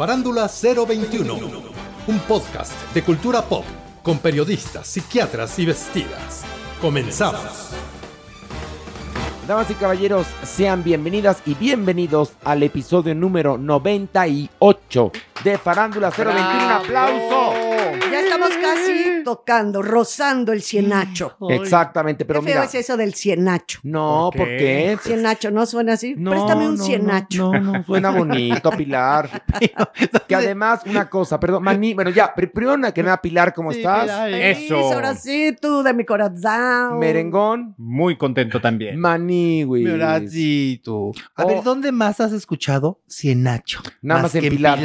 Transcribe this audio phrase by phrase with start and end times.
[0.00, 1.34] Farándula 021,
[2.06, 3.66] un podcast de cultura pop
[4.02, 6.42] con periodistas, psiquiatras y vestidas.
[6.80, 7.68] Comenzamos.
[9.46, 15.12] Damas y caballeros, sean bienvenidas y bienvenidos al episodio número 98
[15.44, 16.38] de Farándula 021.
[16.66, 17.52] Un aplauso.
[18.10, 21.36] Ya estamos casi tocando, rozando el cienacho.
[21.48, 22.64] Exactamente, pero Qué feo mira.
[22.66, 23.78] es eso del cienacho.
[23.82, 24.98] No, ¿por qué?
[25.02, 26.14] Cienacho, ¿no suena así?
[26.16, 27.52] No, Préstame un no, cienacho.
[27.52, 29.30] No, no, suena bonito, Pilar.
[30.28, 34.10] que además, una cosa, perdón, Mani, bueno, ya, pri- primero que nada, Pilar, ¿cómo estás?
[34.30, 36.98] Feliz, Ahora sí, tú de mi corazón.
[36.98, 38.98] Merengón, Muy contento también.
[38.98, 39.84] Maniwis.
[39.84, 41.12] Mi horacito.
[41.36, 41.48] A Oh.
[41.48, 43.80] ver, ¿dónde más has escuchado Cienacho?
[44.02, 44.78] Nada más, en que Pilar.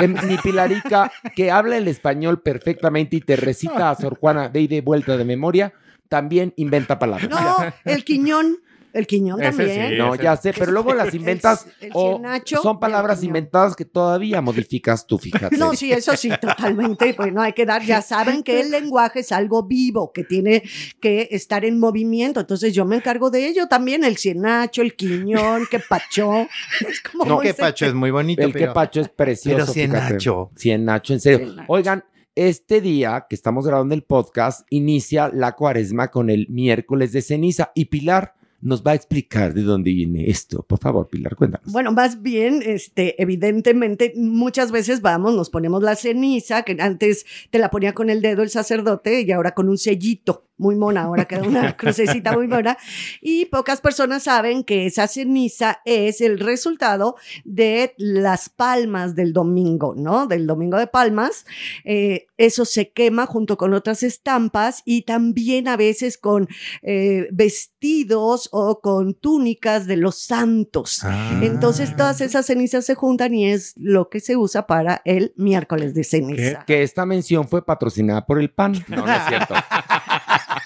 [0.00, 4.60] En mi Pilarica, que habla el español perfectamente y te recita a Sor Juana de
[4.60, 5.72] ida y vuelta de memoria,
[6.08, 7.28] también inventa palabras.
[7.28, 8.58] No, el quiñón.
[8.94, 9.90] El quiñón Ese también.
[9.90, 9.96] sí.
[9.98, 13.84] No, ya sé, pero luego las inventas el o cienacho son el palabras inventadas que
[13.84, 15.56] todavía modificas tú, fíjate.
[15.56, 17.12] No, sí, eso sí, totalmente.
[17.12, 20.62] Pues no hay que dar, ya saben que el lenguaje es algo vivo, que tiene
[21.00, 22.38] que estar en movimiento.
[22.38, 26.46] Entonces yo me encargo de ello también, el cienacho, el quiñón, que pacho.
[26.88, 28.68] Es como No, Que Pacho es muy bonito, El pero...
[28.68, 29.56] quepacho es precioso.
[29.56, 30.06] pero fíjate.
[30.06, 30.50] Cienacho.
[30.56, 31.46] Cienacho, en serio.
[31.48, 31.64] Cienacho.
[31.72, 32.04] Oigan,
[32.36, 37.72] este día que estamos grabando el podcast inicia la cuaresma con el miércoles de ceniza
[37.74, 38.34] y Pilar
[38.64, 40.62] nos va a explicar de dónde viene esto.
[40.62, 41.70] Por favor, Pilar, cuéntanos.
[41.70, 47.58] Bueno, más bien, este, evidentemente, muchas veces vamos, nos ponemos la ceniza, que antes te
[47.58, 51.24] la ponía con el dedo el sacerdote y ahora con un sellito muy mona, ahora
[51.24, 52.76] queda una crucecita muy mona.
[53.20, 59.94] Y pocas personas saben que esa ceniza es el resultado de las palmas del domingo,
[59.96, 60.26] ¿no?
[60.26, 61.46] Del domingo de palmas.
[61.84, 66.48] Eh, eso se quema junto con otras estampas y también a veces con
[66.82, 71.00] eh, vestidos o con túnicas de los santos.
[71.04, 71.40] Ah.
[71.42, 75.94] Entonces todas esas cenizas se juntan y es lo que se usa para el miércoles
[75.94, 76.64] de ceniza.
[76.66, 78.84] Que esta mención fue patrocinada por el PAN.
[78.88, 79.54] No, no es cierto.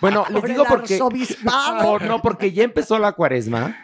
[0.01, 0.99] bueno, les digo porque...
[1.83, 3.77] Por- no, porque ya empezó la cuaresma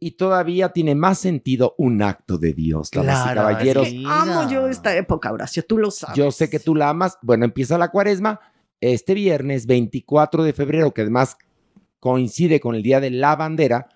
[0.00, 3.88] y todavía tiene más sentido un acto de Dios, damas y Claro, caballeros.
[3.88, 4.04] sí.
[4.06, 6.16] Amo yo esta época, Horacio, tú lo sabes.
[6.16, 7.18] Yo sé que tú la amas.
[7.22, 8.40] Bueno, empieza la cuaresma
[8.80, 11.36] este viernes 24 de febrero, que además
[11.98, 13.88] coincide con el Día de la Bandera.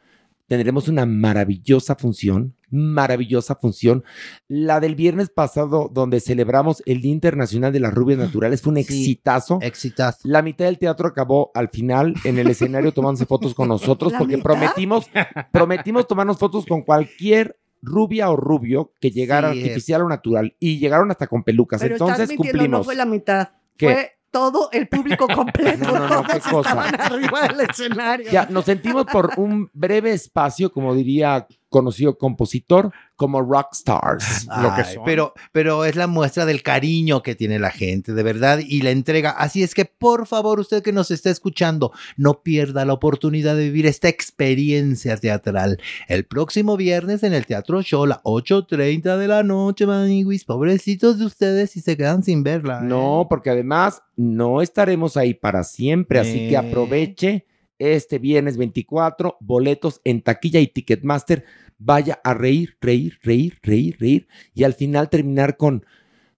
[0.49, 4.03] Tendremos una maravillosa función, maravillosa función.
[4.49, 8.77] La del viernes pasado, donde celebramos el Día Internacional de las Rubias Naturales, fue un
[8.78, 8.83] Sí.
[8.83, 9.59] exitazo.
[9.62, 10.19] Exitazo.
[10.25, 14.19] La mitad del teatro acabó al final en el escenario tomándose fotos con nosotros ¿La
[14.19, 14.44] porque mitad?
[14.50, 15.10] prometimos,
[15.53, 19.65] prometimos tomarnos fotos con cualquier rubia o rubio que llegara Sí, es.
[19.65, 21.80] artificial o natural y llegaron hasta con pelucas.
[21.80, 22.69] Pero Entonces cumplimos.
[22.71, 23.48] no fue la mitad.
[23.77, 23.86] ¿Qué?
[23.92, 25.84] Fue todo el público completo.
[25.92, 26.86] No, no, no, qué cosa.
[26.89, 28.30] estaban arriba del escenario.
[28.30, 34.47] Ya, nos sentimos por un breve espacio, como diría conocido compositor, como rock stars.
[34.63, 35.03] lo que son.
[35.04, 38.91] Pero, pero es la muestra del cariño que tiene la gente, de verdad, y la
[38.91, 39.30] entrega.
[39.30, 43.65] Así es que, por favor, usted que nos está escuchando, no pierda la oportunidad de
[43.65, 45.78] vivir esta experiencia teatral.
[46.09, 50.45] El próximo viernes en el Teatro Show, a 8.30 de la noche, maniguis.
[50.45, 52.80] Pobrecitos de ustedes si se quedan sin verla.
[52.80, 52.84] ¿eh?
[52.84, 56.57] No, porque además no estaremos ahí para siempre, así que Eh.
[56.59, 57.47] aproveche
[57.83, 61.45] este viernes 24, boletos en taquilla y Ticketmaster.
[61.79, 65.84] Vaya a reír, reír, reír, reír, reír y al final terminar con,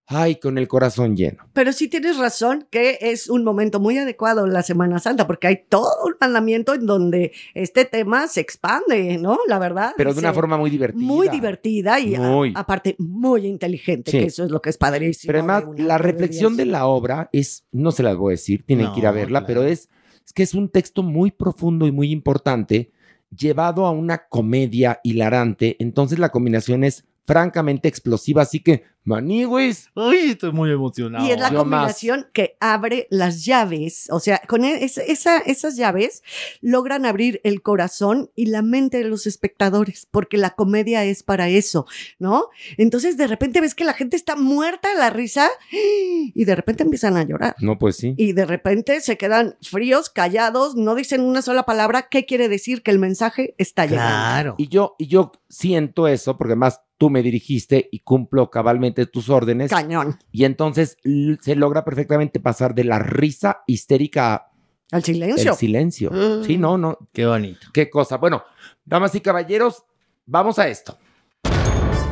[0.07, 1.47] ay, con el corazón lleno.
[1.53, 5.65] Pero sí tienes razón que es un momento muy adecuado la Semana Santa, porque hay
[5.69, 9.39] todo un mandamiento en donde este tema se expande, ¿no?
[9.47, 9.93] La verdad.
[9.99, 11.05] Pero de una forma muy divertida.
[11.05, 14.19] Muy divertida y a- aparte muy inteligente, Sí.
[14.21, 15.29] que eso es lo que es padrísimo.
[15.29, 18.91] Pero además, la reflexión de la obra es, no se las voy a decir, tienen
[18.95, 19.47] que ir a verla, claro.
[19.47, 19.91] pero es,
[20.27, 22.93] es que es un texto muy profundo y muy importante,
[23.37, 25.77] llevado a una comedia hilarante.
[25.79, 31.27] Entonces la combinación es francamente explosiva, así que, manigüis, Uy, estoy muy emocionado.
[31.27, 31.81] Y es la Yo más.
[31.81, 36.23] combinación que abre las llaves, o sea, con e- es- esa- esas llaves
[36.63, 41.49] logran abrir el corazón y la mente de los espectadores, porque la comedia es para
[41.51, 41.87] eso,
[42.19, 42.47] ¿no?
[42.79, 46.83] Entonces de repente ves que la gente está muerta de la risa y de repente
[46.83, 47.55] empiezan a llorar.
[47.61, 48.15] no, pues sí.
[48.17, 52.09] Y de repente se quedan fríos, callados, no dicen una sola palabra.
[52.11, 52.83] ¿Qué quiere decir?
[52.83, 54.09] Que el mensaje está llegando.
[54.11, 54.55] Claro.
[54.59, 59.29] Y yo, y yo siento eso, porque además tú me dirigiste y cumplo cabalmente tus
[59.29, 59.69] órdenes.
[59.71, 60.19] Cañón.
[60.33, 60.97] Y entonces
[61.43, 64.51] se logra perfectamente pasar de la risa histérica
[64.91, 65.53] Al al silencio.
[65.53, 66.11] silencio.
[66.11, 66.45] Mm.
[66.45, 66.97] Sí, no, no.
[67.13, 67.67] Qué bonito.
[67.75, 68.17] Qué cosa.
[68.17, 68.43] Bueno,
[68.87, 69.85] damas y caballeros,
[70.25, 70.97] vamos a esto.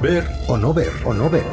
[0.03, 1.47] Ver o no ver o no ver.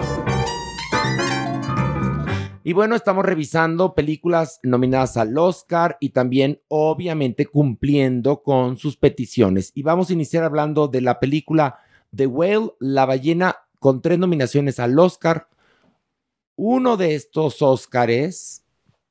[2.66, 9.72] Y bueno, estamos revisando películas nominadas al Oscar y también, obviamente, cumpliendo con sus peticiones.
[9.76, 11.80] Y vamos a iniciar hablando de la película
[12.16, 15.48] The Whale, la ballena, con tres nominaciones al Oscar.
[16.56, 18.66] Uno de estos Oscars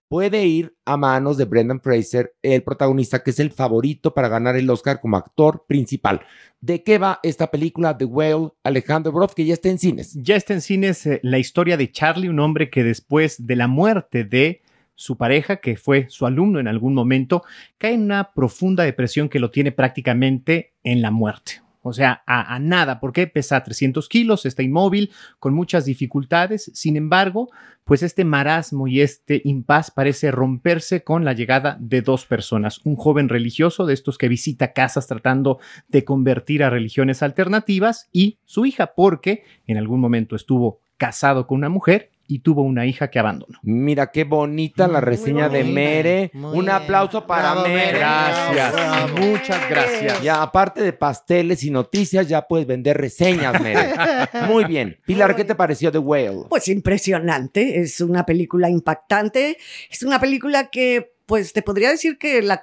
[0.09, 4.57] puede ir a manos de Brendan Fraser, el protagonista que es el favorito para ganar
[4.57, 6.23] el Oscar como actor principal.
[6.61, 10.15] ¿De qué va esta película The Whale, Alejandro Broff, que ya está en cines?
[10.15, 13.69] Ya está en cines eh, la historia de Charlie, un hombre que después de la
[13.69, 14.63] muerte de
[14.95, 17.45] su pareja, que fue su alumno en algún momento,
[17.77, 21.63] cae en una profunda depresión que lo tiene prácticamente en la muerte.
[21.89, 26.71] O sea, a, a nada, porque pesa 300 kilos, está inmóvil, con muchas dificultades.
[26.75, 27.49] Sin embargo,
[27.85, 32.85] pues este marasmo y este impas parece romperse con la llegada de dos personas.
[32.85, 35.59] Un joven religioso de estos que visita casas tratando
[35.89, 41.59] de convertir a religiones alternativas y su hija, porque en algún momento estuvo casado con
[41.59, 43.59] una mujer y tuvo una hija que abandonó.
[43.63, 46.31] Mira qué bonita la reseña de Mere.
[46.35, 46.71] muy Un bien.
[46.71, 47.87] aplauso para Bravo, Mere.
[47.87, 47.99] Mere.
[47.99, 49.17] Gracias, Bravo.
[49.19, 50.23] muchas gracias.
[50.23, 53.95] Ya, aparte de pasteles y noticias, ya puedes vender reseñas, Mere.
[54.49, 54.99] Muy bien.
[55.07, 56.45] Pilar, ¿qué te pareció The Whale?
[56.51, 59.57] Pues impresionante, es una película impactante,
[59.91, 62.59] es una película que pues te podría decir que la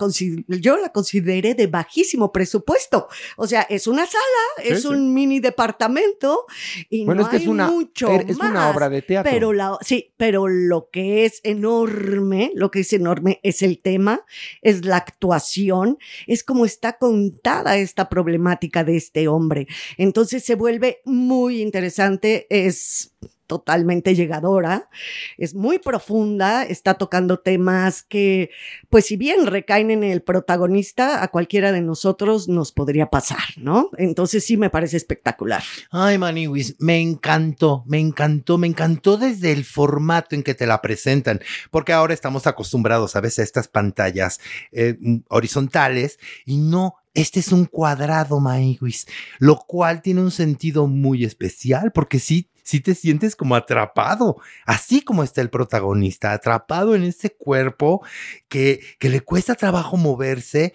[0.48, 3.08] yo la consideré de bajísimo presupuesto.
[3.38, 4.24] O sea, es una sala,
[4.64, 4.88] Sí, es sí.
[4.88, 6.46] un mini departamento
[6.90, 9.32] y Bueno, no es que hay es una, mucho er- es una obra de teatro.
[9.32, 14.26] Pero la, sí, pero lo que es enorme, lo que es enorme es el tema,
[14.64, 19.68] es la actuación, es como está contada esta problemática de este hombre.
[19.98, 23.12] Entonces se vuelve muy interesante, es
[23.48, 24.90] totalmente llegadora,
[25.38, 28.50] es muy profunda, está tocando temas que,
[28.90, 33.90] pues si bien recaen en el protagonista, a cualquiera de nosotros nos podría pasar, ¿no?
[33.98, 35.64] Entonces sí me parece espectacular.
[35.92, 40.82] Ay, Maniwis, me encantó, me encantó, me encantó desde el formato en que te la
[40.82, 44.40] presentan, porque ahora estamos acostumbrados a veces a estas pantallas
[44.72, 46.96] eh, mm, horizontales y no.
[47.14, 49.08] Este es un cuadrado, Maniwis,
[49.40, 55.02] lo cual tiene un sentido muy especial porque sí, sí te sientes como atrapado, así
[55.02, 58.04] como está el protagonista, atrapado en ese cuerpo
[58.50, 60.74] que, que le cuesta trabajo moverse.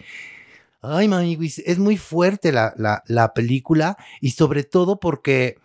[0.81, 5.59] Ay, Maniwis, es muy fuerte la, la, la película y sobre todo porque,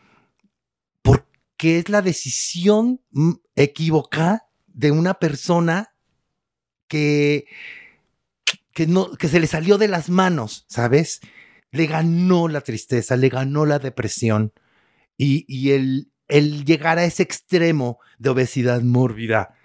[1.03, 5.93] porque es la decisión mm, equivocada de una persona
[6.87, 7.45] que,
[8.73, 11.21] que, no, que se le salió de las manos, ¿sabes?
[11.69, 14.53] Le ganó la tristeza, le ganó la depresión
[15.17, 19.55] y, y el, el llegar a ese extremo de obesidad mórbida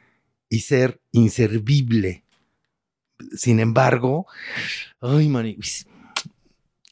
[0.49, 2.25] y ser inservible.
[3.37, 4.27] Sin embargo,
[5.01, 5.31] ay,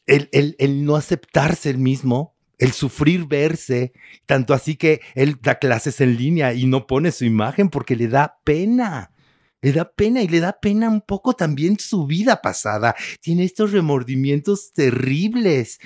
[0.05, 3.93] el, el, el no aceptarse el mismo, el sufrir verse,
[4.25, 8.07] tanto así que él da clases en línea y no pone su imagen porque le
[8.07, 9.11] da pena.
[9.61, 12.95] Le da pena y le da pena un poco también su vida pasada.
[13.21, 15.79] Tiene estos remordimientos terribles.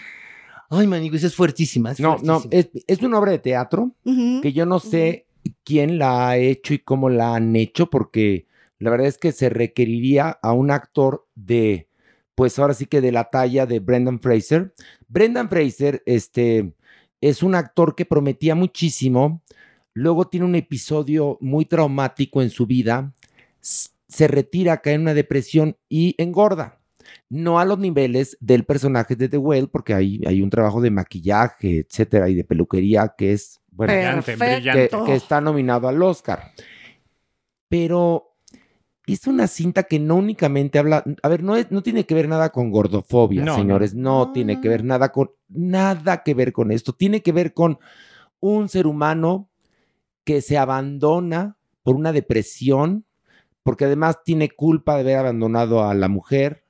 [0.73, 1.91] Ay, Maniguis, es fuertísima.
[1.91, 2.71] Es No, no, fuertísima.
[2.75, 5.27] es, es una obra de teatro que yo no sé
[5.63, 8.47] quién la ha hecho y cómo la han hecho, porque
[8.79, 11.89] la verdad es que se requeriría a un actor de,
[12.35, 14.73] pues ahora sí que de la talla de Brendan Fraser.
[15.07, 16.73] Brendan Fraser, este,
[17.21, 19.41] es un actor que prometía muchísimo,
[19.93, 23.13] luego tiene un episodio muy traumático en su vida,
[23.61, 26.79] se retira, cae en una depresión y engorda.
[27.29, 30.91] No a los niveles del personaje de The Whale, porque hay, hay un trabajo de
[30.91, 34.89] maquillaje, etcétera, y de peluquería que es, bueno, Brillante, que, brillante.
[35.05, 36.51] que está nominado al Oscar.
[37.69, 38.35] Pero
[39.05, 42.27] es una cinta que no únicamente habla, a ver, no, es- no tiene que ver
[42.29, 46.71] nada con gordofobia, No, señores, no, tiene que ver nada con, nada que ver con
[46.71, 47.79] esto, tiene que ver con
[48.39, 49.49] un ser humano
[50.23, 53.05] que se abandona por una depresión,
[53.63, 56.62] porque además tiene culpa de haber abandonado a la mujer,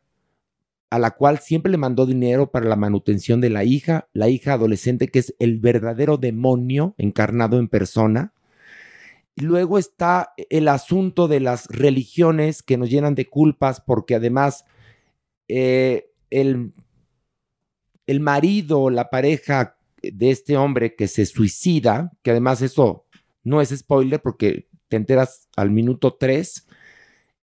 [0.94, 4.54] a la cual siempre le mandó dinero para la manutención de la hija, la hija
[4.54, 8.32] adolescente que es el verdadero demonio encarnado en persona.
[9.36, 14.66] Luego está el asunto de las religiones que nos llenan de culpas porque además
[15.48, 16.74] eh, el,
[18.06, 23.08] el marido, la pareja de este hombre que se suicida, que además eso
[23.44, 26.68] no es spoiler porque te enteras al minuto 3,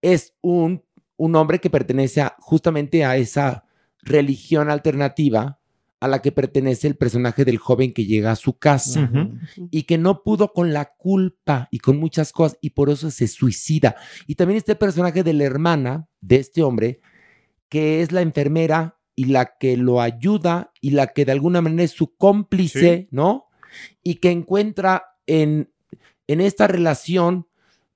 [0.01, 0.83] es un,
[1.17, 3.65] un hombre que pertenece a- justamente a esa
[4.03, 5.59] religión alternativa
[6.01, 9.11] a la que pertenece el personaje del joven que llega a su casa
[9.71, 13.27] y que no pudo con la culpa y con muchas cosas y por eso se
[13.27, 13.97] suicida.
[14.27, 17.01] Y también este personaje de la hermana de este hombre,
[17.71, 21.85] que es la enfermera y la que lo ayuda y la que de alguna manera
[21.85, 23.09] es su cómplice, Sí.
[23.11, 23.47] ¿no?
[24.03, 25.73] Y que encuentra en,
[26.27, 27.47] en esta relación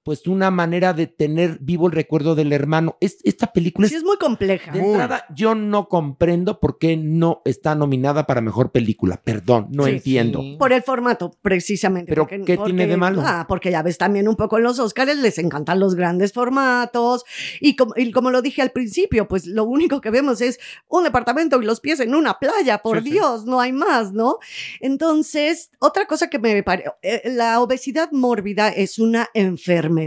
[0.08, 2.96] pues una manera de tener vivo el recuerdo del hermano.
[2.98, 4.72] Es, esta película Sí, es es muy compleja.
[4.72, 9.20] de entrada, yo no comprendo por qué no está nominada para mejor película.
[9.22, 10.42] Perdón, no Sí, entiendo.
[10.58, 12.08] Por el formato, precisamente.
[12.08, 13.20] Pero, ¿qué tiene de malo?
[13.22, 17.26] Ah, porque ya ves también un poco en los Oscars, les encantan los grandes formatos.
[17.60, 21.04] Y como, y como lo dije al principio, pues lo único que vemos es un
[21.04, 23.10] departamento y los pies en una playa, por Sí, sí.
[23.10, 24.38] Dios, no hay más, ¿no?
[24.80, 26.90] Entonces, otra cosa que me parece,
[27.26, 29.97] la obesidad mórbida es una enfermedad,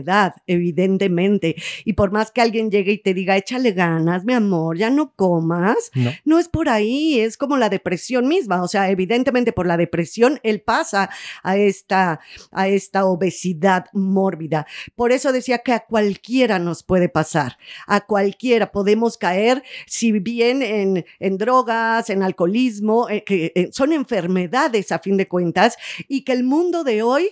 [0.48, 1.56] evidentemente.
[1.86, 5.14] Y por más que alguien llegue y te diga, échale ganas, mi amor, ya no
[5.16, 6.12] comas, No.
[6.26, 8.64] no es por ahí, es como la depresión misma.
[8.64, 11.10] O sea, evidentemente por la depresión él pasa
[11.44, 12.20] a esta,
[12.52, 14.66] a esta obesidad mórbida.
[14.96, 17.58] Por eso decía que a cualquiera nos puede pasar,
[17.88, 23.94] a cualquiera podemos caer, si bien en, en drogas, en alcoholismo, eh, que eh, son
[23.94, 27.30] enfermedades a fin de cuentas, y que el mundo de hoy,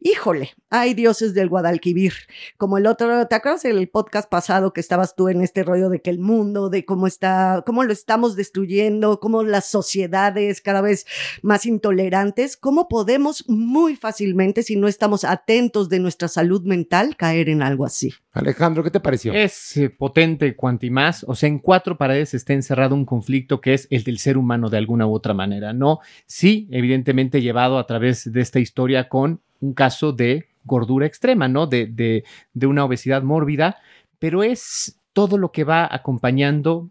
[0.00, 2.12] híjole, hay dioses del Guadalquivir,
[2.56, 6.00] como el otro, ¿te acuerdas el podcast pasado que estabas tú en este rollo de
[6.00, 11.06] que el mundo, de cómo está, cómo lo estamos destruyendo, cómo las sociedades cada vez
[11.42, 17.48] más intolerantes, cómo podemos muy fácilmente, si no estamos atentos de nuestra salud mental, caer
[17.48, 18.12] en algo así?
[18.32, 19.34] Alejandro, ¿qué te pareció?
[19.34, 21.24] Es eh, potente cuanto y más.
[21.28, 24.70] O sea, en cuatro paredes está encerrado un conflicto que es el del ser humano
[24.70, 25.72] de alguna u otra manera.
[25.72, 31.48] No, sí, evidentemente llevado a través de esta historia con un caso de gordura extrema,
[31.48, 31.66] ¿no?
[31.66, 33.76] De, de, de una obesidad mórbida,
[34.18, 36.90] pero es todo lo que va acompañando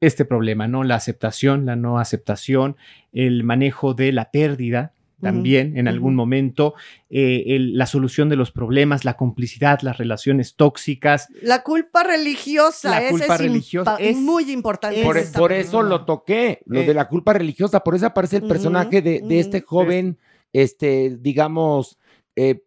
[0.00, 0.84] este problema, ¿no?
[0.84, 2.76] La aceptación, la no aceptación,
[3.12, 6.74] el manejo de la pérdida también en algún momento,
[7.08, 11.28] eh, el- la solución de los problemas, la complicidad, las relaciones tóxicas.
[11.40, 15.02] La culpa religiosa, La culpa es religiosa es- muy importante.
[15.02, 17.80] Por, esta por eso lo toqué, lo Eh, de la culpa religiosa.
[17.80, 20.18] Por eso aparece el personaje de, de este joven,
[20.52, 21.98] este, digamos,
[22.34, 22.62] eh,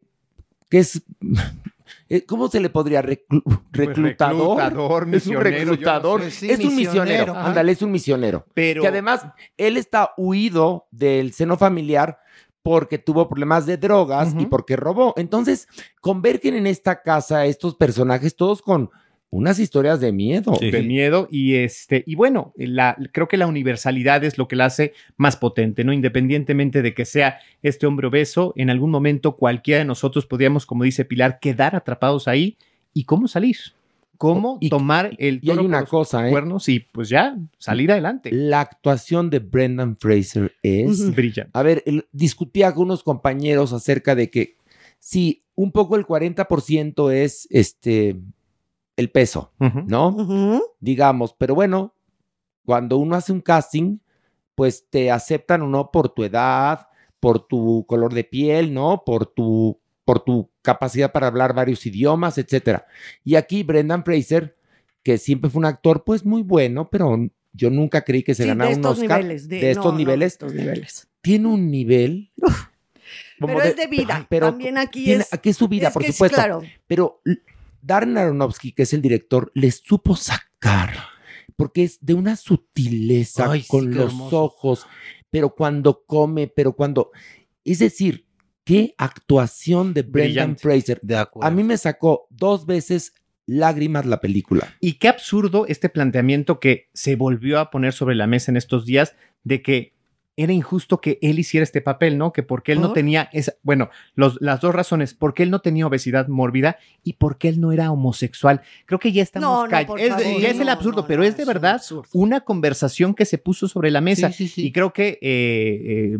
[0.69, 1.01] que es.
[2.09, 3.01] eh, ¿Cómo se le podría?
[3.01, 4.57] Reclu- reclutador.
[4.57, 6.21] reclutador, es un no reclutador.
[6.23, 6.31] sé.
[6.31, 7.35] Sí, es un misionero.
[7.35, 8.45] Ándale, es un misionero.
[8.53, 9.25] Pero Que además,
[9.57, 12.19] él está huido del seno familiar
[12.61, 15.13] porque tuvo problemas de drogas y porque robó.
[15.17, 15.67] Entonces,
[16.01, 18.91] convergen en esta casa estos personajes todos con
[19.31, 20.55] unas historias de miedo.
[20.59, 20.71] Sí.
[20.71, 24.65] de miedo y este y bueno la, creo que la universalidad es lo que la
[24.65, 29.79] hace más potente no independientemente de que sea este hombre obeso en algún momento cualquiera
[29.79, 32.57] de nosotros podríamos como dice Pilar quedar atrapados ahí
[32.93, 33.57] y cómo salir
[34.17, 36.31] cómo Y- tomar el Y hay toro por una los cosa, ¿eh?
[36.31, 40.99] cuernos y pues ya salir adelante La actuación de Brendan Fraser es.
[41.01, 41.11] Ujú.
[41.13, 44.55] brilla A ver, el- discutía con unos compañeros acerca de que
[44.97, 48.15] sí, un poco el 40% es este
[48.99, 49.51] el peso.
[49.87, 50.61] ¿no?
[50.79, 51.95] Digamos, pero bueno,
[52.65, 53.97] cuando uno hace un casting,
[54.55, 56.87] pues te aceptan o no por tu edad,
[57.19, 59.03] por tu color de piel, ¿no?
[59.05, 62.85] Por tu por tu capacidad para hablar varios idiomas, etcétera.
[63.23, 64.57] Y aquí Brendan Fraser,
[65.03, 67.15] que siempre fue un actor pues muy bueno, pero
[67.53, 69.47] yo nunca creí que se Sí, ganara un Oscar niveles.
[69.47, 71.07] De, de estos no, no, niveles de estos niveles.
[71.21, 72.31] tiene un nivel.
[73.39, 74.27] como Pero es de vida.
[74.29, 76.35] También aquí tiene- es- Aquí es su vida, Es por que es supuesto.
[76.35, 76.61] claro.
[76.87, 77.21] Pero
[77.81, 80.93] Darren Aronofsky, que es el director, le supo sacar.
[81.55, 84.43] Porque es de una sutileza Ay, con los hermoso.
[84.43, 84.87] ojos,
[85.29, 87.11] pero cuando come, pero cuando.
[87.65, 88.25] Es decir,
[88.63, 90.61] qué actuación de Brendan Brillante.
[90.61, 90.99] Fraser.
[91.01, 91.47] De acuerdo.
[91.47, 93.13] A mí me sacó dos veces
[93.45, 94.75] lágrimas la película.
[94.79, 98.85] Y qué absurdo este planteamiento que se volvió a poner sobre la mesa en estos
[98.85, 99.93] días de que
[100.41, 102.31] era injusto que él hiciera este papel, ¿no?
[102.31, 105.85] Que porque él no tenía esa, bueno, los- las dos razones, porque él no tenía
[105.85, 108.61] obesidad mórbida y porque él no era homosexual.
[108.85, 111.07] Creo que ya estamos No, no, call- por es favor, ya es el absurdo, no,
[111.07, 112.07] pero es de verdad absurdo.
[112.13, 114.31] una conversación que se puso sobre la mesa.
[114.31, 114.67] Sí, sí, sí.
[114.67, 116.19] Y creo que eh, eh,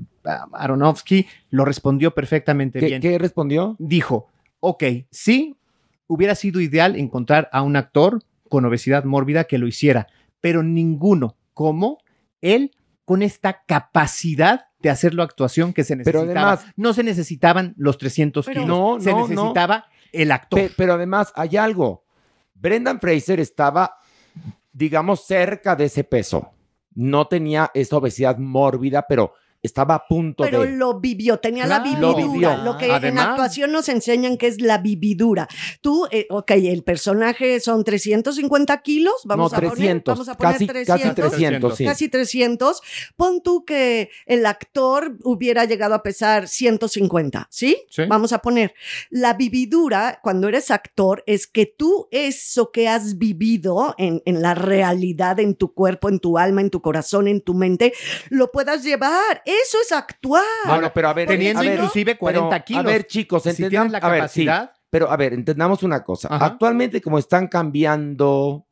[0.54, 3.76] Aronofsky lo respondió perfectamente ¿Qué, bien qué respondió?
[3.80, 4.28] dijo,
[4.60, 5.56] ok, sí,
[6.08, 10.08] hubiera sido ideal encontrar a un actor con obesidad mórbida que lo hiciera,
[10.42, 12.00] pero ninguno como
[12.42, 12.72] él
[13.10, 16.52] con esta capacidad de hacer la actuación que se Pero necesitaba.
[16.54, 19.28] además- no se necesitaban los 300 Pero- kilos, No, se no, no.
[19.28, 20.60] necesitaba el actor.
[20.60, 22.04] Pe- pero además hay algo.
[22.54, 23.96] Brendan Fraser estaba,
[24.72, 26.52] digamos, cerca de ese peso.
[26.94, 30.72] No tenía esa obesidad mórbida, pero estaba a punto Pero de...
[30.72, 32.12] lo vivió, tenía la vividura.
[32.12, 32.58] Lo vivió.
[32.64, 35.48] Lo que en Además- actuación nos enseñan que es la vividura.
[35.82, 40.14] Tú, eh, ok, el personaje son 350 kilos, vamos no, a poner, 300.
[40.14, 41.02] vamos a poner casi, 300.
[41.02, 41.86] casi 300, sí.
[41.86, 42.82] Casi 300.
[43.18, 47.78] Pon tú que el actor hubiera llegado a pesar 150, ¿sí?
[47.90, 48.04] Sí.
[48.08, 48.74] Vamos a poner.
[49.10, 54.56] La vividura, cuando eres actor, es que tú eso que has vivido en, en la
[54.56, 57.94] realidad, en tu cuerpo, en tu alma, en tu corazón, en tu mente,
[58.30, 59.44] lo puedas llevar.
[59.50, 60.44] Eso es actuar.
[60.68, 62.86] Bueno, pero a ver, Teniendo a ver, inclusive 40 pero, kilos.
[62.86, 66.04] A ver, chicos, si tienes la a ver, sí, capacidad, pero a ver, entendamos una
[66.04, 66.28] cosa.
[66.32, 66.46] Ajá.
[66.46, 68.68] Actualmente, como están cambiando,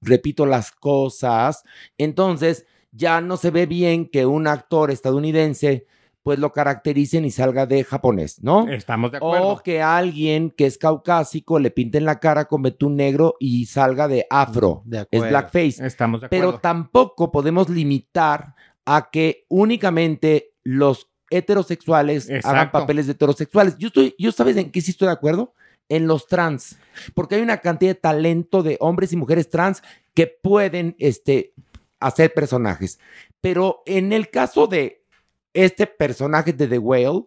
[0.00, 1.62] repito, las cosas,
[1.98, 5.86] entonces ya no se ve bien que un actor estadounidense
[6.22, 8.66] pues lo caractericen y salga de japonés, ¿no?
[8.66, 9.48] estamos de acuerdo.
[9.48, 14.08] O que alguien que es caucásico le pinten la cara con betún negro y salga
[14.08, 14.80] de afro.
[14.86, 15.86] De Es blackface.
[15.86, 16.46] estamos de acuerdo.
[16.52, 18.54] Pero tampoco podemos limitar
[18.84, 23.76] a que únicamente los heterosexuales hagan papeles de heterosexuales.
[23.78, 25.54] Yo estoy, yo sabes en qué sí estoy de acuerdo?
[25.88, 26.78] En los trans,
[27.14, 29.82] porque hay una cantidad de talento de hombres y mujeres trans
[30.14, 31.52] que pueden este,
[32.00, 32.98] hacer personajes.
[33.40, 35.04] Pero en el caso de
[35.52, 37.26] este personaje de The Whale,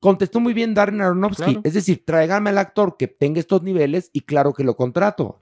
[0.00, 1.44] contestó muy bien Darren Aronofsky.
[1.44, 1.60] Claro.
[1.64, 5.40] Es decir, tráigame al actor que tenga estos niveles y claro que lo contrato.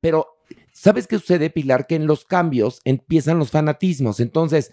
[0.00, 0.33] Pero,
[0.74, 1.86] ¿sabes qué sucede, Pilar?
[1.86, 4.20] Que en los cambios empiezan los fanatismos.
[4.20, 4.70] Entonces,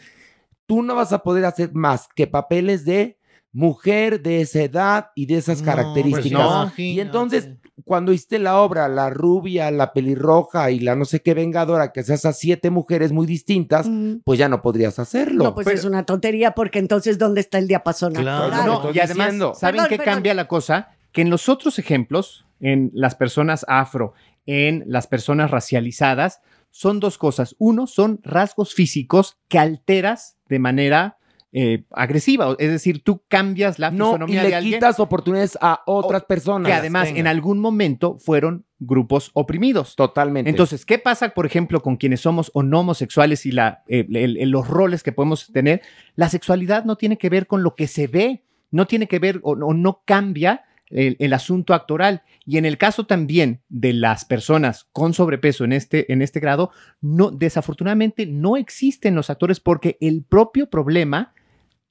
[0.65, 3.17] tú no vas a poder hacer más que papeles de
[3.53, 6.31] mujer de esa edad y de esas No, características.
[6.39, 6.71] no.
[6.77, 7.49] Y entonces,
[7.83, 12.03] cuando hiciste la obra, la rubia, la pelirroja y la no sé qué vengadora, que
[12.03, 14.19] seas a siete mujeres muy distintas, Mm.
[14.23, 15.43] pues ya no podrías hacerlo.
[15.43, 18.47] No, pues Pero- es una tontería porque entonces ¿dónde está el diapasón Claro.
[18.65, 19.33] lo No, y además.
[19.59, 20.13] ¿saben Perdón, qué perdón.
[20.15, 20.91] cambia la cosa?
[21.11, 24.13] Que en los otros ejemplos, en las personas afro,
[24.45, 27.55] en las personas racializadas, son dos cosas.
[27.59, 31.17] Uno, son rasgos físicos que alteras de manera
[31.53, 32.55] eh, agresiva.
[32.59, 36.23] Es decir, tú cambias la no, y fisonomía de le alguien quitas oportunidades a otras
[36.23, 36.67] personas.
[36.67, 37.19] que además Venga.
[37.19, 39.97] en algún momento fueron grupos oprimidos.
[39.97, 40.49] Totalmente.
[40.49, 44.37] Entonces, ¿qué pasa, por ejemplo, con quienes somos o no homosexuales y la, eh, el-
[44.37, 45.81] el- los roles que podemos tener?
[46.15, 49.41] La sexualidad no tiene que ver con lo que se ve, no tiene que ver
[49.43, 52.23] o, o no cambia el, el asunto actoral.
[52.45, 56.71] Y en el caso también de las personas con sobrepeso en este, en este grado,
[57.01, 61.33] no, desafortunadamente no existen los actores porque el propio problema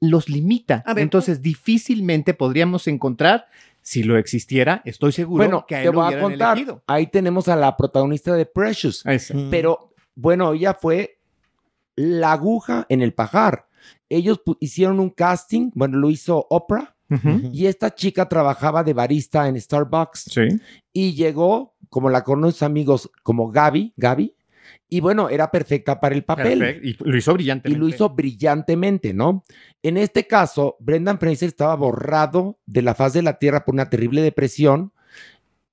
[0.00, 0.82] los limita.
[0.86, 3.46] A ver, Entonces, difícilmente podríamos encontrar,
[3.82, 6.56] si lo existiera, estoy seguro bueno, que a te lo voy a contar.
[6.56, 6.82] elegido.
[6.86, 9.04] Ahí tenemos a la protagonista de Precious.
[9.06, 9.34] Esa.
[9.50, 11.18] Pero bueno, ella fue
[11.96, 13.68] la aguja en el pajar.
[14.08, 16.96] Ellos hicieron un casting, bueno, lo hizo Oprah,
[17.52, 20.24] Y esta chica trabajaba de barista en Starbucks.
[20.30, 20.48] Sí.
[20.92, 24.34] Y llegó, como la conocen sus amigos, como Gaby, Gaby,
[24.88, 26.80] y bueno, era perfecta para el papel.
[26.82, 27.78] Y lo hizo Y brillantemente.
[27.78, 29.44] lo hizo brillantemente, ¿no?
[29.82, 33.88] En este caso, Brendan Fraser estaba borrado de la faz de la tierra por una
[33.88, 34.92] terrible depresión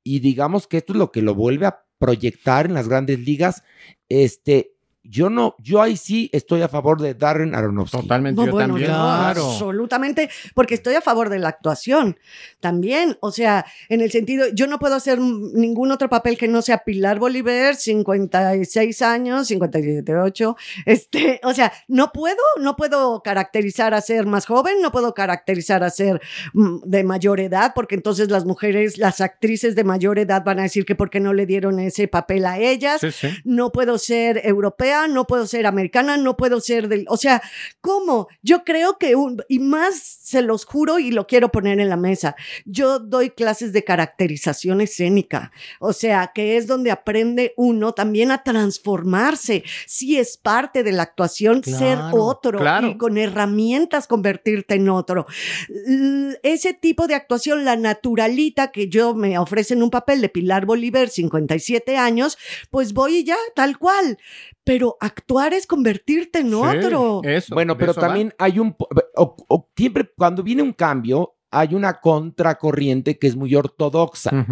[0.04, 3.64] y digamos que esto es lo que lo vuelve a proyectar en las grandes ligas.
[4.08, 4.74] Este,
[5.10, 8.02] yo no, yo ahí sí estoy a favor de Darren Aronofsky.
[8.02, 8.90] Totalmente, No, yo bueno, también.
[8.92, 9.46] yo Claro.
[9.52, 12.18] absolutamente, porque estoy a favor de la actuación
[12.60, 13.18] también.
[13.22, 16.80] O sea, en el sentido, yo no puedo hacer ningún otro papel que no sea
[16.80, 20.56] Pilar Bolívar, 56 años, 57, 8.
[20.86, 25.84] Este, o sea, no puedo, no puedo caracterizar a ser más joven, no puedo caracterizar
[25.84, 26.22] a ser
[26.54, 30.64] mm, de mayor edad, porque entonces las mujeres, las actrices de mayor edad van a
[30.64, 33.28] decir que por qué no le dieron ese papel a ellas Sí, sí.
[33.44, 37.42] no puedo ser europea europea, no puedo ser americana, no puedo ser del, o sea,
[37.82, 38.28] ¿cómo?
[38.42, 41.98] Yo creo que un, y más se los juro y lo quiero poner en la
[41.98, 42.36] mesa.
[42.66, 48.44] Yo doy clases de caracterización escénica, o sea, que es donde aprende uno también a
[48.44, 49.64] transformarse.
[49.86, 52.88] Si es parte de la actuación, ser Claro, otro claro.
[52.88, 55.26] y con herramientas convertirte en otro.
[56.44, 61.10] Ese tipo de actuación, la naturalita que yo me ofrecen un papel de Pilar Bolívar,
[61.10, 62.38] 57 años,
[62.70, 64.18] pues voy y ya, tal cual.
[64.64, 67.22] Pero actuar es convertirte en Sí, otro.
[67.24, 68.08] Eso, Bueno, pero eso va.
[68.08, 68.74] también hay un...
[68.74, 74.46] po- o- o siempre cuando viene un cambio, hay una contracorriente que es muy ortodoxa,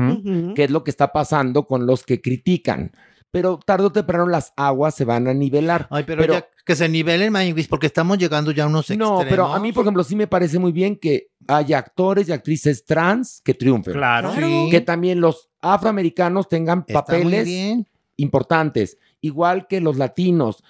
[0.55, 2.91] que es lo que está pasando con los que critican.
[3.31, 5.87] Pero tarde o temprano las aguas se van a nivelar.
[5.91, 9.25] Ay, pero, ya que se nivelen, Maniwis, porque estamos llegando ya a unos No, extremos.
[9.29, 12.85] pero a mí, por ejemplo, sí me parece muy bien que haya actores y actrices
[12.85, 13.93] trans que triunfen.
[13.93, 14.31] Claro.
[14.33, 14.69] Sí.
[14.71, 17.87] Que también los afroamericanos tengan Está muy papeles bien.
[18.17, 20.63] Importantes, igual que los latinos,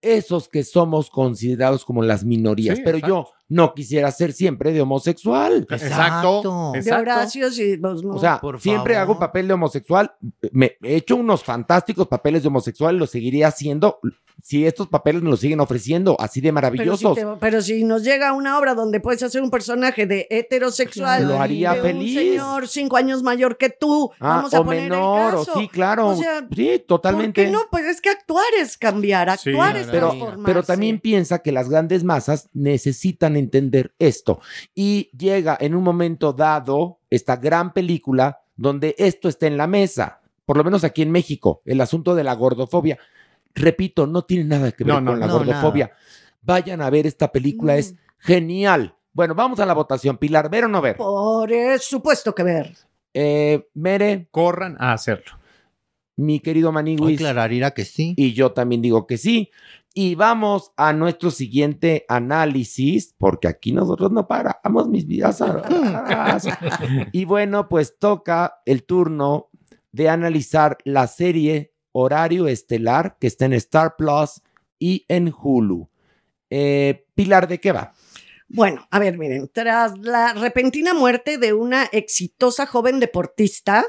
[0.00, 2.78] esos que somos considerados como las minorías.
[2.78, 3.32] Sí, pero exacto.
[3.32, 5.66] yo no quisiera ser siempre de homosexual.
[5.70, 6.72] Exacto.
[6.74, 6.92] De.
[6.92, 8.14] Horacio, sí, pues, no.
[8.14, 9.10] O sea, por siempre favor.
[9.12, 10.12] hago papel de homosexual.
[10.52, 14.00] Me he hecho unos fantásticos papeles de homosexual y los seguiré haciendo
[14.40, 17.16] si estos papeles me los siguen ofreciendo, así de pero, si maravillosos.
[17.16, 21.40] te- pero si nos llega una obra donde puedes hacer un personaje de heterosexual, Lo
[21.40, 22.16] haría de feliz.
[22.16, 25.44] un señor cinco años mayor que tú, Ah, vamos a o poner menor, el o
[25.44, 25.58] caso.
[25.58, 26.08] sí, claro.
[26.10, 27.42] O sea, sí, totalmente.
[27.42, 27.62] ¿Por qué no?
[27.68, 30.44] Pues es que actuar es cambiar, actuar es pero, transformarse.
[30.44, 34.40] pero también piensa que las grandes masas necesitan entender esto.
[34.74, 40.20] Y llega en un momento dado esta gran película donde esto está en la mesa,
[40.44, 42.98] por lo menos aquí en México, el asunto de la gordofobia.
[43.54, 45.92] Repito, no tiene nada que ver No, no, con la no, gordofobia.
[46.42, 47.78] Vayan a ver esta película, Mm.
[47.78, 48.94] es genial.
[49.12, 50.16] Bueno, vamos a la votación.
[50.18, 50.96] Pilar, ¿ver o no ver?
[50.96, 52.72] Por supuesto que ver.
[53.14, 55.32] Eh, Mere, Corran a hacerlo.
[56.16, 57.18] mi querido Ay, Maniwis.
[57.18, 58.14] Clararira que sí.
[58.16, 59.50] Y yo también digo que sí.
[59.94, 65.42] Y vamos a nuestro siguiente análisis, porque aquí nosotros no paramos mis vidas.
[67.12, 69.48] y bueno, pues toca el turno
[69.90, 74.42] de analizar la serie Horario Estelar que está en Star Plus
[74.78, 75.88] y en Hulu.
[76.50, 77.92] Eh, Pilar, ¿de qué va?
[78.50, 83.84] Bueno, a ver, miren, tras la repentina muerte de una exitosa joven deportista,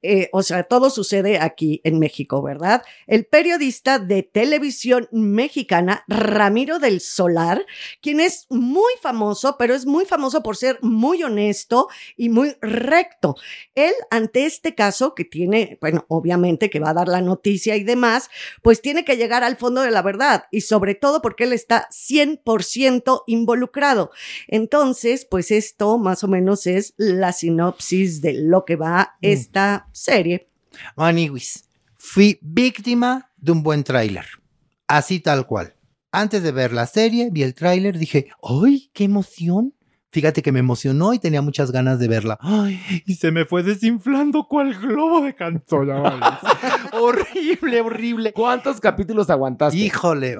[0.00, 2.84] eh, o sea, todo sucede aquí en México, ¿verdad?
[3.08, 7.66] El periodista de televisión mexicana, Ramiro del Solar,
[8.00, 13.34] quien es muy famoso, pero es muy famoso por ser muy honesto y muy recto.
[13.74, 17.82] Él, ante este caso, que tiene, bueno, obviamente que va a dar la noticia y
[17.82, 18.30] demás,
[18.62, 21.88] pues tiene que llegar al fondo de la verdad y sobre todo porque él está
[21.90, 23.95] 100% involucrado.
[24.48, 30.48] Entonces, pues esto más o menos es la sinopsis de lo que va esta serie.
[30.96, 34.26] Maniwis, fui víctima de un buen tráiler.
[34.86, 35.74] Así tal cual.
[36.12, 39.74] Antes de ver la serie, vi el tráiler, dije, ¡ay, qué emoción!
[40.10, 42.38] Fíjate que me emocionó y tenía muchas ganas de verla.
[42.40, 42.80] ¡Ay!
[43.04, 45.96] Y se me fue desinflando cual globo de cantoya.
[46.92, 48.32] horrible, horrible.
[48.32, 49.76] ¿Cuántos capítulos aguantaste?
[49.76, 50.36] Híjole,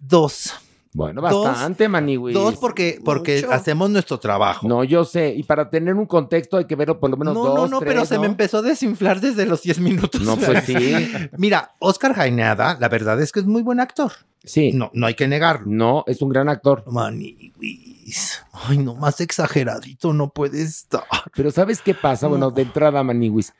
[0.00, 0.54] dos.
[0.92, 2.34] Bueno, Dos- bastante, Maniwis.
[2.34, 3.52] Dos porque, porque Mucho.
[3.52, 4.66] hacemos nuestro trabajo.
[4.66, 5.32] No, yo sé.
[5.36, 7.78] Y para tener un contexto hay que verlo por lo menos no, dos, no, no,
[7.78, 10.20] tres, pero se me empezó a desinflar desde los 10 minutos.
[10.22, 10.74] No, pues sí.
[11.38, 14.10] Mira, Oscar Jaineada, la verdad es que es muy buen actor.
[14.42, 14.72] Sí.
[14.72, 15.66] No, no hay que negarlo.
[15.66, 16.82] No, es un gran actor.
[16.86, 18.42] Maniwis.
[18.52, 21.04] Ay, no, más exageradito no puede estar.
[21.36, 22.26] Pero ¿sabes qué pasa?
[22.26, 23.52] Bueno, de entrada, Maniwis.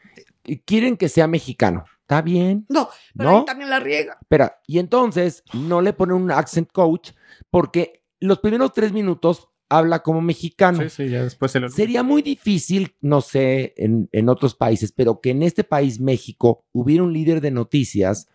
[0.64, 1.84] Quieren que sea mexicano.
[2.10, 2.66] Está bien.
[2.68, 3.38] No, pero ¿No?
[3.38, 4.18] ahí también la riega.
[4.20, 7.12] Espera, y entonces no le ponen un accent coach
[7.50, 10.82] porque los primeros tres minutos habla como mexicano.
[10.82, 11.68] Sí, sí, ya después se lo.
[11.68, 16.64] Sería muy difícil, no sé, en, en otros países, pero que en este país, México,
[16.72, 18.26] hubiera un líder de noticias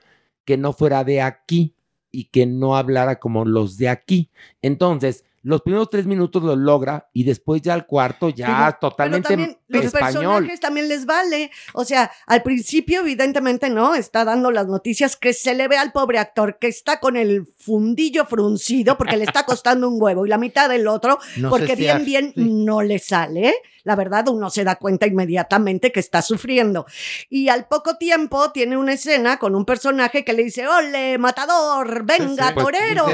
[0.45, 1.75] que no fuera de aquí
[2.11, 4.29] y que no hablara como los de aquí.
[4.61, 8.47] Entonces, los primeros tres minutos lo logra y después ya al cuarto ya
[8.79, 10.13] Pero- totalmente pero también los español.
[10.13, 11.51] personajes también les vale.
[11.73, 15.91] O sea, al principio, evidentemente, no, está dando las noticias que se le ve al
[15.91, 20.29] pobre actor que está con el fundillo fruncido porque le está costando un huevo y
[20.29, 22.41] la mitad del otro No porque si bien, bien sí.
[22.43, 23.53] no le sale.
[23.83, 26.87] La verdad, uno se da cuenta inmediatamente que está sufriendo.
[27.29, 32.03] Y al poco tiempo tiene una escena con un personaje que le dice, ole, matador,
[32.03, 32.53] venga, sí.
[32.55, 33.05] Pues torero.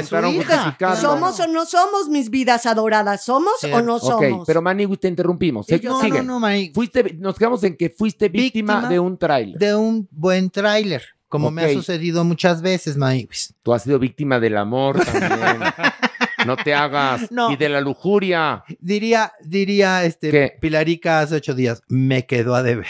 [0.98, 3.22] ¿Somos o no somos mis vidas adoradas?
[3.22, 3.82] ¿Somos o Cierto.
[3.82, 4.46] no Ok, somos?
[4.46, 5.68] pero Manny, te interrumpimos.
[5.70, 6.18] Y yo- No, Sigue.
[6.22, 6.40] no, no,
[6.74, 9.58] Fuiste, nos quedamos en que fuiste víctima, Víctima de un tráiler.
[9.58, 13.54] de un buen tráiler, como me ha sucedido muchas veces, Maniwis.
[13.62, 15.60] Tú has sido víctima del amor también.
[16.44, 17.30] No te hagas.
[17.30, 17.52] No.
[17.52, 18.64] Y de la lujuria.
[18.80, 20.52] Diría, diría este ¿Qué?
[20.60, 22.86] Pilarica hace ocho días, me quedó a deber.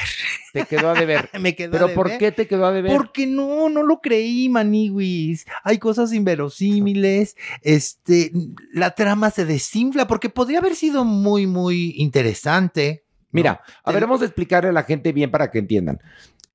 [0.54, 1.28] Te quedó a deber.
[1.38, 1.94] me quedó a ¿Pero deber.
[1.94, 2.96] por qué te quedó a deber?
[2.96, 5.44] Porque no, no lo creí, Maniwis.
[5.64, 7.36] Hay cosas inverosímiles.
[7.60, 8.32] Este,
[8.72, 13.04] la trama se desinfla porque podría haber sido muy, muy interesante.
[13.32, 16.00] Mira, a ver, vamos a explicarle a la gente bien para que entiendan.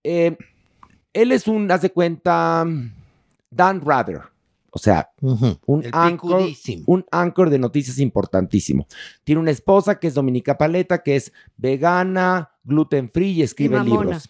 [0.04, 0.38] Eh,
[1.12, 2.66] él es un, haz de cuenta,
[3.50, 4.22] Dan Rather.
[4.70, 6.84] O sea, un El anchor, picudísimo.
[6.88, 8.86] un anchor de noticias importantísimo.
[9.24, 14.30] Tiene una esposa que es Dominica Paleta, que es vegana, gluten free y escribe libros.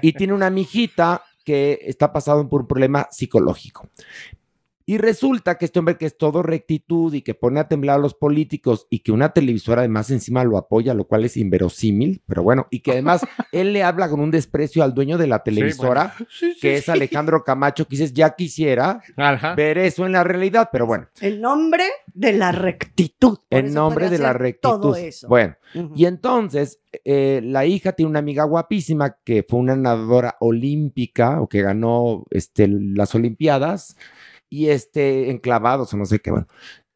[0.00, 3.88] Y tiene una mijita que está pasando por un problema psicológico.
[4.88, 7.98] Y resulta que este hombre que es todo rectitud y que pone a temblar a
[7.98, 12.42] los políticos y que una televisora además encima lo apoya, lo cual es inverosímil, pero
[12.42, 13.20] bueno, y que además
[13.52, 16.14] él le habla con un desprecio al dueño de la televisora,
[16.62, 19.54] que es Alejandro Camacho, que dices, ya quisiera Ajá.
[19.54, 23.40] ver eso en la realidad, pero bueno, En nombre de la rectitud.
[23.50, 24.70] Eso nombre de la rectitud.
[24.70, 25.28] Todo eso.
[25.28, 25.54] Bueno,
[25.94, 31.46] y entonces eh, la hija tiene una amiga guapísima que fue una nadadora olímpica o
[31.46, 33.94] que ganó este, las Olimpiadas
[34.50, 36.30] y este, enclavados o no sé qué.
[36.30, 36.46] Bueno,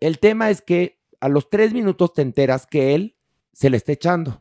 [0.01, 3.17] el tema es que a los tres minutos te enteras que él
[3.53, 4.41] se le está echando.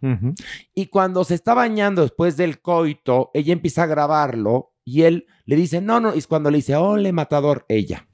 [0.74, 5.56] Y cuando se está bañando después del coito, ella empieza a grabarlo y él le
[5.58, 8.08] dice, no, no, y es cuando le dice, ole, matador, ella.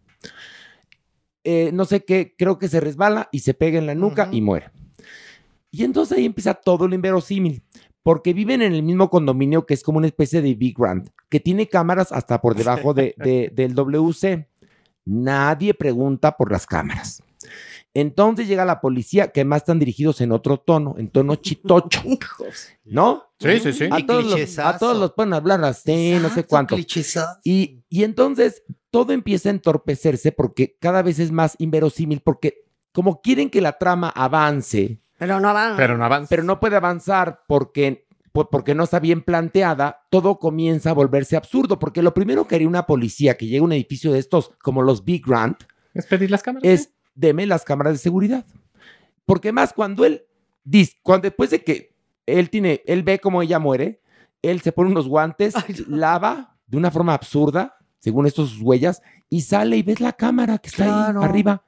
[1.43, 4.41] Eh, no sé qué, creo que se resbala y se pega en la nuca y
[4.41, 4.71] muere.
[5.71, 7.63] Y entonces ahí empieza todo lo inverosímil,
[8.03, 11.39] porque viven en el mismo condominio que es como una especie de Big Grand, que
[11.39, 14.47] tiene cámaras hasta por debajo de, de- del WC.
[15.07, 17.23] Nadie pregunta por las cámaras.
[17.93, 22.01] Entonces llega la policía, que además están dirigidos en otro tono, en tono chitocho,
[22.83, 23.23] ¿no?
[23.39, 23.89] Sí, sí, sí.
[23.91, 24.67] A Y todos, los, clichesazo.
[24.69, 26.75] a todos los pueden hablar así, no sé cuánto.
[27.43, 33.21] Y, y entonces todo empieza a entorpecerse porque cada vez es más inverosímil, porque como
[33.21, 35.73] quieren que la trama avance, Pero no va.
[35.77, 36.29] Pero no avanza.
[36.29, 41.35] pero no puede avanzar porque, por- porque no está bien planteada, todo comienza a volverse
[41.35, 44.51] absurdo, porque lo primero que haría una policía que llega a un edificio de estos,
[44.61, 45.63] como los Big Grant,
[45.93, 46.69] Es pedir las cámaras.
[46.69, 48.45] es deme las cámaras de seguridad.
[49.25, 50.23] Porque más cuando él
[50.63, 54.01] dice, cuando después de que él tiene, él ve cómo ella muere,
[54.41, 55.55] él se pone unos guantes,
[55.87, 60.57] lava de una forma absurda, según estos sus huellas, y sale y ves la cámara
[60.59, 61.21] que está Claro.
[61.21, 61.63] ahí arriba.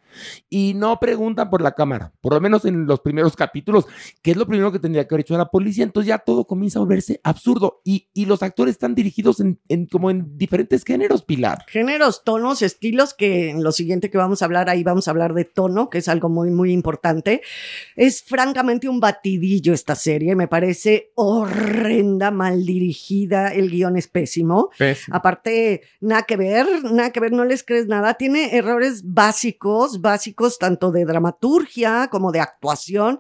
[0.50, 3.86] Y no preguntan por la cámara, por lo menos en los primeros capítulos,
[4.22, 5.84] que es lo primero que tendría que haber hecho la policía.
[5.84, 7.82] Entonces ya todo comienza a volverse absurdo.
[7.84, 11.66] Y, y los actores están dirigidos en, en como en diferentes géneros, Pilar.
[11.68, 15.34] Géneros, tonos, estilos, que en lo siguiente que vamos a hablar, ahí vamos a hablar
[15.34, 17.42] de tono, que es algo muy, muy importante.
[17.96, 24.70] Es francamente un batidillo esta serie, me parece horrenda, mal dirigida, el guion es pésimo.
[24.78, 25.16] Pésimo.
[25.16, 28.16] Aparte, nada que ver, nada que ver, no les crees nada.
[28.16, 33.20] Tiene errores básicos, básicos tanto de dramaturgia como de actuación.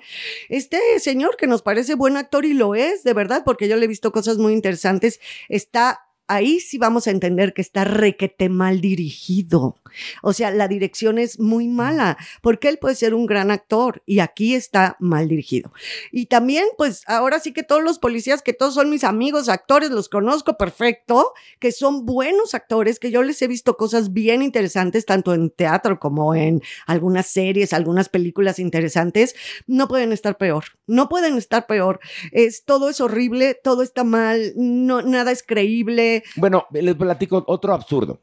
[0.50, 3.86] Este señor que nos parece buen actor y lo es, de verdad, porque yo le
[3.86, 6.06] he visto cosas muy interesantes, está...
[6.30, 9.76] Ahí sí vamos a entender que está requete mal dirigido.
[10.22, 14.20] O sea, la dirección es muy mala, porque él puede ser un gran actor y
[14.20, 15.74] aquí está mal dirigido.
[16.12, 19.89] Y también, pues ahora sí que todos los policías, que todos son mis amigos actores,
[19.89, 25.08] los conozco perfecto, que son buenos actores, que yo les he visto cosas bien interesantes,
[25.08, 31.10] tanto en teatro como en algunas series, algunas películas interesantes, no pueden estar peor, no
[31.10, 32.00] pueden estar peor.
[32.32, 36.18] Es, todo es horrible, todo está mal, no, nada es creíble.
[36.36, 38.21] Bueno, les platico otro absurdo.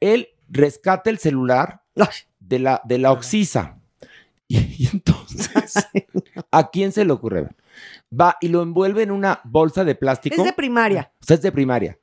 [0.00, 1.82] Él rescata el celular
[2.40, 3.78] de la, de la Oxisa.
[4.48, 5.74] Y, y entonces,
[6.50, 7.48] ¿a quién se le ocurre?
[8.18, 10.36] Va y lo envuelve en una bolsa de plástico.
[10.36, 11.12] es de primaria.
[11.20, 11.98] O sea, es de primaria.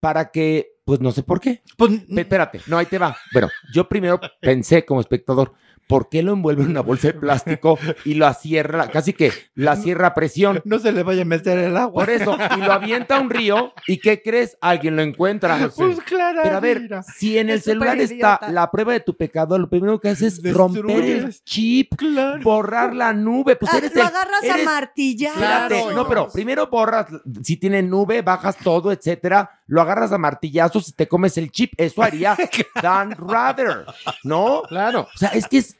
[0.00, 1.62] Para que, pues no sé por qué.
[1.76, 3.16] Pues, Espérate, no, ahí te va.
[3.32, 5.54] Bueno, yo primero pensé como espectador,
[5.90, 9.76] ¿por qué lo envuelve en una bolsa de plástico y lo cierra, casi que la
[9.76, 10.62] cierra a presión?
[10.64, 12.04] no se le vaya a meter el agua.
[12.04, 14.56] Por eso, y lo avienta a un río, ¿y qué crees?
[14.62, 15.68] Alguien lo encuentra.
[15.76, 16.40] Pues claro.
[16.42, 17.02] Pero a ver, mira.
[17.02, 20.54] si en el celular está la prueba de tu pecado, lo primero que haces es
[20.54, 22.40] romper el chip, Claro.
[22.42, 23.56] borrar la nube.
[23.56, 25.32] Pues Ah, eres lo el- agarras a martillar.
[25.34, 27.06] Espérate, no, pero primero borras,
[27.42, 31.72] si tiene nube, bajas todo, etcétera, lo agarras a martillazos y te comes el chip.
[31.76, 32.36] Eso haría
[32.82, 33.84] Dan Rather,
[34.24, 34.62] ¿no?
[34.68, 35.08] Claro.
[35.14, 35.76] O sea, es que es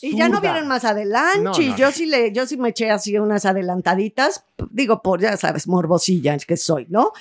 [0.00, 1.40] Y ya no vienen más adelante.
[1.40, 1.92] No, no, yo no.
[1.92, 6.56] sí le, yo sí me eché así unas adelantaditas, digo, por ya sabes, morbosilla que
[6.56, 7.12] soy, ¿no?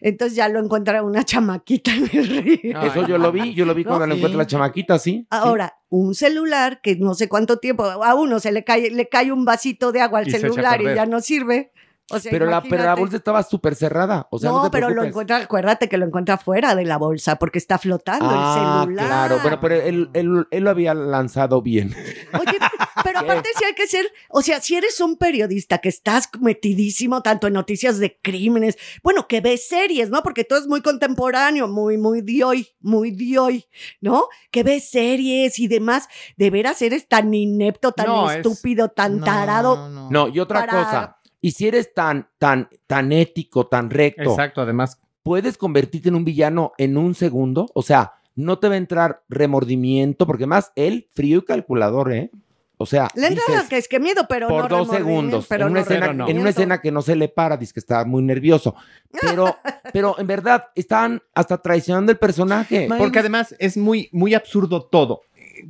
[0.00, 2.82] Entonces ya lo encuentra una chamaquita en el río.
[2.82, 5.26] Eso yo lo vi, yo lo vi cuando lo encuentra la chamaquita, ¿sí?
[5.30, 9.30] Ahora, un celular que no sé cuánto tiempo, a uno se le cae, le cae
[9.30, 11.70] un vasito de agua al Y celular y ya no sirve.
[12.10, 14.28] O sea, pero, la, pero la bolsa estaba súper cerrada.
[14.30, 16.98] O sea, no, no, te pero lo encuentra, acuérdate que lo encuentra fuera de la
[16.98, 19.06] bolsa porque está flotando Ah, el celular.
[19.06, 19.38] claro.
[19.40, 21.94] Bueno, pero él, él- él lo había lanzado bien.
[22.38, 22.58] Oye,
[23.02, 27.22] pero aparte sí hay que ser, o sea, si eres un periodista que estás metidísimo
[27.22, 30.22] tanto en noticias de crímenes, bueno, que ves series, ¿no?
[30.22, 33.64] Porque todo es muy contemporáneo, muy, muy de hoy, muy de hoy,
[34.02, 34.28] ¿no?
[34.50, 39.20] Que ves series y demás, de veras eres tan inepto, tan No, es- estúpido, tan
[39.24, 39.88] tarado.
[40.10, 41.16] No, y otra Para- cosa.
[41.44, 44.98] Y si eres tan, tan, tan ético, tan recto, Exacto, además.
[45.22, 47.70] puedes convertirte en un villano en un segundo.
[47.74, 52.30] O sea, no te va a entrar remordimiento, porque más él, frío y calculador, ¿eh?
[52.78, 55.44] O sea, Le entra dices, que es que miedo, pero por no dos segundos.
[55.46, 56.28] Pero en, una no escena, no.
[56.30, 58.74] en una escena que no se le para, dice que está muy nervioso.
[59.20, 59.54] Pero,
[59.92, 62.88] pero en verdad, están hasta traicionando el personaje.
[62.96, 65.20] Porque además es muy, muy absurdo todo.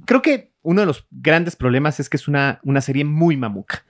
[0.05, 3.85] Creo que uno de los grandes problemas es que es una, una serie muy mamuca.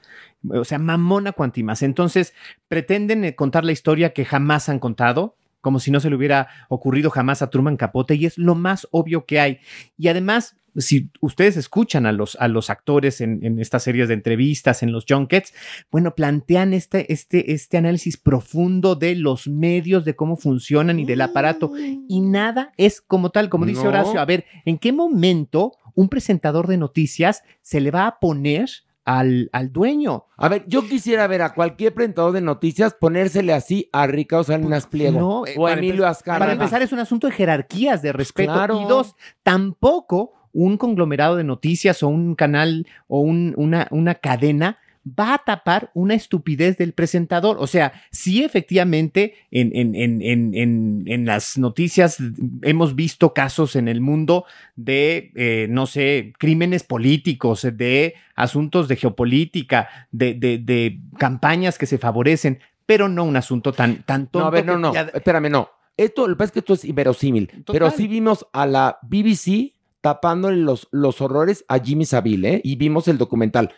[0.51, 1.83] O sea, mamona cuantimas.
[1.83, 2.35] Entonces,
[2.69, 6.49] pretenden eh, contar la historia que jamás han contado, como si no se le hubiera
[6.69, 9.61] ocurrido jamás a Truman Capote, y es lo más obvio que hay.
[9.97, 14.15] Y además, si ustedes escuchan a los, a los actores en, en estas series de
[14.15, 15.55] entrevistas, en los junkets,
[15.91, 21.21] bueno, plantean este, este, este análisis profundo de los medios, de cómo funcionan y del
[21.21, 21.73] aparato.
[22.09, 23.91] Y nada es como tal, como dice No.
[23.91, 24.21] Horacio.
[24.21, 28.69] A ver, ¿en qué momento un presentador de noticias se le va a poner
[29.05, 30.25] al, al dueño?
[30.37, 34.87] A ver, yo quisiera ver a cualquier presentador de noticias ponérsele así a Ricardo Salinas
[34.87, 36.41] Pliego No, eh, o a Emilio Azcárraga.
[36.47, 38.53] Para empezar, es un asunto de jerarquías, de respeto.
[38.53, 38.81] Claro.
[38.81, 44.79] Y dos, tampoco un conglomerado de noticias o un canal o un- una, una cadena
[45.07, 47.57] va a tapar una estupidez del presentador.
[47.61, 52.19] O sea, sí, efectivamente, en, en- en- en- las noticias
[52.63, 54.45] hemos visto casos en el mundo
[54.77, 61.87] de, eh, no sé, crímenes políticos, de asuntos de geopolítica, de, de- de campañas que
[61.87, 64.41] se favorecen, pero no un asunto tan, tan tonto.
[64.41, 65.69] No, a ver, no, no, ya- espérame, no.
[65.97, 67.51] Esto, lo que pasa es que esto es inverosímil.
[67.73, 72.61] Pero sí vimos a la BBC tapándole los, los horrores a Jimmy Savile, ¿eh?
[72.65, 73.73] Y vimos el documental.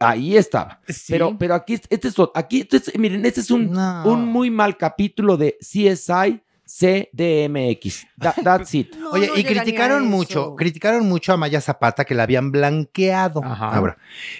[0.00, 0.80] Ahí estaba.
[1.08, 4.02] Pero, pero aquí, es- este es, otro- aquí, este es- miren, este es un, No.
[4.06, 8.06] un muy mal capítulo de CSI CDMX.
[8.18, 8.94] That- that's it.
[8.98, 13.42] No, Oye, no y criticaron mucho, criticaron mucho a Maya Zapata que la habían blanqueado.
[13.44, 13.74] Ajá.
[13.74, 13.98] Ahora,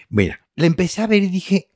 [0.08, 1.69] mira, la empecé a ver y dije,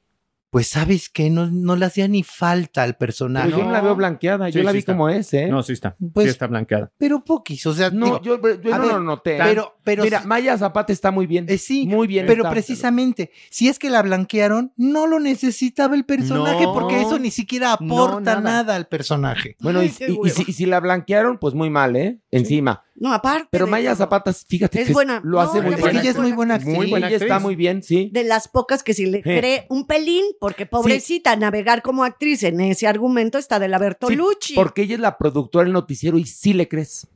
[0.55, 3.47] pues sabes que no, no le hacía ni falta al personaje.
[3.47, 4.93] Pero yo no la veo blanqueada, yo Sí, la sí vi está.
[4.93, 5.49] como es, ¿eh?
[5.49, 5.97] No, sí está.
[6.13, 6.93] Pues- sí está blanqueada.
[6.97, 9.37] Pero poquis, o sea, No, digo, yo, no ver, lo noté.
[9.37, 11.47] pero, pero, Mira, Maya Zapata está muy bien.
[11.49, 12.27] eh, sí, muy bien.
[12.27, 12.51] pero está.
[12.53, 16.73] precisamente, si es que la blanquearon, no lo necesitaba el personaje No.
[16.73, 18.41] porque eso ni siquiera aporta nada.
[18.41, 18.77] nada.
[18.77, 19.57] al personaje.
[19.61, 20.35] Bueno, Ay, y, qué y- y hueva.
[20.37, 22.21] si, y si la blanquearon, pues muy mal, ¿eh?
[22.39, 22.85] Encima.
[22.97, 23.49] No, aparte.
[23.51, 25.21] Pero de Maya Zapata, fíjate Es que buena.
[25.25, 25.97] lo hace No, muy bien.
[25.97, 26.75] ella es muy buena actriz.
[26.75, 28.11] Muy buena Ella está muy bien, sí.
[28.13, 29.23] de las pocas que si le Sí.
[29.23, 33.85] cree un pelín, porque pobrecita, navegar como actriz en ese argumento está de la Sí,
[33.85, 34.55] Bertolucci.
[34.55, 37.07] porque ella es la productora del noticiero y sí le crees.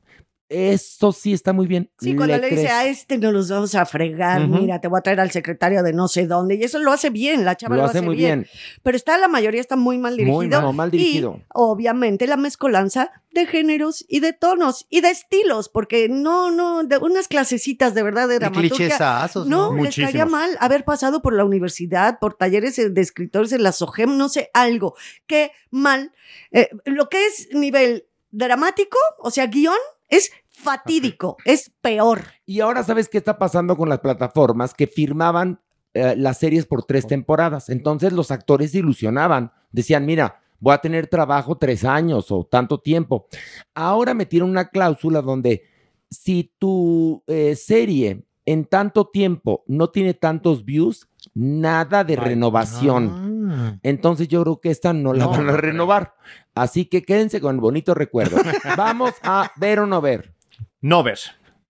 [0.48, 1.90] Eso sí está muy bien.
[1.98, 5.02] Sí, cuando le, dice a este no los vamos a fregar, mira, te voy a
[5.02, 6.54] traer al secretario de no sé dónde.
[6.54, 8.46] Y eso lo hace bien, la chava lo hace muy bien.
[8.82, 10.36] Pero está, la mayoría está muy mal dirigido.
[10.36, 11.36] Muy mal, mal dirigido.
[11.38, 16.82] Y obviamente la mezcolanza de géneros y de tonos y de estilos, porque no, no,
[16.82, 18.74] de unas clasecitas de verdad de dramaturgia.
[18.74, 19.82] clichésazos, No, ¿no?
[19.82, 20.30] les Muchísimos.
[20.30, 24.50] mal haber pasado por la universidad, por talleres de escritores en la SOGEM, no sé,
[24.54, 24.94] algo.
[25.26, 26.12] Qué mal.
[26.52, 29.76] Eh, lo que es nivel dramático, o sea, guion,
[30.08, 32.22] es fatídico, es peor.
[32.44, 35.60] Y ahora sabes qué está pasando con las plataformas que firmaban
[35.94, 37.68] eh, las series por tres temporadas.
[37.70, 39.52] Entonces los actores se ilusionaban.
[39.70, 43.26] Decían, mira, voy a tener trabajo tres años o tanto tiempo.
[43.74, 45.62] Ahora metieron una cláusula donde
[46.10, 53.50] si tu eh, serie en tanto tiempo no tiene tantos views, nada de renovación.
[53.50, 53.78] Ah.
[53.82, 56.14] Entonces yo creo que esta no la No, van a renovar.
[56.62, 58.36] Así que quédense con el bonito recuerdo.
[58.76, 60.34] Vamos a ver o no ver.
[60.80, 61.18] No ver.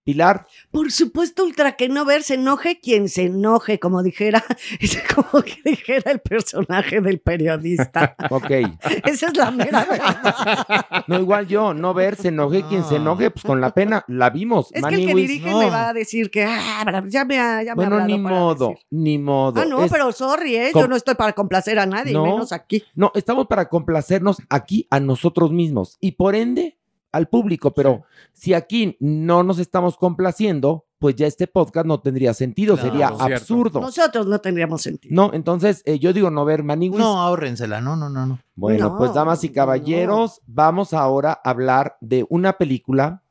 [0.08, 4.42] Pilar, Por supuesto, ultra que no ver, se enoje quien se enoje, como dijera,
[5.14, 8.16] como que dijera el personaje del periodista.
[8.30, 8.50] ok.
[9.04, 10.86] Esa es la mera verdad.
[11.08, 14.30] No, igual yo, no ver, se enoje quien se enoje, pues con la pena, la
[14.30, 14.70] vimos.
[14.72, 15.58] Es que el que dirige no.
[15.58, 18.34] me va a decir que ah, ya me ha, ya me ha Bueno, ni para
[18.34, 18.84] modo, decir.
[18.90, 19.60] ni modo.
[19.60, 20.70] Ah, no, Es- pero sorry, ¿eh?
[20.72, 22.24] Com- Yo no estoy para complacer a nadie, No.
[22.24, 22.82] menos aquí.
[22.94, 26.77] No, estamos para complacernos aquí a nosotros mismos y por ende
[27.12, 32.34] al público, pero si aquí no nos estamos complaciendo, pues ya este podcast no tendría
[32.34, 33.80] sentido, Claro, sería absurdo.
[33.80, 35.14] Nosotros no tendríamos sentido.
[35.14, 36.98] No, entonces eh, yo digo no ver Maniwis.
[36.98, 38.40] No, ahórrensela, no, no, no, no.
[38.56, 39.54] Bueno, No, pues damas y no.
[39.54, 43.22] caballeros, vamos ahora a hablar de una película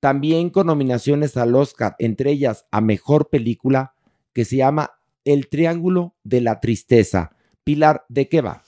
[0.00, 3.94] también con nominaciones al Oscar, entre ellas a mejor película,
[4.32, 4.92] que se llama
[5.24, 7.32] El Triángulo de la Tristeza.
[7.64, 8.62] Pilar, ¿de qué va?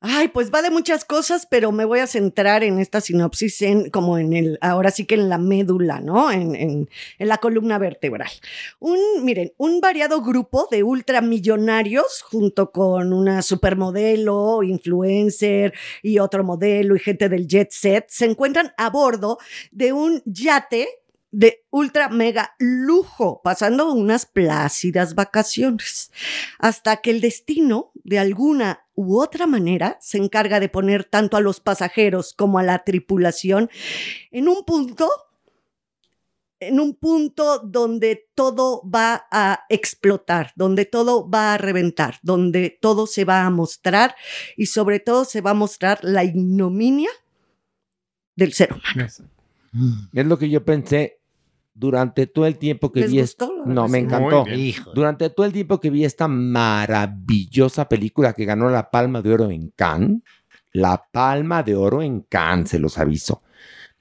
[0.00, 3.90] Ay, pues va de muchas cosas, pero me voy a centrar en esta sinopsis, en,
[3.90, 6.30] como en el, ahora sí que en la médula, ¿no?
[6.30, 8.30] En, en, la columna vertebral.
[8.78, 16.94] Un, miren, un variado grupo de ultramillonarios, junto con una supermodelo, influencer y otro modelo
[16.94, 19.38] y gente del jet set, se encuentran a bordo
[19.72, 20.86] de un yate
[21.30, 26.10] de ultra mega lujo, pasando unas plácidas vacaciones,
[26.58, 31.40] hasta que el destino, de alguna u otra manera, se encarga de poner tanto a
[31.40, 33.70] los pasajeros como a la tripulación
[34.30, 35.08] en un punto
[36.60, 43.06] en un punto donde todo va a explotar, donde todo va a reventar, donde todo
[43.06, 44.16] se va a mostrar
[44.56, 47.10] y sobre todo se va a mostrar la ignominia
[48.34, 49.08] del ser humano.
[50.12, 51.17] Es lo que yo pensé
[51.78, 54.44] durante todo el tiempo que ¿Les vi gustó No, me encantó.
[54.94, 59.50] Durante todo el tiempo que vi esta maravillosa película que ganó la Palma de Oro
[59.50, 60.22] en Cannes,
[60.72, 63.42] la Palma de Oro en Cannes, se los aviso.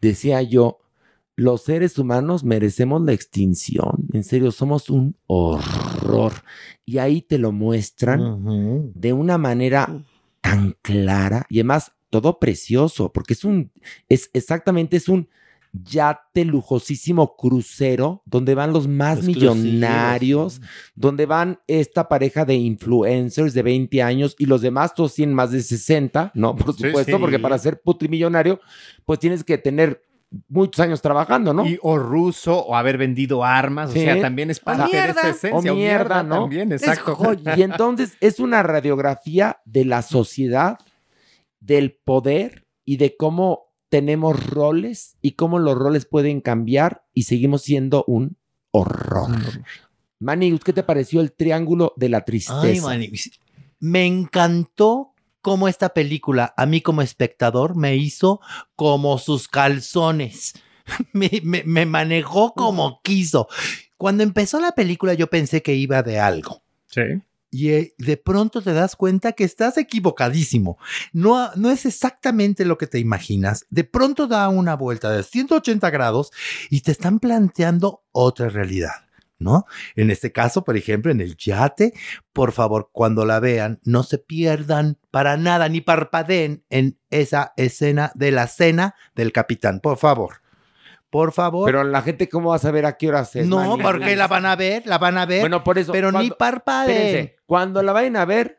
[0.02, 0.80] Decía yo,
[1.36, 4.08] los seres humanos merecemos la extinción.
[4.12, 6.34] En serio, somos un horror.
[6.84, 10.04] Y ahí te lo muestran de una manera
[10.42, 13.72] tan clara y además todo precioso, porque es un,
[14.10, 15.30] es exactamente, es un
[15.74, 20.62] yate lujosísimo crucero donde van los más millonarios,
[20.96, 25.52] donde van esta pareja de influencers de 20 años y los demás todos tienen más
[25.52, 26.56] de 60, ¿no?
[26.56, 27.18] Por supuesto, sí.
[27.20, 28.60] porque para ser putrimillonario,
[29.06, 30.02] pues tienes que tener
[30.50, 31.66] muchos años trabajando, ¿no?
[31.66, 34.00] Y, o ruso, o haber vendido armas, Sí.
[34.00, 35.72] o sea, también es parte de esta esencia.
[35.72, 36.42] O mierda, ¿no?
[36.42, 37.18] También, exacto.
[37.56, 40.78] Y entonces es una radiografía de la sociedad,
[41.60, 47.62] del poder y de cómo tenemos roles y cómo los roles pueden cambiar y seguimos
[47.64, 48.38] siendo un
[48.72, 49.32] horror.
[50.20, 52.62] Manny, ¿qué te pareció el triángulo de la tristeza?
[52.62, 53.12] Ay, mani,
[53.80, 58.42] Me encantó cómo esta película, a mí como espectador, me hizo
[58.76, 60.54] como sus calzones.
[61.12, 63.48] Me, me- me manejó como quiso.
[63.98, 66.64] Cuando empezó la película yo pensé que iba de algo.
[66.86, 67.02] Sí.
[67.58, 70.78] Y eh, de pronto te das cuenta que estás equivocadísimo.
[71.12, 73.66] No, no es exactamente lo que te imaginas.
[73.72, 76.30] De pronto da una vuelta de 180 grados
[76.70, 78.92] y te están planteando otra realidad.
[79.40, 79.66] ¿No?
[79.96, 81.94] En este caso, por ejemplo, en el yate,
[82.32, 88.12] por favor, cuando la vean, no se pierdan para nada ni parpadeen en esa escena
[88.14, 90.42] de la cena del capitán, por favor.
[91.10, 91.66] Por favor.
[91.66, 93.46] Pero la gente, ¿cómo va a saber a qué hora es?
[93.48, 95.40] no, porque la van a ver, la van a ver.
[95.42, 95.92] Bueno, por eso.
[95.92, 96.98] pero ni parpadeen.
[96.98, 98.58] espérense, cuando la vayan a ver,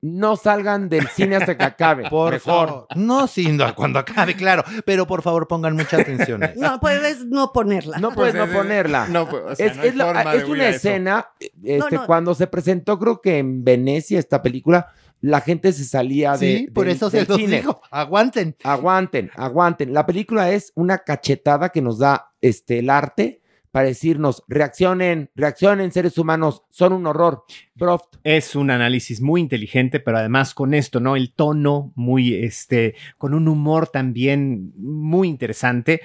[0.00, 2.04] no salgan del cine hasta que acabe.
[2.10, 2.68] Por Mejor.
[2.68, 2.86] favor.
[2.94, 4.62] No, sí, no, cuando acabe, claro.
[4.84, 6.42] Pero por favor pongan mucha atención.
[6.42, 6.60] a eso.
[6.60, 7.96] No puedes no ponerla.
[7.98, 9.06] No puedes no ponerla.
[9.08, 10.10] no, pues, o sea, es no es la-
[10.46, 12.06] una escena, este, No, no.
[12.06, 14.88] cuando se presentó, creo que en Venecia esta película,
[15.24, 16.58] la gente se salía de.
[16.58, 17.60] Sí, por eso se los cine.
[17.60, 17.80] digo.
[17.90, 18.56] Aguanten.
[18.62, 19.94] Aguanten, aguanten.
[19.94, 25.90] La película es una cachetada que nos da este, el arte para decirnos, reaccionen, reaccionen
[25.92, 27.42] seres humanos, son un horror.
[27.74, 28.16] Broft.
[28.22, 31.16] Es un análisis muy inteligente, pero además con esto, ¿no?
[31.16, 36.02] El tono muy, este, con un humor también muy interesante.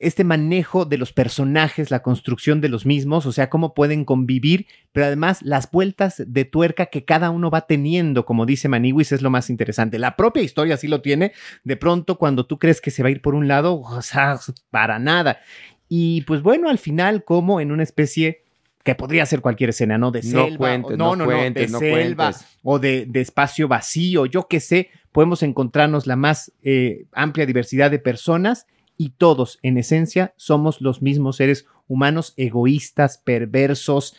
[0.00, 4.66] Este manejo de los personajes, la construcción de los mismos, o sea, cómo pueden convivir,
[4.92, 9.20] pero además las vueltas de tuerca que cada uno va teniendo, como dice Maniwis, es
[9.20, 9.98] lo más interesante.
[9.98, 11.32] La propia historia sí lo tiene.
[11.64, 14.40] De pronto, cuando tú crees que se va a ir por un lado, o sea,
[14.70, 15.40] para nada.
[15.88, 18.42] Y pues bueno, al final, como en una especie
[18.82, 20.10] que podría ser cualquier escena, ¿no?
[20.10, 20.56] De No selva.
[20.56, 22.46] cuentes, o- no no, cuentes, de no selva cuentes.
[22.62, 27.90] o de, de espacio vacío, yo qué sé, podemos encontrarnos la más eh, amplia diversidad
[27.90, 28.66] de personas
[29.00, 34.14] y todos, en esencia, somos los mismos seres humanos egoístas, perversos.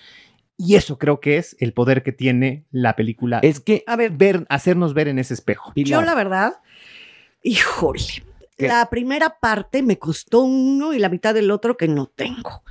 [0.57, 3.41] Y eso creo que es el poder que tiene la película.
[3.43, 5.71] Es que, A ver, ver, hacernos ver en ese espejo.
[5.75, 6.53] Pilar, yo la verdad,
[7.43, 8.01] híjole.
[8.57, 8.69] ¿Qué?
[8.69, 12.63] La primera parte me costó uno y la mitad del otro que no tengo.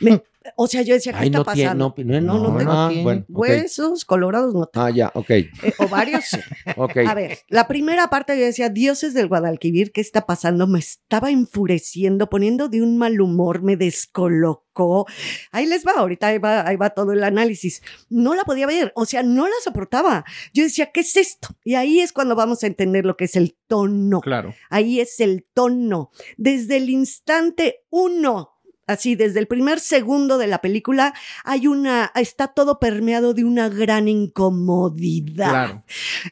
[0.00, 0.20] Me-
[0.56, 1.94] o sea, yo decía, ¿qué ay, está no tiene, pasando?
[1.96, 2.72] no, no, No, no no, tengo.
[2.72, 3.02] ah, tiene.
[3.02, 3.38] bueno, ok.
[3.38, 4.86] Huesos colorados no tengo.
[4.86, 6.38] Ah, ya, ok, Eh, ovarios sí.
[6.76, 6.96] ok.
[7.06, 10.66] A ver, la primera parte yo decía, dioses del Guadalquivir, ¿qué está pasando?
[10.66, 15.06] Me estaba enfureciendo, poniendo de un mal humor, me descolocó.
[15.50, 17.82] Ahí les va, ahorita ahí va, ahí va todo el análisis.
[18.08, 20.24] No la podía ver, o sea, no la soportaba.
[20.54, 21.48] Yo decía, ¿qué es esto?
[21.64, 24.20] Y ahí es cuando vamos a entender lo que es el tono.
[24.20, 24.54] Claro.
[24.70, 26.10] Ahí es el tono.
[26.38, 28.51] Desde el instante uno
[28.86, 31.14] Así, desde el primer segundo de la película
[31.44, 35.50] hay una, está todo permeado de una gran incomodidad.
[35.50, 35.84] Claro.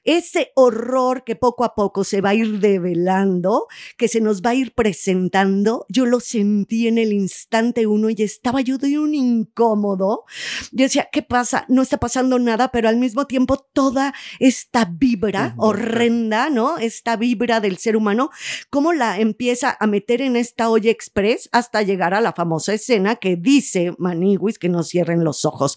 [0.04, 4.50] Ese horror que poco a poco se va a ir develando, que se nos va
[4.50, 9.14] a ir presentando, yo lo sentí en el instante uno y estaba yo de un
[9.14, 10.24] incómodo.
[10.72, 11.64] Yo decía, ¿qué pasa?
[11.68, 16.78] No está pasando nada, pero al mismo tiempo toda esta vibra horrenda, ¿no?
[16.78, 18.30] Esta vibra del ser humano,
[18.70, 23.16] cómo la empieza a meter en esta olla express hasta llegar a la famosa escena
[23.16, 25.76] que dice Maniwis que no cierren los ojos.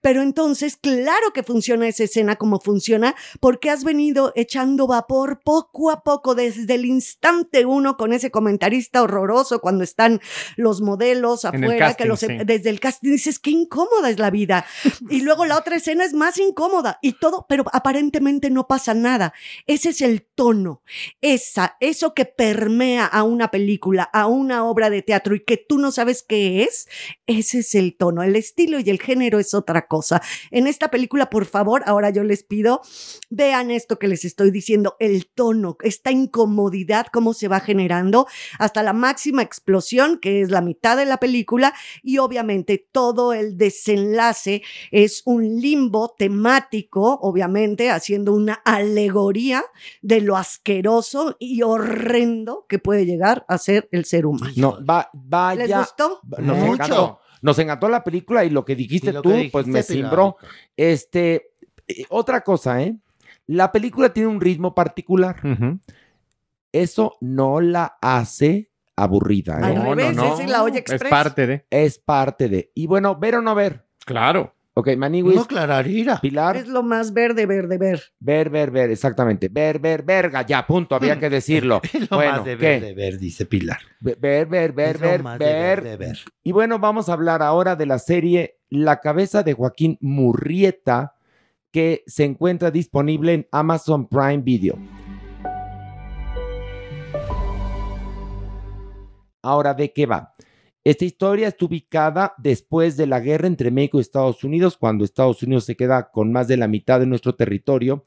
[0.00, 5.90] Pero entonces, claro que funciona esa escena como funciona, porque has venido echando vapor poco
[5.90, 10.20] a poco desde el instante uno con ese comentarista horroroso cuando están
[10.56, 12.28] los modelos afuera, casting, que los, sí.
[12.46, 14.64] desde el casting dices, qué incómoda es la vida.
[15.10, 19.34] Y luego la otra escena es más incómoda y todo, pero aparentemente no pasa nada.
[19.66, 20.80] Ese es el tono,
[21.20, 25.78] esa, eso que permea a una película, a una obra de teatro y que tú
[25.78, 26.88] no sabes qué es,
[27.26, 28.22] ese es el tono.
[28.22, 30.22] El estilo y el género es otra cosa.
[30.50, 32.82] En esta película, por favor, ahora yo les pido,
[33.30, 38.26] vean esto que les estoy diciendo, el tono, esta incomodidad, cómo se va generando
[38.58, 43.56] hasta la máxima explosión, que es la mitad de la película, y obviamente todo el
[43.56, 49.64] desenlace es un limbo temático, obviamente haciendo una alegoría
[50.02, 54.52] de lo asqueroso y horrendo que puede llegar a ser el ser humano.
[54.56, 55.64] No, va, vaya.
[56.38, 56.72] Nos Mucho.
[56.74, 57.20] encantó.
[57.42, 60.36] Nos encantó la película y lo que dijiste lo tú, que dijiste, pues me cimbró.
[60.76, 61.50] Este,
[61.86, 62.96] eh, otra cosa, ¿eh?
[63.46, 65.36] La película tiene un ritmo particular.
[66.72, 69.64] Eso no la hace aburrida, ¿eh?
[69.64, 70.34] Al No, revés, no, no.
[70.34, 71.10] esa es la olla Es express.
[71.10, 71.66] parte de.
[71.70, 72.70] Es parte de.
[72.74, 73.86] Y bueno, ver o no ver.
[74.06, 74.54] Claro.
[74.76, 76.20] Ok, Maniwis, No, Clararira.
[76.20, 78.02] Pilar, Es lo más verde, verde, ver.
[78.18, 79.48] ver, ver, ver, exactamente.
[79.48, 81.80] Ver, ver, verga, ya, punto, había que decirlo.
[81.92, 82.66] Es lo bueno, más de ¿qué?
[82.66, 83.78] ver, de ver, dice Pilar.
[84.00, 84.98] Ver, ver, ver, ver,
[85.38, 86.18] de ver.
[86.42, 91.14] Y bueno, vamos a hablar ahora de la serie La cabeza de Joaquín Murrieta,
[91.70, 94.76] que se encuentra disponible en Amazon Prime Video.
[99.42, 100.32] Ahora, ¿de qué va?
[100.84, 105.42] Esta historia está ubicada después de la guerra entre México y Estados Unidos, cuando Estados
[105.42, 108.04] Unidos se queda con más de la mitad de nuestro territorio.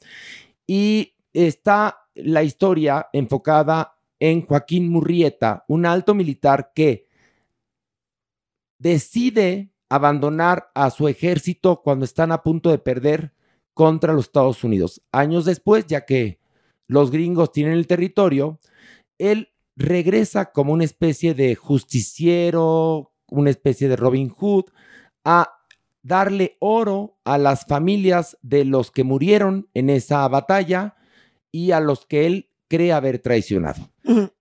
[0.64, 7.06] Y está la historia enfocada en Joaquín Murrieta, un alto militar que
[8.78, 13.32] decide abandonar a su ejército cuando están a punto de perder
[13.74, 15.02] contra los Estados Unidos.
[15.10, 16.38] Años después, ya que
[16.86, 18.60] los gringos tienen el territorio,
[19.18, 24.64] él regresa como una especie de justiciero, una especie de Robin Hood,
[25.24, 25.54] a
[26.02, 30.96] darle oro a las familias de los que murieron en esa batalla
[31.52, 33.90] y a los que él cree haber traicionado.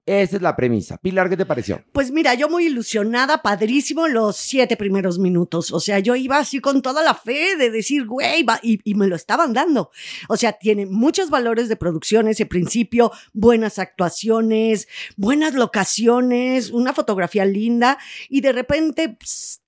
[0.05, 0.97] Esa es la premisa.
[0.97, 1.83] Pilar, ¿qué te pareció?
[1.91, 5.73] Pues mira, yo muy ilusionada, padrísimo los siete primeros minutos.
[5.73, 9.07] O sea, yo iba así con toda la fe de decir, güey, y, y me
[9.07, 9.91] lo estaban dando.
[10.29, 14.87] O sea, tiene muchos valores de producción ese principio, buenas actuaciones,
[15.17, 17.97] buenas locaciones, una fotografía linda,
[18.29, 19.17] y de repente,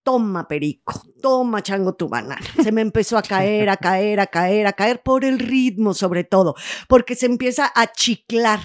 [0.10, 2.42] toma perico, toma chango tu banana.
[2.64, 6.24] Se me empezó a caer, a caer, a caer, a caer por el ritmo sobre
[6.24, 6.56] todo,
[6.88, 8.60] porque se empieza a chiclar.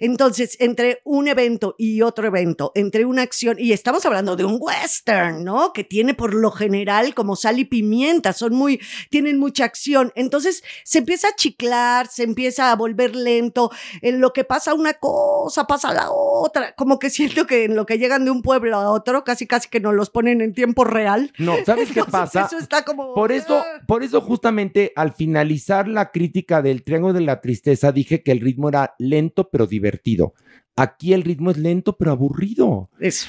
[0.00, 4.56] Entonces, entre un evento y otro evento, entre una acción, y estamos hablando de un
[4.58, 5.74] western, ¿no?
[5.74, 8.80] Que tiene por lo general como sal y pimienta, son muy,
[9.10, 10.12] tienen mucha acción.
[10.14, 13.70] Entonces, se empieza a chiclar, se empieza a volver lento,
[14.00, 17.84] en lo que pasa una cosa, pasa la otra, como que siento que en lo
[17.84, 20.85] que llegan de un pueblo a otro, casi casi que nos los ponen en tiempo
[20.86, 21.32] real.
[21.38, 22.46] No, ¿sabes qué pasa?
[22.46, 23.14] Eso está como...
[23.14, 23.82] Por eso, ah.
[23.86, 28.40] por eso justamente al finalizar la crítica del Triángulo de la Tristeza dije que el
[28.40, 30.34] ritmo era lento pero divertido.
[30.76, 32.90] Aquí el ritmo es lento pero aburrido.
[33.00, 33.28] Eso.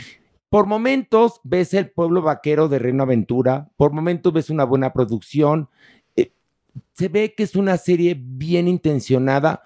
[0.49, 5.69] Por momentos ves el pueblo vaquero de Reino Aventura, por momentos ves una buena producción.
[6.15, 6.31] eh,
[6.93, 9.63] se ve que es una serie bien intencionada,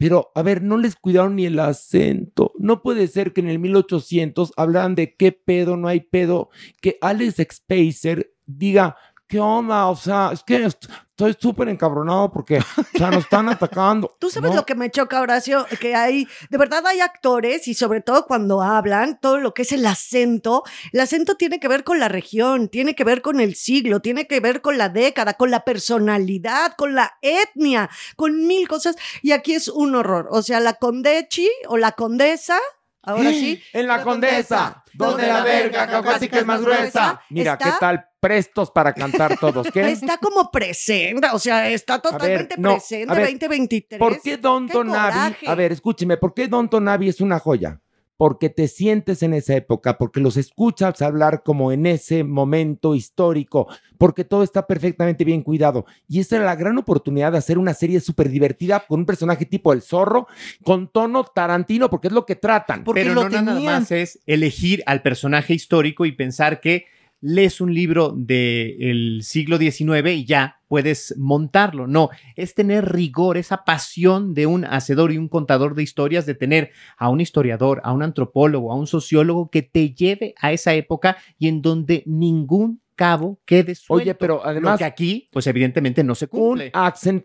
[0.00, 2.54] pero a ver, no les cuidaron ni el acento.
[2.58, 6.48] No puede ser que en el 1800 hablaran de qué pedo, no hay pedo,
[6.80, 8.96] que Alex Spacer diga,
[9.30, 9.86] ¿qué onda?
[9.86, 14.16] O sea, es que est- estoy súper encabronado porque, o sea, nos están atacando.
[14.18, 14.56] Tú sabes ¿no?
[14.56, 18.60] lo que me choca, Horacio, que hay, de verdad hay actores y sobre todo cuando
[18.60, 22.68] hablan, todo lo que es el acento, el acento tiene que ver con la región,
[22.68, 26.74] tiene que ver con el siglo, tiene que ver con la década, con la personalidad,
[26.76, 28.96] con la etnia, con mil cosas.
[29.22, 30.26] Y aquí es un horror.
[30.32, 32.58] O sea, la condechi o la condesa,
[33.02, 33.62] ahora sí.
[33.72, 37.20] En la condesa, donde la verga caucásica es más gruesa.
[37.30, 38.06] Mira, ¿qué tal?
[38.20, 39.90] Prestos para cantar todos, ¿qué?
[39.90, 43.98] Está como presente, o sea, está totalmente no, presente a ver, 2023.
[43.98, 45.12] ¿Por qué Don ¡Qué Tonavi?
[45.12, 45.48] coraje!
[45.48, 47.80] A ver, escúcheme, ¿por qué Don Tonavi es una joya?
[48.20, 53.66] porque te sientes en esa época, porque los escuchas hablar como en ese momento histórico,
[53.96, 55.86] porque todo está perfectamente bien cuidado.
[56.06, 59.46] Y esa era la gran oportunidad de hacer una serie súper divertida con un personaje
[59.46, 60.26] tipo el zorro,
[60.62, 62.84] con tono tarantino, porque es lo que tratan.
[62.84, 66.84] Pero no nada más es elegir al personaje histórico y pensar que
[67.22, 71.86] lees un libro del siglo XIX y ya puedes montarlo.
[71.86, 76.34] No, es tener rigor, esa pasión de un hacedor y un contador de historias, de
[76.34, 80.72] tener a un historiador, a un antropólogo, a un sociólogo que te lleve a esa
[80.74, 84.02] época y en donde ningún cabo quede suelto.
[84.02, 86.66] Oye, pero además- Lo que aquí, pues evidentemente no se cumple.
[86.74, 87.24] Un accent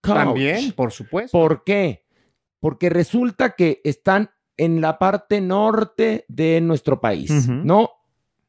[0.00, 0.16] coach.
[0.16, 1.36] También, por supuesto.
[1.38, 2.04] ¿Por qué?
[2.60, 7.48] Porque resulta que están en la parte norte de nuestro país.
[7.48, 7.90] ¿no?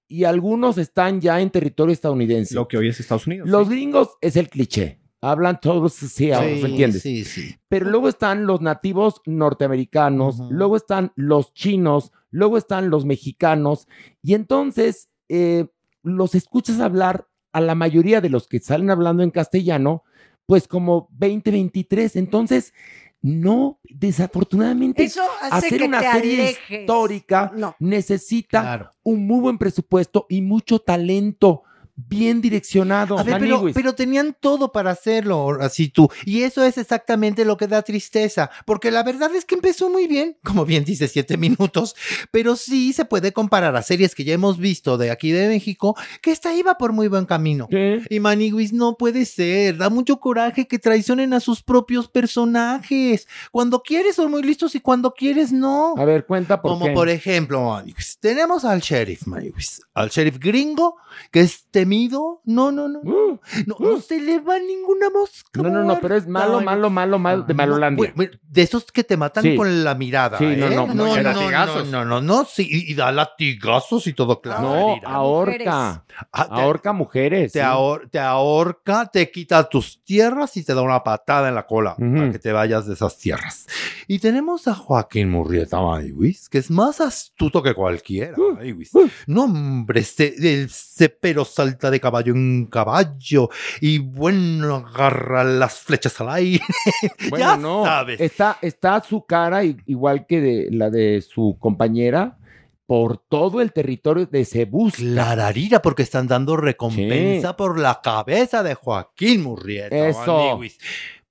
[0.09, 2.55] Y algunos están ya en territorio estadounidense.
[2.55, 3.47] Lo que hoy es Estados Unidos.
[3.47, 3.75] Los sí.
[3.75, 4.99] gringos es el cliché.
[5.21, 7.01] Hablan todos sí, Sí, ¿entiendes?
[7.01, 7.55] sí, sí.
[7.67, 13.87] Pero luego están los nativos norteamericanos, luego están los chinos, luego están los mexicanos,
[14.23, 15.67] y entonces eh,
[16.03, 20.03] los escuchas hablar a la mayoría de los que salen hablando en castellano,
[20.45, 22.15] pues como 2023.
[22.15, 22.73] Entonces,
[23.21, 26.79] no, desafortunadamente, Eso hace hacer que una te serie alejes.
[26.81, 27.75] histórica No.
[27.79, 28.91] necesita Claro.
[29.03, 31.63] un muy buen presupuesto y mucho talento
[32.07, 33.17] bien direccionado.
[33.17, 33.41] A ver,
[33.73, 36.09] pero, tenían todo para hacerlo, así tú.
[36.25, 40.07] Y eso es exactamente lo que da tristeza, porque la verdad es que empezó muy
[40.07, 41.95] bien, como bien dice, siete minutos,
[42.31, 45.95] pero sí se puede comparar a series que ya hemos visto de aquí de México,
[46.21, 47.67] que esta iba por muy buen camino.
[47.69, 48.01] ¿Qué?
[48.09, 53.27] Y Maniguis no puede ser, da mucho coraje que traicionen a sus propios personajes.
[53.51, 55.95] Cuando quieres son muy listos y cuando quieres no.
[55.97, 56.91] A ver, cuenta por Como qué.
[56.91, 60.95] por ejemplo, Maniguis, tenemos al sheriff, Maniguis, al sheriff gringo,
[61.31, 62.41] que es temido.
[62.45, 62.99] No, no, no.
[62.99, 65.61] Uh, No, no se le va ninguna mosca.
[65.61, 68.13] no, no, no, pero es malo, malo, malo, malo de No, Malolandia.
[68.15, 69.55] de esos que te matan Sí.
[69.55, 70.37] con la mirada.
[70.37, 70.75] Sí, no, ¿eh?
[70.75, 74.39] no, no, no, no, no, no, no, no, sí, y, y da latigazos y todo
[74.41, 74.61] claro.
[74.61, 76.05] no, ahorca.
[76.31, 77.51] Ah, te- Ahorca mujeres.
[77.53, 77.65] te, sí.
[77.65, 81.95] ahor- te ahorca, te quita tus tierras y te da una patada en la cola
[81.95, 83.65] para que te vayas de esas tierras.
[84.07, 88.35] Y tenemos a Joaquín Murrieta Maniwis, que es más astuto que cualquiera.
[88.37, 88.57] Uh,
[88.93, 89.09] uh.
[89.27, 91.45] No, hombre, este, el cepero
[91.79, 93.49] salta de caballo en caballo
[93.79, 96.63] y bueno, agarra las flechas al aire.
[97.29, 97.83] Bueno, ya no.
[97.83, 98.19] sabes.
[98.19, 102.37] Está, está su cara igual que de la de su compañera
[102.85, 104.97] por todo el territorio de busca.
[105.01, 107.55] Clararira, porque están dando recompensa Sí.
[107.57, 110.07] por la cabeza de Joaquín Murrieta.
[110.09, 110.59] Eso.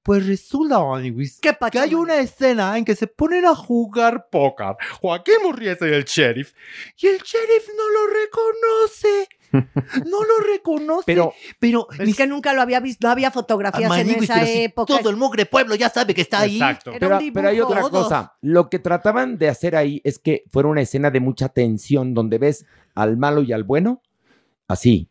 [0.03, 4.77] Pues resulta, Maniwis, ¿Qué que hay una escena en que se ponen a jugar póker.
[5.01, 6.55] Joaquín Murrieta y el sheriff.
[6.97, 9.29] Y el sheriff no lo reconoce.
[10.05, 11.05] No lo reconoce.
[11.07, 14.99] Pero pero Es que nunca lo había visto, no había fotografías en esa si época.
[14.99, 16.57] todo el mugre pueblo ya sabe que está ahí.
[16.57, 16.93] Exacto.
[16.99, 18.37] Pero, hay otra cosa.
[18.41, 22.39] Lo que trataban de hacer ahí es que fuera una escena de mucha tensión, donde
[22.39, 24.03] ves al malo y al bueno,
[24.67, 25.08] así,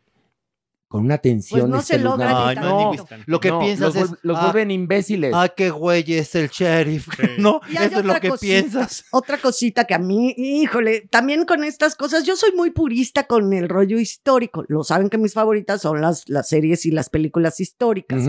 [0.88, 1.62] con una tensión.
[1.62, 2.48] Pues no se logra.
[2.48, 2.94] Ay, no.
[3.26, 4.18] Lo que No, piensas los, es.
[4.22, 5.32] los ah, vuelven imbéciles.
[5.36, 7.08] Ah, qué güey es el sheriff.
[7.38, 9.06] No, Y eso es lo que cosita, piensas.
[9.12, 13.54] Otra cosita que a mí, híjole, también con estas cosas, yo soy muy purista con
[13.54, 14.64] el rollo histórico.
[14.70, 18.24] Lo saben que mis favoritas son las, las series y las películas históricas.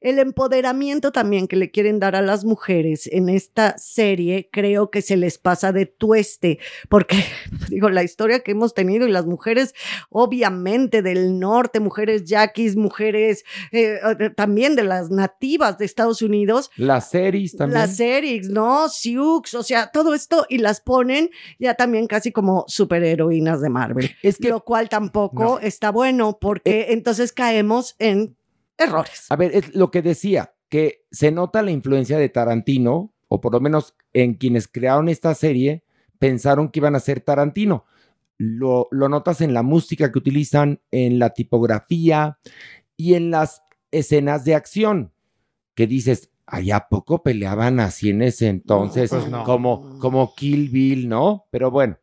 [0.00, 5.02] El empoderamiento también que le quieren dar a las mujeres en esta serie, creo que
[5.02, 6.58] se les pasa de tueste,
[6.88, 7.24] porque
[7.68, 9.74] digo, la historia que hemos tenido y las mujeres,
[10.10, 16.70] obviamente del norte, mujeres yaquis, mujeres eh, eh, también de las nativas de Estados Unidos,
[16.76, 17.80] Las series también.
[17.80, 18.88] las series, ¿no?
[18.88, 24.10] Sioux, o sea, todo esto y las ponen ya también casi como superheroínas de Marvel.
[24.22, 25.58] Es que- lo cual tampoco No.
[25.60, 28.36] está bueno porque entonces caemos en
[28.78, 29.26] errores.
[29.30, 33.52] A ver, es lo que decía, que se nota la influencia de Tarantino, o por
[33.52, 35.84] lo menos en quienes crearon esta serie,
[36.18, 37.84] pensaron que iban a ser Tarantino.
[38.38, 42.38] Lo, lo notas en la música que utilizan, en la tipografía
[42.96, 45.12] y en las escenas de acción,
[45.74, 49.44] que dices, allá poco peleaban así en ese entonces, pues no.
[49.44, 51.46] como, como Kill Bill, ¿no?
[51.50, 51.98] Pero bueno,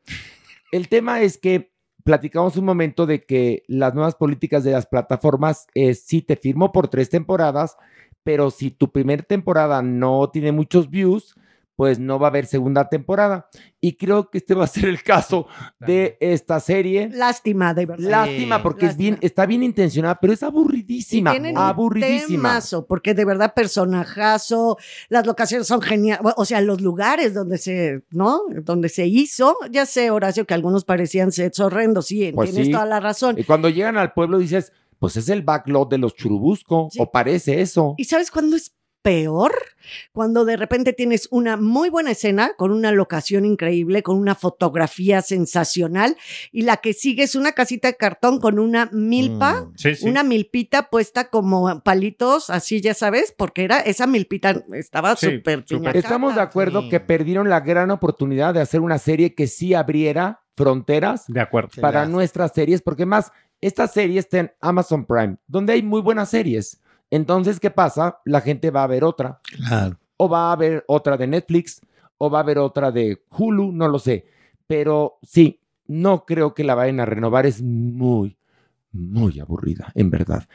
[0.72, 1.72] el tema es que
[2.04, 6.72] platicamos un momento de que las nuevas políticas de las plataformas es si te firmo
[6.72, 7.78] por tres temporadas,
[8.24, 11.36] pero si tu primera temporada no tiene muchos views,
[11.76, 13.50] pues no va a haber segunda temporada.
[13.82, 15.48] Y creo que este va a ser el caso
[15.80, 17.10] de esta serie.
[17.12, 18.10] Lástima, de verdad.
[18.10, 21.32] Lástima, porque es bien, está bien intencionada, pero es aburridísima.
[21.32, 22.50] Y tienen un aburridísima.
[22.50, 24.78] temazo, porque de verdad personajazo,
[25.10, 28.42] las locaciones son geniales, o sea, los lugares donde se, ¿no?
[28.64, 32.72] Donde se hizo, ya sé, Horacio, que algunos parecían sets horrendos, sí, Pues tienes sí.
[32.72, 33.36] toda la razón.
[33.38, 37.00] Y cuando llegan al pueblo dices, pues es el backlot de los churubusco, Sí.
[37.02, 37.96] o parece eso.
[37.98, 38.74] ¿Y sabes cuándo es
[39.04, 39.54] peor
[40.14, 45.22] cuando de repente tienes una muy buena escena con una locación increíble, con una fotografía
[45.22, 46.16] sensacional
[46.52, 50.08] y la que sigue es una casita de cartón con una milpa, Mm, sí, sí.
[50.10, 55.66] una milpita puesta como palitos, así ya sabes, porque era esa milpita estaba Sí, súper
[55.66, 56.00] piñacata.
[56.00, 56.90] Estamos de acuerdo Sí.
[56.90, 61.70] que perdieron la gran oportunidad de hacer una serie que sí abriera fronteras De acuerdo.
[61.74, 61.82] Sí.
[61.82, 66.30] para nuestras series, porque más, esta serie está en Amazon Prime, donde hay muy buenas
[66.30, 66.80] series.
[67.16, 68.20] Entonces, ¿qué pasa?
[68.26, 70.00] La gente va a ver otra, Claro.
[70.18, 71.80] o va a ver otra de Netflix,
[72.18, 74.26] o va a ver otra de Hulu, no lo sé.
[74.66, 78.36] Pero sí, no creo que la vayan a renovar, es muy,
[78.92, 80.48] muy aburrida, en verdad.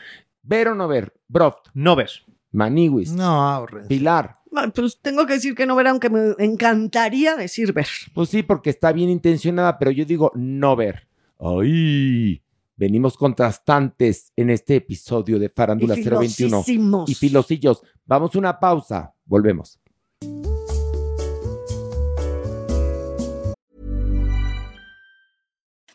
[0.42, 2.10] Ver o no ver, Broft, No ver.
[2.50, 3.88] Maniwis, No, horrendo.
[3.88, 4.38] Pilar.
[4.74, 7.86] Pues tengo que decir que no ver, aunque me encantaría decir ver.
[8.14, 11.06] Pues sí, porque está bien intencionada, pero yo digo no ver.
[11.38, 12.42] ¡Ay!
[12.78, 16.62] Venimos contrastantes en este episodio de Farándula Y 021.
[16.62, 17.10] filosísimos.
[17.10, 17.82] Y filosillos.
[18.06, 19.12] Vamos a una pausa.
[19.26, 19.80] Volvemos.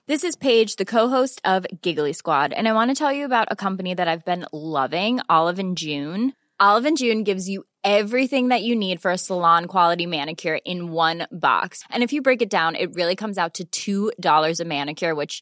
[0.07, 3.47] This is Paige, the co-host of Giggly Squad, and I want to tell you about
[3.49, 6.33] a company that I've been loving, Olive and June.
[6.59, 10.91] Olive and June gives you everything that you need for a salon quality manicure in
[10.91, 11.83] one box.
[11.89, 15.41] And if you break it down, it really comes out to $2 a manicure, which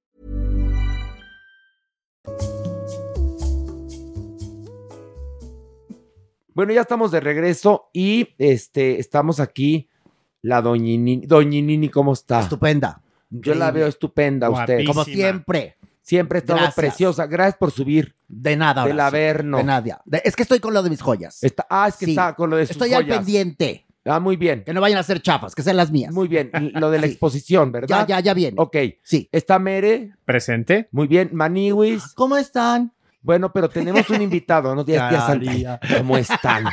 [6.53, 9.87] Bueno, ya estamos de regreso y este, estamos aquí.
[10.43, 11.25] La Doñinini.
[11.27, 12.39] Doñinini, ¿cómo está?
[12.41, 13.01] Estupenda.
[13.29, 14.85] Yo la veo estupenda a usted.
[14.87, 15.77] Como siempre.
[16.01, 16.75] Siempre ha estado Gracias.
[16.75, 17.27] preciosa.
[17.27, 18.15] Gracias por subir.
[18.27, 18.99] De nada, Del.
[18.99, 19.57] Averno.
[19.57, 20.01] De nada.
[20.03, 21.43] De- es que estoy con lo de mis joyas.
[21.43, 22.11] Está, ah, es que Sí.
[22.11, 23.17] está con lo de sus Estoy al joyas.
[23.19, 23.85] pendiente.
[24.03, 24.63] Ah, muy bien.
[24.63, 26.11] Que no vayan a ser chafas, que sean las mías.
[26.11, 26.49] Muy bien.
[26.73, 27.11] Lo de la Sí.
[27.11, 27.87] exposición, ¿verdad?
[27.87, 28.55] Ya, ya, ya viene.
[28.59, 28.75] Ok.
[29.03, 29.29] Sí.
[29.31, 30.11] Está Mere.
[30.25, 30.89] Presente.
[30.91, 31.29] Muy bien.
[31.33, 32.13] Maniwis.
[32.15, 32.91] ¿Cómo están?
[33.23, 34.83] Bueno, pero tenemos un invitado, ¿no?
[34.85, 35.79] Cararía.
[35.97, 36.65] ¿Cómo están?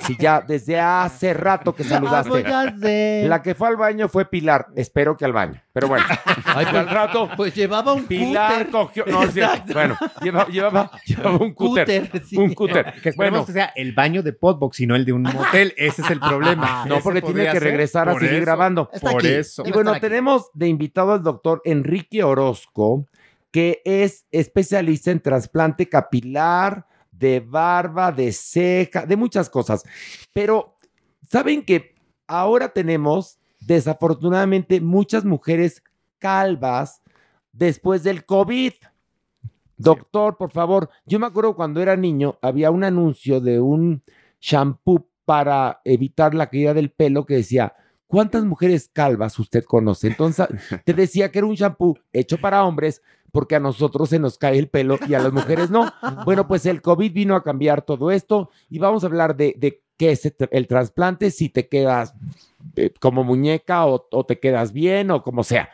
[0.00, 2.30] Si ya desde hace rato que Ah, saludaste.
[2.30, 3.24] pues ya sé.
[3.26, 4.66] La que fue al baño fue Pilar.
[4.76, 5.60] Espero que al baño.
[5.72, 6.04] Pero bueno.
[6.44, 7.30] Ay, al rato.
[7.36, 8.70] Pues llevaba un Pilar cúter.
[8.70, 9.04] cogió.
[9.06, 9.40] No, sí,
[9.72, 12.02] bueno, llevaba, llevaba, llevaba un cúter.
[12.10, 12.36] Cúter, sí.
[12.36, 12.84] Un cúter.
[13.02, 15.72] Que esperemos Bueno, que sea el baño de Podbox y no el de un motel.
[15.76, 16.84] Ese es el problema.
[16.88, 18.42] no, porque tiene que regresar a seguir eso.
[18.42, 18.90] grabando.
[18.92, 19.28] Está Por aquí.
[19.32, 19.62] eso.
[19.66, 23.06] Y bueno, tenemos de invitado al doctor Enrique Orozco,
[23.54, 29.84] que es especialista en trasplante capilar, de barba, de ceja, de muchas cosas.
[30.32, 30.74] Pero,
[31.28, 31.94] ¿saben que
[32.26, 35.84] ahora tenemos, desafortunadamente, muchas mujeres
[36.18, 37.00] calvas
[37.52, 38.72] después del COVID?
[39.76, 44.02] Doctor, por favor, yo me acuerdo cuando era niño, había un anuncio de un
[44.40, 47.72] shampoo para evitar la caída del pelo que decía,
[48.06, 50.08] ¿cuántas mujeres calvas usted conoce?
[50.08, 50.46] Entonces,
[50.84, 53.02] te decía que era un shampoo hecho para hombres
[53.32, 55.92] porque a nosotros se nos cae el pelo y a las mujeres no.
[56.24, 59.82] Bueno, pues el COVID vino a cambiar todo esto y vamos a hablar de, de
[59.96, 62.14] qué es el, el trasplante, si te quedas
[62.76, 65.68] eh, como muñeca o, o te quedas bien o como sea.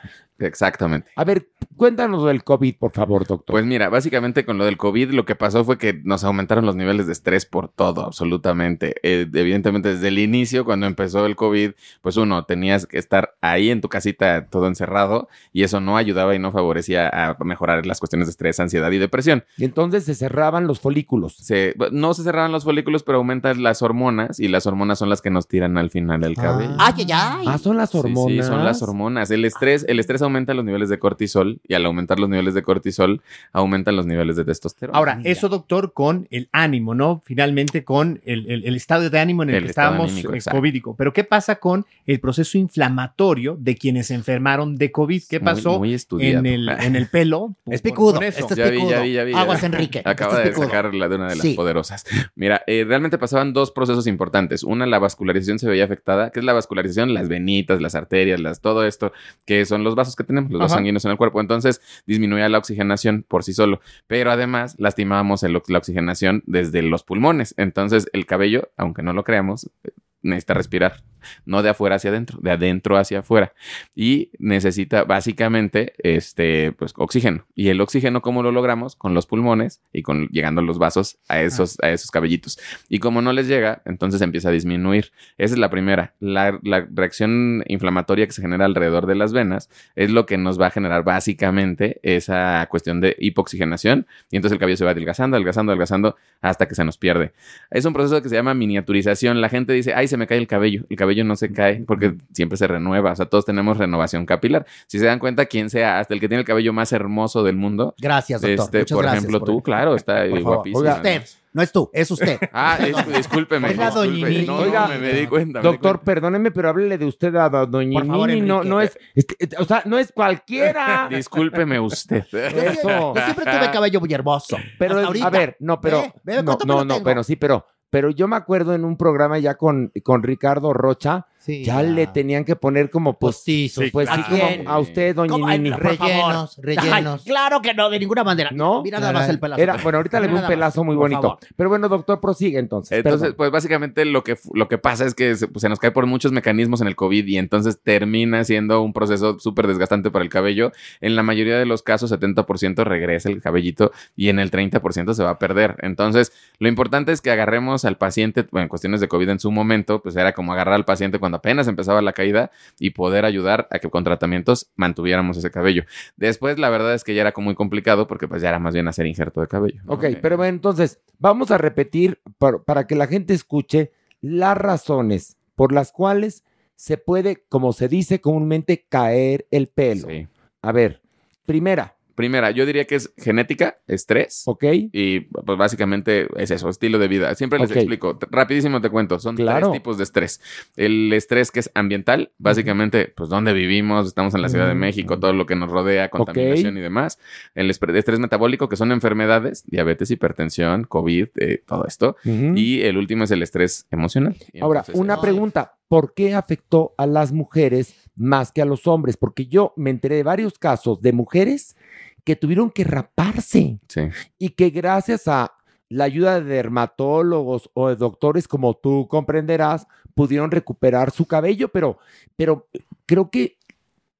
[0.46, 1.08] Exactamente.
[1.16, 3.54] A ver, cuéntanos del COVID, por favor, doctor.
[3.54, 6.76] Pues mira, básicamente con lo del COVID lo que pasó fue que nos aumentaron los
[6.76, 8.94] niveles de estrés por todo, absolutamente.
[9.02, 13.70] Eh, evidentemente desde el inicio, cuando empezó el COVID, pues uno, tenías que estar ahí
[13.70, 18.00] en tu casita todo encerrado y eso no ayudaba y no favorecía a mejorar las
[18.00, 19.44] cuestiones de estrés, ansiedad y depresión.
[19.56, 21.34] Y entonces se cerraban los folículos.
[21.36, 25.20] Se, no se cerraban los folículos, pero aumentan las hormonas y las hormonas son las
[25.22, 26.76] que nos tiran al final el cabello.
[26.78, 27.44] Ay, ay, ay.
[27.46, 28.32] Ah, son las Sí, hormonas.
[28.32, 29.30] Sí, son las hormonas.
[29.30, 32.62] El estrés, el estrés aumenta los niveles de cortisol y al aumentar los niveles de
[32.62, 33.20] cortisol,
[33.52, 34.96] aumentan los niveles de testosterona.
[34.98, 37.22] Ahora, eso, doctor, con el ánimo, ¿no?
[37.24, 40.40] Finalmente con el, el- el estado de ánimo en el, El que estábamos anímico, eh,
[40.50, 40.94] covídico.
[40.96, 45.22] Pero, ¿qué pasa con el proceso inflamatorio de quienes se enfermaron de COVID?
[45.28, 46.38] ¿Qué Muy- pasó muy estudiado.
[46.40, 47.54] en, el, en el pelo?
[47.66, 48.90] Es picudo, este es ya vi, picudo.
[48.90, 49.32] ya vi, ya vi.
[49.32, 49.62] ya Aguas.
[49.62, 50.02] Enrique.
[50.04, 50.66] Acaba este de picudo.
[50.66, 51.54] sacar la de una de las Sí.
[51.54, 52.04] poderosas.
[52.34, 54.62] Mira, eh, realmente pasaban dos procesos importantes.
[54.64, 56.30] Una, la vascularización se veía afectada.
[56.30, 57.14] ¿Qué es la vascularización?
[57.14, 59.12] Las venitas, las arterias, las, todo esto,
[59.46, 61.40] que son los vasos que tenemos, los sanguíneos en el cuerpo.
[61.40, 63.80] Entonces, disminuía la oxigenación por sí solo.
[64.06, 67.54] Pero además, lastimábamos el- la oxigenación desde los pulmones.
[67.56, 69.90] Entonces, el cabello, aunque no lo creamos, eh,
[70.22, 71.02] necesita respirar.
[71.44, 73.52] No de afuera hacia adentro, de adentro hacia afuera.
[73.94, 77.46] Y necesita básicamente este, pues, oxígeno.
[77.54, 78.96] Y el oxígeno, ¿cómo lo logramos?
[78.96, 82.58] Con los pulmones y con llegando los vasos a esos, a esos cabellitos.
[82.88, 85.12] Y como no les llega, entonces empieza a disminuir.
[85.38, 86.14] Esa es la primera.
[86.20, 90.60] La, la reacción inflamatoria que se genera alrededor de las venas es lo que nos
[90.60, 94.06] va a generar básicamente esa cuestión de hipoxigenación.
[94.30, 97.32] Y entonces el cabello se va adelgazando, adelgazando, adelgazando hasta que se nos pierde.
[97.70, 99.40] Es un proceso que se llama miniaturización.
[99.40, 100.84] La gente dice, ay, se me cae el cabello.
[100.88, 103.12] El cabello no se cae porque siempre se renueva.
[103.12, 104.66] O sea, todos tenemos renovación capilar.
[104.86, 107.56] Si se dan cuenta, quien sea, hasta el que tiene el cabello más hermoso del
[107.56, 107.94] mundo.
[108.00, 108.64] Gracias, doctor.
[108.64, 110.80] Este, Muchas por gracias ejemplo, por- tú, claro, está guapísimo.
[110.80, 112.38] Oiga, usted, no es tú, es usted.
[112.52, 112.78] Ah,
[113.14, 113.70] discúlpeme.
[113.72, 114.46] Es doñinini.
[114.46, 115.58] No, Oiga, me, me di cuenta.
[115.60, 116.04] di Doctor, cuenta.
[116.04, 119.24] perdóneme, pero háblele de usted a do- doña Por favor, Nini, no, no es, es
[119.26, 121.08] que, o sea, no es cualquiera.
[121.10, 122.24] Discúlpeme usted.
[122.32, 123.14] Eso.
[123.14, 124.56] Yo siempre tuve cabello muy hermoso.
[124.78, 126.04] Pero, a ver, no, pero.
[126.22, 127.66] Ve no, no, no, pero sí, pero.
[127.90, 132.06] Pero yo me acuerdo en un programa ya con, con Ricardo Rocha, Sí, ya le
[132.06, 133.84] tenían que poner como pues, postizos.
[133.92, 134.68] pues sí, ¿A como quién?
[134.68, 135.46] a usted, doña ¿Cómo?
[135.46, 135.74] Ay, Nini.
[135.74, 136.10] por favor.
[136.12, 137.20] Rellenos, rellenos.
[137.24, 138.50] Ay, claro que no, de ninguna manera.
[138.52, 138.82] ¿No?
[138.82, 139.62] Mira nada más el pelazo.
[139.62, 141.22] Era, bueno, ahorita le veo Mira un pelazo muy bonito.
[141.22, 141.38] favor.
[141.56, 142.98] Pero bueno, doctor, prosigue entonces.
[142.98, 143.36] Entonces, perdón.
[143.38, 146.04] pues básicamente lo que, lo que pasa es que se, pues, se nos cae por
[146.04, 150.28] muchos mecanismos en el COVID y entonces termina siendo un proceso súper desgastante para el
[150.28, 150.72] cabello.
[151.00, 155.24] En la mayoría de los casos, 70% regresa el cabellito y en el 30% se
[155.24, 155.76] va a perder.
[155.80, 159.50] Entonces, lo importante es que agarremos al paciente, bueno, en cuestiones de COVID en su
[159.50, 163.66] momento, pues era como agarrar al paciente cuando apenas empezaba la caída y poder ayudar
[163.70, 165.84] a que con tratamientos mantuviéramos ese cabello.
[166.16, 168.74] Después, la verdad es que ya era como muy complicado porque pues ya era más
[168.74, 169.80] bien hacer injerto de cabello.
[169.84, 169.94] ¿no?
[169.94, 175.36] Ok, pero bueno, entonces, vamos a repetir par- para que la gente escuche las razones
[175.54, 176.44] por las cuales
[176.76, 180.08] se puede, como se dice comúnmente, caer el pelo.
[180.08, 180.26] Sí.
[180.62, 181.02] A ver,
[181.46, 184.42] primera, Primera, yo diría que es genética, estrés.
[184.46, 184.64] ¿ok?
[184.92, 187.34] Y pues básicamente es eso, estilo de vida.
[187.34, 188.18] Siempre les explico.
[188.30, 189.18] Rapidísimo te cuento.
[189.18, 189.68] Son Claro.
[189.70, 190.40] tres tipos de estrés.
[190.76, 194.78] El estrés que es ambiental, básicamente, pues dónde vivimos, estamos en la Ciudad de Mm.
[194.78, 197.18] México, todo lo que nos rodea, contaminación y demás.
[197.54, 202.16] El estrés metabólico, que son enfermedades, diabetes, hipertensión, COVID, eh, todo esto.
[202.24, 204.36] Y el último es el estrés emocional.
[204.52, 209.16] Y Ahora, una pregunta, ¿por qué afectó a las mujeres más que a los hombres?
[209.16, 211.76] Porque yo me enteré de varios casos de mujeres
[212.24, 214.02] que tuvieron que raparse Sí.
[214.38, 215.52] y que gracias a
[215.88, 221.98] la ayuda de dermatólogos o de doctores como tú comprenderás, pudieron recuperar su cabello, pero,
[222.36, 222.68] pero
[223.06, 223.56] creo que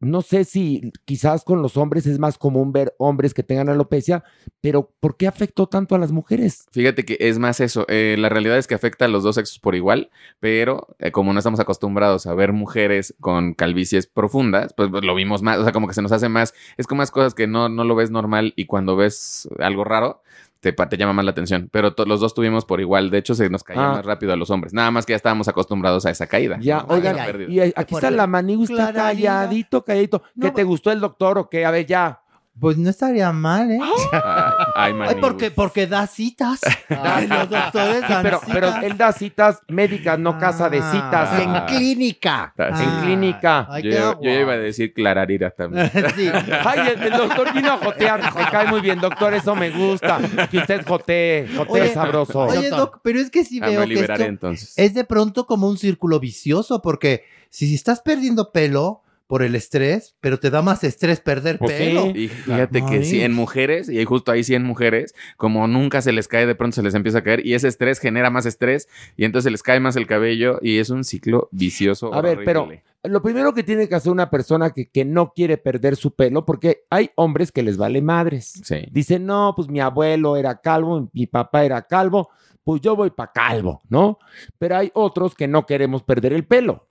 [0.01, 4.25] no sé si quizás con los hombres es más común ver hombres que tengan alopecia,
[4.61, 6.67] pero ¿por qué afectó tanto a las mujeres?
[6.73, 7.85] Fíjate que es más eso.
[7.89, 11.33] eh, la realidad es que afecta a los dos sexos por igual, pero eh, como
[11.33, 15.59] no estamos acostumbrados a ver mujeres con calvicies profundas, pues, pues, lo vimos más.
[15.59, 16.55] O sea, como que se nos hace más.
[16.77, 20.23] Es como más cosas que no, no lo ves normal y cuando ves algo raro.
[20.61, 23.11] Te, pa- te llama más la atención, pero to- los dos tuvimos por igual.
[23.11, 23.93] De hecho, se nos caía Ah.
[23.95, 24.75] más rápido a los hombres.
[24.75, 26.59] Nada más que ya estábamos acostumbrados a esa caída.
[26.61, 26.95] Ya, ¿no?
[26.95, 27.17] Oigan,
[27.49, 29.31] y aquí está la Manigu, está Clararina.
[29.31, 30.23] calladito, calladito.
[30.39, 31.65] ¿Qué te gustó el doctor o qué?
[31.65, 32.21] A ver, ya.
[32.59, 33.79] Pues no estaría mal, ¿eh?
[34.75, 36.61] Ay, ay, porque, porque da citas.
[36.91, 38.85] Ay, los doctores dan Pero, pero citas.
[38.85, 41.31] él da citas médicas, no casa de citas.
[41.33, 41.43] Ah.
[41.43, 42.53] En clínica.
[42.59, 43.67] Ah, En clínica.
[43.71, 45.91] Ay, yo, iba a decir clararira también.
[46.17, 46.29] Sí.
[46.65, 48.21] Ay, el, el doctor vino a jotear.
[48.35, 49.33] Me cae muy bien, doctor.
[49.33, 50.19] Eso me gusta.
[50.51, 51.49] Que usted jotee.
[51.57, 52.41] Jotee Oye, sabroso.
[52.41, 54.75] Oye, Doc, pero es que sí Ah, veo que esto entonces.
[54.77, 59.55] es de pronto como un círculo vicioso, porque si, si estás perdiendo pelo, por el
[59.55, 62.07] estrés, pero te da más estrés perder Pues pelo.
[62.07, 66.11] Y fíjate que sí, en mujeres, y justo ahí sí en mujeres, como nunca se
[66.11, 68.89] les cae, de pronto se les empieza a caer y ese estrés genera más estrés
[69.17, 72.13] y entonces se les cae más el cabello y es un ciclo vicioso.
[72.13, 72.71] A ver, pero
[73.05, 76.45] lo primero que tiene que hacer una persona que, que no quiere perder su pelo,
[76.45, 78.61] porque hay hombres que les vale madres.
[78.65, 78.89] Sí.
[78.91, 82.31] Dicen, no, pues mi abuelo era calvo, mi papá era calvo,
[82.65, 84.19] pues yo voy para calvo, ¿no?
[84.59, 86.89] Pero hay otros que no queremos perder el pelo.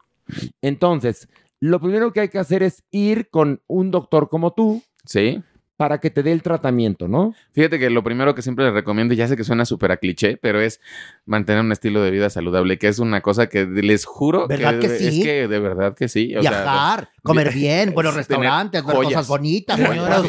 [0.61, 1.27] Entonces,
[1.59, 5.41] lo primero que hay que hacer es ir con un doctor como tú Sí.
[5.79, 7.33] Para que te dé el tratamiento, ¿no?
[7.53, 9.97] Fíjate que lo primero que siempre les recomiendo, y ya sé que suena súper a
[9.97, 10.81] cliché, pero es
[11.25, 14.87] mantener un estilo de vida saludable, que es una cosa que les juro ¿Verdad que
[14.87, 15.23] es sí?
[15.23, 16.35] que de verdad que sí.
[16.35, 20.21] o sea, Viajar, comer bien, buenos restaurantes, ver cosas bonitas, Señora.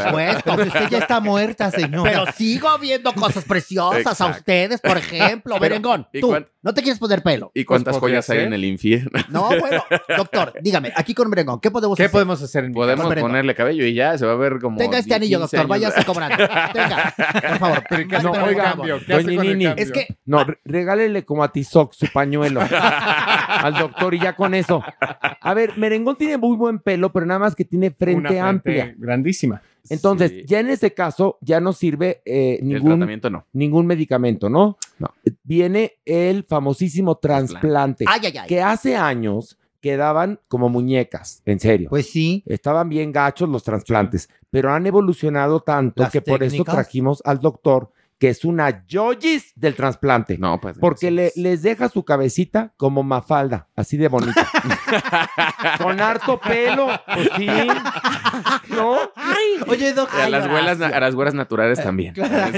[0.45, 2.09] Pues usted ya está muerta, señora.
[2.09, 5.57] Pero sigo viendo cosas preciosas a ustedes, por ejemplo.
[6.13, 7.51] ¿y tú, cuán- no te quieres poner pelo.
[7.55, 9.11] ¿Y cuántas Pues joyas hay en el infierno?
[9.31, 9.83] No, bueno,
[10.17, 12.13] doctor, dígame, aquí con Merengón, ¿qué podemos ¿Qué hacer?
[12.13, 14.77] podemos hacer en mi Podemos ponerle cabello y ya se va a ver como.
[14.77, 15.69] Tenga este 10, anillo, 15 doctor, años.
[15.69, 16.37] váyase cobrando.
[16.73, 17.15] Tenga,
[17.49, 17.85] por favor.
[17.89, 18.99] ¿Pero qué hace No, oiga, cambio?
[19.07, 19.85] ¿Qué hace doña con el Nini, cambio?
[19.85, 22.61] Es que, No, re- regálele como a Tizoc su pañuelo
[23.49, 24.83] al doctor y ya con eso.
[25.41, 28.95] A ver, Merengón tiene muy buen pelo, pero nada más que tiene frente Una amplia.
[28.97, 29.63] grandísima.
[29.89, 30.43] Entonces, Sí.
[30.47, 33.47] ya en ese caso, ya no sirve eh, El ningún, tratamiento no.
[33.53, 34.77] ningún medicamento, ¿no?
[34.99, 35.09] No.
[35.43, 38.47] Viene el famosísimo trasplante, ay, ay, ay.
[38.49, 41.89] que hace años quedaban como muñecas, en serio.
[41.91, 42.43] Pues sí.
[42.47, 46.75] Estaban bien gachos los trasplantes, pero han evolucionado tanto Las que por eso técnicas.
[46.75, 47.91] trajimos al doctor,
[48.21, 50.37] que es una yoyis del trasplante.
[50.39, 50.77] No, pues.
[50.79, 54.47] Porque le- les deja su cabecita como mafalda, así de bonita.
[55.83, 57.47] Con harto pelo, pues sí.
[58.69, 58.99] ¿No?
[59.69, 60.13] Oye, doc.
[60.15, 62.13] A ay, las, güelas, a las güeras naturales también.
[62.15, 62.53] claro.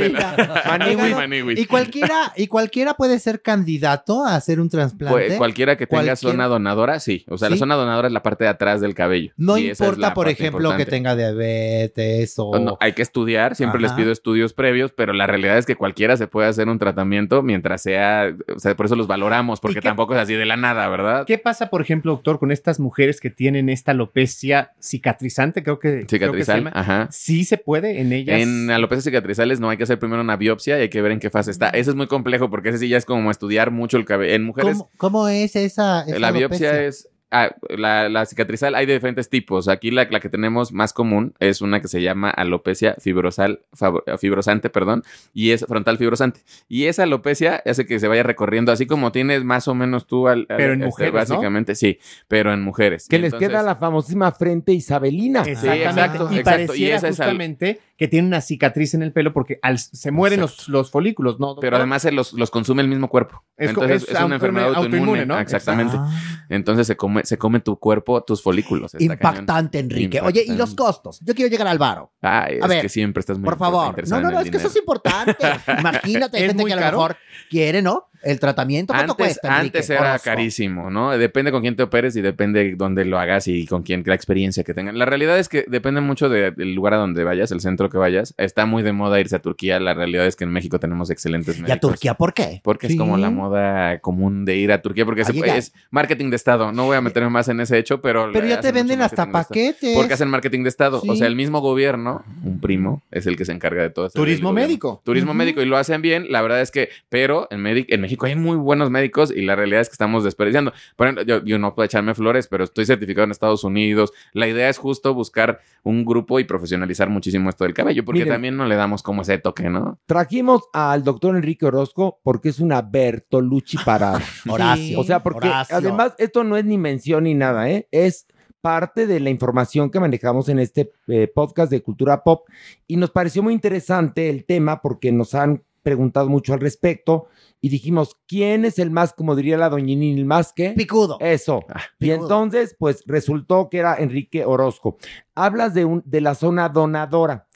[0.67, 1.15] Maniwis.
[1.15, 1.59] Maniwis.
[1.61, 5.13] Y cualquiera, y cualquiera puede ser candidato a hacer un trasplante.
[5.13, 7.25] Pues, cualquiera que tenga Cualquier- zona donadora, sí.
[7.29, 9.33] O sea, la zona donadora es la parte de atrás del cabello.
[9.37, 12.47] No Y esa es importa, por ejemplo, que tenga diabetes o.
[12.51, 15.77] O no, hay que estudiar, siempre les pido estudios previos, pero la realidad es que
[15.77, 19.77] cualquiera se puede hacer un tratamiento mientras sea, o sea, por eso los valoramos, porque
[19.81, 21.25] qué- tampoco es así de la nada, ¿verdad?
[21.27, 25.63] ¿Qué pasa, por ejemplo, doctor, con estas mujeres que tienen esta alopecia cicatrizante?
[25.63, 26.73] Creo que, creo que se Cicatrizal, llama.
[26.75, 27.09] ajá.
[27.11, 28.41] Sí se puede en ellas.
[28.41, 31.21] En alopecias cicatrizales no hay que hacer primero una biopsia y hay que ver en
[31.21, 31.69] qué fase está.
[31.71, 34.35] Ese es muy complejo porque ese sí ya es como estudiar mucho el cabello.
[34.35, 36.03] En mujeres, ¿Cómo, cómo es esa?
[36.07, 37.09] esa la biopsia es...
[37.33, 39.67] ah, la, la cicatrizal hay de diferentes tipos.
[39.69, 44.03] Aquí la, la que tenemos más común es una que se llama alopecia fibrosal, fab-
[44.19, 45.03] fibrosante, perdón,
[45.35, 46.41] y es frontal fibrosante.
[46.69, 50.29] Y esa alopecia hace que se vaya recorriendo, así como tienes más o menos tú
[50.29, 51.19] al, al- Pero en este, mujeres, ¿no?
[51.37, 53.09] Básicamente, sí, pero en mujeres.
[53.09, 55.41] Que Y les entonces- queda la famosísima frente isabelina.
[55.43, 55.85] Exactamente.
[55.89, 56.51] exacto, y exacto.
[56.67, 59.79] pareciera Y esa es al- justamente que tiene una cicatriz en el pelo porque al-
[59.79, 61.49] se mueren los, los folículos, ¿no?
[61.49, 61.63] doctor?
[61.63, 63.45] Pero además se los, los consume el mismo cuerpo.
[63.57, 65.39] Es Entonces es es, una enfermedad autoinmune, autoinmune, ¿no?
[65.39, 65.97] Exactamente.
[65.99, 66.11] Ah.
[66.49, 68.95] Entonces se come, se come tu cuerpo, tus folículos.
[68.95, 69.93] Está Impactante, cañón.
[69.93, 70.21] Enrique.
[70.21, 71.21] Oye, ¿y los costos?
[71.21, 72.13] Yo quiero llegar al varo.
[72.21, 74.09] Ay, A es ver, que siempre estás muy Por favor.
[74.09, 75.37] No, no, no, es que eso es importante.
[75.79, 76.97] Imagínate, hay ¿Es gente que a lo caro?
[76.99, 77.17] mejor
[77.51, 78.09] quiere, ¿no?
[78.23, 78.93] El tratamiento.
[78.93, 79.79] ¿Cuánto Antes, cuesta, Enrique?
[79.79, 80.25] antes era Orozco?
[80.25, 81.11] carísimo, ¿no?
[81.19, 84.65] Depende con quién te operes y depende dónde lo hagas y con quién, la experiencia
[84.65, 84.99] que tengan.
[84.99, 87.99] La realidad es que depende mucho de- del lugar a donde vayas, el centro que
[87.99, 88.35] vayas.
[88.39, 89.81] Está muy de moda irse a Turquía.
[89.81, 91.77] La realidad es que en México tenemos excelentes ¿Y médicos.
[91.77, 92.61] a Turquía por qué?
[92.63, 96.37] Porque es como la moda común de ir a Turquía, porque se- es marketing de
[96.37, 96.73] Estado.
[96.73, 98.31] No voy a meterme más en ese hecho, pero...
[98.33, 99.95] Pero ya te venden hasta paquetes.
[99.97, 101.03] Porque hacen marketing de Estado.
[101.07, 104.19] O sea, el mismo gobierno, un primo, es el que se encarga de todo esto.
[104.19, 105.01] Turismo médico.
[105.05, 106.27] Turismo médico y lo hacen bien.
[106.31, 109.81] La verdad es que, pero en, en México hay muy buenos médicos y la realidad
[109.81, 110.73] es que estamos desperdiciando.
[110.97, 114.13] Por ejemplo, yo, yo no puedo echarme flores, pero estoy certificado en Estados Unidos.
[114.33, 118.35] La idea es justo buscar un grupo y profesionalizar muchísimo esto del cabello, porque Miren.
[118.35, 119.99] también no le damos como ese toque, ¿no?
[120.07, 124.21] Trajimos al doctor Enrique Orozco porque es una Bertolucci parada.
[124.49, 125.01] Horacio.
[125.01, 125.77] O sea, porque Horacio.
[125.77, 127.89] además esto no es ni mención ni nada, ¿eh?
[127.91, 128.27] Es
[128.63, 132.47] parte de la información que manejamos en este eh, podcast de cultura pop
[132.87, 137.27] y nos pareció muy interesante el tema porque nos han preguntado mucho al respecto
[137.65, 140.71] y dijimos, ¿quién es el más, como diría la doñinini, el más que?
[140.71, 141.17] Picudo.
[141.21, 141.65] Eso.
[142.01, 142.23] Y picudo.
[142.25, 144.99] entonces, pues resultó que era Enrique Orozco.
[145.37, 147.47] Hablas de, un, de la zona donadora.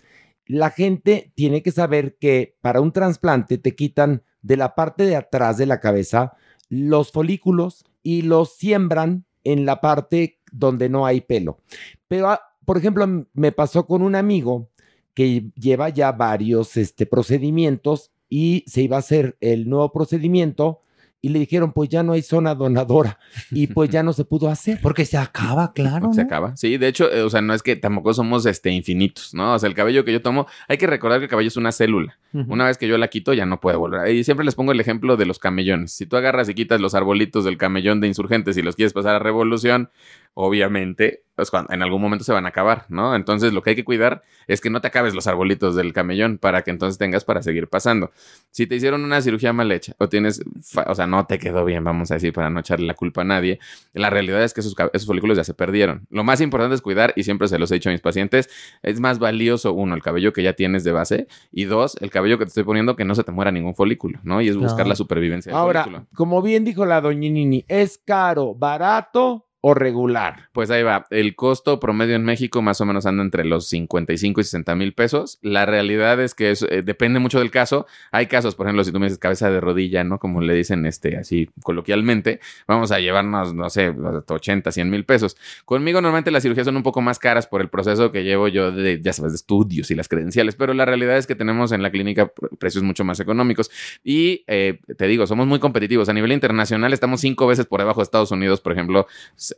[0.47, 5.17] La gente tiene que saber que para un trasplante te quitan de la parte de
[5.17, 6.35] atrás de la cabeza
[6.69, 11.59] los folículos y los siembran en la parte donde no hay pelo.
[12.07, 14.71] Pero, ah, por ejemplo, me pasó con un amigo
[15.15, 20.81] que lleva ya varios este, procedimientos y se iba a hacer el nuevo procedimiento
[21.27, 23.19] y le dijeron, pues ya no hay zona donadora
[23.51, 24.79] y pues ya no se pudo hacer.
[24.81, 26.13] Porque se acaba, claro.
[26.13, 26.27] Se ¿no?
[26.27, 26.57] acaba.
[26.57, 29.55] Sí, de hecho, eh, o sea, no es que tampoco somos este, infinitos, ¿no?
[29.55, 31.73] O sea, el cabello que yo tomo, hay que recordar que el cabello es una
[31.73, 32.19] célula.
[32.49, 34.15] Una vez que yo la quito, ya no puede volver.
[34.15, 35.93] Y siempre les pongo el ejemplo de los camellones.
[35.93, 39.15] Si tú agarras y quitas los arbolitos del camellón de insurgentes y los quieres pasar
[39.15, 39.89] a revolución,
[40.37, 43.15] obviamente pues, cuando- en algún momento se van a acabar, ¿no?
[43.15, 46.39] Entonces lo que hay que cuidar es que no te acabes los arbolitos del camellón
[46.39, 48.11] para que entonces tengas para seguir pasando.
[48.51, 50.43] Si te hicieron una cirugía mal hecha o tienes,
[50.87, 53.25] o sea, no te quedó bien, vamos a decir, para no echarle la culpa a
[53.25, 53.59] nadie,
[53.93, 54.75] la realidad es que esos,
[55.07, 56.07] folículos ya se perdieron.
[56.09, 58.49] Lo más importante es cuidar, y siempre se los he dicho a mis pacientes,
[58.83, 62.39] es más valioso, uno, el cabello que ya tienes de base, y dos, el cabello
[62.39, 64.41] que te estoy poniendo que no se te muera ningún folículo, ¿no?
[64.41, 66.07] Y es buscar la supervivencia del Ahora, folículo.
[66.15, 70.49] como bien dijo la doñinini, ¿es caro, barato o regular?
[70.53, 71.07] Pues ahí va.
[71.11, 74.93] El costo promedio en México más o menos anda entre los 55 y 60 mil
[74.93, 75.41] pesos.
[75.43, 77.85] La realidad es que eso, eh, depende mucho del caso.
[78.13, 80.21] Hay casos, por ejemplo, si tú me dices cabeza de rodilla, ¿no?
[80.21, 82.39] Como le dicen este, así coloquialmente,
[82.69, 85.37] vamos a llevarnos, no sé, hasta 80, 100 mil pesos.
[85.65, 88.71] Conmigo normalmente las cirugías son un poco más caras por el proceso que llevo yo
[88.71, 91.83] de, ya sabes, de estudios y las credenciales, pero la realidad es que tenemos en
[91.83, 93.69] la clínica pr- precios mucho más económicos.
[94.05, 96.09] Y eh, te digo, somos muy competitivos.
[96.09, 99.09] A nivel internacional estamos cinco veces por debajo de Estados Unidos, por ejemplo,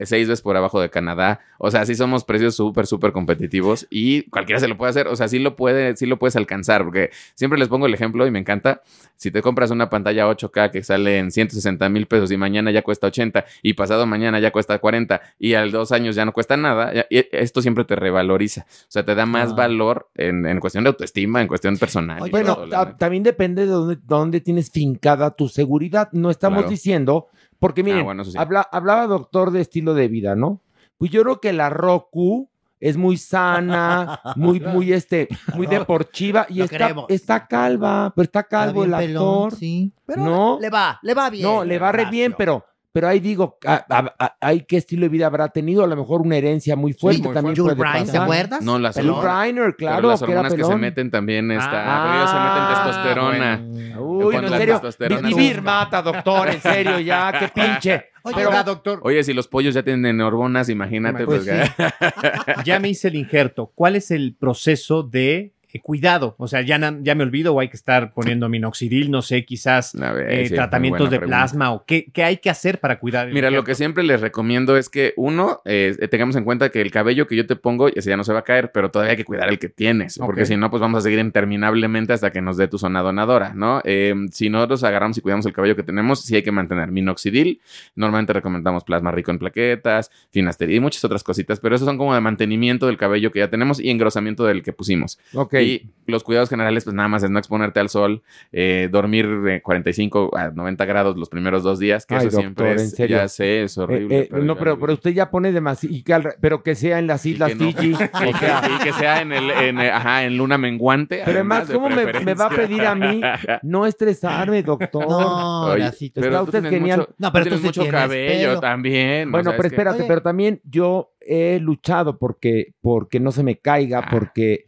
[0.06, 1.40] seis veces por abajo de Canadá.
[1.58, 5.08] O sea, sí somos precios súper, súper competitivos y cualquiera se lo puede hacer.
[5.08, 8.26] O sea, sí lo puede, sí lo puedes alcanzar, porque siempre les pongo el ejemplo
[8.26, 8.82] y me encanta.
[9.16, 12.82] Si te compras una pantalla 8K que sale en 160 mil pesos y mañana ya
[12.82, 16.56] cuesta 80 y pasado mañana ya cuesta 40 y al dos años ya no cuesta
[16.56, 18.66] nada, ya- esto siempre te revaloriza.
[18.68, 19.54] O sea, te da más Ah.
[19.56, 22.30] valor en, en cuestión de autoestima, en cuestión personal.
[22.30, 26.08] Bueno, todo, también depende de dónde, dónde tienes fincada tu seguridad.
[26.12, 26.70] No estamos Claro.
[26.70, 27.26] diciendo,
[27.58, 28.38] porque miren, Ah, bueno, eso sí.
[28.38, 30.60] habla- hablaba doctor de estilo de vida, ¿no?
[30.96, 32.48] Pues yo creo que la Roku
[32.80, 38.82] es muy sana, muy, muy, este, muy deportiva y está, está calva, pero está calvo
[38.82, 39.58] bien el pelón, actor.
[39.58, 39.92] sí.
[40.06, 41.44] Pero no, le va, le va bien.
[41.44, 45.02] no, le va re bien, pero, pero ahí digo, a- a- a- ¿hay qué estilo
[45.02, 45.84] de vida habrá tenido?
[45.84, 47.76] A lo mejor una herencia muy fuerte muy también fuerte.
[47.76, 48.62] puede ¿te acuerdas?
[48.62, 49.42] No, las hormonas.
[49.44, 50.80] Briner, claro, Pero las que hormonas que, se pelón.
[50.80, 51.70] meten también está.
[51.84, 54.00] Ah, se meten testosterona.
[54.00, 58.04] Uy, no, en serio, testosterona- vivir mata, doctor, en serio, ya, qué pinche.
[58.34, 59.00] Pero, doctor.
[59.04, 61.24] Oye, si los pollos ya tienen hormonas, imagínate.
[61.24, 61.70] Pues Pues,
[62.64, 63.72] ya me hice el injerto.
[63.74, 66.34] ¿Cuál es el proceso de eh, cuidado?
[66.38, 69.94] O sea, ya, ya me olvido o hay que estar poniendo minoxidil, no sé, quizás
[69.94, 71.38] eh, sí, tratamientos de pregunta.
[71.38, 73.28] plasma o qué, qué hay que hacer para cuidar.
[73.28, 76.80] el Mira, lo que siempre les recomiendo es que uno, eh, tengamos en cuenta que
[76.80, 79.12] el cabello que yo te pongo, ese ya no se va a caer, pero todavía
[79.12, 82.30] hay que cuidar el que tienes, porque si no, pues vamos a seguir interminablemente hasta
[82.30, 83.80] que nos dé tu zona donadora, ¿no?
[83.84, 87.60] Eh, si nosotros agarramos y cuidamos el cabello que tenemos, sí hay que mantener minoxidil.
[87.94, 92.14] Normalmente recomendamos plasma rico en plaquetas, finasterida y muchas otras cositas, pero esos son como
[92.14, 95.18] de mantenimiento del cabello que ya tenemos y engrosamiento del que pusimos.
[95.34, 95.57] Ok.
[95.64, 99.60] Y los cuidados generales, pues nada más es no exponerte al sol, eh, dormir de
[99.60, 102.96] 45 a 90 grados los primeros dos días, que Ay, eso siempre doctor, es, en
[102.96, 103.16] serio.
[103.18, 104.18] ya sé, es horrible.
[104.20, 107.54] Eh, eh, no, pero, pero usted ya pone demasiado, pero que sea en las islas
[107.56, 107.90] no- Fiji.
[107.90, 111.20] y, o que, sea, y que sea en, el, en, eh, ajá, en luna menguante.
[111.26, 113.20] pero además, de ¿cómo me, me va a pedir a mí
[113.62, 115.06] no estresarme, doctor?
[115.06, 116.98] No, Oye, Horacito, pero está tú usted tienes genial.
[117.00, 118.60] mucho- No, pero tú tienes mucho tienes cabello pelo.
[118.60, 119.28] también.
[119.28, 120.08] o Bueno, sea, pero es espérate, Oye.
[120.08, 124.08] pero también yo he luchado porque, porque no se me caiga, Ah.
[124.10, 124.64] porque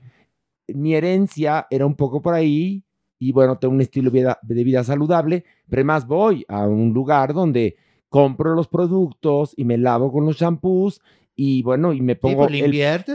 [0.74, 2.84] mi herencia era un poco por ahí
[3.18, 6.92] y bueno, tengo un estilo de vida, de vida saludable, pero además voy a un
[6.92, 7.76] lugar donde
[8.08, 11.00] compro los productos y me lavo con los shampoos
[11.36, 12.62] y bueno, y me pongo pues,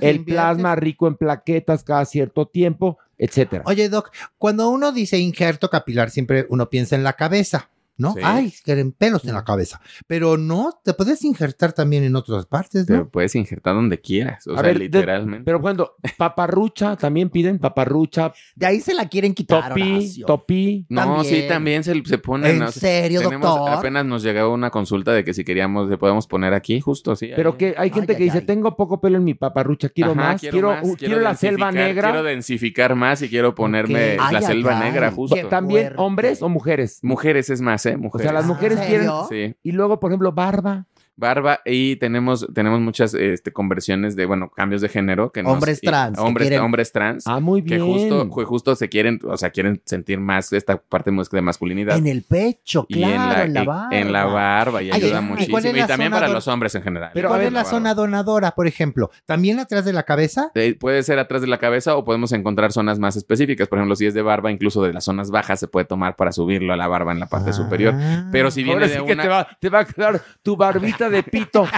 [0.01, 3.63] el, plasma rico en plaquetas cada cierto tiempo, etcétera.
[3.67, 8.13] Oye, Doc, cuando uno dice injerto capilar, siempre uno piensa en la cabeza, ¿no?
[8.13, 8.19] Sí.
[8.23, 9.79] Ay, quieren pelos en la cabeza.
[10.07, 13.09] Pero no, te puedes injertar también en otras partes, Te ¿no?
[13.09, 14.45] puedes injertar donde quieras.
[14.47, 15.43] O A sea, ver, de- literalmente.
[15.45, 20.25] pero cuando paparrucha, también piden paparrucha, De ahí se la quieren quitar, topí, Horacio.
[20.25, 20.85] topí.
[20.89, 21.25] No, También.
[21.25, 22.51] sí, también se, se ponen.
[22.51, 22.71] ¿En ¿no?
[22.71, 23.73] serio, Tenemos- doctor?
[23.79, 27.29] Apenas nos llegó una consulta de que si queríamos, le podemos poner aquí, justo, sí.
[27.35, 27.57] Pero ahí.
[27.57, 28.45] que hay gente Ay, que ay, dice, ay.
[28.45, 32.11] tengo poco pelo en mi paparrucha, quiero Ajá, más, quiero, más, quiero la selva negra.
[32.11, 35.35] Quiero densificar más y quiero ponerme la Ay, selva ay, negra, justo.
[35.49, 36.99] También hombres o mujeres.
[37.03, 37.97] Mujeres es más, ¿eh?
[38.11, 39.09] O sea, las mujeres ¿En quieren.
[39.29, 39.55] Sí.
[39.63, 40.87] Y luego, por ejemplo, barba.
[41.17, 45.31] Barba y tenemos, tenemos muchas este, conversiones de, bueno, cambios de género.
[45.31, 47.23] Que Hombres y- trans, que Hombres, quieren- hombres trans.
[47.27, 47.85] Ah, muy Que bien.
[47.85, 51.97] justo, ju- justo se quieren, o sea, quieren sentir más esta parte de masculinidad.
[51.97, 53.87] En el pecho, y claro, en la, y- barba.
[53.97, 55.59] en la barba y Ay, ayuda ¿y muchísimo.
[55.59, 57.11] Y también para don- los hombres en general.
[57.13, 57.29] Pero.
[57.29, 59.09] ¿cuál es la zona donadora, por ejemplo?
[59.25, 60.51] ¿También atrás de la cabeza?
[60.55, 63.67] Eh, Puede ser atrás de la cabeza o podemos encontrar zonas más específicas.
[63.67, 66.31] Por ejemplo, si es de barba, incluso de las zonas bajas se puede tomar para
[66.31, 67.93] subirlo a la barba en la parte superior.
[67.95, 68.27] Ah.
[68.31, 69.23] Pero si viene Ahora de sí que una...
[69.23, 71.67] te va, te va a quedar tu barbita de pito.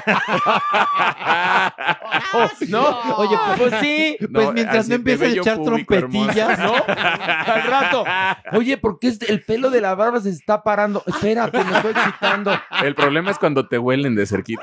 [2.70, 3.00] ¿No?
[3.18, 4.18] Oye, pues sí.
[4.22, 6.84] No, Pues mientras no de empiece a echar trompetillas, hermoso.
[6.88, 7.54] ¿No?
[7.54, 8.06] Al rato.
[8.54, 11.04] Oye, ¿por qué este- el pelo de la barba se está parando?
[11.06, 12.52] Espérate, me estoy excitando.
[12.84, 14.62] El problema es cuando te huelen de cerquita.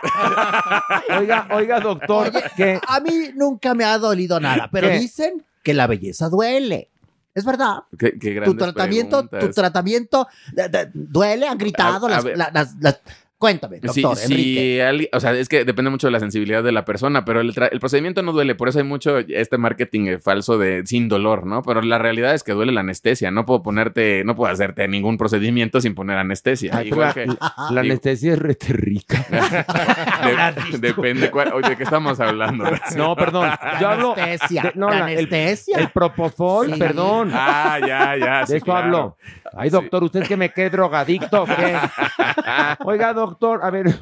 [1.18, 4.98] Oiga, oiga, doctor, que A mí nunca me ha dolido nada, pero ¿Qué?
[4.98, 6.88] dicen que la belleza duele.
[7.34, 7.78] Es verdad.
[7.98, 12.38] Qué, qué Tu tratamiento, tu tratamiento de- de- duele, han gritado A- a las, ver.
[12.38, 13.00] la- las- las-
[13.44, 14.60] Cuéntame, doctor Sí, Enrique.
[14.76, 17.40] sí, alguien- o sea, es que depende mucho de la sensibilidad de la persona, pero
[17.42, 21.44] el, procedimiento no duele, por eso hay mucho este marketing eh, falso de sin dolor,
[21.46, 21.60] ¿no?
[21.62, 25.18] Pero la realidad es que duele la anestesia, no puedo ponerte, no puedo hacerte ningún
[25.18, 26.70] procedimiento sin poner anestesia.
[26.74, 29.26] Ay, pero Igual la, que, la- la anestesia es rete rica.
[30.72, 32.64] de- depende cuál, oye, ¿de qué estamos hablando?
[32.96, 33.50] No, perdón.
[33.80, 34.14] Yo hablo.
[34.16, 34.62] Anestesia.
[34.62, 35.78] de- no, ¿La la- el- anestesia?
[35.80, 36.78] El, propofol, Sí.
[36.78, 37.30] perdón.
[37.34, 38.40] Ah, ya, ya.
[38.40, 38.84] De sí, eso claro.
[38.84, 39.16] hablo.
[39.56, 41.76] Ay, doctor, ¿usted es que me quede drogadicto o qué?
[42.84, 43.86] Oiga, doctor, a ver.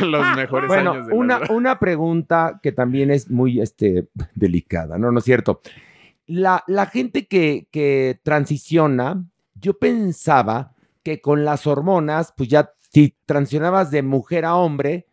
[0.00, 4.98] En los mejores bueno, años de una, una pregunta que también es muy este, delicada,
[4.98, 5.12] ¿no?
[5.12, 5.60] ¿No es cierto?
[6.26, 9.24] La, la gente que, que transiciona,
[9.54, 10.72] yo pensaba
[11.02, 15.06] que con las hormonas, pues ya si transicionabas de mujer a hombre,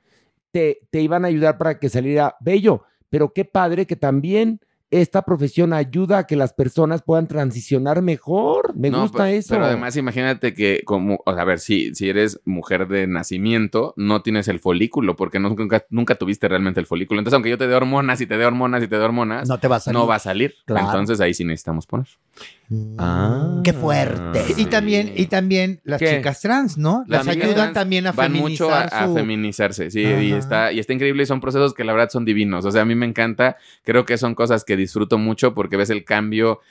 [0.52, 2.84] te, te iban a ayudar para que saliera bello.
[3.10, 4.62] Pero qué padre que también
[4.92, 8.76] esta profesión ayuda a que las personas puedan transicionar mejor.
[8.76, 9.54] Me No, gusta eso.
[9.56, 13.94] Pero además, imagínate que, como, o sea, a ver, si, si eres mujer de nacimiento,
[13.96, 17.20] no tienes el folículo, porque no- nunca, nunca tuviste realmente el folículo.
[17.22, 19.58] Entonces, aunque yo te dé hormonas y te dé hormonas y te dé hormonas, No
[19.58, 19.98] te va a salir.
[20.00, 20.56] no va a salir.
[20.66, 20.86] Claro.
[20.88, 22.08] Entonces, ahí sí necesitamos poner.
[22.98, 23.62] Ah.
[23.64, 24.44] Qué fuerte.
[24.56, 26.18] Y también, y también las ¿Qué?
[26.18, 27.04] chicas trans, ¿no?
[27.08, 31.24] Las ayudan trans también a van mucho a, feminizarse, sí, y está, y está increíble
[31.24, 32.64] y son procesos que la verdad son divinos.
[32.66, 35.90] O sea, a mí me encanta, creo que son cosas que disfruto mucho porque ves
[35.90, 36.62] el cambio.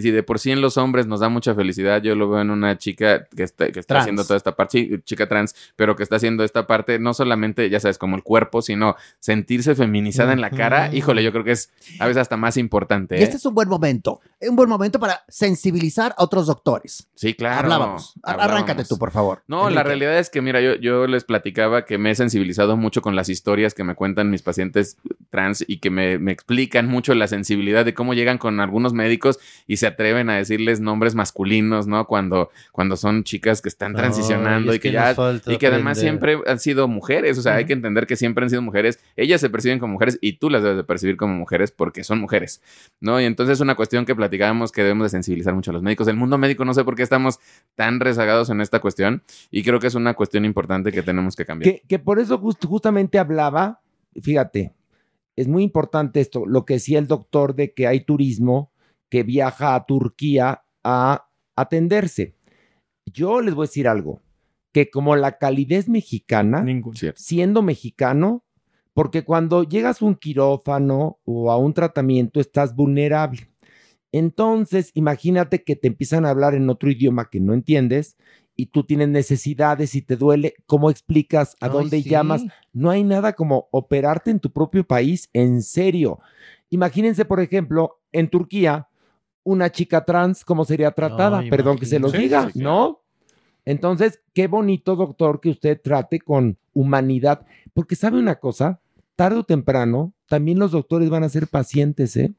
[0.00, 2.50] Si de por sí en los hombres nos da mucha felicidad, yo lo veo en
[2.50, 6.02] una chica que está, que está haciendo toda esta parte, sí, chica trans, pero que
[6.02, 10.40] está haciendo esta parte, no solamente, ya sabes, como el cuerpo, sino sentirse feminizada en
[10.40, 10.94] la cara.
[10.94, 13.18] Híjole, yo creo que es a veces hasta más importante.
[13.18, 13.38] Y este ¿eh?
[13.38, 14.20] es un buen momento.
[14.40, 17.08] Un buen momento para sensibilizar a otros doctores.
[17.14, 17.60] Sí, claro.
[17.60, 18.14] Hablábamos.
[18.22, 18.62] Ar- hablábamos.
[18.62, 19.42] Arráncate tú, por favor.
[19.46, 23.02] No, la realidad es que, mira, yo, yo les platicaba que me he sensibilizado mucho
[23.02, 24.96] con las historias que me cuentan mis pacientes
[25.30, 29.38] trans y que me, me explican mucho la sensibilidad de cómo llegan con algunos médicos
[29.66, 32.06] y se atreven a decirles nombres masculinos, ¿no?
[32.06, 35.14] Cuando, cuando son chicas que están transicionando y que, que ya...
[35.54, 38.50] Y que además siempre han sido mujeres, o sea, hay que entender que siempre han
[38.50, 41.70] sido mujeres, ellas se perciben como mujeres y tú las debes de percibir como mujeres
[41.70, 42.62] porque son mujeres,
[43.00, 43.20] ¿no?
[43.20, 46.08] Y entonces es una cuestión que platicábamos que debemos de sensibilizar mucho a los médicos.
[46.08, 47.38] El mundo médico no sé por qué estamos
[47.74, 51.44] tan rezagados en esta cuestión y creo que es una cuestión importante que tenemos que
[51.44, 51.74] cambiar.
[51.74, 53.80] Que, que por eso just- justamente hablaba,
[54.22, 54.72] fíjate,
[55.38, 58.72] es muy importante esto, lo que decía el doctor de que hay turismo
[59.08, 62.34] que viaja a Turquía a atenderse.
[63.06, 64.20] Yo les voy a decir algo,
[64.72, 66.96] que como la calidez mexicana, Ningún.
[67.14, 68.44] Siendo mexicano,
[68.94, 73.48] porque cuando llegas a un quirófano o a un tratamiento estás vulnerable.
[74.10, 78.16] Entonces, imagínate que te empiezan a hablar en otro idioma que no entiendes
[78.60, 82.08] y tú tienes necesidades y te duele, ¿cómo explicas a Ay, dónde sí.
[82.08, 82.42] llamas?
[82.72, 86.18] No hay nada como operarte en tu propio país, en serio.
[86.68, 88.88] Imagínense, por ejemplo, en Turquía,
[89.44, 91.40] una chica trans, ¿cómo sería tratada?
[91.48, 93.00] Perdón que se los diga, Sí, sí, ¿no?
[93.64, 98.80] Entonces, qué bonito, doctor, que usted trate con humanidad, porque sabe una cosa,
[99.14, 102.34] tarde o temprano, también los doctores van a ser pacientes, ¿eh?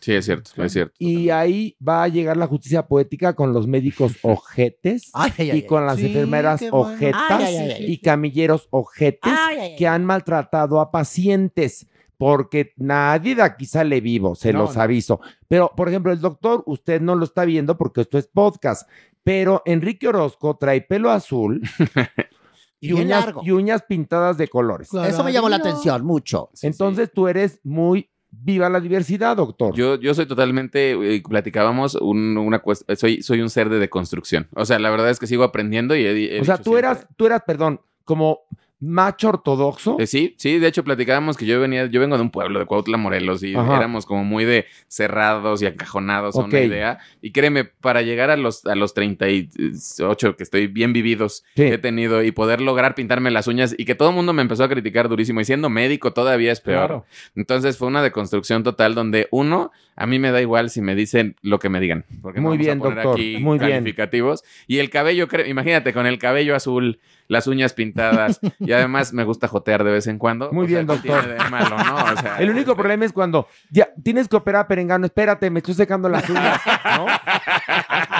[0.00, 0.94] Sí, es cierto, es cierto.
[0.98, 5.58] Y ahí va a llegar la justicia poética con los médicos ojetes Ay, ay, ay,
[5.58, 7.84] y con las Sí, enfermeras ojetas Ay, ay, ay, ay.
[7.92, 9.76] y camilleros ojetes Ay, ay, ay.
[9.76, 11.86] que han maltratado a pacientes.
[12.16, 14.82] Porque nadie de aquí sale vivo, se No, los no.
[14.82, 15.20] aviso.
[15.46, 18.88] Pero, por ejemplo, el doctor, usted no lo está viendo porque esto es podcast.
[19.22, 21.60] Pero Enrique Orozco trae pelo azul
[22.80, 23.42] y, uñas, largo.
[23.44, 24.92] y uñas pintadas de colores.
[24.94, 26.50] Eso me llamó la atención mucho.
[26.54, 29.74] Sí, Entonces tú eres muy viva la diversidad, doctor.
[29.74, 34.48] Yo, yo soy totalmente, eh, platicábamos, un- una cuest- soy, soy un ser de deconstrucción.
[34.54, 36.78] O sea, la verdad es que sigo aprendiendo y he, he o sea, tú siempre-
[36.80, 38.40] eras, tú eras, perdón, como
[38.80, 39.96] macho ortodoxo.
[39.98, 42.66] Eh, sí, sí, de hecho platicábamos que yo venía, yo vengo de un pueblo de
[42.66, 43.76] Cuautla, Morelos, y Ajá.
[43.76, 46.98] éramos como muy de cerrados y encajonados a una idea.
[47.20, 51.62] Y créeme, para llegar a los, a los 38, que estoy bien vividos, Sí.
[51.64, 54.42] que he tenido, y poder lograr pintarme las uñas, y que todo el mundo me
[54.42, 56.86] empezó a criticar durísimo, y siendo médico todavía es peor.
[56.86, 57.06] Claro.
[57.36, 61.36] Entonces fue una deconstrucción total donde uno, a mí me da igual si me dicen
[61.42, 63.70] lo que me digan, porque Muy vamos bien, a poner doctor, aquí muy bien.
[63.72, 64.44] calificativos.
[64.66, 69.48] Y el cabello, imagínate, con el cabello azul, las uñas pintadas, y además me gusta
[69.48, 70.50] jotear de vez en cuando.
[70.52, 71.20] Muy O bien, ¿qué doctor.
[71.24, 71.96] tiene de malo, ¿no?
[72.12, 75.58] O sea, El único este, problema es cuando ya tienes que operar perengano, espérate, me
[75.60, 76.60] estoy secando las uñas,
[76.96, 77.06] ¿no?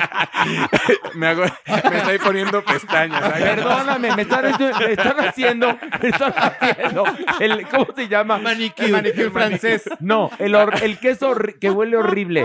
[1.15, 1.45] me, hago-
[1.91, 3.21] me estoy poniendo pestañas.
[3.21, 3.43] ¿sabes?
[3.43, 7.05] Perdóname, me están, me están haciendo, me están haciendo
[7.41, 8.39] el, ¿cómo se llama?
[8.39, 8.89] Manicure.
[8.89, 9.89] Manicure francés.
[10.01, 12.45] No, el, hor- el queso que huele horrible.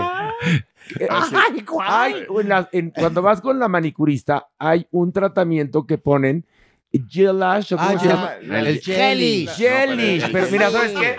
[1.00, 2.26] Eh, Ay, hay
[2.72, 6.44] en- cuando vas con la manicurista, hay un tratamiento que ponen
[7.08, 8.32] gelash, ¿o ¿cómo Ah, se llama?
[8.40, 9.46] el jelly.
[9.56, 11.16] Gelish, pero mira, ¿sabes qué?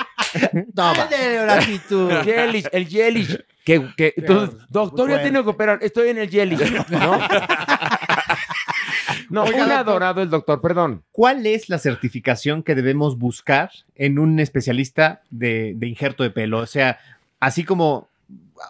[0.75, 1.07] Toma.
[2.71, 3.37] El gelish.
[3.63, 7.19] Que, que, entonces, doctor, ya tengo que operar, estoy en el gelish, ¿no?
[9.29, 9.77] No, Oiga, un doctor.
[9.79, 11.03] adorado el doctor, perdón.
[11.11, 16.59] ¿Cuál es la certificación que debemos buscar en un especialista de, de injerto de pelo?
[16.59, 16.99] O sea,
[17.39, 18.07] así como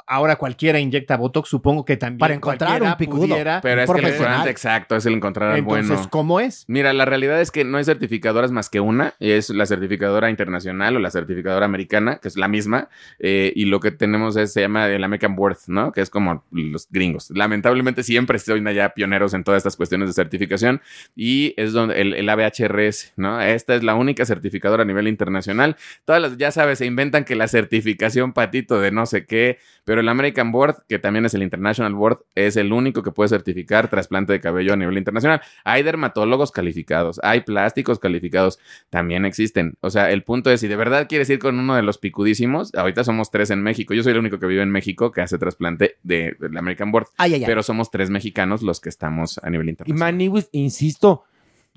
[0.07, 3.27] ahora cualquiera inyecta Botox, supongo que también Para encontrar un picudo.
[3.27, 6.09] pudiera- Pero es que el exacto es el encontrar al Entonces, bueno.
[6.09, 6.65] ¿cómo es?
[6.67, 10.29] Mira, la realidad es que no hay certificadoras más que una, y es la certificadora
[10.29, 12.89] internacional o la certificadora americana, que es la misma,
[13.19, 15.91] eh, y lo que tenemos es, se llama el American Board, ¿no?
[15.91, 17.29] Que es como los gringos.
[17.31, 20.81] Lamentablemente siempre son allá pioneros en todas estas cuestiones de certificación,
[21.15, 23.41] y es donde el, el ABHRS, ¿no?
[23.41, 25.75] Esta es la única certificadora a nivel internacional.
[26.05, 30.01] Todas las, ya sabes, se inventan que la certificación patito de no sé qué, pero
[30.01, 33.87] el American Board, que también es el International Board, es el único que puede certificar
[33.89, 35.41] trasplante de cabello a nivel internacional.
[35.63, 38.59] Hay dermatólogos calificados, hay plásticos calificados,
[38.89, 39.77] también existen.
[39.81, 42.73] O sea, el punto es, si de verdad quieres ir con uno de los picudísimos,
[42.75, 43.93] ahorita somos tres en México.
[43.93, 47.07] Yo soy el único que vive en México que hace trasplante de- del American Board.
[47.17, 47.45] Ay, ay, ay.
[47.45, 50.13] Pero somos tres mexicanos los que estamos a nivel Y internacional.
[50.13, 51.23] Maniwis, insisto,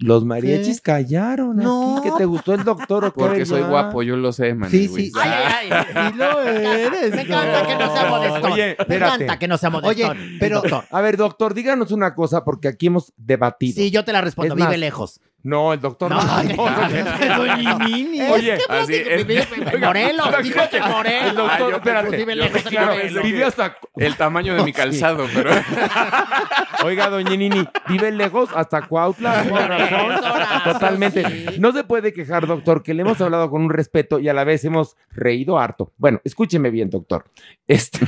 [0.00, 1.98] los mariachis callaron No.
[1.98, 3.66] aquí, que te gustó el doctor o qué, Porque soy ya?
[3.68, 4.70] guapo, yo lo sé, man.
[4.70, 5.10] Sí, sí.
[5.20, 5.30] Ay,
[5.70, 6.10] ay, ay.
[6.12, 7.10] Sí lo eres.
[7.14, 8.52] Me encanta que no sea modestón.
[8.52, 10.16] Oye, Me encanta que no sea modestón.
[10.16, 13.74] Oye, pero A ver, doctor, díganos una cosa, porque aquí hemos debatido.
[13.74, 14.54] sí, yo te la respondo.
[14.54, 15.20] Es Vive más, lejos.
[15.48, 16.18] No, el doctor No.
[18.32, 19.26] Oye, Es que así es.
[19.80, 21.34] Morelos, dijo que el Morelos.
[21.36, 22.24] doctor, Ah, espérate.
[23.22, 23.76] Vive hasta...
[23.96, 25.50] El tamaño de mi calzado, pero...
[26.84, 29.44] Oiga, doña Nini, vive lejos hasta Cuautla.
[30.64, 31.24] Totalmente.
[31.28, 31.46] sí.
[31.60, 34.44] No se puede quejar, doctor, que le hemos hablado con un respeto y a la
[34.44, 35.92] vez hemos reído harto.
[35.96, 37.24] Bueno, escúcheme bien, doctor.
[37.66, 38.00] Este...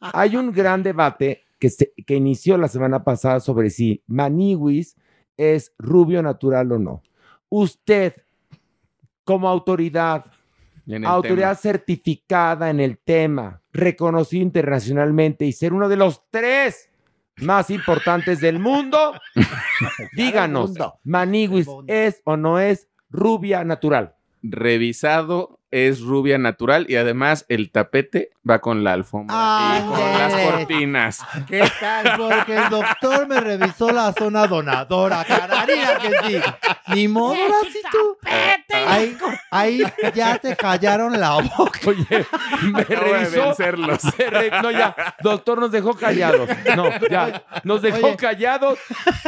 [0.00, 4.96] Hay un gran debate que, se- que inició la semana pasada sobre si Maniwis
[5.36, 7.02] es rubio natural o no.
[7.48, 8.14] Usted,
[9.24, 10.26] como autoridad,
[11.04, 16.90] autoridad certificada en el tema, reconocido internacionalmente y ser uno de los tres
[17.36, 19.14] más importantes del mundo,
[20.16, 20.72] díganos.
[21.04, 24.14] Maniwis es o no es rubia natural.
[24.42, 30.18] revisado es rubia natural y además el tapete va con la alfombra Ah, y con
[30.18, 31.20] las cortinas.
[31.48, 32.16] ¿Qué tal?
[32.18, 36.40] Porque el doctor me revisó la zona donadora, cararía que sí.
[36.88, 38.16] Ni modo, así tú.
[38.86, 39.16] Ahí,
[39.50, 39.82] ahí
[40.14, 41.80] ya te callaron la boca.
[41.86, 42.06] Oye,
[42.62, 43.54] me Acabo de revisó.
[44.30, 46.48] re- no, ya, doctor nos dejó callados.
[46.76, 48.16] No, ya, nos dejó Oye.
[48.16, 48.78] callados.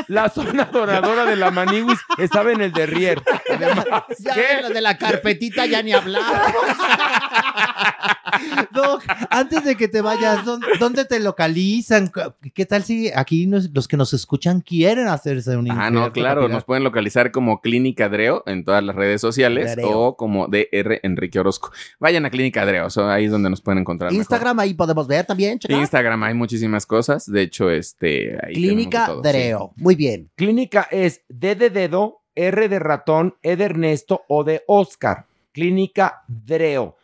[0.08, 3.22] La zona donadora de la Maniwis estaba en el derrier.
[3.50, 3.84] Además,
[4.18, 4.62] Ya ¿qué?
[4.68, 6.22] de de la carpetita ya ni hablar.
[8.72, 12.10] Doc, antes de que te vayas, ¿dónde, dónde te localizan?
[12.52, 16.40] ¿Qué tal si aquí nos- los que nos escuchan quieren hacerse un Ah, no, claro,
[16.40, 16.50] capilar?
[16.50, 19.98] nos pueden localizar como Clínica Dreo en todas las redes sociales Dreo.
[19.98, 21.70] o como DR Enrique Orozco.
[22.00, 24.10] Vayan a Clínica Dreo, so, ahí es donde nos pueden encontrar.
[24.10, 24.20] mejor.
[24.20, 25.78] Instagram ahí podemos ver también, checar.
[25.78, 28.36] Instagram hay muchísimas cosas, de hecho, este...
[28.44, 29.12] Ahí Clínica sí.
[29.22, 29.72] Dreo.
[29.76, 30.30] Muy bien.
[30.36, 35.26] Clínica es D de dedo, R de ratón, E de Ernesto o de Oscar.
[35.54, 36.96] Clínica Dreo.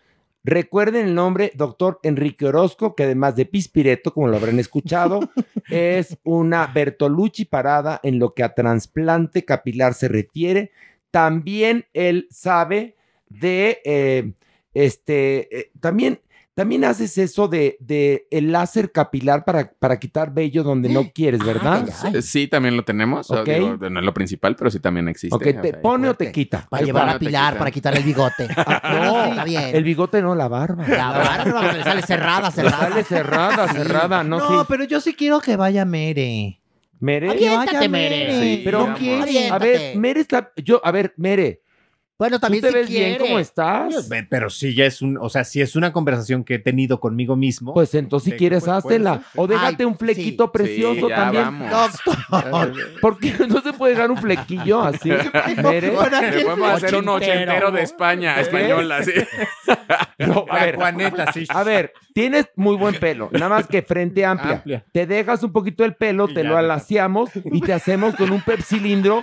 [0.43, 5.21] Recuerden el nombre, doctor Enrique Orozco, que además de Pispireto, como lo habrán escuchado,
[5.71, 10.73] es una Bertolucci parada en lo que a trasplante capilar se refiere.
[11.11, 12.97] También él sabe
[13.29, 14.33] de, eh,
[14.75, 16.21] este, eh, también,
[16.61, 21.43] también haces eso de, de el láser capilar para, para quitar vello donde no quieres,
[21.43, 21.89] ¿verdad?
[22.13, 23.31] Sí, Sí, también lo tenemos.
[23.31, 23.49] o Ok.
[23.49, 25.35] digo, no es lo principal, pero sí también existe.
[25.35, 26.67] Ok, o ¿te sea, pone o te quita?
[26.69, 28.47] Para llevar a Pilar, para quitar el bigote.
[29.01, 29.75] No, está bien.
[29.75, 30.87] el bigote no, la barba.
[30.87, 32.89] La barba le sale cerrada, cerrada.
[32.89, 34.67] Le sale cerrada, cerrada, no, No, sí.
[34.69, 36.61] pero yo sí quiero que vaya Mere.
[36.99, 37.31] Mere.
[37.31, 38.27] Aviéntate, Mere.
[38.29, 38.41] Mere.
[38.41, 38.87] Sí, Pero.
[38.89, 39.49] Aviéntate.
[39.49, 40.53] A ver, Mere está.
[40.57, 41.63] Yo, a ver, Mere.
[42.21, 43.25] Bueno, ¿Tú también te si ves bien quiere.
[43.25, 44.09] cómo estás?
[44.29, 47.35] Pero si ya es un, o sea, si es una conversación que he tenido conmigo
[47.35, 47.73] mismo.
[47.75, 49.17] Pues entonces, si quieres, pues, háztela.
[49.17, 49.25] sí.
[49.37, 50.51] O déjate Ay, un flequito sí.
[50.53, 51.45] precioso Sí, ya también.
[51.45, 51.71] vamos.
[52.05, 52.73] Doctor.
[53.01, 55.09] ¿Por qué no se puede dejar un flequillo así?
[55.63, 55.81] Mere.
[55.81, 57.71] Le podemos hacer un Ochentero.
[57.73, 59.13] de España, española, sí.
[60.19, 61.47] No, a La ver, Juaneta, sí.
[61.49, 64.57] a ver, tienes muy buen pelo, nada más que frente amplia.
[64.57, 64.85] Amplia.
[64.93, 68.41] Te dejas un poquito el pelo, Y te lo alaciamos y te hacemos con un
[68.43, 69.23] pepsilindro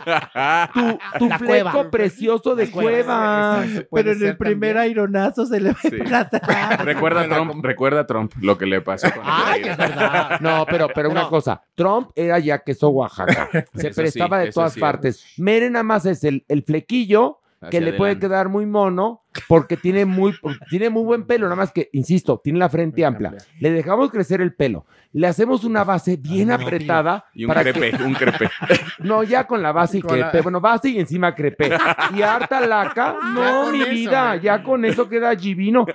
[0.73, 1.89] tu, tu La fleco cueva.
[1.91, 3.63] precioso de La cueva.
[3.91, 4.77] Pero en el primer también.
[4.77, 5.89] aironazo se le va Sí.
[5.91, 6.85] para atrás.
[6.85, 9.11] Recuerda a Trump, recuerda a Trump lo que le pasó.
[9.11, 10.39] con Ay, el- es verdad.
[10.39, 13.49] No, pero, pero una cosa, Trump era ya queso Oaxaca.
[13.73, 15.23] Se Eso prestaba sí, de eso todas partes.
[15.37, 17.39] Mere nada más es el, el flequillo
[17.71, 20.35] que le puede quedar muy mono porque tiene muy,
[20.69, 23.33] tiene muy buen pelo, nada más que, insisto, tiene la frente amplia.
[23.59, 24.85] Le dejamos crecer el pelo.
[25.13, 28.03] Le hacemos una base bien apretada Y un para crepe, que...
[28.03, 28.49] un crepe.
[28.99, 30.43] No, ya con la base y Con la- crepe.
[30.43, 31.71] Bueno, base y encima crepe.
[32.15, 33.15] Y harta laca.
[33.33, 35.85] No, mi eso, vida, ya con eso queda divino.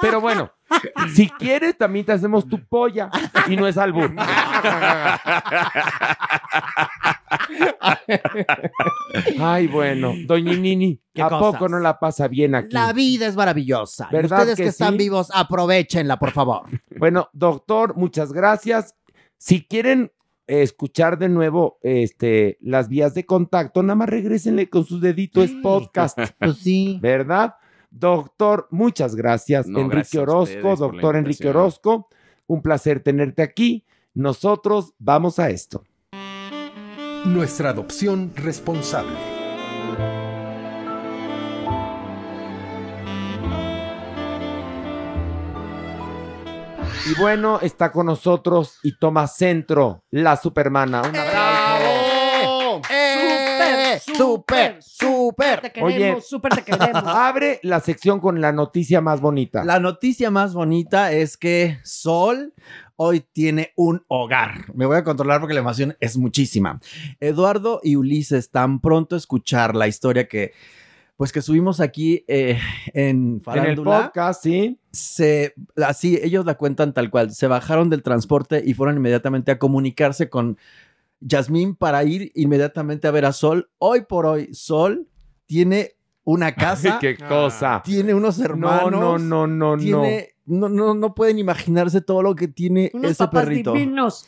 [0.00, 0.52] Pero bueno,
[1.14, 3.10] si quieres, también te hacemos tu polla.
[3.48, 4.14] y no es albur.
[9.38, 11.52] Ay, bueno, doña Nini, ¿Qué ¿a cosas?
[11.52, 12.74] poco no la pasa bien aquí?
[12.74, 14.08] La vida es maravillosa.
[14.10, 14.98] ¿Verdad ustedes que que, están sí?
[14.98, 16.62] vivos, aprovechenla, por favor.
[16.98, 18.94] Bueno, doctor, muchas gracias.
[19.36, 20.12] Si quieren
[20.46, 25.52] escuchar de nuevo este, las vías de contacto, nada más regrésenle con sus deditos es
[25.62, 26.16] podcast.
[26.38, 26.98] Pues sí.
[27.02, 27.56] ¿Verdad?
[27.92, 29.66] Doctor, muchas gracias.
[29.66, 31.48] No, Enrique gracias Orozco, doctor Enrique.
[31.48, 32.08] Orozco,
[32.46, 33.84] un placer tenerte aquí.
[34.14, 35.84] Nosotros vamos a esto.
[37.26, 39.12] Nuestra adopción responsable.
[47.10, 51.02] Y bueno, está con nosotros y toma centro la supermana.
[51.02, 51.61] Un aplauso.
[54.00, 54.82] ¡Súper!
[54.82, 55.60] ¡Súper!
[55.60, 56.20] Te queremos, Oye.
[56.20, 57.02] súper te queremos.
[57.06, 59.64] Abre la sección con la noticia más bonita.
[59.64, 62.54] La noticia más bonita es que Sol
[62.96, 64.72] hoy tiene un hogar.
[64.74, 66.80] Me voy a controlar porque la emoción es muchísima.
[67.20, 70.52] Eduardo y Ulises tan pronto a escuchar la historia que
[71.16, 72.58] pues que subimos aquí eh,
[72.94, 74.80] en en el podcast, sí.
[74.90, 79.58] se, así ellos la cuentan tal cual, se bajaron del transporte y fueron inmediatamente a
[79.58, 80.58] comunicarse con
[81.24, 83.70] Yasmín para ir inmediatamente a ver a Sol.
[83.78, 85.08] Hoy por hoy, Sol
[85.46, 85.92] tiene
[86.24, 87.82] una casa, Qué cosa.
[87.84, 89.82] tiene unos hermanos, No, no, no, no, no.
[89.82, 93.72] tiene, no, no, no pueden imaginarse todo lo que tiene Unos ese papás perrito.
[93.72, 94.26] divinos.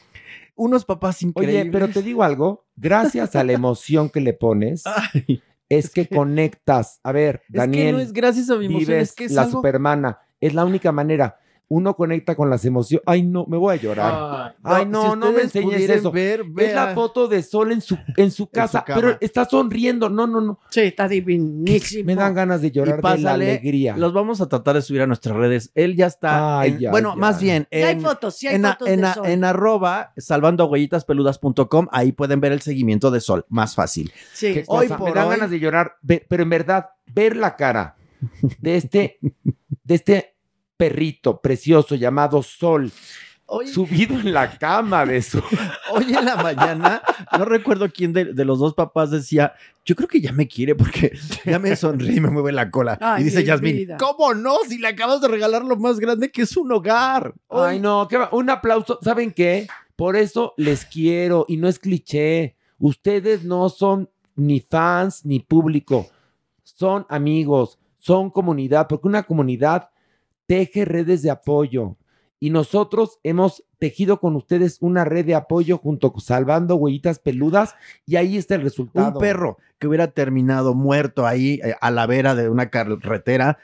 [0.57, 1.63] Unos papás increíbles.
[1.63, 4.85] Oye, pero te digo algo, gracias a la emoción que le pones,
[5.15, 7.01] Ay, es que conectas.
[7.03, 9.33] A ver, es que Daniel, no es gracias a mi emoción, vives es que es
[9.33, 10.19] la algo- supermana.
[10.41, 11.39] Es la única manera.
[11.69, 13.03] Uno conecta con las emociones.
[13.07, 14.55] Ay, no, me voy a llorar.
[14.63, 16.13] Ay, no, si no me enseñes eso.
[16.13, 20.11] ver, es la foto de Sol en su, en su casa, pero está sonriendo.
[20.11, 20.61] No, no, no.
[20.71, 22.05] Sí, está divinísimo.
[22.07, 23.97] Me dan ganas de llorar Y de la pásale, alegría.
[23.97, 25.71] Los vamos a tratar de subir a nuestras redes.
[25.75, 26.61] Él ya está.
[26.61, 27.17] Ay, en- ya, bueno, ya.
[27.17, 27.67] más bien.
[27.73, 29.27] Sí hay en- fotos, sí hay en, fotos en de a- Sol.
[29.27, 33.47] en arroba salvandohuellitaspeludas.com, ahí pueden ver el seguimiento de Sol.
[33.49, 34.13] Más fácil.
[34.33, 34.63] Sí.
[34.67, 35.97] Hoy por me dan hoy- ganas de llorar,
[36.29, 37.97] pero en verdad, ver la cara
[38.59, 40.34] de este, de este
[40.77, 42.91] perrito precioso llamado Sol,
[43.47, 45.39] Hoy, subido en la cama de su...
[45.93, 47.03] hoy en la mañana,
[47.39, 49.53] no recuerdo quién de, de los dos papás decía,
[49.85, 51.13] yo creo que ya me quiere porque
[51.45, 52.97] ya me sonríe y me mueve la cola.
[53.03, 53.99] Ay, y dice vida.
[53.99, 54.57] ¿cómo no?
[54.67, 57.35] Si le acabas de regalar lo más grande que es un hogar.
[57.51, 58.99] Ay, no, qué va- un aplauso.
[59.03, 59.67] ¿Saben qué?
[59.95, 62.57] Por eso les quiero y no es cliché.
[62.79, 66.09] Ustedes no son ni fans ni público,
[66.65, 69.91] son amigos, son comunidad, porque una comunidad
[70.47, 71.97] teje redes de apoyo.
[72.41, 77.75] Y nosotros hemos tejido con ustedes una red de apoyo junto con Salvando Huellitas Peludas
[78.05, 79.13] y ahí está el resultado.
[79.13, 83.59] Un perro que hubiera terminado muerto ahí eh, a la vera de una carretera,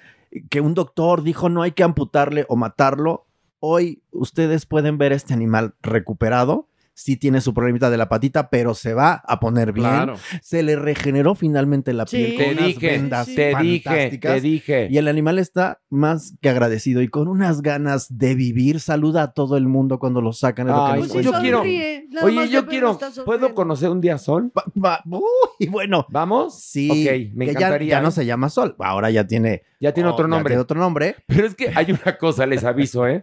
[0.48, 3.26] que un doctor dijo no hay que amputarle o matarlo.
[3.58, 6.69] Hoy ustedes pueden ver este animal recuperado.
[7.02, 9.86] Sí tiene su problemita de la patita, pero se va a poner bien.
[9.88, 10.16] Claro.
[10.42, 12.16] Se le regeneró finalmente la Sí.
[12.18, 14.34] piel con unas dije, vendas te dije, fantásticas.
[14.34, 14.88] te dije.
[14.90, 18.80] Y el animal está más que agradecido y con unas ganas de vivir.
[18.80, 20.68] Saluda a todo el mundo cuando lo sacan.
[20.68, 24.18] es lo que Pues sí, sí, yo quiero- Oye, yo quiero, ¿puedo conocer un día
[24.18, 24.52] Sol?
[24.54, 26.04] Va- va- Uy, bueno.
[26.10, 26.60] ¿Vamos?
[26.60, 27.90] Sí, Ok, me ya- encantaría.
[27.92, 30.50] Ya, no se llama Sol, ahora ya tiene, Ya tiene oh, otro ya nombre.
[30.50, 31.16] tiene otro nombre.
[31.26, 33.22] Pero es que hay una cosa, les aviso, ¿eh?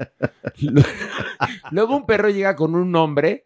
[1.72, 3.46] Luego un perro llega con un nombre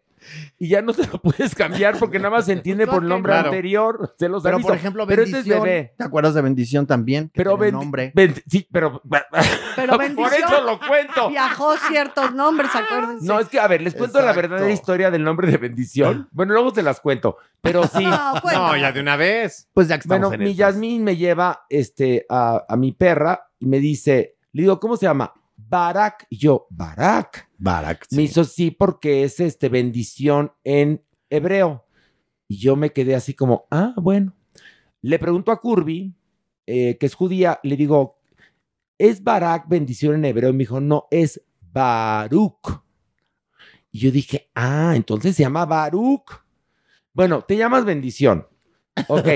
[0.58, 3.32] y ya no te lo puedes cambiar porque nada más se entiende por el nombre
[3.32, 3.48] Claro.
[3.48, 4.14] anterior.
[4.18, 4.68] Se los Pero aviso.
[4.68, 5.62] por ejemplo, pero este es bendición.
[5.64, 5.94] bebé.
[5.96, 7.28] ¿Te acuerdas de bendición también?
[7.28, 8.12] Que Pero nombre.
[8.48, 9.02] sí, pero
[9.76, 11.28] Pero por bendición eso lo cuento.
[11.30, 13.26] viajó ciertos nombres, acuérdense.
[13.26, 14.40] No, es que, a ver, les cuento la Exacto.
[14.42, 16.28] verdadera historia del nombre de bendición.
[16.32, 17.36] Bueno, luego se las cuento.
[17.60, 18.04] Pero sí.
[18.04, 18.34] No.
[18.52, 19.68] No, ya de una vez.
[19.72, 20.54] Pues ya que estamos Bueno, en mi.
[20.54, 25.06] Yasmín me lleva este, a, a mi perra y me dice, le digo, ¿cómo se
[25.06, 25.32] llama?
[25.72, 26.26] Barak.
[26.28, 27.48] Y yo, Barak.
[27.56, 28.06] Barak.
[28.10, 31.86] Me hizo sí porque es este bendición en hebreo.
[32.46, 34.36] Y yo me quedé así como, ah, bueno.
[35.00, 36.14] Le pregunto a Curvy,
[36.66, 38.20] eh, que es judía, le digo,
[38.98, 40.50] ¿es Barak bendición en hebreo?
[40.50, 42.82] Y me dijo, no, es Baruch.
[43.90, 46.44] Y yo dije, ah, entonces se llama Baruch.
[47.14, 48.46] Bueno, te llamas bendición.
[49.08, 49.26] Ok,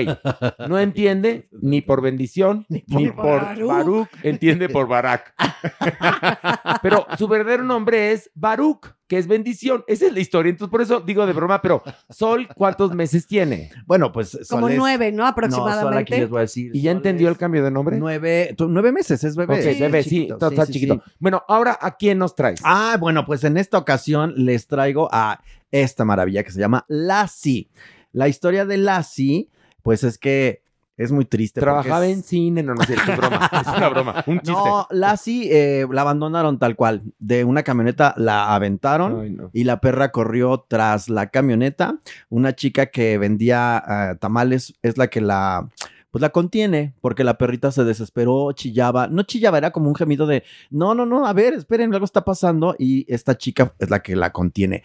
[0.67, 3.67] no entiende ni por bendición ni por, Baruch.
[3.67, 5.33] Baruch, entiende por Barak.
[6.81, 9.83] Pero su verdadero nombre es Baruch, que es bendición.
[9.87, 10.49] Esa es la historia.
[10.51, 13.71] Entonces, por eso digo de broma, pero Sol, ¿cuántos meses tiene?
[13.85, 15.23] Bueno, pues Sol Como es- nueve, ¿no?
[15.23, 16.19] No, Sol aquí Aproximadamente.
[16.19, 16.71] les voy a decir.
[16.75, 17.97] ¿Y ya entendió el cambio de nombre?
[17.97, 19.55] Nueve, nueve meses, es bebé.
[19.55, 21.01] Ok, bebé, sí, chiquito, está, está sí, chiquito.
[21.03, 21.11] sí.
[21.19, 22.59] Bueno, ahora, ¿a quién nos traes?
[22.63, 27.69] Ah, bueno, pues en esta ocasión les traigo a esta maravilla que se llama Lassie.
[28.11, 29.49] La historia de Lassie,
[29.83, 30.63] pues es que
[30.99, 31.61] Es muy triste.
[31.61, 34.51] Trabajaba en cine, no, no es cierto, es broma, es una broma, un chiste.
[34.51, 37.03] No, Lassie eh, la abandonaron tal cual.
[37.19, 39.51] De una camioneta la aventaron Ay, no.
[39.53, 41.99] y la perra corrió tras la camioneta.
[42.29, 45.69] Una chica que vendía ah, tamales es la que la
[46.09, 50.25] pues la contiene porque la perrita se desesperó, chillaba, no chillaba, era como un gemido
[50.25, 53.99] de no, no, no, a ver, esperen, algo está pasando y esta chica es la
[53.99, 54.83] que la contiene.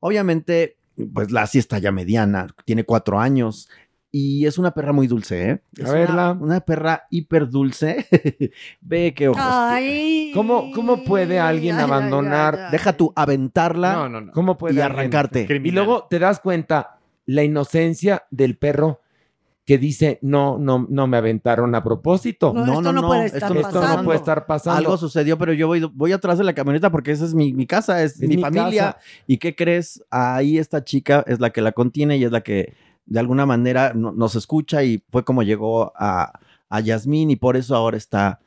[0.00, 0.76] Obviamente,
[1.12, 3.68] pues Lassie está ya mediana, tiene cuatro años.
[4.16, 5.62] Y es una perra muy dulce, ¿eh?
[5.76, 6.30] Es A verla.
[6.32, 8.06] Una, una perra hiper dulce.
[8.80, 9.42] Ve qué ojos.
[9.44, 10.30] Ay.
[10.32, 12.54] ¿Cómo, ¿Cómo puede alguien Ay, abandonar?
[12.54, 12.70] ay, ay.
[12.70, 14.32] Deja tú aventarla No, no, no.
[14.32, 15.48] ¿Cómo puede y arrancarte.
[15.50, 19.00] Y luego te das cuenta la inocencia del perro
[19.66, 22.52] que dice, no, no, no me aventaron a propósito.
[22.52, 24.76] No, esto no puede estar esto no puede estar pasando.
[24.78, 27.66] Algo sucedió, pero yo voy, voy atrás de la camioneta porque esa es mi, mi
[27.66, 28.92] casa, es, Es mi, mi familia.
[28.92, 28.98] casa.
[29.26, 30.04] ¿Y qué crees?
[30.10, 32.74] Ahí esta chica es la que la contiene y es la que
[33.06, 36.38] de alguna manera no- nos escucha y fue como llegó a,
[36.68, 38.40] a Yasmín y por eso ahora está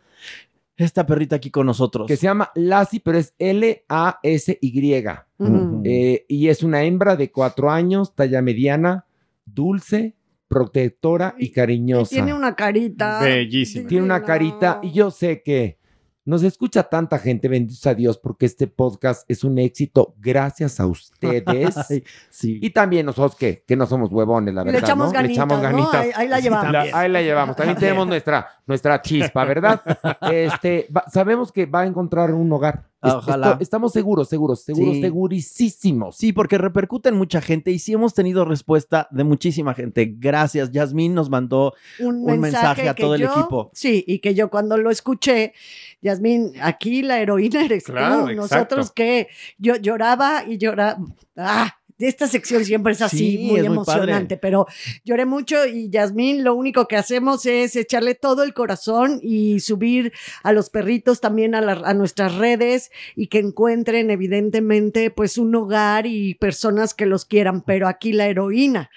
[0.76, 2.06] esta perrita aquí con nosotros.
[2.06, 5.04] que se llama Lassie, pero es L-A-S-Y.
[5.40, 5.82] Ujú.
[5.84, 9.06] Eh, y es una hembra de cuatro años, talla mediana,
[9.46, 10.16] dulce,
[10.48, 12.10] protectora y cariñosa.
[12.10, 13.20] Tiene una carita.
[13.22, 13.88] Bellísima.
[13.88, 15.78] Tiene una carita y yo sé que
[16.26, 20.86] nos escucha tanta gente, bendito a Dios, porque este podcast es un éxito gracias a
[20.86, 21.78] ustedes.
[21.90, 22.60] Ay, sí.
[22.62, 24.90] y también nosotros que, que no somos huevones, la Y le verdad.
[24.90, 25.14] echamos ¿no?
[25.14, 25.64] ganitas, le echamos ¿no?
[25.64, 25.96] ganitas.
[25.96, 26.72] Ahí- ahí la llevamos.
[26.74, 27.56] La- ahí la llevamos.
[27.56, 29.82] También tenemos nuestra, nuestra chispa, ¿verdad?
[30.30, 32.90] Este, va- sabemos que va a encontrar un hogar.
[33.04, 33.52] Es- Ojalá.
[33.52, 35.02] esto- estamos seguros, seguros, seguros, Sí.
[35.02, 36.16] segurísimos.
[36.18, 40.16] Sí, porque repercute en mucha gente y sí hemos tenido respuesta de muchísima gente.
[40.18, 40.72] Gracias.
[40.72, 43.70] Yasmín nos mandó un, un mensaje a todo el equipo.
[43.74, 45.54] Sí, y que yo cuando lo escuché,
[46.02, 48.30] Yasmín, aquí la heroína eres Claro, tú.
[48.30, 48.56] exacto.
[48.78, 49.28] Nosotros que
[49.60, 50.98] yo lloraba y lloraba.
[51.36, 54.68] Ah, esta sección siempre es así, Sí, muy es emocionante, pero
[55.04, 60.14] lloré mucho y Yasmín, lo único que hacemos es echarle todo el corazón y subir
[60.44, 65.56] a los perritos también a, la- a nuestras redes y que encuentren evidentemente pues un
[65.56, 68.90] hogar y personas que los quieran, pero aquí la heroína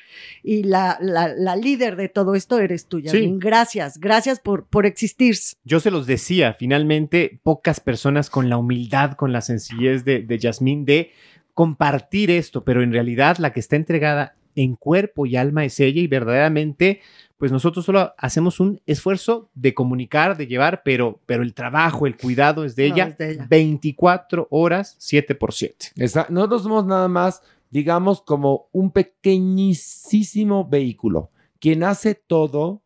[0.43, 3.39] y la, la, la líder de todo esto eres tú, Yasmín.
[3.39, 5.37] Gracias, gracias por, por existir.
[5.65, 10.39] Yo se los decía, finalmente, pocas personas con la humildad, con la sencillez de, de
[10.39, 11.13] Yasmín de
[11.55, 16.01] compartir esto, pero en realidad la que está entregada en cuerpo y alma es ella
[16.01, 17.01] y verdaderamente,
[17.39, 22.17] pues nosotros solo hacemos un esfuerzo de comunicar, de llevar, pero, pero el trabajo, el
[22.17, 23.47] cuidado es de No, ella, es de ella.
[23.49, 25.87] 24 horas, 7 por 7.
[25.97, 31.31] Esa- nosotros somos nada más, digamos, como un pequeñísimo vehículo.
[31.61, 32.83] Quien hace todo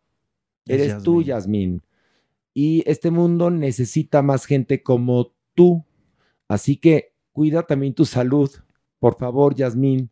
[0.66, 1.82] Es eres tú, Yasmín.
[2.52, 5.84] Y este mundo necesita más gente como tú.
[6.46, 8.50] Así que cuida también tu salud.
[8.98, 10.10] Por favor, Yasmín.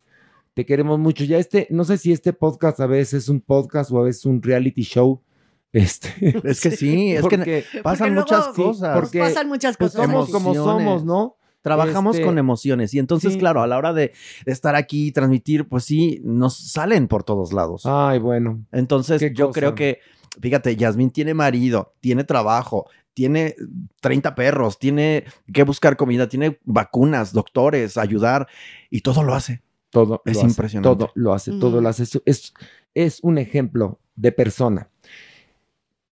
[0.53, 1.23] Te queremos mucho.
[1.23, 4.25] Ya este, no sé si este podcast a veces es un podcast o a veces
[4.25, 5.23] un reality show.
[5.73, 6.09] Este,
[6.43, 8.95] Es que sí, es que porque pasan luego muchas sí, cosas.
[8.95, 10.05] porque pasan muchas pues cosas.
[10.05, 11.37] somos como somos, ¿no?
[11.63, 13.39] Trabajamos Este, con emociones y entonces, sí.
[13.39, 14.11] claro, a la hora de,
[14.45, 17.87] estar aquí y transmitir, pues sí, nos salen por todos lados.
[17.87, 18.63] Ay, bueno.
[18.71, 19.59] Entonces, yo cosa.
[19.59, 19.97] creo que,
[20.39, 23.55] fíjate, Yasmín tiene marido, tiene trabajo, tiene
[24.01, 28.47] 30 perros, tiene que buscar comida, tiene vacunas, doctores, ayudar
[28.89, 29.61] y todo lo hace.
[29.89, 30.89] Todo Es lo hace, impresionante.
[31.05, 32.03] Todo lo hace, todo lo hace.
[32.03, 32.53] Es, es,
[32.95, 34.89] es un ejemplo de persona.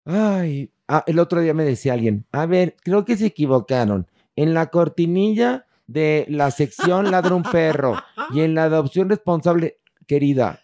[0.04, 4.06] Ay, ah, el otro día me decía alguien, a ver, creo que se equivocaron.
[4.36, 7.96] En la cortinilla de la sección ladra un perro
[8.32, 10.60] y en la adopción responsable, querida,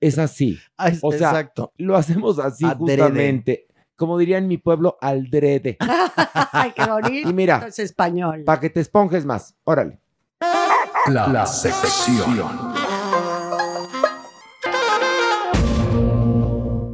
[0.00, 0.58] es así.
[0.76, 1.72] Ah, es- O sea, exacto.
[1.78, 2.96] lo hacemos así Adrede.
[3.02, 3.65] justamente.
[3.96, 5.78] Como diría en mi pueblo, aldrede.
[6.52, 7.30] Ay, qué bonito.
[7.30, 8.44] Y mira, es español.
[8.44, 9.56] Para que te esponjes más.
[9.64, 10.00] Órale.
[11.06, 12.36] La, la sección.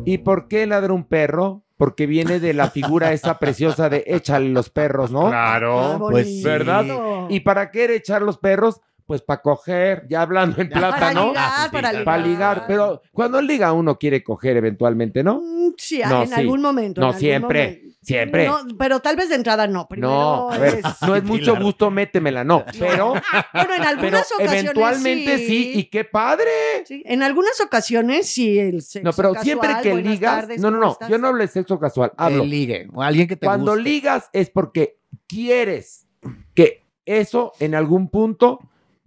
[0.05, 1.63] ¿Y por qué ladra un perro?
[1.77, 5.27] Porque viene de la figura esa preciosa de échale los perros, ¿no?
[5.27, 5.97] Ah, Claro.
[5.99, 6.49] Pues bonito.
[6.49, 6.85] ¿Verdad?
[7.31, 8.81] ¿Y para qué era echar los perros?
[9.13, 11.29] Pues para coger, ya hablando en plata, para ¿no?
[11.29, 12.05] ligar, para ligar.
[12.07, 12.65] Para ligar.
[12.67, 15.35] Pero cuando liga uno quiere coger eventualmente, ¿no?
[15.43, 16.35] Mm, Sí, No, en sí.
[16.35, 17.03] algún momento.
[17.03, 17.99] No, algún siempre, momento.
[18.01, 18.47] siempre.
[18.47, 19.87] No, pero tal vez de entrada no.
[19.87, 22.65] Primero No, a ver, es- no es mucho gusto, métemela, no.
[22.79, 23.21] Pero, Bueno,
[23.53, 25.73] en pero algunas ocasiones eventualmente sí.
[25.75, 26.49] y qué padre.
[26.87, 30.71] Sí, En algunas ocasiones sí el sexo No, pero casual, siempre que ligas, tardes, no,
[30.71, 31.09] no, ¿cómo no, estás?
[31.11, 33.83] yo no hablo de sexo casual, hablo El ligue, o alguien que te Cuando guste.
[33.91, 34.97] ligas es porque
[35.29, 36.07] quieres
[36.55, 38.61] que eso en algún punto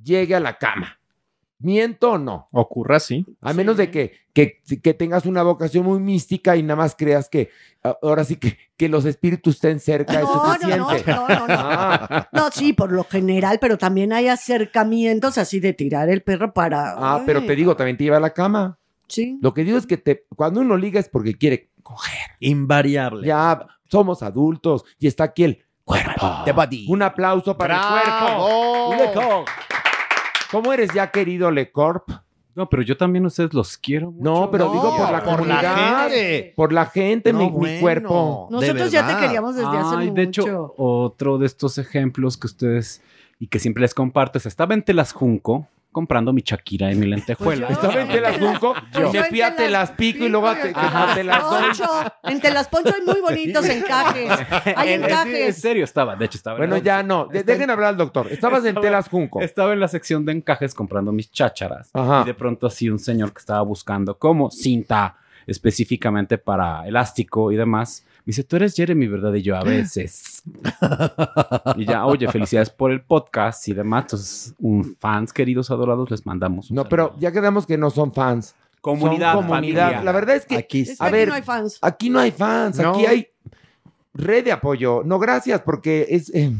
[0.06, 1.00] llegue a la cama.
[1.58, 2.50] ¿Miento o no?
[2.52, 3.26] Ocurra así.
[3.42, 7.30] A menos de que, que, que tengas una vocación muy mística y nada más creas
[7.30, 7.50] que
[7.84, 11.04] ah, ahora sí que, que los espíritus estén cerca No, no, suficiente.
[11.12, 11.54] no, no, no, no.
[11.58, 16.54] Ah, No, sí, por lo general, pero también hay acercamientos así de tirar el perro
[16.54, 16.94] para.
[16.98, 18.78] ah, pero te digo, también te lleva a la cama.
[19.08, 19.40] Sí.
[19.42, 22.12] Lo que digo es que te, cuando uno liga es porque quiere coger.
[22.42, 23.26] Invariable.
[23.26, 26.42] Ya somos adultos y está aquí el cuerpo.
[26.44, 26.86] The body.
[26.90, 28.92] Un aplauso para ¡Bravo!
[28.92, 29.20] el cuerpo.
[29.22, 29.48] Lecorp.
[30.56, 32.10] ¿Cómo eres ya querido Lecorp?
[32.56, 34.24] No, pero yo también a ustedes los quiero mucho.
[34.24, 36.10] No, pero digo por la por la comunidad.
[36.10, 36.54] gente.
[36.56, 38.48] Por la gente, No, mi, cuerpo.
[38.50, 40.14] Nosotros ya te queríamos desde hace Ay, mucho.
[40.14, 43.02] de hecho, otro de estos ejemplos que ustedes
[43.38, 47.06] y que siempre les comparto es estaba en Telas Junco comprando mi Shakira y mi
[47.08, 47.68] lentejuela.
[47.68, 50.72] Pues Estaba en Telascunco Pues y yo me fui a Telaspico y luego a, te,
[50.76, 51.12] Ajá.
[51.12, 51.64] a Telasdoy.
[51.64, 51.86] Poncho,
[52.24, 54.30] en Telasponcho hay muy bonitos encajes.
[54.76, 55.62] Hay En- en- En encajes.
[55.62, 56.58] serio estaba, de hecho estaba.
[56.58, 57.28] en Bueno, ya no.
[57.28, 58.28] De- Dejen hablar al doctor.
[58.30, 59.40] Estabas en Telas Junco.
[59.42, 61.90] Estaba en la sección de encajes comprando mis chácharas.
[61.94, 62.22] Ajá.
[62.24, 65.16] Y de pronto así un señor que estaba buscando como cinta
[65.48, 68.06] específicamente para elástico y demás.
[68.26, 69.34] Me dice, tú eres Jeremy, ¿verdad?
[69.36, 70.42] Y yo, a veces.
[71.76, 74.06] y ya, oye, felicidades por el podcast y demás.
[74.06, 78.12] Entonces, un fans queridos, adorados, les mandamos un No, pero ya quedamos que no son
[78.12, 78.56] fans.
[78.82, 79.84] Comunidad, Son comunidad.
[79.86, 80.04] familia.
[80.04, 81.80] La verdad es que Aquí Es que A aquí ver, no hay fans.
[81.82, 82.78] aquí no hay fans.
[82.80, 82.94] No.
[82.94, 83.28] Aquí hay
[84.14, 85.02] red de apoyo.
[85.06, 86.34] No, gracias, porque es...
[86.34, 86.52] eh,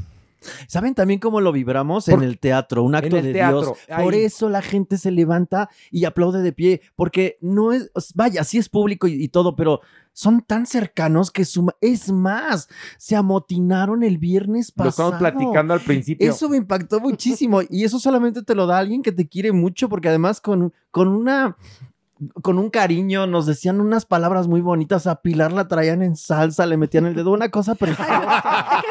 [0.68, 2.84] ¿Saben también cómo lo vibramos Por- en el teatro?
[2.84, 4.02] Un acto de teatro, Dios.
[4.04, 8.58] Por eso la gente se levanta y aplaude de pie, porque no es, vaya, sí
[8.58, 9.82] es público y, y todo, pero
[10.14, 11.74] son tan cercanos que suma.
[11.82, 15.10] Es más, se amotinaron el viernes lo pasado.
[15.10, 16.30] estamos platicando al principio.
[16.30, 19.90] Eso me impactó muchísimo y eso solamente te lo da alguien que te quiere mucho
[19.90, 21.58] porque además con, con una
[22.42, 26.66] con un cariño nos decían unas palabras muy bonitas a Pilar la traían en salsa
[26.66, 28.84] le metían el dedo una cosa preciosa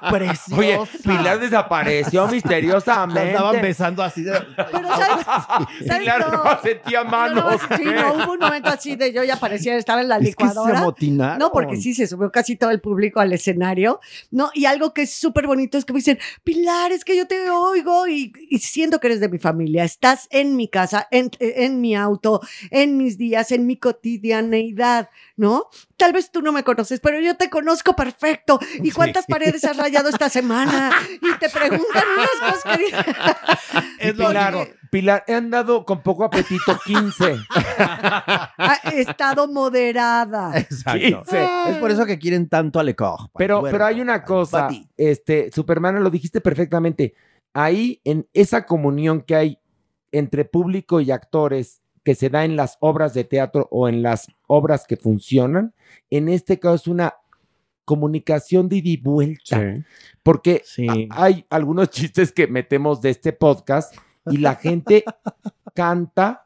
[0.10, 3.30] preciosa Oye, Pilar desapareció la misteriosamente.
[3.30, 5.24] estaban besando así de Pero ¿sabes?
[5.86, 5.98] ¿sabes?
[6.00, 6.44] Pilar No.
[6.44, 7.44] no sentía No, manos.
[7.70, 10.34] no, sí, no, hubo un momento así de yo ya parecía estar en la es
[10.36, 10.78] que se licuadora.
[10.80, 14.00] amotinaron No, porque sí se subió casi todo el público al escenario.
[14.30, 17.26] No, y algo que es súper bonito es que me dicen, Pilar, es que yo
[17.26, 19.84] te oigo y, y siento que eres de mi familia.
[19.84, 22.40] Estás en mi casa, en, en mi auto,
[22.72, 25.66] en mis días, en mi cotidianeidad, ¿no?
[25.98, 28.58] Tal vez tú no me conoces, pero yo te conozco perfecto.
[28.82, 30.90] ¿Y cuántas paredes has rayado esta semana?
[31.20, 34.08] Y te preguntan unas cosas que...
[34.08, 37.36] Y Pilar, Pilar, he andado con poco apetito 15.
[37.84, 40.56] Ha estado moderada.
[40.58, 41.48] exacto 15.
[41.68, 46.02] es por eso que quieren tanto a Lecor Pero, pero hay una cosa, este, Superman,
[46.02, 47.14] lo dijiste perfectamente.
[47.52, 49.58] Ahí, en esa comunión que hay
[50.10, 54.26] entre público y actores que se da en las obras de teatro o en las
[54.46, 55.74] obras que funcionan,
[56.10, 57.14] en este caso es una
[57.84, 59.74] comunicación de ida y vuelta.
[60.22, 60.86] Porque Sí.
[61.10, 63.94] hay algunos chistes que metemos de este podcast
[64.26, 65.04] y la gente
[65.74, 66.44] canta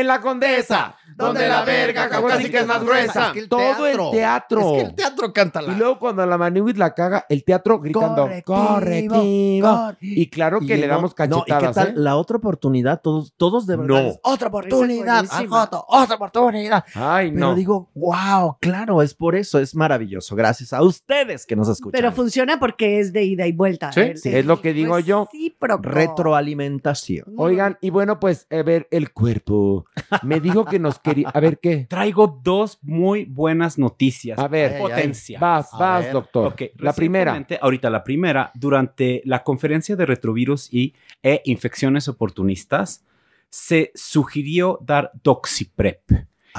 [0.00, 3.26] en la condesa, donde la verga caucásica es más gruesa.
[3.28, 4.10] Es que el Todo teatro.
[4.10, 4.60] el teatro.
[4.60, 7.78] es que el teatro canta la Y luego cuando la Maniwis la caga, el teatro
[7.80, 9.68] gritando Correctivo, correctivo.
[9.68, 11.74] cor- Y claro que Y le no- damos no, ¿y qué cachetadas.
[11.74, 11.88] tal?
[11.88, 11.92] ¿eh?
[11.96, 14.02] La otra oportunidad, todos, todos de verdad.
[14.02, 14.08] No.
[14.10, 15.24] es, Otra oportunidad.
[15.48, 16.84] Joto, otra oportunidad.
[16.94, 17.54] Ay, Pero no.
[17.54, 20.36] digo, wow, claro, es por eso, es maravilloso.
[20.36, 21.92] Gracias a ustedes que nos escuchan.
[22.00, 23.92] Pero funciona porque es de ida y vuelta.
[23.92, 25.28] Sí, El- sí, el- es lo que digo pues yo.
[25.32, 25.82] recíproco.
[25.82, 27.24] Retroalimentación.
[27.36, 29.84] Oigan, y bueno, pues, a ver, el cuerpo.
[30.22, 31.28] Me dijo que nos quería.
[31.30, 31.86] A ver, ¿qué?
[31.88, 34.38] Traigo dos muy buenas noticias.
[34.38, 35.38] A ver, potencia.
[35.40, 36.12] Vas, A vas, ver.
[36.12, 36.52] doctor.
[36.52, 37.44] Ok, la primera.
[37.60, 43.04] Ahorita la primera, durante la conferencia de retrovirus y e infecciones oportunistas,
[43.50, 46.00] se sugirió dar doxiprep.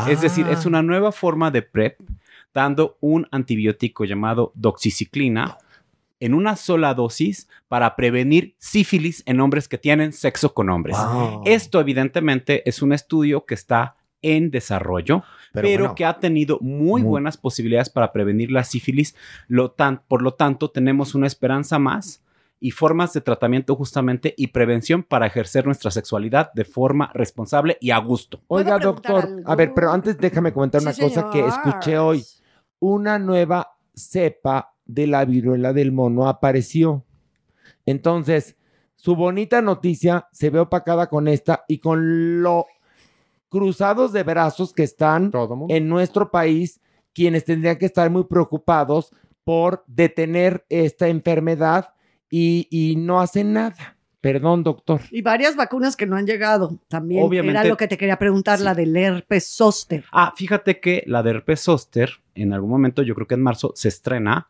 [0.07, 0.51] Es decir, Ah.
[0.53, 1.99] es una nueva forma de PrEP
[2.53, 5.57] dando un antibiótico llamado doxiciclina
[6.19, 10.97] en una sola dosis para prevenir sífilis en hombres que tienen sexo con hombres.
[10.97, 11.43] Wow.
[11.45, 15.23] Esto evidentemente es un estudio que está en desarrollo,
[15.53, 15.95] Pero pero, bueno.
[15.95, 19.15] que ha tenido muy, Muy- buenas posibilidades para prevenir la sífilis.
[19.47, 22.21] Lo tan- por lo tanto, tenemos una esperanza más
[22.59, 27.91] y formas de tratamiento justamente y prevención para ejercer nuestra sexualidad de forma responsable y
[27.91, 28.41] a gusto.
[28.49, 29.37] Oiga, ¿Puedo preguntar doctor.
[29.37, 29.49] algo?
[29.51, 32.25] A ver, pero antes déjame comentar Sí, una cosa que escuché hoy.
[32.79, 37.05] Una nueva cepa de la viruela del mono apareció.
[37.85, 38.55] Entonces,
[38.95, 42.65] su bonita noticia se ve opacada con esta y con lo
[43.49, 45.31] cruzados de brazos que están
[45.69, 46.79] en nuestro país,
[47.13, 49.11] quienes tendrían que estar muy preocupados
[49.43, 51.93] por detener esta enfermedad
[52.29, 53.95] y, y no hacen nada.
[54.21, 54.99] Perdón, doctor.
[55.11, 56.77] Y varias vacunas que no han llegado.
[56.89, 60.03] También Obviamente- era lo que te quería preguntar, la del herpes zóster.
[60.11, 63.71] Ah, fíjate que la de herpes zóster, en algún momento, yo creo que en marzo,
[63.75, 64.49] se estrena,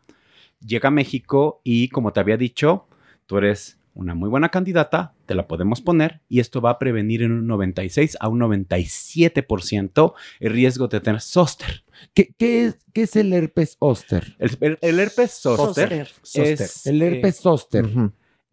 [0.64, 2.86] llega a México y como te había dicho,
[3.26, 7.22] tú eres una muy buena candidata, te la podemos poner y esto va a prevenir
[7.22, 11.84] en un 96 a un 97% el riesgo de tener zóster.
[12.14, 14.36] ¿Qué, qué es, qué es el herpes zóster?
[14.38, 16.50] El, el- el herpes zóster, Zóster.
[16.52, 17.86] es, El herpes eh, zóster.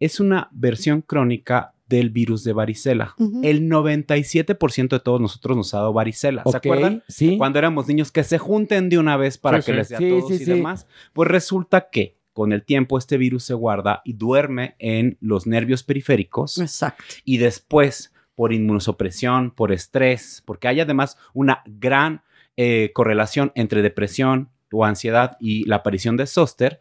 [0.00, 3.14] es una versión crónica del virus de varicela.
[3.42, 6.42] El 97% de todos nosotros nos ha dado varicela.
[6.50, 7.02] ¿Se acuerdan?
[7.08, 7.36] sí.
[7.38, 9.76] Cuando éramos niños que se junten de una vez para Sí, que sí.
[9.78, 10.44] les dé a Sí, todos sí, y sí.
[10.44, 10.86] demás.
[11.12, 15.82] Pues resulta que con el tiempo este virus se guarda y duerme en los nervios
[15.82, 16.58] periféricos.
[16.58, 17.02] Exacto.
[17.24, 22.22] Y después, por inmunosupresión, por estrés, porque hay además una gran
[22.56, 26.80] eh, correlación entre depresión o ansiedad y la aparición de zóster,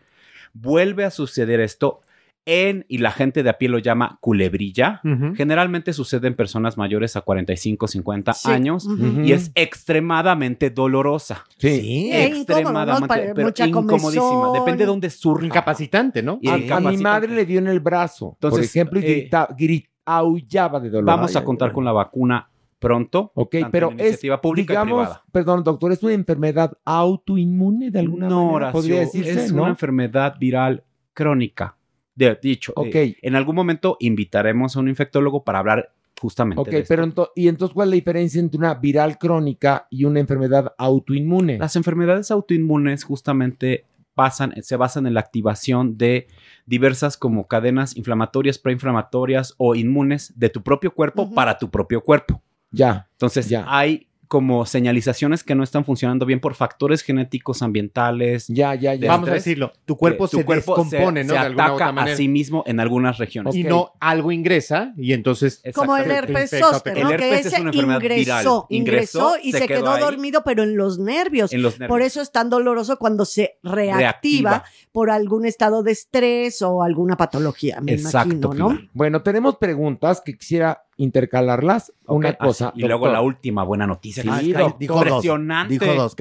[0.54, 2.02] vuelve a suceder esto
[2.48, 5.02] en, y la gente de a pie lo llama culebrilla.
[5.36, 8.50] Generalmente sucede en personas mayores a 45, 50 Sí.
[8.50, 8.88] años
[9.24, 11.44] y es extremadamente dolorosa.
[11.58, 12.10] Sí.
[12.12, 13.08] E incómodo, ¿no?
[13.08, 14.22] Pero mucha incomodísima.
[14.24, 14.54] comezón.
[14.54, 15.46] Depende de dónde surja.
[15.46, 16.40] Incapacitante, ¿no?
[16.42, 19.14] Y A, a mi madre le dio en el brazo, por Entonces, ejemplo, y eh,
[19.22, 21.06] grita, grit- aullaba de dolor.
[21.06, 22.50] Vamos Ay, a contar con la vacuna
[22.80, 23.32] pronto.
[23.36, 25.24] Ok, tanto pero en es, pública y digamos, privada.
[25.32, 28.56] perdón, doctor, ¿es una enfermedad autoinmune de alguna No, manera?
[28.56, 29.64] Horacio, Podría decirse, es ¿no?
[29.64, 30.84] una enfermedad viral
[31.14, 31.77] crónica.
[32.18, 36.78] De, dicho, eh, en algún momento invitaremos a un infectólogo para hablar justamente Ok, de
[36.80, 36.88] esto.
[36.90, 40.74] pero ento- ¿y entonces cuál es la diferencia entre una viral crónica y una enfermedad
[40.80, 41.60] autoinmune?
[41.60, 43.86] Las enfermedades autoinmunes justamente
[44.16, 46.26] basan, se basan en la activación de
[46.66, 52.42] diversas como cadenas inflamatorias, preinflamatorias o inmunes de tu propio cuerpo para tu propio cuerpo.
[52.72, 53.08] Ya.
[53.12, 58.48] Entonces, hay como señalizaciones que no están funcionando bien por factores genéticos, ambientales.
[58.48, 61.34] Ya, ya, de Vamos a decirlo, tu cuerpo que se descompone, ¿no?
[61.34, 62.14] Se De alguna u ataca otra manera.
[62.14, 63.56] a sí mismo en algunas regiones.
[63.56, 65.62] Y no algo ingresa y entonces...
[65.74, 66.98] Como el herpes zóster.
[66.98, 67.10] ¿no?
[67.12, 68.46] El Que herpes es ese una enfermedad ingresó, viral.
[68.46, 70.02] ingresó, Ingresó, y se se, quedó quedó, ahí.
[70.02, 71.54] dormido, pero en los nervios.
[71.54, 71.90] En los nervios.
[71.90, 74.64] Por eso es tan doloroso cuando se reactiva, Reactiva.
[74.92, 78.78] por algún estado de estrés o alguna patología, me imagino, ¿no?
[78.94, 82.70] Bueno, tenemos preguntas que quisiera intercalarlas a una cosa.
[82.70, 84.24] así, y luego la última buena noticia.
[84.24, 85.08] Sí, que es doctor.
[85.08, 85.74] impresionante.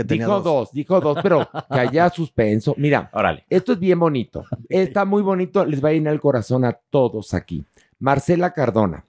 [0.04, 0.72] dijo dos.
[0.72, 2.74] dijo dos, pero que haya suspenso.
[2.78, 3.44] Mira, Órale.
[3.50, 4.44] esto es bien bonito.
[4.68, 7.64] Está muy bonito, les va a llenar el corazón a todos aquí.
[7.98, 9.04] Marcela Cardona.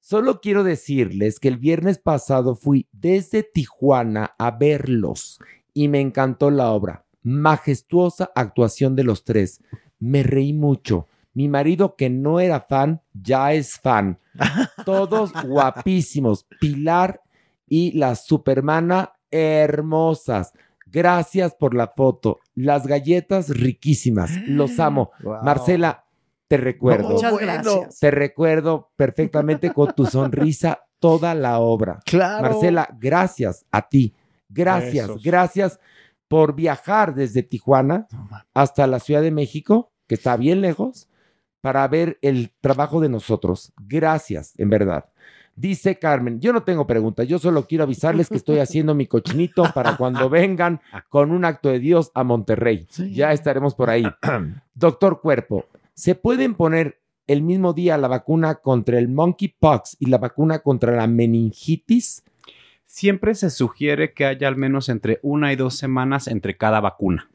[0.00, 5.38] Solo quiero decirles que el viernes pasado fui desde Tijuana a verlos
[5.74, 7.04] y me encantó la obra.
[7.22, 9.60] Majestuosa actuación de los tres.
[9.98, 11.08] Me reí mucho.
[11.38, 14.18] Mi marido, que no era fan, ya es fan.
[14.84, 16.48] Todos guapísimos.
[16.58, 17.22] Pilar
[17.64, 20.52] y la Supermana hermosas.
[20.86, 22.40] Gracias por la foto.
[22.56, 24.32] Las galletas riquísimas.
[24.48, 25.12] Los amo.
[25.22, 25.44] Wow.
[25.44, 26.06] Marcela,
[26.48, 27.10] te recuerdo.
[27.10, 28.00] Muchas gracias.
[28.00, 32.00] Te recuerdo perfectamente con tu sonrisa toda la obra.
[32.04, 32.50] Claro.
[32.50, 34.12] Marcela, gracias a ti.
[34.48, 35.22] Gracias, Besos.
[35.22, 35.78] gracias
[36.26, 38.08] por viajar desde Tijuana
[38.54, 41.07] hasta la Ciudad de México, que está bien lejos,
[41.60, 43.72] para ver el trabajo de nosotros.
[43.76, 45.06] Gracias, en verdad.
[45.58, 49.64] Dice Carmen, yo no tengo preguntas, yo solo quiero avisarles que estoy haciendo mi cochinito
[49.74, 52.86] para cuando vengan con un acto de Dios a Monterrey.
[53.10, 54.04] Ya estaremos por ahí.
[54.74, 55.64] Doctor Cuerpo,
[55.94, 60.94] ¿se pueden poner el mismo día la vacuna contra el monkeypox y la vacuna contra
[60.94, 62.22] la meningitis?
[62.86, 67.28] Siempre se sugiere que haya al menos entre una y dos semanas entre cada vacuna.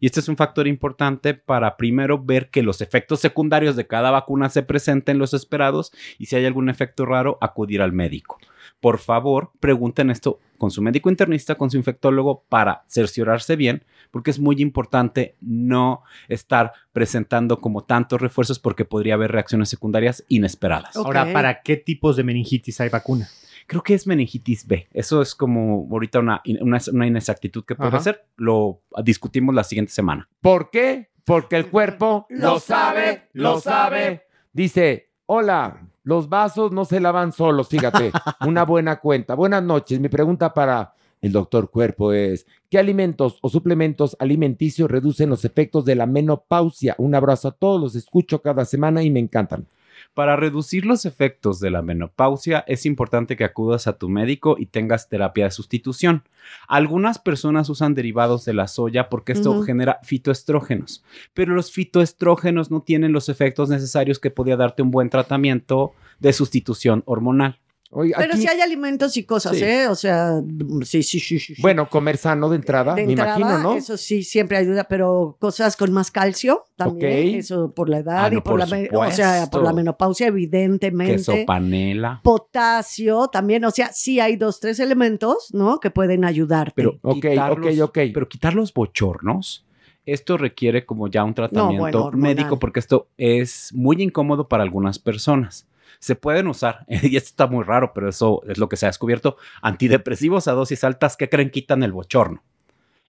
[0.00, 4.10] Y este es un factor importante para primero ver que los efectos secundarios de cada
[4.10, 8.38] vacuna se presenten los esperados y si hay algún efecto raro, acudir al médico.
[8.80, 14.30] Por favor, pregunten esto con su médico internista, con su infectólogo, para cerciorarse bien, porque
[14.30, 20.96] es muy importante no estar presentando como tantos refuerzos porque podría haber reacciones secundarias inesperadas.
[20.96, 23.28] Ahora, ¿para qué tipos de meningitis hay vacuna?
[23.66, 24.88] Creo que es meningitis B.
[24.92, 28.24] Eso es como ahorita una, una, una inexactitud que puede ser.
[28.36, 30.28] Lo discutimos la siguiente semana.
[30.40, 31.10] ¿Por qué?
[31.24, 34.26] Porque el cuerpo lo sabe, lo sabe.
[34.52, 38.12] Dice, hola, los vasos no se lavan solos, fíjate,
[38.46, 39.34] una buena cuenta.
[39.34, 45.30] Buenas noches, mi pregunta para el doctor Cuerpo es, ¿qué alimentos o suplementos alimenticios reducen
[45.30, 46.94] los efectos de la menopausia?
[46.98, 49.66] Un abrazo a todos, los escucho cada semana y me encantan.
[50.14, 54.66] Para reducir los efectos de la menopausia es importante que acudas a tu médico y
[54.66, 56.22] tengas terapia de sustitución.
[56.68, 61.04] Algunas personas usan derivados de la soya porque esto genera fitoestrógenos,
[61.34, 66.32] pero los fitoestrógenos no tienen los efectos necesarios que podría darte un buen tratamiento de
[66.32, 67.58] sustitución hormonal.
[67.90, 69.62] Pero sí hay alimentos y cosas, Sí.
[69.64, 69.86] ¿eh?
[69.88, 70.40] O sea,
[70.82, 71.54] sí, sí, sí, sí.
[71.62, 73.74] Bueno, comer sano de entrada, De me entrada, imagino, ¿no?
[73.76, 77.28] Eso sí, siempre ayuda, pero cosas con más calcio también.
[77.28, 77.34] Ok.
[77.36, 80.26] Eso por la edad Ah, y no, por, por la o sea, por la menopausia,
[80.26, 81.14] evidentemente.
[81.16, 82.20] Queso panela.
[82.24, 85.78] Potasio también, o sea, sí hay dos, tres elementos, ¿no?
[85.80, 86.72] Que pueden ayudarte.
[86.74, 87.98] Pero Ok, quitar ok, los- ok.
[88.12, 89.64] Pero quitar los bochornos,
[90.04, 94.98] esto requiere como ya un tratamiento bueno, médico porque esto es muy incómodo para algunas
[94.98, 95.66] personas.
[95.98, 98.88] Se pueden usar, y esto está muy raro, pero eso es lo que se ha
[98.88, 102.42] descubierto, antidepresivos a dosis altas que creen quitan el bochorno.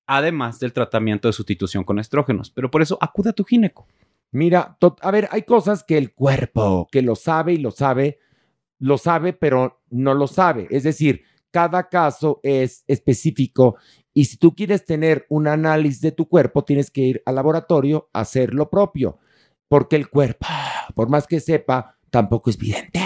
[0.05, 2.49] Además del tratamiento de sustitución con estrógenos.
[2.49, 3.87] Pero por eso acude a tu gineco.
[4.31, 8.19] Mira, a ver, hay cosas que el cuerpo, que lo sabe y lo sabe,
[8.79, 10.67] lo sabe, pero no lo sabe.
[10.69, 13.77] Es decir, cada caso es específico
[14.17, 18.09] y si tú quieres tener un análisis de tu cuerpo, tienes que ir al laboratorio
[18.13, 19.19] a hacer lo propio,
[19.67, 20.47] porque el cuerpo,
[20.95, 23.01] por más que sepa, tampoco es vidente.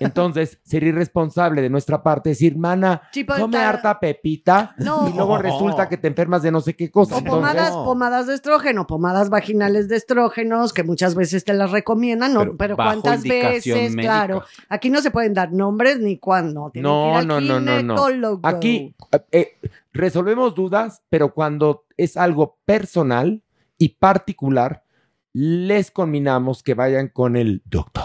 [0.00, 5.08] Entonces, sería irresponsable de nuestra parte decir, mana, pero come ta- harta pepita No.
[5.08, 7.14] y luego resulta que te enfermas de no sé qué cosa.
[7.14, 11.70] O Entonces- pomadas, pomadas de estrógeno, pomadas vaginales de estrógenos, que muchas veces te las
[11.70, 12.56] recomiendan, ¿no?
[12.56, 14.02] Pero cuántas veces, médica.
[14.02, 14.42] claro.
[14.68, 16.70] Aquí no se pueden dar nombres ni cuándo.
[16.72, 18.40] Tienen que ir No, al no, no, no, no.
[18.42, 18.94] Aquí
[19.30, 19.56] eh,
[19.92, 23.42] resolvemos dudas, pero cuando es algo personal
[23.78, 24.84] y particular,
[25.32, 28.04] les conminamos que vayan con el doctor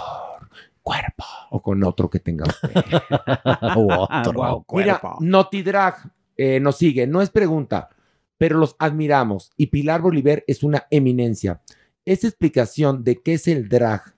[0.87, 2.71] cuerpo o con otro que tenga usted.
[3.75, 5.17] U otro Mira, cuerpo.
[5.19, 7.89] Notidrag eh, nos sigue, no es pregunta,
[8.37, 11.61] pero los admiramos y Pilar Bolívar es una eminencia.
[12.05, 14.15] Esa explicación de qué es el drag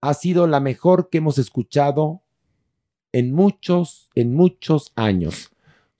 [0.00, 2.22] ha sido la mejor que hemos escuchado
[3.12, 5.53] en muchos, en muchos años.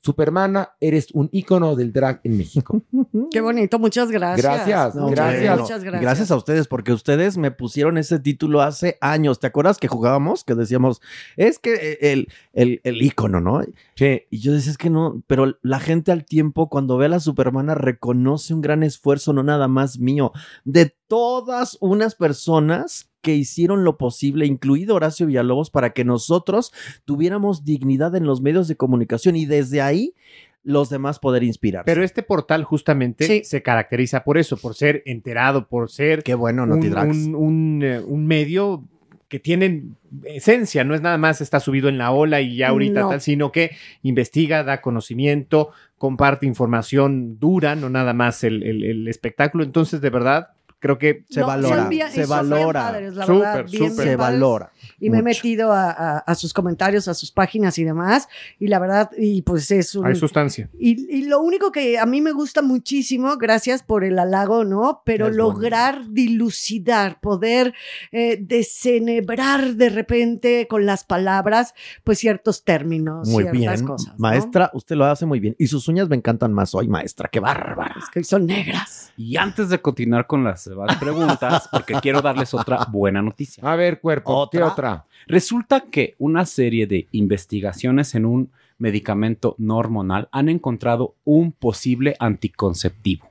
[0.04, 2.82] Supermana, eres un ícono del drag en México.
[3.30, 4.44] Qué bonito, muchas gracias.
[4.44, 5.60] Gracias, Muchas, gracias.
[5.60, 6.02] Muchas gracias.
[6.02, 9.40] Gracias a ustedes, porque ustedes me pusieron ese título hace años.
[9.40, 10.44] ¿Te acuerdas que jugábamos?
[10.44, 11.00] Que decíamos,
[11.38, 13.62] es que el, el, el ícono, ¿no?
[13.94, 14.24] Sí.
[14.28, 17.20] Y yo decía, es que no, pero la gente al tiempo, cuando ve a la
[17.20, 20.32] Supermana, reconoce un gran esfuerzo, no nada más mío,
[20.64, 26.72] de todas unas personas que hicieron lo posible, incluido Horacio Villalobos, para que nosotros
[27.04, 30.14] tuviéramos dignidad en los medios de comunicación y desde ahí
[30.62, 31.84] los demás poder inspirar.
[31.84, 33.42] Pero este portal justamente Sí.
[33.44, 37.16] se caracteriza por eso, por ser enterado, por ser Qué bueno, un, Notidrags.
[37.16, 38.84] un- un, eh, un medio
[39.28, 39.84] que tiene
[40.24, 43.08] esencia, no es nada más está subido en la ola y ya ahorita No.
[43.08, 43.72] tal, sino que
[44.02, 49.64] investiga, da conocimiento, comparte información dura, no nada más el, el- el espectáculo.
[49.64, 50.48] Entonces, de verdad,
[50.84, 52.80] creo que Se No, valora, bien- se valora.
[52.82, 54.70] padres, la verdad, bien, bien Se valora.
[55.00, 58.28] Y me he metido a, a- a sus comentarios, a sus páginas y demás.
[58.58, 60.04] Y la verdad, y pues es un...
[60.06, 60.68] hay sustancia.
[60.78, 65.00] Y, y lo único que a mí me gusta muchísimo, gracias por el halago, ¿no?
[65.06, 67.72] Pero Es lograr dilucidar, poder
[68.12, 71.74] eh, desenebrar de repente con las palabras,
[72.04, 73.86] pues ciertos términos, Muy ciertas bien.
[73.86, 74.08] cosas.
[74.12, 74.18] ¿no?
[74.18, 75.56] Maestra, usted lo hace muy bien.
[75.58, 77.28] Y sus uñas me encantan más hoy, maestra.
[77.32, 77.96] Qué bárbara.
[77.98, 79.12] Es que son negras.
[79.16, 83.62] Y antes de continuar con las demás preguntas, porque quiero darles otra buena noticia.
[83.64, 84.72] A ver, cuerpo, ¿qué ¿Otra?
[84.72, 85.06] otra?
[85.26, 92.16] Resulta que una serie de investigaciones en un medicamento no hormonal han encontrado un posible
[92.18, 93.30] anticonceptivo.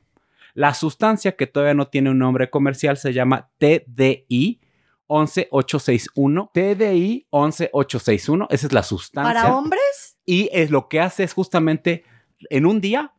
[0.54, 4.60] La sustancia que todavía no tiene un nombre comercial se llama TDI
[5.08, 6.52] 11861.
[6.54, 9.34] TDI 11861, esa es la sustancia.
[9.34, 10.18] ¿Para hombres?
[10.26, 12.04] Y es lo que hace es justamente
[12.50, 13.14] en un día,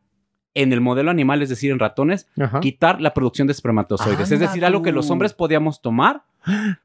[0.55, 2.59] en el modelo animal, es decir, en ratones, Ajá.
[2.61, 4.31] quitar la producción de espermatozoides.
[4.31, 6.23] es decir, algo que los hombres podíamos tomar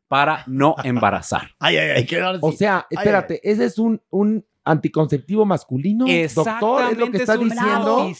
[0.08, 1.52] para no embarazar.
[1.58, 2.06] Ay, ay, ay.
[2.06, 7.34] qué O sea, espérate, ese es un, un anticonceptivo masculino, doctor, es lo que está
[7.34, 8.10] es diciendo.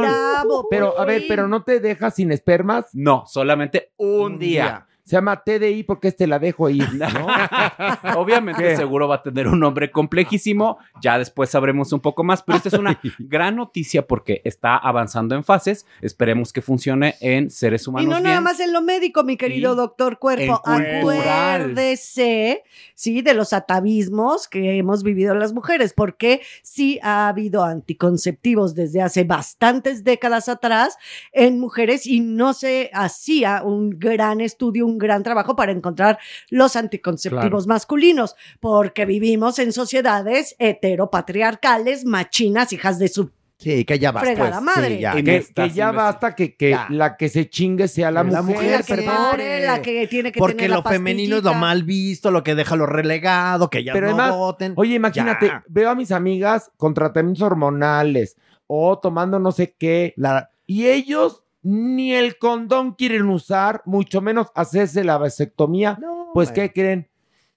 [0.00, 0.66] Bravo.
[0.70, 2.86] Pero, a ver, pero no te dejas sin espermas.
[2.92, 4.62] No, solamente un, Un día.
[4.64, 4.86] día.
[5.04, 7.06] Se llama TDI porque este la dejo ir, ¿no?
[8.16, 8.76] Obviamente ¿Qué?
[8.76, 12.68] seguro va a tener un nombre complejísimo, ya después sabremos un poco más, pero esta
[12.68, 17.90] es una gran noticia porque está avanzando en fases, esperemos que funcione en seres Y
[17.90, 20.62] humanos no nada más en lo médico, mi querido Y doctor Cuerpo.
[20.64, 22.62] Acuérdese,
[22.94, 29.02] sí, de los atavismos que hemos vivido las mujeres, porque sí ha habido anticonceptivos desde
[29.02, 30.96] hace bastantes décadas atrás
[31.32, 36.18] en mujeres y no se hacía un gran estudio, un gran trabajo para encontrar
[36.50, 44.10] los anticonceptivos masculinos, porque vivimos en sociedades heteropatriarcales, machinas, hijas de su Sí, que ya
[44.10, 44.26] basta.
[44.26, 44.76] Fregada pues.
[44.76, 44.96] madre.
[44.96, 45.12] Sí, ya.
[45.14, 46.86] Que, ya basta que, que Ya.
[46.90, 49.14] la que se chingue sea la, La mujer, mujer, la que perdón.
[49.30, 52.42] pare, la que tiene que Porque tener la lo femenino es lo mal visto, lo
[52.42, 54.72] que deja lo relegado, que ya Pero no además, voten.
[54.74, 55.64] Oye, imagínate, Ya.
[55.68, 58.36] veo a mis amigas con tratamientos hormonales
[58.66, 64.48] o tomando no sé qué, La- y ellos ni el condón quieren usar, mucho menos
[64.54, 65.98] hacerse la vasectomía.
[66.00, 66.50] No, pues.
[66.52, 67.08] ¿qué creen?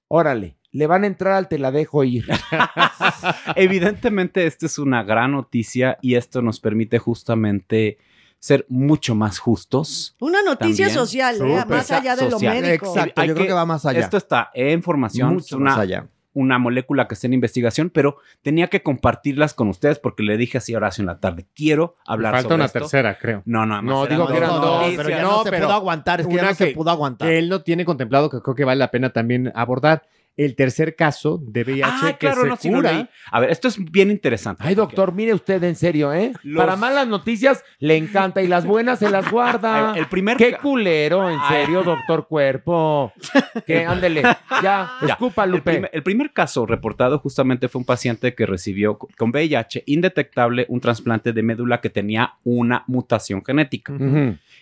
[0.07, 2.27] Órale, le van a entrar al te la dejo ir.
[3.55, 7.97] Evidentemente, esta es una gran noticia y esto nos permite justamente
[8.39, 10.15] ser mucho más justos.
[10.19, 11.05] Una noticia También.
[11.05, 11.65] social, ¿eh?
[11.67, 12.87] Más allá de lo médico.
[12.87, 13.99] Exacto, Hay yo creo que- va más allá.
[13.99, 16.07] Esto está en formación, es Mucho una, más allá.
[16.35, 20.59] Una molécula que está en investigación, pero tenía que compartirlas con ustedes porque le dije
[20.59, 22.79] así a Horacio en la tarde, quiero hablar Falta sobre una esto.
[22.79, 23.41] tercera, creo.
[23.45, 26.21] No, no, No, digo que eran dos pero ya No, no, se pero pudo aguantar,
[26.21, 27.27] es que ya una no se pudo aguantar.
[27.27, 30.03] que él no tiene contemplado que creo que vale la pena también abordar.
[30.37, 33.09] El tercer caso de VIH Ah, que claro, se no, cura.
[33.31, 34.63] A ver, esto es bien interesante.
[34.65, 36.33] Ay, doctor, mire usted en serio, ¿eh?
[36.43, 39.93] Los- Para malas noticias le encanta y las buenas se las guarda.
[39.97, 41.55] El primer Qué culero, en Ay.
[41.65, 43.13] serio, doctor Cuerpo.
[43.65, 45.71] Que ándele, ya, Ya, escupa, El, Lupe.
[45.71, 50.65] primer, el primer caso reportado justamente fue un paciente que recibió co- con VIH indetectable
[50.69, 53.93] un trasplante de médula que tenía una mutación genética.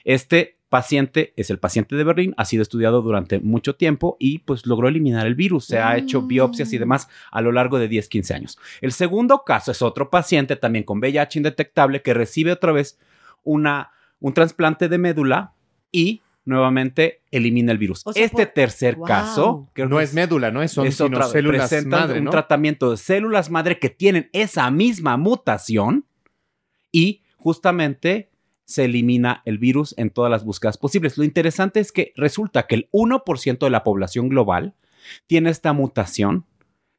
[0.04, 4.66] Este paciente es el paciente de Berlín, ha sido estudiado durante mucho tiempo y pues
[4.66, 5.66] logró eliminar el virus.
[5.66, 8.58] Se ha hecho biopsias y demás a lo largo de 10, 15 años.
[8.82, 12.98] El segundo caso es otro paciente también con VIH indetectable que recibe otra vez
[13.44, 15.54] una, un trasplante de médula
[15.91, 18.02] y nuevamente elimina el virus.
[18.06, 19.06] O sea, este por- tercer Wow.
[19.06, 20.68] caso creo No que es médula, ¿no?
[20.68, 22.32] Son sino otra- células madre, un ¿no?
[22.32, 26.06] tratamiento de células madre que tienen esa misma mutación
[26.91, 28.32] y justamente
[28.65, 31.18] se elimina el virus en todas las búsquedas posibles.
[31.18, 34.76] Lo interesante es que resulta que el 1% de la población global
[35.27, 36.45] tiene esta mutación,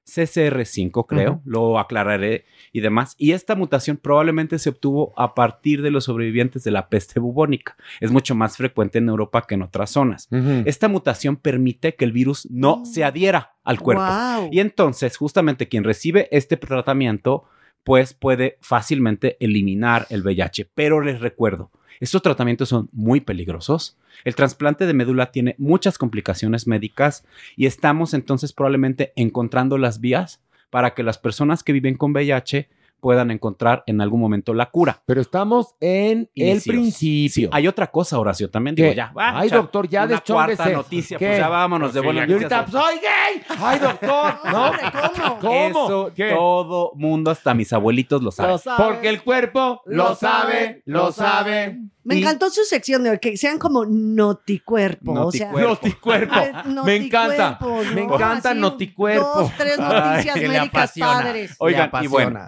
[0.07, 5.91] CCR5 creo, lo aclararé y demás, y esta mutación probablemente se obtuvo a partir de
[5.91, 7.77] los sobrevivientes de la peste bubónica.
[8.01, 10.29] Es mucho más frecuente en Europa que en otras zonas.
[10.67, 14.05] Esta mutación permite que el virus no se adhiera al cuerpo.
[14.05, 14.51] Wow.
[14.53, 17.45] Y entonces, justamente quien recibe este tratamiento,
[17.85, 20.71] pues puede fácilmente eliminar el VIH.
[20.75, 21.71] Pero les recuerdo,
[22.01, 23.97] estos tratamientos son muy peligrosos.
[24.25, 27.25] El trasplante de médula tiene muchas complicaciones médicas
[27.57, 30.41] y estamos entonces probablemente encontrando las vías
[30.71, 32.69] para que las personas que viven con VIH
[33.05, 35.03] puedan encontrar en algún momento la cura.
[35.05, 37.29] Pero estamos en el principio.
[37.29, 38.85] Sí, hay otra cosa, Horacio, también ¿Qué?
[38.85, 39.13] digo ya.
[39.13, 41.27] va, Ay, doctor, ya una cuarta noticia, ¿Qué?
[41.27, 43.43] pues ya vámonos de Sí, buena y ahorita, pues, soy gay.
[43.61, 44.73] Ay, doctor, ¿no?
[45.21, 45.39] ¿Cómo?
[45.39, 45.85] ¿Cómo?
[45.85, 46.31] Eso ¿Qué?
[46.31, 48.57] todo mundo, hasta mis abuelitos lo saben.
[48.79, 51.79] Porque el cuerpo lo sabe, lo sabe.
[52.05, 55.13] Me encantó su sección de hoy, que sean como noticuerpo.
[55.13, 56.35] O sea, Noticuerpo.
[56.35, 56.53] Ay,
[56.85, 57.59] Me encanta.
[57.95, 59.31] Me encanta Así, noticuerpo.
[59.35, 61.13] Dos, tres noticias Ay, médicas apasiona.
[61.13, 61.55] padres.
[61.59, 62.41] Oigan, y bueno,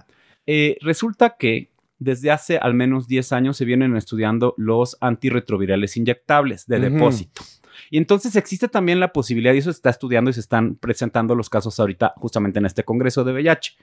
[0.47, 6.67] eh, resulta que desde hace al menos 10 años se vienen estudiando los antirretrovirales inyectables
[6.67, 7.43] de depósito.
[7.91, 11.35] Y entonces existe también la posibilidad, y eso se está estudiando y se están presentando
[11.35, 13.77] los casos ahorita justamente en este Congreso de VIH.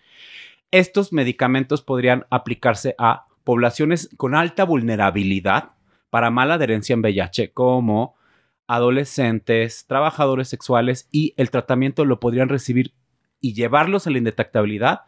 [0.71, 5.71] Estos medicamentos podrían aplicarse a poblaciones con alta vulnerabilidad
[6.09, 8.15] para mala adherencia en VIH, como
[8.67, 12.93] adolescentes, trabajadores sexuales, y el tratamiento lo podrían recibir
[13.39, 15.01] y llevarlos a la indetectabilidad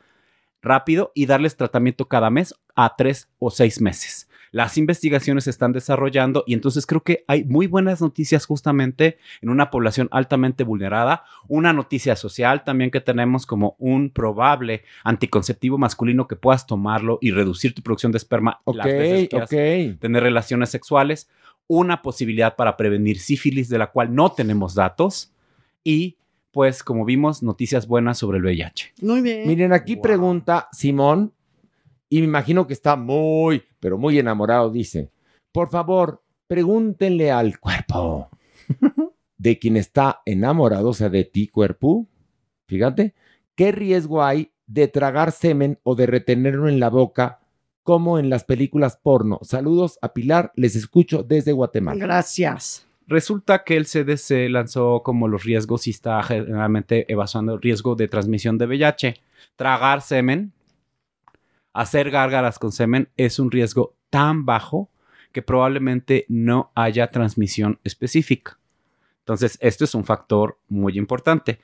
[0.66, 4.28] rápido y darles tratamiento cada mes a tres o seis meses.
[4.56, 9.50] Las investigaciones se están desarrollando y entonces creo que hay muy buenas noticias justamente en
[9.50, 11.26] una población altamente vulnerada.
[11.50, 17.32] Una noticia social también que tenemos como un probable anticonceptivo masculino que puedas tomarlo y
[17.32, 21.28] reducir tu producción de esperma las veces que tener relaciones sexuales.
[21.68, 25.34] Una posibilidad para prevenir sífilis de la cual no tenemos datos
[25.84, 26.16] y
[26.56, 28.94] pues como vimos noticias buenas sobre el VIH.
[29.02, 29.46] Muy bien.
[29.46, 31.34] Miren, aquí pregunta Simón,
[32.08, 35.12] y me imagino que está muy, pero muy enamorado, dice,
[35.52, 38.30] por favor, pregúntenle al cuerpo
[39.38, 42.08] de quien está enamorado, o sea, de ti, cuerpo,
[42.70, 43.16] fíjate,
[43.56, 47.42] ¿qué riesgo hay de tragar semen o de retenerlo en la boca
[47.84, 49.40] como en las películas porno?
[49.42, 52.00] Saludos a Pilar, les escucho desde Guatemala.
[52.00, 52.85] Gracias.
[53.08, 58.08] Resulta que el CDC lanzó como los riesgos y está generalmente evaluando el riesgo de
[58.08, 59.22] transmisión de VIH.
[59.56, 60.54] Tragar semen,
[61.74, 64.90] hacer gárgaras con semen es un riesgo tan bajo
[65.32, 68.58] que probablemente no haya transmisión específica.
[69.20, 71.60] Entonces, esto es un factor muy importante.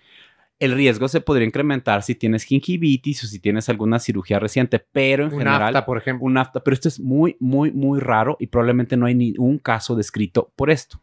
[0.60, 5.24] El riesgo se podría incrementar si tienes gingivitis o si tienes alguna cirugía reciente, pero
[5.24, 5.76] en Un general...
[5.76, 6.26] afta, por ejemplo.
[6.26, 9.58] Un afta, pero esto es muy, muy, muy raro y probablemente no hay ni un
[9.58, 11.02] caso descrito por esto.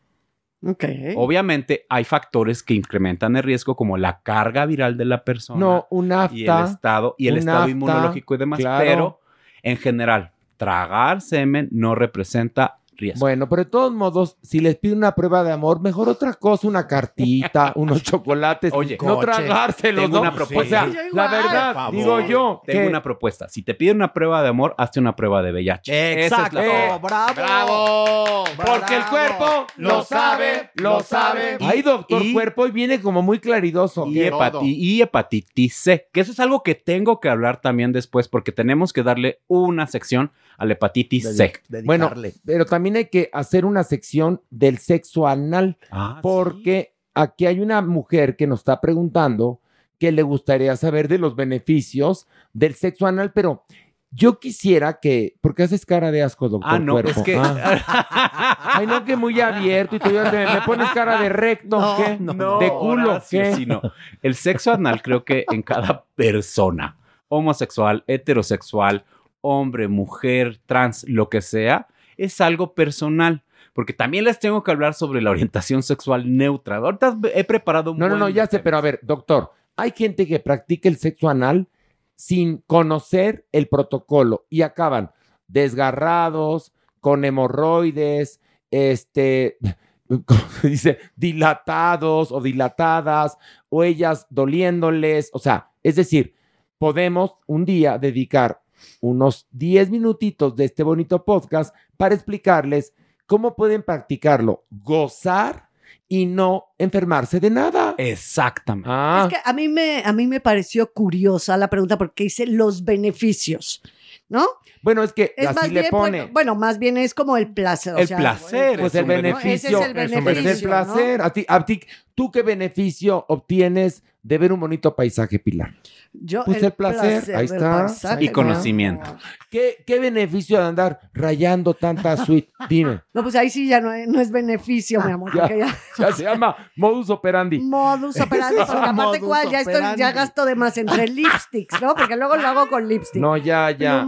[1.17, 5.87] Obviamente hay factores que incrementan el riesgo como la carga viral de la persona No,
[5.91, 6.37] un afta.
[6.37, 8.85] y el estado y el estado afta, inmunológico y demás, claro.
[8.85, 9.21] pero
[9.63, 13.21] en general tragar semen no representa riesgo.
[13.21, 16.69] Bueno, pero de todos modos, si les pide una prueba de amor, mejor otra cosa,
[16.69, 19.27] una cartita, unos chocolates, Oye, no coche.
[19.33, 20.23] tragárselos, Tengo ¿no?
[20.23, 20.85] una propuesta.
[20.85, 23.49] O sea, la verdad, digo yo, Tengo que- una propuesta.
[23.49, 26.25] Si te piden una prueba de amor, hazte una prueba de VIH.
[26.27, 27.35] Esa es la Eh, bravo.
[27.35, 28.45] ¡Bravo!
[28.57, 31.57] Porque el cuerpo lo sabe, lo sabe.
[31.61, 34.07] Ay, doctor y- cuerpo, y viene como muy claridoso.
[34.07, 38.29] y, hepati- y hepatitis C, que eso es algo que tengo que hablar también después
[38.29, 41.53] porque tenemos que darle una sección a la hepatitis C.
[41.85, 42.13] Bueno,
[42.45, 47.81] pero también hay que hacer una sección del sexo anal, Ah, porque aquí hay una
[47.81, 49.61] mujer que nos está preguntando
[49.99, 53.65] que le gustaría saber de los beneficios del sexo anal, pero
[54.11, 56.71] Yo quisiera que, porque haces cara de asco, doctor.
[56.73, 57.11] Ah, no, Cuerpo?
[57.11, 58.71] es que- Ah.
[58.73, 61.97] Ay, no, que muy abierto y tú ya te- me pones cara de recto, No,
[61.99, 62.17] ¿qué?
[62.19, 63.55] no, de culo, Horacio, ¿qué?
[63.55, 63.83] sí, no.
[64.23, 66.97] El sexo anal creo que en cada persona,
[67.29, 69.05] homosexual, heterosexual,
[69.41, 71.87] hombre, mujer, trans, lo que sea,
[72.17, 73.45] es algo personal.
[73.73, 76.77] Porque también les tengo que hablar sobre la orientación sexual neutra.
[76.77, 79.93] Ahorita he preparado un No, no, buen- no, ya sé, pero a ver, doctor, hay
[79.97, 81.69] gente que practica el sexo anal
[82.17, 85.13] sin conocer el protocolo y acaban
[85.47, 88.41] desgarrados, con hemorroides,
[88.73, 89.59] este,
[90.09, 90.99] ¿cómo se dice?
[91.15, 93.39] Dilatados o dilatadas,
[93.69, 96.35] o ellas doliéndoles, o sea, es decir,
[96.79, 98.61] podemos un día dedicar
[99.01, 102.93] unos 10 minutitos de este bonito podcast para explicarles
[103.27, 105.69] cómo pueden practicarlo, gozar
[106.09, 107.95] y no enfermarse de nada.
[107.99, 108.89] Exactamente.
[108.91, 112.47] Ah, Es que a mí, me, a mí me pareció curiosa la pregunta porque dice
[112.47, 113.83] los beneficios,
[114.29, 114.47] ¿no?
[114.81, 116.19] bueno, es que Es así más le bien, pone.
[116.21, 117.95] bueno, bueno, más bien es como el placer.
[117.95, 118.79] o El sea, placer.
[118.79, 119.81] pues es el beneficio.
[119.81, 121.21] beneficio, Ese es el pues el beneficio, placer.
[121.23, 121.81] A ti, a ti,
[122.15, 125.75] ¿tú qué beneficio obtienes de ver un bonito paisaje, Pilar?
[126.13, 127.87] Yo, Pues el placer, ahí está.
[127.87, 128.33] paisaje, Y ¿no?
[128.35, 129.17] conocimiento.
[129.51, 132.51] ¿Qué, ¿Qué beneficio de andar rayando tanta suite?
[132.69, 133.01] Dime.
[133.19, 135.77] No, pues ahí sí ya no, es- no es beneficio, mi amor, Ya, porque ya...
[135.99, 137.59] ya se llama modus operandi.
[137.59, 141.95] Modus operandi, porque aparte modus cuál, ya estoy, ya gasto de más entre lipsticks, ¿no?
[141.97, 143.21] Porque luego lo hago con lipstick.
[143.21, 144.07] No, ya, ya.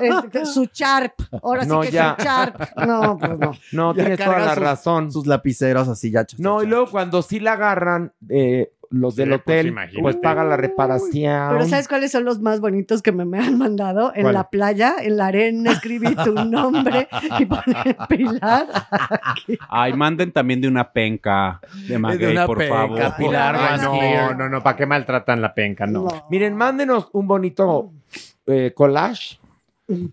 [0.00, 2.16] Este, su charp, ahora No, sí que ya.
[2.18, 2.60] su charp.
[2.86, 3.52] No, pues no.
[3.72, 5.12] No, Ya tienes toda la sus- razón.
[5.12, 6.26] Sus lapiceros así ya.
[6.38, 10.02] No, y luego cuando sí la agarran, eh, los del Sí, pues, hotel, imagínate.
[10.02, 11.48] pues paga la reparación.
[11.50, 14.12] Pero ¿sabes cuáles son los más bonitos que me, me han mandado?
[14.14, 14.34] En ¿Cuál?
[14.34, 17.08] la playa, en la arena, escribí tu nombre
[17.38, 18.66] y poner Pilar.
[19.68, 23.16] Ay, manden también de una penca de maguey, una por penca, favor.
[23.16, 25.86] Pilar, Ay, no, no, no, ¿para qué maltratan la penca?
[25.86, 26.08] No.
[26.30, 27.92] Miren, mándenos un bonito
[28.46, 29.38] eh, collage,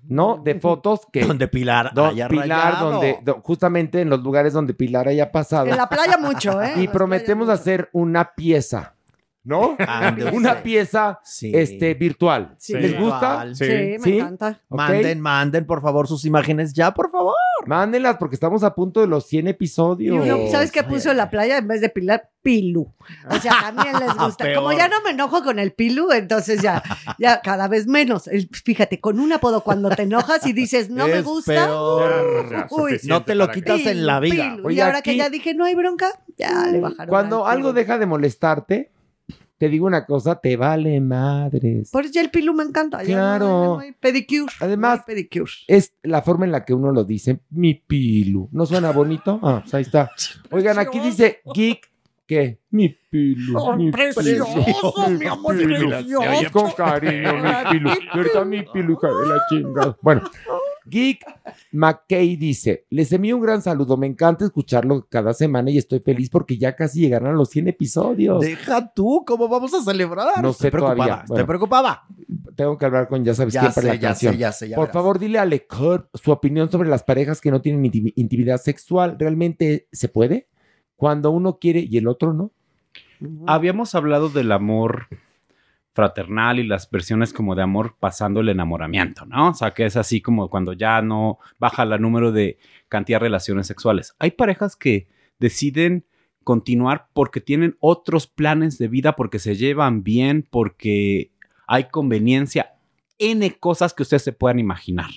[0.07, 0.37] ¿no?
[0.43, 1.21] De fotos que...
[1.25, 2.91] Donde Pilar do- haya Pilar, rayado.
[2.91, 5.67] donde, do- justamente en los lugares donde Pilar haya pasado.
[5.67, 6.73] En la playa mucho, ¿eh?
[6.77, 8.94] y prometemos hacer una pieza,
[9.45, 9.77] ¿no?
[10.33, 11.51] Una pieza Sí.
[11.55, 12.55] este, virtual.
[12.57, 12.73] Sí.
[12.73, 13.45] ¿Les gusta?
[13.53, 14.17] Sí, me ¿Sí?
[14.17, 14.59] encanta.
[14.69, 17.35] Manden, manden, por favor, sus imágenes ya, por favor.
[17.67, 20.23] Mándenlas porque estamos a punto de los 100 Y episodios.
[20.25, 22.29] uno, ¿sabes qué puso en la playa en vez de Pilar?
[22.41, 22.93] Pilu.
[23.27, 24.53] O sea, también les gusta.
[24.53, 26.83] Como ya no me enojo con el Pilu, entonces ya,
[27.17, 28.27] ya cada vez menos.
[28.27, 31.53] El- fíjate, con un apodo cuando te enojas y dices no me gusta.
[31.53, 32.67] peor.
[32.69, 34.57] Uy, No te lo quitas en la vida.
[34.63, 36.07] Oye, y ahora aquí- que ya dije no hay bronca,
[36.37, 37.07] ya le bajaron.
[37.07, 38.91] Cuando al algo deja de molestarte,
[39.57, 41.89] te digo una cosa, te vale madres.
[41.91, 42.99] Por eso ya el Pilu me encanta.
[43.03, 43.47] Claro.
[43.47, 44.51] no- no hay pedicure.
[44.59, 45.51] Además- no hay pedicure.
[45.67, 48.49] Es la forma en la que uno lo dice, mi pilu.
[48.51, 49.39] ¿No suena bonito?
[49.43, 50.11] Ah, pues ahí está.
[50.51, 51.89] Oigan, aquí dice geek,
[52.27, 52.59] ¿qué?
[52.71, 53.57] Mi pilu.
[53.57, 56.51] Oh, mi precioso, mi amor, precioso.
[56.51, 57.89] Con cariño, mi pilu.
[58.15, 59.97] ¿Verdad, mi pilu, hija de la chingada?
[60.01, 60.21] Bueno,
[60.87, 61.25] Geek
[61.71, 66.29] McKay dice, les envío un gran saludo, me encanta escucharlo cada semana y estoy feliz
[66.29, 68.41] porque ya casi llegaron a los 100 episodios.
[68.41, 70.41] Deja tú, ¿cómo vamos a celebrar?
[70.41, 71.15] No Estoy sé preocupada, todavía.
[71.23, 71.47] Estoy Bueno.
[71.47, 72.03] preocupada.
[72.55, 74.33] Tengo que hablar con ya sabes Ya quién para sé, la ya canción.
[74.33, 74.93] sé, ya sé, ya Por verás.
[74.93, 79.17] favor, dile a Lecor su opinión sobre las parejas que no tienen inti- intimidad sexual.
[79.19, 80.47] ¿Realmente se puede?
[80.95, 82.51] Cuando uno quiere y el otro no.
[83.47, 85.07] Habíamos hablado del amor
[85.95, 89.49] fraternal y las versiones como de amor pasando el enamoramiento, ¿no?
[89.49, 92.59] O sea, que es así como cuando ya no baja el número de
[92.89, 94.13] cantidad de relaciones sexuales.
[94.19, 95.07] Hay parejas que
[95.39, 96.05] deciden
[96.43, 101.31] continuar porque tienen otros planes de vida, porque se llevan bien, porque
[101.65, 102.73] hay conveniencia,
[103.17, 105.09] N cosas que ustedes se puedan imaginar.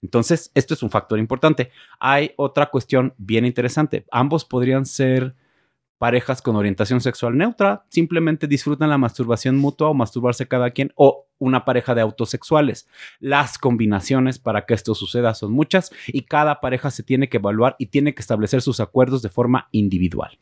[0.00, 1.72] Entonces, esto es un factor importante.
[1.98, 4.06] Hay otra cuestión bien interesante.
[4.12, 5.34] Ambos podrían ser
[5.98, 11.26] parejas con orientación sexual neutra, simplemente disfrutan la masturbación mutua o masturbarse cada quien, o
[11.38, 12.88] una pareja de autosexuales.
[13.20, 17.76] Las combinaciones para que esto suceda son muchas y cada pareja se tiene que evaluar
[17.78, 20.38] y tiene que establecer sus acuerdos de forma individual.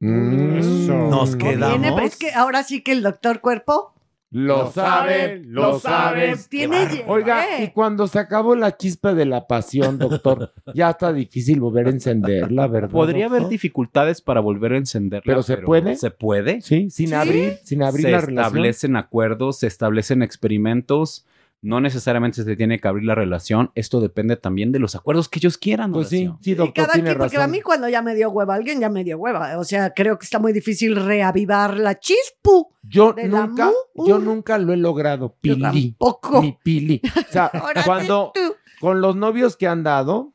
[0.00, 1.92] Nos Viene, quedamos.
[1.94, 3.91] pero es que ahora sí que el doctor cuerpo
[4.32, 6.34] Lo sabe, lo sabe.
[6.48, 11.60] tiene Oiga, y cuando se acabó la chispa de la pasión, doctor, ya está difícil
[11.60, 12.90] volver a encenderla, ¿verdad?
[12.90, 15.24] Podría haber dificultades para volver a encenderla.
[15.26, 15.96] ¿Pero se puede?
[15.96, 16.62] Se puede.
[16.62, 18.46] Sí, sin abrir, sin abrir se la relación.
[18.46, 21.26] establecen acuerdos, se establecen experimentos.
[21.64, 23.70] No necesariamente se tiene que abrir la relación.
[23.76, 25.92] Esto depende también de los acuerdos que ellos quieran.
[25.92, 27.50] Pues sí, doctor, Cada tiene quien, porque a razón.
[27.52, 29.56] mí cuando ya me dio hueva alguien, ya me dio hueva.
[29.58, 32.72] O sea, creo que está muy difícil reavivar la chispu.
[32.82, 35.90] Yo de la nunca, mu- yo nunca lo he logrado, Yo Pili.
[35.92, 36.42] tampoco.
[36.42, 37.00] Mi Pili.
[37.04, 38.40] O sea, Ahora cuando, tú.
[38.80, 40.32] con los novios que han dado,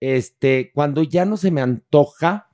[0.00, 2.48] este, cuando ya no se me antoja,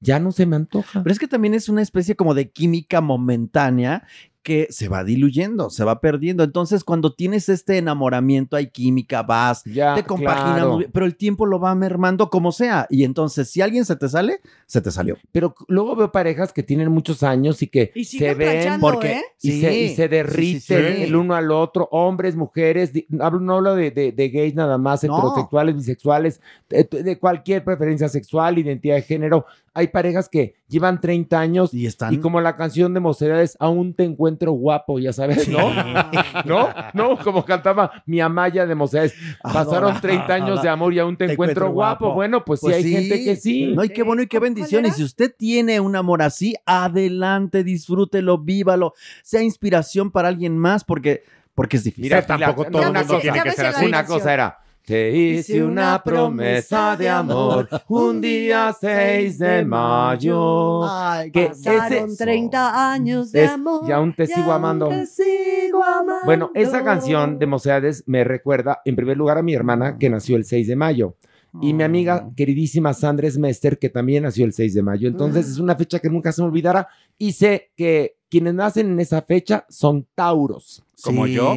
[0.00, 1.02] ya no se me antoja.
[1.02, 4.06] Pero es que también es una especie como de química momentánea
[4.42, 6.42] que se va diluyendo, se va perdiendo.
[6.44, 10.78] Entonces, cuando tienes este enamoramiento, hay química, vas, te compaginas, claro.
[10.92, 12.86] pero el tiempo lo va mermando como sea.
[12.90, 15.16] Y entonces, si alguien se te sale, se te salió.
[15.30, 19.22] Pero luego veo parejas que tienen muchos años y que Y se ven porque ¿eh?
[19.40, 19.60] y, Sí.
[19.60, 21.02] se, y se derriten Sí, sí, sí.
[21.04, 24.76] el uno al otro, hombres, mujeres, di- hablo, no hablo de, de- de gays nada
[24.78, 25.16] más, No.
[25.18, 29.46] heterosexuales, bisexuales, de, de cualquier preferencia sexual, identidad de género.
[29.74, 32.20] Hay parejas que llevan 30 años y, están...
[32.20, 35.70] como la canción de Mocedades, aún te encuentro guapo, ya sabes, ¿no?
[36.44, 36.68] ¿No?
[36.92, 37.18] ¿No?
[37.18, 39.14] Como cantaba mi Amaya de Mocedades.
[39.42, 42.12] Pasaron 30 años de amor y aún te, encuentro, guapo.
[42.12, 43.72] Bueno, pues, sí hay gente que sí.
[43.74, 44.84] No, y qué bueno y qué bendición.
[44.84, 48.92] Y si usted tiene un amor así, adelante, disfrútelo, vívalo,
[49.22, 51.22] sea inspiración para alguien más, porque,
[51.54, 52.04] porque es difícil.
[52.04, 53.86] Mira, tampoco todo el mundo tiene que ser así.
[53.86, 54.61] Una cosa era.
[54.84, 60.80] Te hice una promesa de amor un día 6 de mayo.
[61.32, 63.82] que Pasaron ese 30 años de es- amor.
[63.88, 64.88] y aún te sigo amando.
[64.88, 66.24] te sigo amando.
[66.24, 70.36] Bueno, esa canción de Mocedades me recuerda, en primer lugar, a mi hermana que nació
[70.36, 71.16] el 6 de mayo.
[71.60, 75.06] Y mi amiga queridísima Sandra Mester, que también nació el 6 de mayo.
[75.06, 76.88] Entonces es una fecha que nunca se me olvidará.
[77.18, 80.82] Y sé que quienes nacen en esa fecha son Tauros.
[81.04, 81.54] ¿Como yo?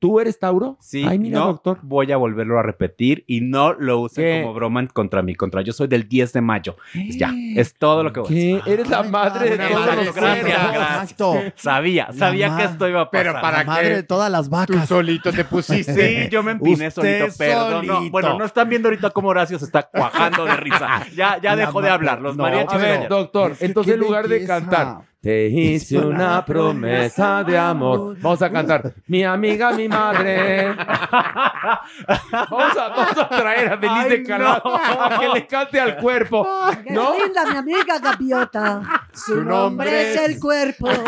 [0.00, 0.76] ¿Tú eres Tauro?
[0.80, 1.78] Sí, Ay, mira, no doctor.
[1.82, 4.40] voy a volverlo a repetir y no lo usen ¿Qué?
[4.42, 5.34] como broma en contra mí.
[5.34, 6.76] Contra yo soy del 10 de mayo.
[6.92, 8.60] Pues ya, es todo lo que voy a decir.
[8.62, 8.72] ¿Qué?
[8.74, 11.14] Eres la madre de madre, los gracias.
[11.56, 13.26] Sabía, sabía que esto iba a pasar.
[13.26, 14.82] Pero para La madre qué de todas las vacas.
[14.82, 16.24] tú solito te pusiste.
[16.24, 17.86] Sí, yo me empiné Usted solito, perdón.
[17.86, 21.06] No, bueno, no están viendo ahorita cómo Horacio se está cuajando de risa.
[21.16, 22.20] Ya, ya dejó de hablar.
[22.20, 27.42] Los No, mariachis A ver, doctor, entonces en lugar de cantar, te hice una promesa
[27.42, 28.16] de amor.
[28.20, 30.76] Vamos a cantar, mi amiga, mi madre.
[32.32, 36.46] Vamos a, vamos a traer a Denise de Calaf a que le cante al cuerpo.
[36.84, 37.14] Qué ¿No?
[37.18, 38.82] linda mi amiga gaviota.
[39.12, 40.88] Su, nombre es el cuerpo.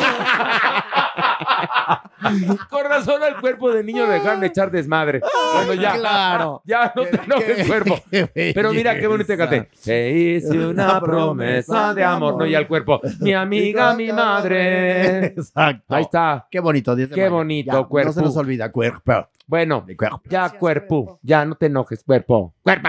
[2.69, 5.21] Con razón al cuerpo de niño lo dejaron de echar desmadre.
[5.53, 6.63] Cuando ya, claro.
[6.65, 7.99] ya no te enojes cuerpo.
[8.35, 9.69] Pero mira qué bonito canté.
[9.83, 12.37] Te hice una promesa de amor.
[12.37, 13.01] No, y al cuerpo.
[13.21, 15.27] Mi amiga, mi madre.
[15.37, 15.95] Exacto.
[15.95, 16.47] Ahí está.
[16.51, 17.35] Qué bonito, 10 de Qué mayo.
[17.35, 18.09] bonito, Ya, cuerpo.
[18.09, 19.29] No se nos olvida, cuerpo.
[19.47, 19.85] Bueno,
[20.29, 21.19] ya cuerpo.
[21.23, 22.55] Ya no te enojes, cuerpo.
[22.63, 22.89] ¡Cuerpo!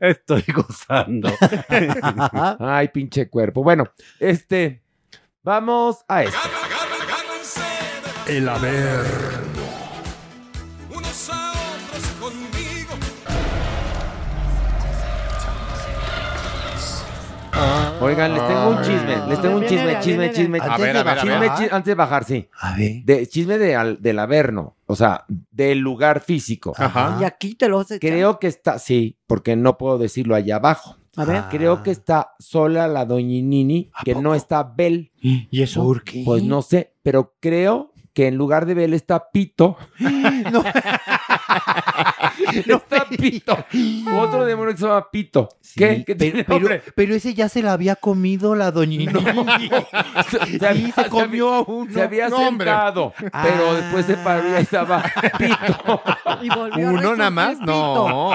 [0.00, 1.30] Estoy gozando.
[2.58, 3.62] Ay, pinche cuerpo.
[3.62, 3.84] Bueno,
[4.18, 4.82] este.
[5.42, 6.38] Vamos a esto.
[8.26, 9.49] El haber.
[18.00, 21.02] Oigan, les tengo un chisme, les tengo un chisme, chisme, chisme, chisme, A ver, a
[21.02, 21.50] ver, a chisme, ver.
[21.58, 22.48] chi- antes de bajar, sí.
[22.60, 23.02] A ver.
[23.04, 26.72] De, chisme de, al- del Averno, o sea, del lugar físico.
[26.76, 27.18] Ajá.
[27.20, 27.98] Y aquí te lo echar.
[28.00, 30.96] Creo que está, sí, porque no puedo decirlo allá abajo.
[31.16, 31.42] A ver.
[31.50, 35.10] Creo que está sola la doñinini, que no está Bel.
[35.20, 35.82] ¿Y eso?
[35.82, 36.22] ¿Por qué?
[36.24, 39.76] Pues no sé, pero creo que en lugar de Bel está Pito.
[40.50, 40.64] No.
[42.66, 43.52] está Pito.
[44.18, 45.48] Otro demonio que se llama Pito.
[45.76, 46.04] ¿Qué?
[46.04, 46.82] ¿Qué tiene Pero, pero, nombre?
[46.94, 49.12] pero ese ya se la había comido la doñina.
[50.30, 51.92] Se, se había, se comió a uno.
[51.92, 53.74] se había No, sentado, pero Ah.
[53.74, 55.02] después se paró y estaba
[55.38, 56.02] Pito.
[56.42, 57.66] Y volvió a Uno nada más, Pito.
[57.66, 58.28] no.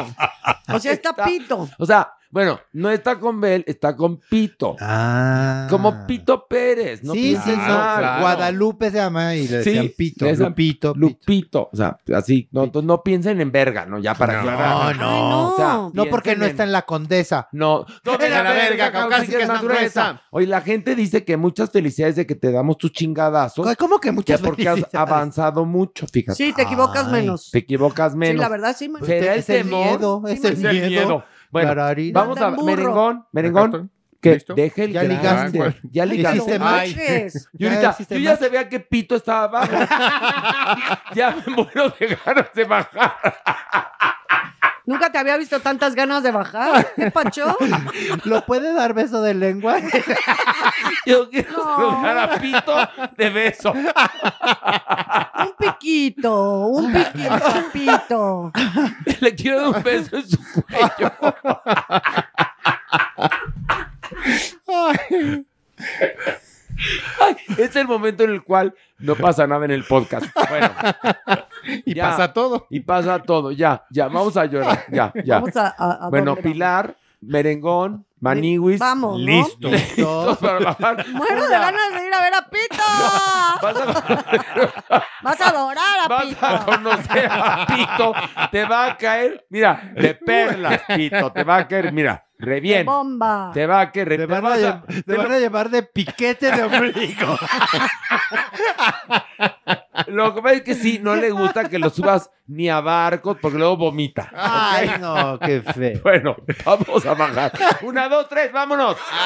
[0.73, 1.69] O sea, está Pito.
[1.77, 4.75] O sea, bueno, no está con Bel, está con Pito.
[4.81, 5.67] Ah.
[5.69, 7.01] Como Pito Pérez.
[7.01, 7.55] No sí, sí, no.
[7.63, 8.19] claro.
[8.23, 10.25] Guadalupe se llama y le Sí, decían Pito.
[10.25, 10.93] le decían Lupito.
[10.93, 10.99] Pito.
[10.99, 11.69] Lupito.
[11.71, 12.49] O sea, así.
[12.51, 13.99] No, entonces no piensen en verga, ¿no?
[13.99, 15.29] Ya para No, no.
[15.29, 15.53] No.
[15.53, 17.47] O sea, No, porque no en- está en la condesa.
[17.53, 20.21] No, tomen la verga, caucásica es gruesa.
[20.31, 23.65] Oye, la gente dice que muchas felicidades de que te damos tus chingadazos.
[23.77, 26.35] ¿Cómo que que muchas porque has avanzado mucho, fíjate.
[26.35, 27.49] Sí, te equivocas Ay, menos.
[27.49, 28.41] Te equivocas Sí, menos.
[28.41, 28.89] la verdad sí.
[28.89, 29.03] man.
[29.05, 31.23] ¿Será el Es el miedo, es el miedo.
[31.55, 32.19] Bueno, Tararira.
[32.19, 32.63] vamos a burro.
[32.65, 33.89] merengón, merengón.
[34.19, 34.55] Que ¿Listo?
[34.55, 35.57] deje el Ya grande.
[35.59, 35.81] ligaste.
[35.89, 36.37] Ya ligaste.
[36.37, 37.49] Hiciste manches.
[37.57, 38.39] Y ahorita, hiciste yo ya match.
[38.41, 39.71] sabía que Pito estaba abajo.
[41.15, 43.13] ya me muero de ganas de bajar.
[44.85, 46.87] Nunca te había visto tantas ganas de bajar.
[46.95, 47.57] ¿Qué pacho?
[48.25, 49.77] ¿Lo puede dar beso de lengua?
[51.05, 51.75] Yo quiero No.
[51.75, 52.75] saludar a Pito
[53.17, 53.71] de beso.
[53.73, 58.51] Un piquito, un piquito, un pito.
[59.21, 61.11] Le quiero dar un beso en su cuello.
[64.67, 65.45] Ay,
[67.57, 70.25] es el momento en el cual no pasa nada en el podcast.
[70.49, 70.69] Bueno.
[71.85, 72.11] Y Ya.
[72.11, 72.67] pasa todo.
[72.69, 73.51] Y pasa todo.
[73.51, 74.85] Ya, ya, vamos a llorar.
[74.91, 75.39] Ya, ya.
[75.39, 78.77] Vamos a, a- a Bueno, doble Pilar, merengón, maniwis.
[78.79, 79.25] Vamos, ¿no?
[79.25, 79.67] Listo.
[79.69, 81.07] listos para bajar.
[81.09, 82.83] Muero de ganas de ir a ver a Pito.
[83.63, 86.45] Vas a, Vas a adorar a vas Pito.
[86.45, 88.13] a conocer a Pito.
[88.51, 91.31] Te va a caer, mira, de perlas, Pito.
[91.31, 92.24] Te va a caer, mira.
[92.39, 92.85] Re bien.
[92.85, 93.51] bomba.
[93.53, 95.69] Te va a que re- te van a vas a- lle- te van a llevar
[95.69, 97.37] de piquete de ombligo.
[100.07, 103.37] Lo que pasa es que sí, no le gusta que lo subas ni a barcos
[103.41, 104.29] porque luego vomita.
[104.35, 105.99] Ay, no, qué feo.
[106.03, 106.35] Bueno,
[106.65, 107.51] vamos a bajar.
[107.81, 108.97] Una, dos, tres, vámonos.
[109.11, 109.19] Ay,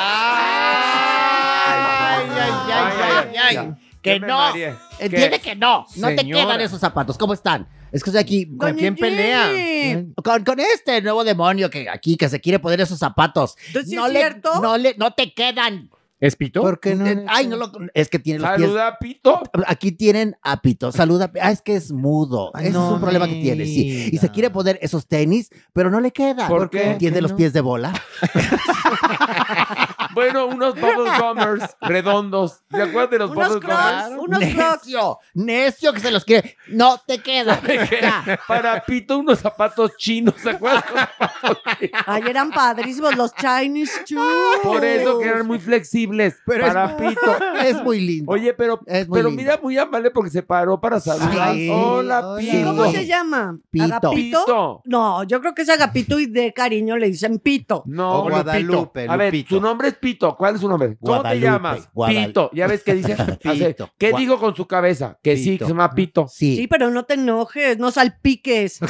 [2.32, 3.74] ay, ay, ay, ay.
[4.02, 4.54] Que ¿Qué me no.
[5.00, 5.86] Entiende que no.
[5.98, 7.18] No te quedan esos zapatos.
[7.18, 7.68] ¿Cómo están?
[7.92, 8.58] Es que estoy aquí.
[8.58, 10.04] ¿Con quién pelea?
[10.24, 13.56] Con, con este nuevo demonio que aquí que se quiere poner esos zapatos.
[13.68, 14.62] Entonces, ¿sí no es le, cierto?
[14.62, 15.90] no le, no te quedan.
[16.20, 16.62] ¿Es Pito?
[16.62, 17.08] ¿Por qué no?
[17.08, 17.72] Eh, Ay, no lo.
[17.94, 18.62] Es que tiene los pies.
[18.68, 19.42] Saluda, Pito.
[19.66, 20.92] Aquí tienen a Pito.
[20.92, 21.32] Saluda.
[21.42, 22.52] Ah, es que es mudo.
[22.54, 24.10] Ay, Ese no es un problema que tiene, sí.
[24.12, 26.50] Y se quiere poner esos tenis, pero no le quedan.
[26.50, 26.98] ¿Por qué?
[27.00, 27.94] Tiene los pies de bola.
[30.14, 32.62] Bueno, unos bubble gummers redondos.
[32.72, 34.04] ¿Se acuerdan de los Unos bubble gummers?
[34.04, 34.56] crocs, unos crocs.
[34.86, 36.58] Necio, necio que se los quiere.
[36.70, 37.60] No te quedan.
[38.02, 38.40] Ya.
[38.48, 40.84] Para Pito, unos zapatos chinos, ¿se acuerdan?
[42.06, 44.60] Ay, eran padrísimos los Chinese shoes.
[44.64, 46.38] Por eso que eran muy flexibles.
[46.46, 47.38] Pero es- para Pito.
[47.64, 48.32] Es muy lindo.
[48.32, 49.42] Oye, pero, Es muy pero lindo.
[49.44, 51.54] mira muy amable porque se paró para saludar.
[51.54, 51.70] Sí.
[51.72, 52.36] Hola.
[52.40, 52.68] Pito.
[52.76, 53.58] ¿Cómo se llama?
[53.70, 53.86] Pito.
[53.86, 54.12] ¿Agapito?
[54.46, 54.82] Pito.
[54.86, 57.84] No, yo creo que es Agapito y de cariño le dicen Pito.
[57.86, 59.12] No, O Guadalupe, Lupito.
[59.12, 60.36] A ver, su nombre es Pito.
[60.36, 60.98] ¿Cuál es su nombre?
[61.02, 61.90] ¿Cómo Guadalupe, te llamas?
[61.94, 62.50] Guadal- Pito.
[62.54, 63.14] ¿Ya ves qué dice?
[63.14, 65.18] Hace, ¿Qué Gua- digo con su cabeza?
[65.24, 65.60] Que sí, Pito.
[65.60, 66.28] que se llama Pito.
[66.28, 66.56] Sí.
[66.56, 68.80] Sí, pero no te enojes, no salpiques.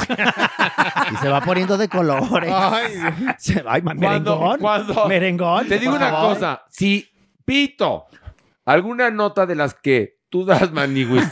[1.11, 2.53] Y se va poniendo de colores.
[3.39, 4.59] Se va, ay, ma- Cuando- merengón.
[4.59, 5.67] cuando- merengón.
[5.67, 6.33] Te digo por una favor.
[6.35, 6.63] cosa.
[6.69, 7.07] Si
[7.45, 8.05] Pito,
[8.65, 11.23] alguna nota de las que tú das, Maniwis,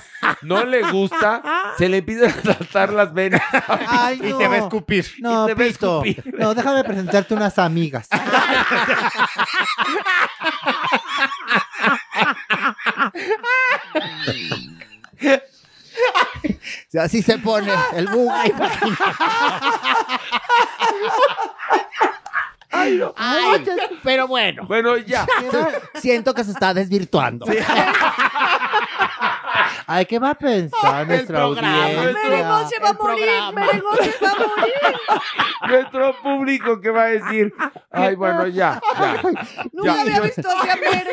[0.42, 1.42] no le gusta,
[1.78, 3.42] se le empiezan a saltar las venas.
[3.88, 4.38] Ay, Y no.
[4.38, 5.06] te va a escupir.
[5.20, 6.04] No, Y te va a Pito.
[6.06, 6.36] escupir.
[6.40, 8.08] No, déjame presentarte unas amigas.
[17.00, 18.44] Así se pone el buga.
[22.70, 23.66] Ay,
[24.04, 24.66] pero bueno.
[24.68, 25.26] Bueno, ya.
[25.96, 27.46] Siento que se está desvirtuando.
[29.90, 31.86] Ay, ¿qué va a pensar nuestra programa.
[31.86, 32.14] audiencia?
[32.30, 33.28] Merengón se va a El morir.
[33.54, 34.74] Merengón se va a morir.
[35.68, 37.54] Nuestro público que va a decir,
[37.92, 39.22] ay, bueno, ya, ya.
[39.74, 40.02] Nunca Ya.
[40.02, 41.12] había visto a Mere.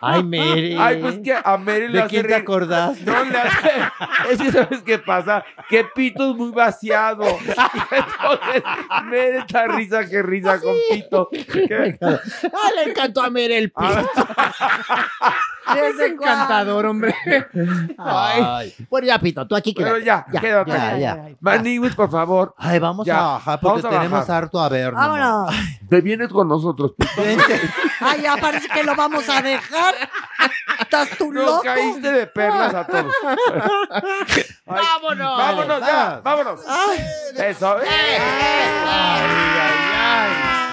[0.00, 0.76] Ay, Mary.
[0.80, 2.42] Ay, pues que a Mary le ¿De hace quién te reír.
[2.42, 3.04] acordaste?
[3.04, 3.70] No le hace.
[4.30, 7.24] Es que sabes qué pasa, que Pito es muy vaciado.
[7.24, 8.62] Y entonces,
[9.04, 11.28] Mere está risa que risa con Pito.
[11.30, 11.98] ¿Qué?
[12.02, 14.10] Ah, le encantó a Mere el pito.
[15.74, 17.14] Es encantador, hombre.
[17.98, 18.74] Ay.
[18.88, 20.04] Bueno, ya, Pito, tú aquí Pero quédate.
[20.32, 20.70] ya, quédate.
[20.70, 21.28] Ya, ya.
[21.40, 22.54] Maniwis, por favor.
[22.56, 24.42] Ay, vamos Ya, a bajar porque vamos a tenemos bajar.
[24.44, 24.92] harto a ver.
[24.92, 25.54] Vámonos.
[25.88, 27.22] Te vienes con nosotros, Pito.
[28.00, 29.94] Ay, ya parece que lo vamos a dejar.
[30.80, 31.62] ¿Estás tú Nos loco?
[31.62, 33.06] caíste de perlas a todos.
[33.90, 35.38] Ay, ¡Vámonos!
[35.38, 36.60] Vámonos ya, vámonos.
[37.36, 37.80] Eso.
[37.82, 37.86] eh.
[37.88, 38.20] Ay,
[38.86, 40.65] ay, ay,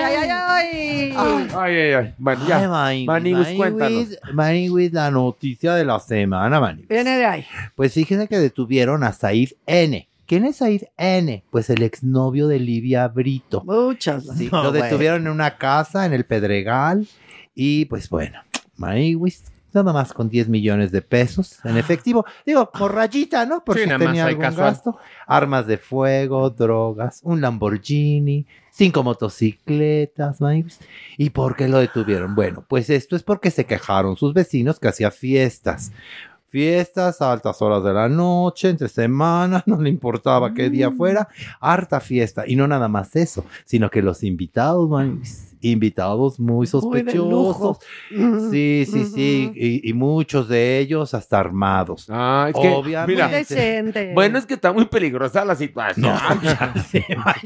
[0.00, 1.14] ay.
[1.54, 2.14] Ay, ay, ay.
[2.18, 2.86] Bueno, ya.
[2.86, 4.08] Ay, Maniwis, cuéntanos.
[4.32, 6.88] Maniwis, la noticia de la semana, Maniwis.
[6.88, 7.46] Viene de ahí.
[7.76, 10.08] Pues fíjense que detuvieron a Said N.
[10.26, 11.44] ¿Quién es Said N?
[11.50, 13.62] Pues el exnovio de Livia Brito.
[13.64, 14.24] Muchas.
[14.36, 17.06] Sí, No, lo detuvieron en una casa en el Pedregal
[17.54, 18.40] y pues bueno,
[18.76, 22.24] Maniwis nada más con 10 millones de pesos en efectivo.
[22.46, 23.64] Digo, por rayita, ¿no?
[23.64, 24.66] Por Sí, si nada tenía algún casual.
[24.72, 24.98] gasto.
[25.26, 30.78] Armas de fuego, drogas, un Lamborghini, cinco motocicletas, Maniwis.
[31.16, 32.34] ¿Y por qué lo detuvieron?
[32.34, 35.92] Bueno, pues esto es porque se quejaron sus vecinos que hacía fiestas.
[36.48, 41.28] Fiestas a altas horas de la noche, entre semanas, no le importaba qué día fuera,
[41.60, 42.44] harta fiesta.
[42.46, 45.22] Y no nada más eso, sino que los invitados, man,
[45.62, 47.78] invitados muy Muy de lujo.
[47.80, 48.50] sospechosos.
[48.50, 49.52] Sí, sí, sí.
[49.54, 52.06] Y, y muchos de ellos hasta armados.
[52.10, 53.12] Ah, es que, Obviamente.
[53.12, 54.12] mira, Muy decente.
[54.14, 56.06] bueno, es que está muy peligrosa la situación.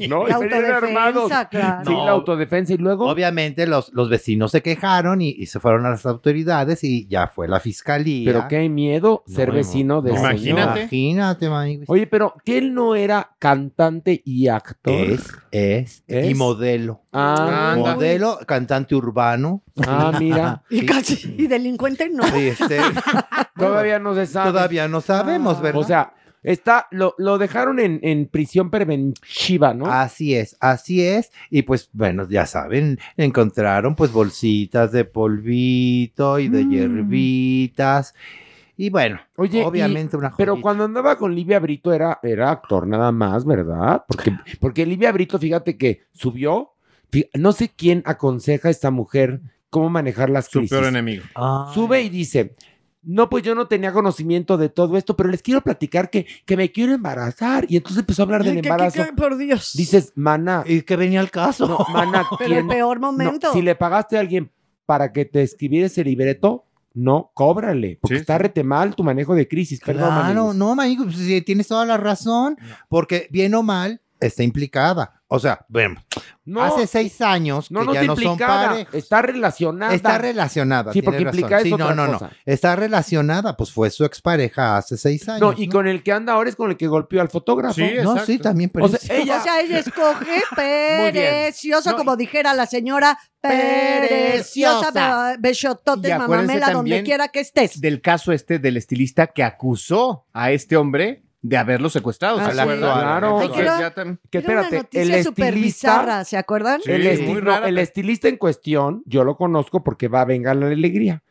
[0.07, 1.31] No, La y venir armados.
[1.31, 1.85] autodefensa, claro.
[1.85, 3.07] Sí, la autodefensa y luego.
[3.09, 7.27] Obviamente los, los vecinos se quejaron y, y se fueron a las autoridades y ya
[7.27, 8.31] fue la fiscalía.
[8.31, 10.87] Pero qué miedo ser No, vecino de no, Imagínate.
[10.87, 10.93] señor.
[11.07, 11.79] Imagínate, man.
[11.87, 14.93] Oye, pero que él no era cantante y actor.
[14.93, 15.27] Es,
[15.57, 16.29] es, ¿Es?
[16.29, 17.01] y modelo.
[17.11, 17.95] Ah, Anda.
[17.95, 19.63] Modelo, cantante urbano.
[19.85, 20.63] ah, mira.
[20.69, 22.23] Y casi, y delincuente no.
[22.27, 22.79] Sí, este,
[23.57, 24.51] Todavía no se sabe.
[24.51, 25.61] todavía no sabemos, Ah.
[25.61, 25.81] ¿verdad?
[25.81, 26.13] O sea,
[26.43, 29.87] está, lo, lo dejaron en, en prisión preventiva, ¿no?
[29.87, 31.31] Así es, así es.
[31.49, 36.71] Y pues, bueno, ya saben, encontraron pues bolsitas de polvito y de Mm.
[36.71, 38.13] hierbitas.
[38.79, 40.63] Y bueno, Oye, obviamente y- una Pero joyita.
[40.63, 44.03] cuando andaba con Livia Brito era, era actor nada más, ¿verdad?
[44.07, 46.73] Porque, porque Livia Brito, fíjate que subió.
[47.33, 50.69] No sé quién aconseja a esta mujer cómo manejar las Su crisis.
[50.77, 51.23] peor enemigo.
[51.35, 52.55] Ah, Sube y dice,
[53.01, 56.57] No, pues yo no tenía conocimiento de todo esto, pero les quiero platicar que, que
[56.57, 57.65] me quiero embarazar.
[57.69, 59.01] Y entonces empezó a hablar del embarazo.
[59.01, 59.71] que- que- por Dios.
[59.77, 60.63] Dices, mana.
[60.67, 61.67] Y que venía al caso.
[61.67, 63.53] No, mana, Pero ¿quién- el peor no, momento.
[63.53, 64.51] si le pagaste a alguien
[64.85, 66.65] para que te escribiera ese libreto,
[66.97, 67.99] no, cóbrale.
[68.01, 69.79] Porque está rete mal tu manejo de crisis.
[69.79, 70.55] Perdón, Claro, Manilis.
[70.57, 72.57] no, Manigo, pues, tienes toda la razón.
[72.89, 75.16] Porque bien o mal está implicada.
[75.29, 76.01] O sea, bueno,
[76.45, 76.63] No.
[76.63, 78.69] hace seis años No, que no ya no son implicada.
[78.69, 78.93] parejas.
[78.95, 79.93] Está relacionada.
[79.93, 80.93] Está relacionada.
[80.93, 82.27] Sí, porque es Sí, otra no, no, cosa.
[82.27, 82.31] no.
[82.45, 85.41] Está relacionada, pues fue su expareja hace seis años.
[85.41, 87.73] No, y con el que anda ahora es con el que golpeó al fotógrafo.
[87.75, 88.25] Sí, No, exacto.
[88.25, 92.53] sí, también, pero O sea, es- ella, O sea, ella escoge preciosa, No, como dijera
[92.53, 95.29] la señora, preciosa, Preciosa.
[95.31, 97.81] be- besotote, Y acuérdense mamamela, donde quiera que estés.
[97.81, 102.39] Del caso este del estilista que acusó a este hombre de haberlo secuestrado.
[102.39, 102.59] Ah, ¿se sí.
[102.59, 102.79] acuerdan?
[102.99, 103.41] Claro.
[103.41, 106.81] Entonces, Ay, que ya que Era una espérate, noticia el estilista, bizarra, ¿se acuerdan?
[106.81, 110.07] Sí, el, esti- muy no, rara, el pero- estilista en cuestión, yo lo conozco porque
[110.07, 111.23] va a venga la alegría.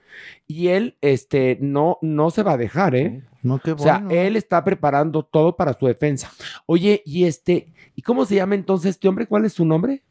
[0.47, 3.23] Y él, este, no, no se va a dejar, ¿eh?
[3.43, 4.19] No, qué O sea, bueno.
[4.19, 6.33] él está preparando todo para su defensa.
[6.65, 9.27] Oye, y este, ¿y cómo se llama entonces este hombre?
[9.27, 10.03] ¿Cuál es su nombre?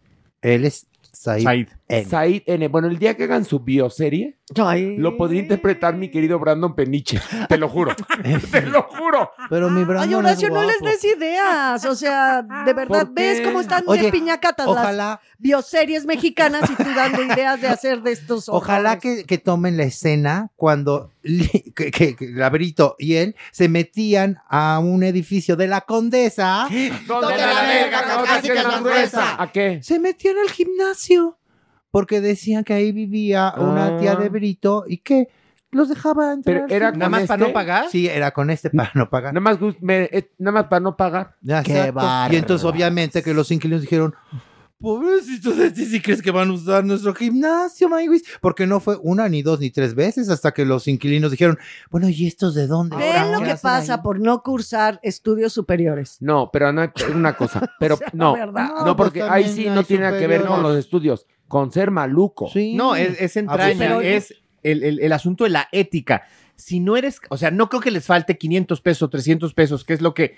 [0.41, 1.43] Él es Said.
[1.43, 1.67] Said.
[1.87, 2.05] N.
[2.09, 2.67] Said N.
[2.69, 4.97] Bueno, el día que hagan su bioserie, Ay.
[4.97, 7.19] lo podría interpretar mi querido Brandon Peniche.
[7.47, 7.95] Te lo juro.
[8.51, 9.31] Te lo juro.
[9.49, 11.85] Pero mi Ay, Brandon Horacio, es no les des ideas.
[11.85, 16.69] O sea, de verdad, ¿Por ¿ves cómo están Oye, de piñacatas ojalá- las bioseries mexicanas
[16.71, 19.17] y tú dando ideas de hacer de estos Ojalá horrores?
[19.19, 21.11] que, que tomen la escena cuando
[21.75, 26.67] que, que- que Labrito y él se metían a un edificio de la condesa.
[27.07, 29.41] ¿Dónde la verga, casi que más gruesa?
[29.41, 29.79] ¿A qué?
[29.83, 31.37] Se metían al gimnasio
[31.95, 33.97] porque decían que ahí vivía una Ah.
[33.97, 35.29] tía de Brito y que
[35.71, 36.65] los dejaba entrar.
[36.67, 36.91] Pero era.
[36.91, 37.53] ¿Nada más con para no este?
[37.53, 37.85] pagar?
[37.89, 39.33] Sí, era con este para no pagar.
[39.33, 41.37] Nada más, me- eh, nada más para no pagar.
[41.41, 41.53] Qué
[41.87, 42.33] exacto.
[42.33, 44.13] Y entonces obviamente que los inquilinos dijeron,
[44.77, 48.23] pobrecitos de ti, si crees que van a usar nuestro gimnasio, Maywis?
[48.41, 51.57] Porque no fue una, ni dos, ni tres veces hasta que los inquilinos dijeron,
[51.89, 52.97] bueno, ¿y estos de dónde?
[52.97, 54.01] Ven lo ¿Qué que hacen pasa ahí?
[54.03, 56.17] por no cursar estudios superiores.
[56.19, 57.61] No, pero no, una cosa.
[57.79, 58.69] Pero sea, no, ¿verdad?
[58.69, 60.75] no, No, pues porque ahí también sí hay no tiene nada que ver con los
[60.77, 62.49] estudios, con ser maluco.
[62.49, 62.73] Sí.
[62.75, 66.23] No, es, es entraña, pero- es el, el- el asunto de la ética.
[66.55, 69.93] Si no eres, o sea, no creo que les falte 500 pesos, 300 pesos, que
[69.93, 70.35] es lo que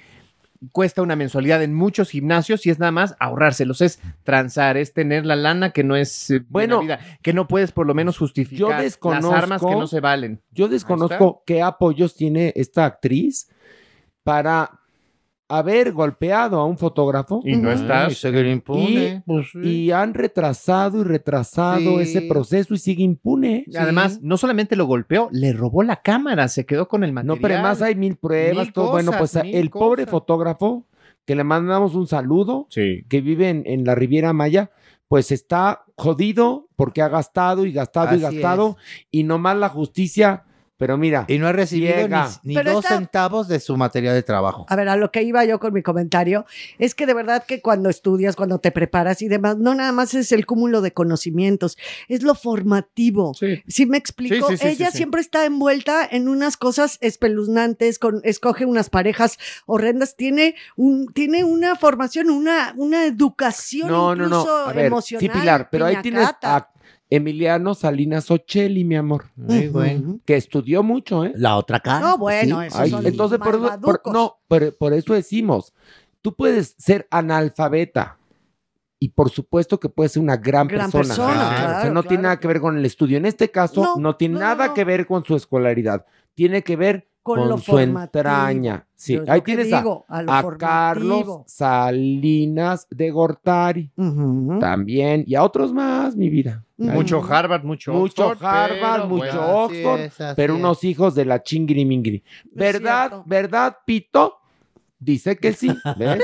[0.72, 5.24] cuesta una mensualidad en muchos gimnasios y es nada más ahorrárselos, es transar, es tener
[5.24, 8.70] la lana que no es eh, Bueno, vida, que no puedes por lo menos justificar
[8.70, 10.42] las desconozco- armas que no se valen.
[10.52, 13.50] Yo desconozco qué apoyos tiene esta actriz
[14.24, 14.80] para
[15.50, 17.42] haber golpeado a un fotógrafo.
[17.46, 17.80] Y no Ujú.
[17.80, 18.24] estás.
[18.24, 18.82] Y impune.
[19.16, 19.60] Y- pues sí.
[19.60, 22.02] Y han retrasado y retrasado Sí.
[22.02, 23.64] ese proceso y sigue impune.
[23.68, 27.36] Y Además, no solamente lo golpeó, le robó la cámara, se quedó con el material.
[27.38, 28.66] No, pero además hay mil pruebas.
[28.66, 28.92] Mil todo.
[28.92, 30.86] bueno, pues cosas, mil el pobre fotógrafo,
[31.26, 33.04] que le mandamos un saludo, Sí.
[33.10, 34.72] que vive en, en la Riviera Maya,
[35.10, 38.78] pues está jodido porque ha gastado y gastado y gastado
[39.12, 40.44] y nomás la justicia,
[40.78, 41.96] pero mira, Y no ha recibido
[42.44, 44.66] ni, dos esta- centavos de su material de trabajo.
[44.70, 46.46] A ver, a lo que iba yo con mi comentario,
[46.78, 50.14] es que de verdad que cuando estudias, cuando te preparas y demás, no nada más
[50.14, 51.78] es el cúmulo de conocimientos,
[52.08, 53.34] es lo formativo.
[53.34, 53.64] Sí.
[53.68, 54.50] ¿Sí me explico?
[54.50, 54.98] Sí, sí, sí, Ella sí, sí.
[54.98, 61.44] siempre está envuelta en unas cosas espeluznantes, con, escoge unas parejas horrendas, tiene, un, tiene
[61.44, 64.70] una formación, una, una educación no, no, incluso no.
[64.70, 65.20] A ver, emocional.
[65.22, 66.70] sí, Pilar, pero ahí tienes a
[67.10, 70.02] Emiliano Salinas Ocelli, mi amor, güey.
[70.26, 71.32] que estudió mucho, ¿eh?
[71.36, 72.00] La otra cara.
[72.02, 72.68] No, bueno, sí.
[72.68, 75.74] esos Ay, son entonces, por eso, por- no, por, por eso decimos,
[76.22, 78.18] tú puedes ser analfabeta
[79.00, 81.16] y por supuesto que puedes ser una gran, Gran persona.
[81.16, 83.18] persona, o sea, claro, no tiene nada que ver con el estudio.
[83.18, 84.74] En este caso, no, No, tiene no, nada no.
[84.74, 86.06] que ver con su escolaridad.
[86.34, 88.02] Tiene que ver Con con, lo su formativo.
[88.20, 88.88] entraña.
[88.96, 90.58] Sí, Yo ahí tienes a- digo, a lo a, formativo.
[90.70, 93.92] Carlos Salinas de Gortari
[94.60, 96.64] también y a otros más, mi vida.
[96.78, 99.42] Mucho Harvard, mucho Mucho Oxford, Harvard, pero mucho bueno.
[99.42, 99.52] Así
[99.84, 100.60] Oxford, es, así pero es.
[100.60, 102.24] unos hijos de la chingri mingri.
[102.52, 103.08] ¿Verdad?
[103.10, 103.24] cierto.
[103.28, 104.34] ¿Verdad, Pito?
[105.00, 105.68] Dice que sí.
[105.98, 106.20] ¿Ves?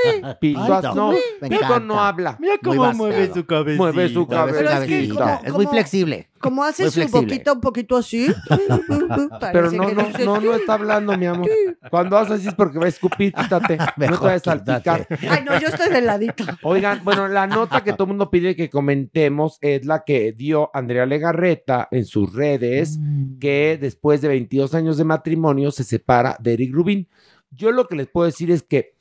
[0.94, 1.80] No, me Pito encanta.
[1.80, 2.36] no habla.
[2.40, 3.78] Mira Muy cómo mueve su cabeza.
[3.78, 5.14] Mueve su Pero es que cabecita.
[5.14, 6.28] como- Es muy como- flexible.
[6.40, 7.20] Como hace Muy su flexible.
[7.22, 8.26] boquita un poquito así.
[8.88, 11.48] Pero parece no, que no, dice, no, no está hablando, mi amor.
[11.90, 13.76] Cuando haces así es porque va a escupir, quítate.
[13.78, 15.06] No te Mejor vayas a salpicar.
[15.30, 16.44] Ay, no, yo estoy de ladito.
[16.62, 20.70] Oigan, bueno, la nota que todo el mundo pide que comentemos es la que dio
[20.74, 22.98] Andrea Legarreta en sus redes,
[23.40, 27.08] que después de 22 años de matrimonio se separa de Eric Rubin.
[27.54, 28.94] Yo lo que les puedo decir es que,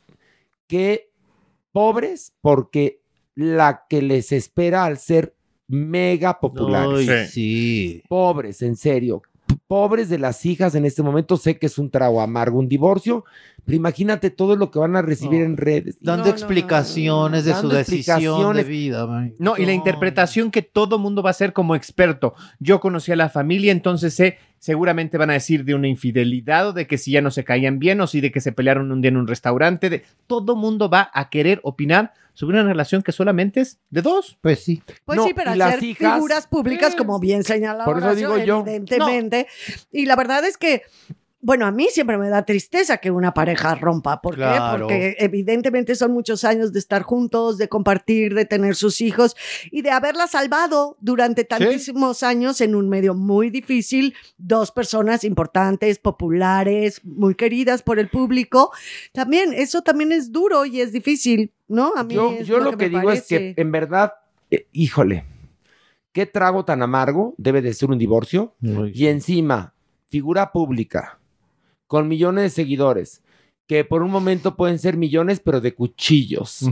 [0.68, 1.10] que
[1.72, 3.02] pobres, porque
[3.36, 5.36] la que les espera al ser
[5.68, 7.10] mega populares.
[7.10, 8.04] Ay, sí.
[8.08, 9.22] Pobres, en serio.
[9.68, 11.36] Pobres de las hijas en este momento.
[11.38, 13.26] Sé que es un trago amargo, un divorcio,
[13.66, 15.46] pero imagínate todo lo que van a recibir No.
[15.46, 15.98] en redes.
[16.00, 19.08] Dando No, no, no, explicaciones de Dando su decisión de vida.
[19.08, 19.34] man.
[19.40, 22.36] No, y la interpretación que todo mundo va a hacer como experto.
[22.60, 26.72] Yo conocí a la familia, entonces sé seguramente van a decir de una infidelidad o
[26.72, 29.02] de que si ya no se caían bien o si de que se pelearon un
[29.02, 29.90] día en un restaurante.
[29.90, 34.38] De, todo mundo va a querer opinar sobre una relación que solamente es de dos.
[34.40, 34.82] Pues sí.
[35.04, 38.06] Pues No, sí, pero y las hacer hijas- figuras públicas, como bien señala Por eso
[38.08, 38.62] Horacio, digo yo.
[38.62, 39.48] evidentemente.
[39.92, 40.84] Y la verdad es que,
[41.44, 44.22] bueno, a mí siempre me da tristeza que una pareja rompa.
[44.22, 44.88] ¿Por Claro.
[44.88, 44.94] qué?
[45.14, 49.36] Porque evidentemente son muchos años de estar juntos, de compartir, de tener sus hijos
[49.70, 54.16] y de haberla salvado durante tantísimos años en un medio muy difícil.
[54.38, 58.72] Dos personas importantes, populares, muy queridas por el público.
[59.12, 61.92] También, eso también es duro y es difícil, ¿no?
[61.98, 64.14] A mí Yo, es yo lo, que, me digo es que en verdad,
[64.50, 65.26] eh, híjole,
[66.14, 68.56] qué trago tan amargo debe de ser un divorcio.
[68.94, 69.74] Y encima,
[70.08, 71.20] figura pública,
[71.88, 73.24] con millones de seguidores,
[73.68, 76.70] que por un momento pueden ser millones, pero de cuchillos,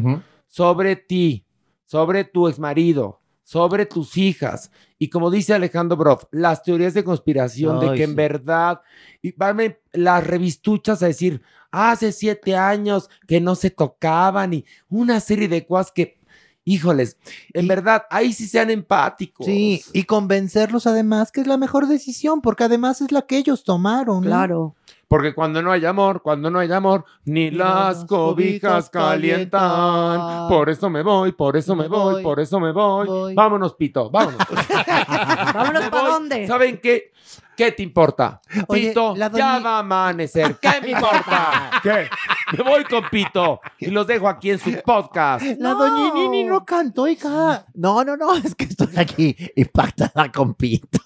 [0.48, 1.46] sobre ti,
[1.86, 4.72] sobre tu exmarido, sobre tus hijas.
[4.98, 8.82] Y como dice Alejandro Broff, las teorías de conspiración de que en verdad,
[9.22, 15.20] y van las revistuchas a decir, hace siete años que no se tocaban y una
[15.20, 16.21] serie de cosas que,
[16.64, 17.18] híjoles,
[17.54, 19.46] en verdad, ahí sí sean empáticos.
[19.46, 23.64] Sí, y convencerlos además que es la mejor decisión, porque además es la que ellos
[23.64, 24.22] tomaron.
[24.22, 24.28] ¿no?
[24.28, 24.76] Claro.
[25.12, 30.48] Porque cuando no hay amor, cuando no hay amor, ni las cobijas calientan.
[30.48, 33.36] Por eso me voy, por eso me voy, por eso me voy.
[33.36, 34.40] Vámonos, Pito, vámonos.
[35.54, 36.48] Vámonos para dónde.
[36.48, 37.12] ¿Saben qué?
[37.56, 38.42] ¿Qué te importa?
[38.68, 40.58] Oye, Pito, la ya va a amanecer.
[40.62, 41.72] ¿Qué me importa?
[41.84, 42.10] ¿Qué?
[42.58, 45.46] Me voy con Pito y los dejo aquí en su podcast.
[45.60, 47.66] La doñinini no cantó, hija.
[47.74, 51.00] No, no, no, es que estoy aquí impactada con Pito.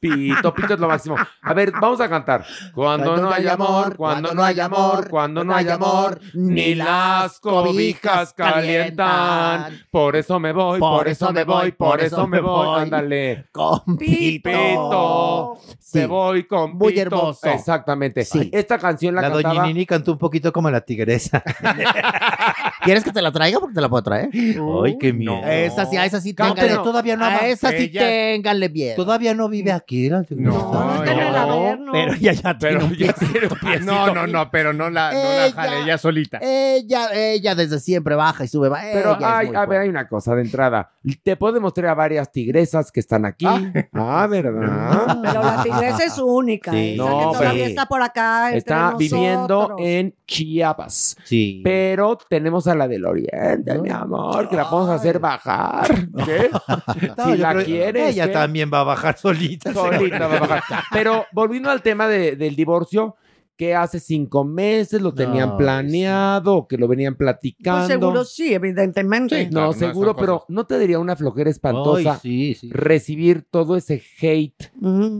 [0.00, 1.16] Pito, Pito es lo máximo.
[1.42, 2.44] A ver, vamos a cantar.
[2.74, 8.32] Cuando no hay amor, cuando no hay amor, cuando no hay amor, ni las cobijas
[8.34, 9.80] calientan.
[9.90, 12.82] Por eso me voy, por eso me voy, por eso me voy.
[12.82, 13.46] Ándale.
[13.52, 14.50] Con Pito.
[14.50, 15.58] Pito.
[16.00, 17.02] Me voy con Muy Pito.
[17.02, 17.48] hermoso.
[17.48, 18.24] Exactamente.
[18.24, 18.48] Sí.
[18.52, 19.54] Esta canción la, La cantaba...
[19.54, 21.42] doñinini cantó un poquito como la tigresa.
[22.84, 23.60] ¿Quieres que te la traiga?
[23.60, 24.28] Porque te la puedo traer.
[24.32, 25.40] Ay, qué miedo.
[25.44, 26.66] Esa sí, a esa sí Cántelo.
[26.66, 26.84] ténganle.
[26.84, 28.96] Todavía no A esa sí Ella- ténganle bien.
[28.96, 30.08] Todavía no vive aquí.
[30.08, 30.50] La tigresa.
[30.50, 31.92] No, en el Averno.
[31.92, 33.56] Pero ella ya Pero tiene un ya piecito.
[33.82, 36.38] No, no, no, pero no la, no la Ella- jale ella solita.
[36.42, 38.70] Ella, ella desde siempre baja y sube.
[38.92, 40.90] Pero ella hay, a ver, hay una cosa de entrada.
[41.24, 43.44] Te puedo mostrar a varias tigresas que están aquí.
[43.92, 45.18] Ah, ¿verdad?
[45.22, 46.70] Pero la tigresa es única.
[46.70, 46.94] Sí.
[46.94, 48.46] Esa No, que todavía pero- está por acá.
[48.46, 51.16] entre Está viviendo en Chiapas.
[51.24, 51.60] Sí.
[51.64, 55.86] Pero tenemos a la del Oriente, mi amor, que la podemos hacer bajar.
[56.24, 56.50] ¿Qué?
[57.16, 58.10] No, si la creo- quieres.
[58.10, 58.32] Ella ¿qué?
[58.32, 59.72] también va a bajar solita.
[59.72, 60.82] Solita va a bajar.
[60.92, 63.16] Pero volviendo al tema de- del divorcio,
[63.56, 67.80] que hace cinco meses lo tenían planeado, que lo venían platicando.
[67.80, 69.48] Pues seguro sí, evidentemente.
[69.50, 72.70] no, seguro, pero ¿no te diría una flojera espantosa Ay, sí, sí.
[72.72, 74.72] recibir todo ese hate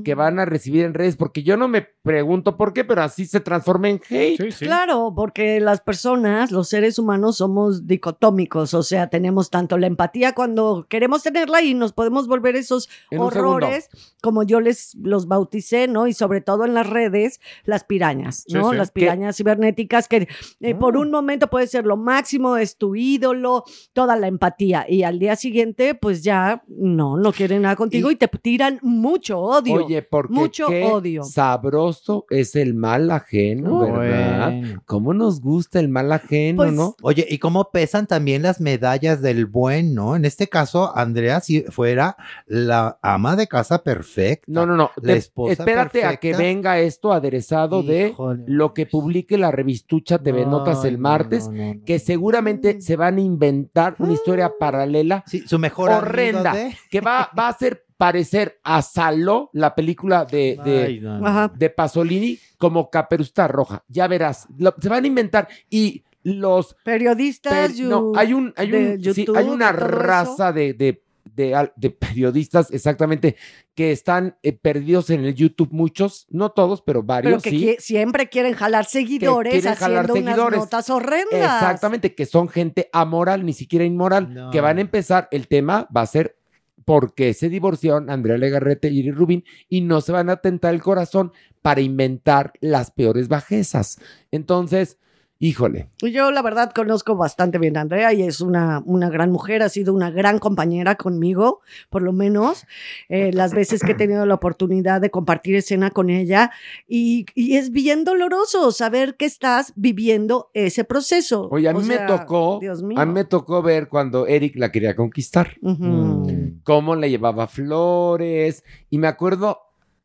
[0.05, 1.17] que van a recibir en redes?
[1.17, 4.55] Porque yo no me pregunto por qué, pero así se transforma en hate.
[4.59, 10.35] Claro, porque las personas, los seres humanos, somos dicotómicos, o sea, tenemos tanto la empatía
[10.35, 13.89] cuando queremos tenerla y nos podemos volver esos En horrores,
[14.21, 16.07] como yo les los bauticé, ¿no?
[16.07, 18.71] Y sobre todo en las redes, las pirañas, ¿no?
[18.71, 18.77] sí.
[18.77, 20.29] Las pirañas cibernéticas que
[20.61, 25.03] eh, por un momento puede ser lo máximo, es tu ídolo, toda la empatía, y
[25.03, 29.85] al día siguiente, pues ya no, no quieren nada contigo y, te tiran mucho odio.
[29.85, 31.23] Oye, porque mucho qué odio.
[31.23, 34.53] sabroso es el mal ajeno, ¿verdad?
[34.87, 36.97] ¿Cómo nos gusta el mal ajeno, Pues, no?
[37.03, 40.17] Oye, ¿y cómo pesan también las medallas del buen, no?
[40.17, 44.45] En este caso, Andrea, si fuera la ama de casa perfecta.
[44.47, 44.91] No, no, no.
[45.01, 48.45] La esposa espérate a que venga esto aderezado de Híjole.
[48.47, 51.49] lo que publique la revistucha TV Notas el martes,
[51.85, 57.01] que seguramente se van a inventar una historia paralela Sí, su mejor horrenda, de- que
[57.01, 61.27] va, va a hacer parecer a Saló, la película de, de, Ay, no, no.
[61.27, 61.53] Ajá.
[61.57, 63.85] de Pasolini, como Caperucita Roja.
[63.89, 68.53] Ya verás, lo- se van a inventar y los Periodistas, Per- no, you- hay un,
[68.57, 69.79] hay de un, sí, YouTube hay una eso.
[69.79, 71.03] raza de, de,
[71.35, 73.37] de al- de periodistas, exactamente,
[73.75, 77.65] que están eh, perdidos en el YouTube, muchos, no todos, pero Pero varios, que sí.
[77.67, 80.57] qui- siempre quieren jalar seguidores quieren jalar haciendo seguidores.
[80.59, 81.33] unas notas horrendas.
[81.63, 86.03] Exactamente, que son gente amoral, ni siquiera inmoral, que van a empezar, el tema va
[86.03, 86.37] a ser
[86.85, 90.83] porque se divorciaron Andrea Legarrete y Iris Rubin y no se van a tentar el
[90.83, 91.33] corazón
[91.63, 94.01] para inventar las peores bajezas.
[94.33, 94.99] Entonces,
[95.47, 99.63] híjole, Yo la verdad conozco bastante bien a Andrea y es una, una gran mujer,
[99.65, 102.65] ha sido una gran compañera conmigo, por lo menos,
[103.09, 106.53] eh, las veces que he tenido la oportunidad de compartir escena con ella
[106.87, 111.49] y, y es bien doloroso saber que estás viviendo ese proceso.
[111.51, 113.01] Oye, a O mí me sea, tocó, Dios mío.
[113.01, 116.61] a mí me tocó ver cuando Eric la quería conquistar, Ujú.
[116.63, 119.59] cómo le llevaba flores y me acuerdo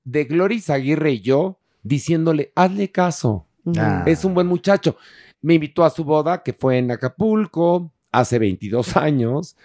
[0.03, 3.43] de Gloria Aguirre y yo diciéndole, hazle caso.
[3.77, 4.03] Ah.
[4.05, 4.95] Es un buen muchacho.
[5.41, 9.57] Me invitó a su boda, que fue en Acapulco, hace 22 años.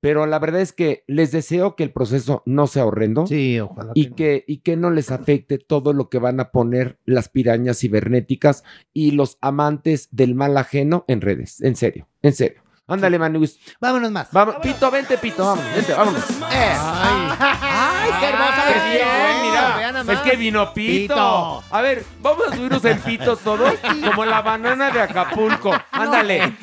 [0.00, 3.26] Pero la verdad es que les deseo que el proceso no sea horrendo.
[3.26, 3.90] Sí, ojalá.
[3.94, 7.80] Y que, y que no les afecte todo lo que van a poner las pirañas
[7.80, 8.62] cibernéticas
[8.92, 11.60] y los amantes del mal ajeno en redes.
[11.62, 12.62] En serio, en serio.
[12.88, 13.58] Ándale, Manus.
[13.80, 14.28] Vámonos más.
[14.32, 16.24] Vamos, Pito, vente, Pito, vamos, vente, vámonos.
[16.50, 18.92] ¡Ay, qué hermosa Qué versión!
[18.92, 21.14] bien, mira, Vean es que vino Pito.
[21.14, 21.64] Pito.
[21.70, 23.74] A ver, vamos a subirnos en Pito todos,
[24.04, 25.70] como la banana de Acapulco.
[25.92, 26.54] Ándale,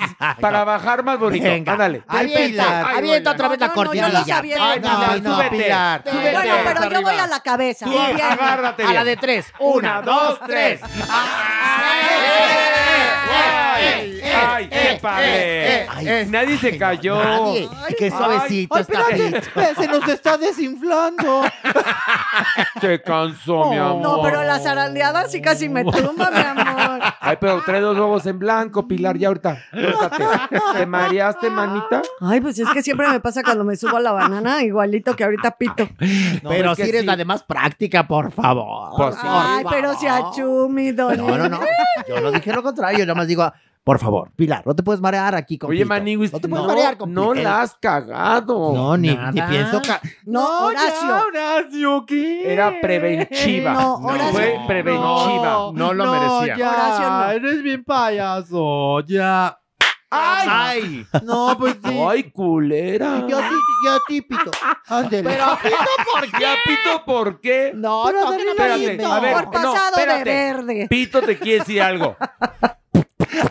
[0.42, 1.46] para bajar más bonito.
[1.46, 1.74] Venga.
[1.74, 2.04] Ándale.
[2.08, 4.64] Ay, Pilar, Ay, avienta otra vez la No, no, los aviento.
[4.64, 5.50] Ay, no, Pilar, no, súbete.
[5.64, 6.04] Pilar.
[6.10, 6.32] Súbete.
[6.32, 7.02] Bueno, pero yo arriba.
[7.02, 7.86] voy a la cabeza.
[7.86, 8.22] Tú, Bien.
[8.22, 9.06] agárrate A la bien.
[9.06, 9.54] de tres.
[9.60, 10.82] Una, dos, tres.
[11.10, 12.65] ¡Ay!
[14.72, 15.88] ¡Ay, qué padre!
[15.90, 17.24] Ay, Nadie se cayó.
[17.24, 17.70] Nadie.
[17.98, 21.44] Qué suavecito Ay, está espérate, se nos está desinflando.
[22.82, 24.02] Se cansó, mi amor.
[24.02, 27.00] No, pero las zarandeadas sí casi me tumba, mi amor.
[27.20, 29.58] Ay, pero trae dos huevos en blanco, Pilar, ya ahorita.
[30.74, 32.02] ¿Te mareaste, manita?
[32.22, 35.24] Ay, pues es que siempre me pasa cuando me subo a la banana, igualito que
[35.24, 35.88] ahorita pito.
[36.48, 37.08] Pero es que si eres sí.
[37.08, 38.92] la de más práctica, por favor.
[38.96, 39.22] Pues sí.
[39.24, 40.32] Ay, Por pero si favor.
[40.34, 40.92] achumi.
[40.92, 41.60] No, no, no.
[42.08, 43.00] Yo no dije lo contrario.
[43.00, 43.52] Yo nada más digo,
[43.86, 45.86] por favor, Pilar, no te puedes marear aquí con Oye.
[45.86, 48.74] Maniwis, No te no, puedes marear con no la has cagado.
[48.74, 49.32] No, ni, Nada.
[49.32, 49.80] ni pienso.
[49.82, 51.16] ca- No, Horacio.
[51.28, 52.52] Horacio, ¿qué?
[52.52, 53.74] Era preventiva.
[53.74, 54.32] No, Horacio.
[54.32, 55.70] Fue preventiva.
[55.74, 56.58] No lo merecía.
[56.58, 57.30] Ya, Horacio, no.
[57.30, 59.60] eres bien payaso, ya.
[60.10, 61.06] ¡Ay!
[61.24, 62.00] No, pues sí.
[62.10, 63.20] Ay, culera.
[63.28, 64.50] Yo yo a ti, Pito.
[64.88, 65.30] Ándele.
[65.30, 65.76] Pero Pito,
[66.12, 66.38] ¿por qué?
[66.42, 67.72] ¿Ya Pito por qué?
[67.76, 70.88] No, Pero no, no Espérate, a ver, Por no, de verde.
[70.90, 72.16] Pito te quiere decir algo.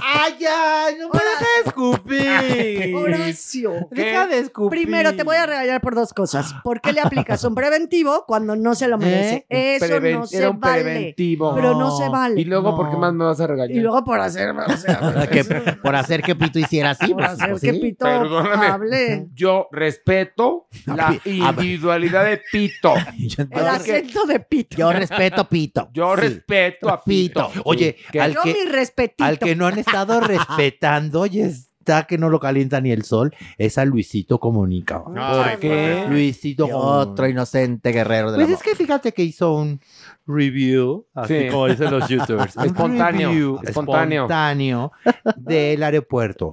[0.01, 0.87] ¡Ay, ya!
[0.99, 2.95] ¡No me dejes de escupir!
[2.97, 3.73] Horacio.
[3.95, 4.03] ¿Qué?
[4.05, 4.81] Deja de escupir.
[4.81, 6.55] Primero, te voy a regañar por dos cosas.
[6.63, 9.47] ¿Por qué le aplicas un preventivo cuando no se lo merece?
[9.49, 10.83] Eso Preven- no se era un vale.
[10.83, 11.55] preventivo.
[11.55, 12.41] Pero no se vale.
[12.41, 12.77] Y luego, No.
[12.77, 13.77] ¿por qué más me vas a regañar?
[13.77, 15.45] Y luego por hacer, o sea, Que-
[15.83, 17.09] por hacer que Pito hiciera así.
[17.09, 17.81] por pues, hacer pues, que sí.
[17.81, 18.67] Pito Perdóname.
[18.67, 19.27] hable.
[19.35, 22.95] Yo respeto la individualidad de Pito.
[23.51, 24.77] El acento de Pito.
[24.77, 25.89] Yo respeto Pito.
[25.93, 26.21] Yo Sí.
[26.21, 27.49] respeto a Pito.
[27.49, 27.63] Pito.
[27.65, 28.21] Oye, ¿Qué?
[28.21, 29.25] al Yo que, mi respetito.
[29.25, 33.35] al que no han estado respetando y está que no lo calienta ni el sol,
[33.59, 35.05] es a Luisito Comunica.
[35.05, 36.07] ¿Por qué?
[36.09, 39.81] Luisito Otro inocente guerrero de Pues la es que fíjate que hizo un
[40.27, 41.49] review, así Sí.
[41.51, 42.57] como dicen los youtubers.
[42.57, 44.23] un Espontáneo, review espontáneo.
[44.25, 44.93] espontáneo
[45.37, 46.51] del aeropuerto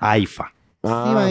[0.00, 0.52] AIFA.
[0.82, 1.28] Ah.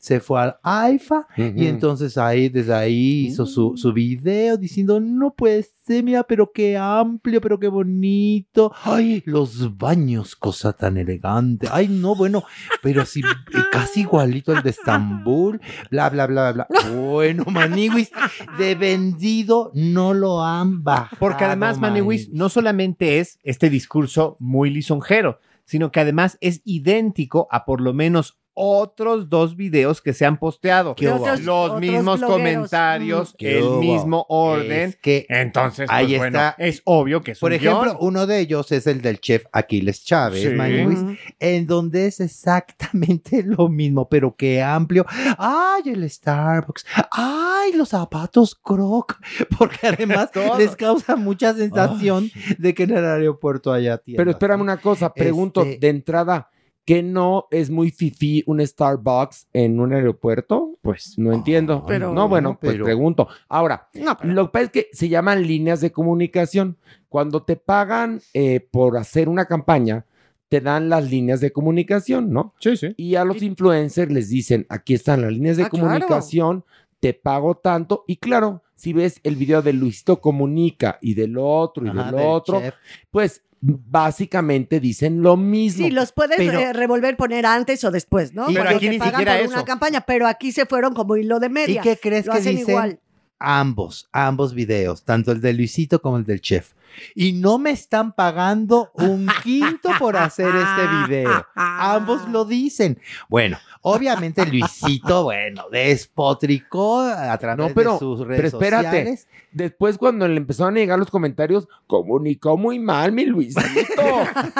[0.00, 5.34] Se fue al AIFA y entonces ahí, desde ahí hizo su, su video diciendo, no
[5.34, 8.72] puede ser, mira, pero qué amplio, pero qué bonito.
[8.84, 11.68] Ay, los baños, cosa tan elegante.
[11.70, 12.44] Ay, no, bueno,
[12.82, 15.60] pero sí, eh, casi igualito el de Estambul,
[15.90, 16.66] bla, bla, bla, bla.
[16.90, 18.10] Bueno, Maniwis,
[18.58, 21.16] de vendido no lo han bajado.
[21.18, 22.30] Porque además, Maniwis.
[22.30, 27.92] no solamente es este discurso muy lisonjero, sino que además es idéntico a por lo
[27.92, 30.94] menos otros dos videos que se han posteado.
[30.98, 32.20] Los mismos blogueros.
[32.22, 33.34] comentarios.
[33.38, 33.80] ¿Qué el hubo?
[33.80, 34.90] mismo orden.
[34.90, 36.54] Es que Entonces, pues, ahí bueno, está.
[36.58, 37.96] es obvio que es Por un ejemplo, guion.
[38.00, 41.18] uno de ellos es el del chef Aquiles Chávez, Sí.
[41.40, 45.06] En donde es exactamente lo mismo, pero qué amplio.
[45.38, 46.84] Ay, el Starbucks.
[47.10, 49.18] Ay, los zapatos Croc.
[49.58, 54.18] Porque además les causa mucha sensación de que en el aeropuerto haya tiendas.
[54.20, 56.50] Pero espérame una cosa, pregunto Este- de entrada,
[56.88, 60.78] ¿que no es muy fifí un Starbucks en un aeropuerto?
[60.80, 61.84] Pues no entiendo.
[61.86, 63.28] Pero- no, bueno, no, pues pero- pregunto.
[63.46, 66.78] Ahora, No, pero- lo que pasa es que se llaman líneas de comunicación.
[67.10, 70.06] Cuando te pagan eh, por hacer una campaña,
[70.48, 72.54] te dan las líneas de comunicación, ¿no?
[72.58, 72.94] Sí, sí.
[72.96, 75.86] Y a los influencers les dicen, aquí están las líneas de Ah, claro.
[75.88, 76.64] comunicación,
[77.00, 78.04] te pago tanto.
[78.06, 82.14] Y claro, si ves el video de Luisito Comunica y del otro y Ajá, del
[82.16, 82.74] del otro, chef.
[83.10, 85.84] pues básicamente dicen lo mismo.
[85.86, 88.44] Sí, los puedes Pero- eh, revolver, poner antes o después, ¿no?
[88.48, 89.52] Y- pero Cuando aquí te ni pagan siquiera por eso.
[89.54, 91.80] una campaña, pero aquí se fueron como hilo de media.
[91.80, 92.70] ¿Y qué crees Lo que hacen dicen?
[92.70, 93.00] igual.
[93.38, 96.72] Ambos, ambos videos, tanto el de Luisito como el del chef.
[97.14, 101.46] Y no me están pagando un quinto por hacer este video.
[101.54, 102.98] Ambos lo dicen.
[103.28, 108.86] Bueno, obviamente Luisito, bueno, despotricó a través No, pero, de sus redes pero espérate.
[108.86, 109.28] sociales.
[109.52, 113.62] Después, cuando le empezaron a llegar los comentarios, comunicó muy mal mi Luisito.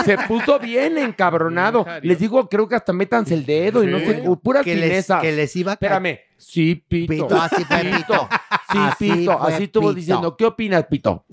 [0.05, 1.87] Se puso bien encabronado.
[2.03, 5.33] Les digo, creo que hasta métanse el dedo y no sé, puras Que les, que
[5.33, 6.28] les iba a Espérame.
[6.39, 7.13] Sí, Pito.
[7.13, 8.29] Pito, así Pito.
[8.71, 9.39] Sí, Así Pito.
[9.39, 9.95] fue, Así estuvo Pito.
[9.95, 10.37] diciendo.
[10.37, 11.25] ¿Qué opinas, Pito?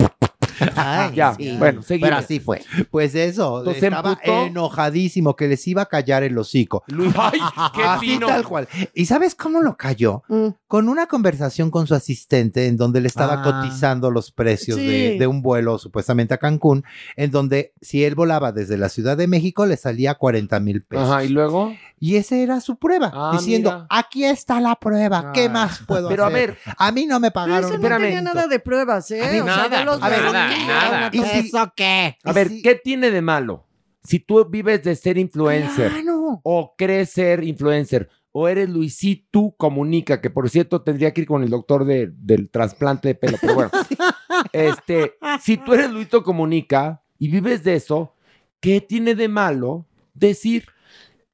[1.13, 1.55] Ya, sí.
[1.57, 2.09] bueno, seguimos.
[2.09, 2.61] Pero así fue.
[2.91, 4.45] Pues eso, Entonces, estaba emputó.
[4.45, 6.83] enojadísimo que les iba a callar el hocico.
[7.17, 7.39] ¡Ay,
[7.75, 8.27] qué Así fino!
[8.27, 8.67] tal cual.
[8.93, 10.23] ¿Y sabes cómo lo cayó?
[10.67, 13.43] Con una conversación con su asistente en donde le estaba Ah.
[13.43, 14.85] cotizando los precios Sí.
[14.87, 16.83] de, de un vuelo supuestamente a Cancún,
[17.15, 21.09] en donde si él volaba desde la Ciudad de México le salía 40 mil pesos.
[21.09, 21.73] Ajá, y luego.
[21.99, 23.87] Y esa era su prueba, Ah, diciendo, mira.
[23.89, 25.49] aquí está la prueba, ¿qué Ah.
[25.49, 26.49] más puedo Pero a hacer?
[26.51, 27.73] ver, a mí no me Pero pagaron.
[27.73, 29.21] eso no tenía nada de pruebas, ¿eh?
[29.21, 31.09] A o sea, nada, yo los a ver, veo nada, nada.
[31.11, 32.17] ¿Y si- ¿Eso qué?
[32.23, 33.67] A ver, ¿qué tiene de malo?
[34.03, 35.91] Si tú vives de ser influencer
[36.43, 41.41] o crees ser influencer o eres Luisito Comunica, que por cierto tendría que ir con
[41.43, 43.71] el doctor de- del trasplante de pelo, pero bueno.
[44.53, 48.13] este, si tú eres Luisito Comunica y vives de eso,
[48.59, 50.67] ¿qué tiene de malo decir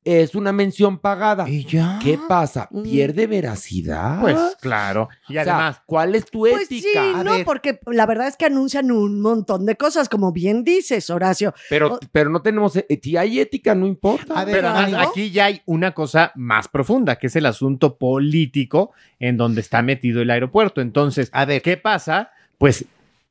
[0.04, 1.48] es una mención pagada?
[1.48, 2.00] ¿Y ya?
[2.02, 2.68] ¿Qué pasa?
[2.84, 4.20] ¿Pierde veracidad?
[4.22, 5.10] Pues claro.
[5.30, 6.90] Y O sea, además, ¿cuál es tu Pues ética?
[7.04, 10.32] sí, A no, ver, porque la verdad es que anuncian un montón de cosas, como
[10.32, 11.54] bien dices, Horacio.
[11.70, 14.44] pero, pero no tenemos, eh, si hay ética, no importa.
[14.46, 19.38] Pero además aquí ya hay una cosa más profunda, que es el asunto político en
[19.38, 20.82] donde está metido el aeropuerto.
[20.82, 22.32] Entonces, a ver, ¿qué pasa?
[22.58, 22.86] Pues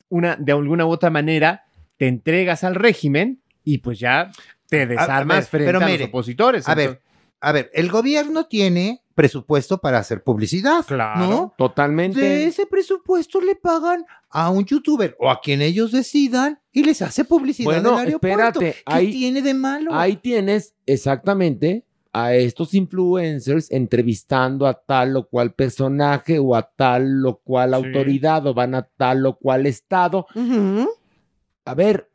[0.08, 1.64] una, de alguna u otra manera
[1.96, 4.30] te entregas al régimen y pues ya
[4.70, 6.68] te desarmas ver, frente pero a mire, los opositores.
[6.68, 7.02] A ver,
[7.40, 10.84] a ver, el gobierno tiene presupuesto para hacer publicidad.
[10.86, 11.26] Claro.
[11.26, 11.54] ¿no?
[11.58, 12.18] Totalmente.
[12.20, 17.02] De ese presupuesto le pagan a un youtuber o a quien ellos decidan y les
[17.02, 18.60] hace publicidad Bueno, en el aeropuerto.
[18.60, 19.92] espérate, ¿Qué ahí- tiene de malo?
[19.94, 27.24] Ahí tienes exactamente a estos influencers entrevistando a tal o cual personaje o a tal
[27.24, 30.26] o cual autoridad o van a tal o cual estado.
[31.64, 32.09] A ver,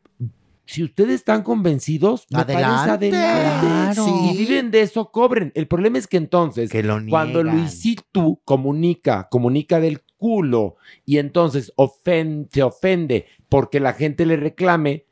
[0.65, 3.07] si ustedes están convencidos, Adelante.
[3.07, 3.09] adelante.
[3.09, 4.05] Claro.
[4.05, 5.51] Si viven de eso, cobren.
[5.55, 6.71] El problema es que entonces,
[7.09, 7.43] cuando.
[7.43, 15.05] Luisito comunica, comunica del culo y entonces ofen- se ofende porque la gente le reclame,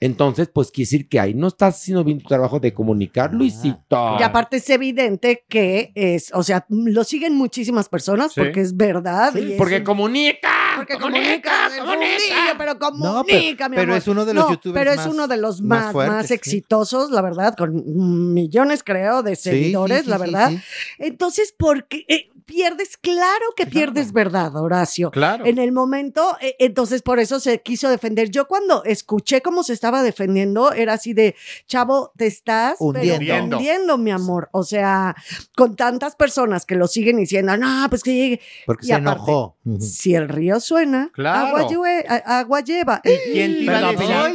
[0.00, 4.16] entonces, pues quiere decir que ahí no estás haciendo bien tu trabajo de comunicar, Luisito.
[4.18, 8.40] Y aparte es evidente que es, o sea, lo siguen muchísimas personas Sí.
[8.40, 9.32] porque es verdad.
[9.34, 10.48] Sí, y porque un- comunica.
[10.76, 13.96] Porque comunica, del fundillo, pero comunica, No, pero- mi pero amor.
[13.98, 15.92] es uno de los No, youtubers pero es más- uno de los más más, más,
[15.92, 16.34] fuertes, sí.
[16.34, 20.50] exitosos, la verdad, con millones, creo, de seguidores, sí, sí, la verdad.
[20.50, 20.60] sí.
[20.98, 22.96] Entonces, ¿por qué eh, pierdes?
[22.96, 25.10] Claro que pierdes verdad, Horacio.
[25.12, 25.46] Claro.
[25.46, 28.28] En el momento, eh, entonces por eso se quiso defender.
[28.30, 33.56] Yo cuando escuché cómo se estaba defendiendo, era así de, chavo, te estás pero Hundiendo.
[33.56, 34.48] hundiendo, mi amor.
[34.52, 35.14] O sea,
[35.56, 38.40] con tantas personas que lo siguen diciendo, no, pues que llegue.
[38.66, 39.56] Porque Y se aparte, enojó.
[39.78, 41.46] Si el río suena, Claro.
[41.56, 43.00] agua, llue- a- agua lleva.
[43.02, 44.32] ¿Quién te iba a.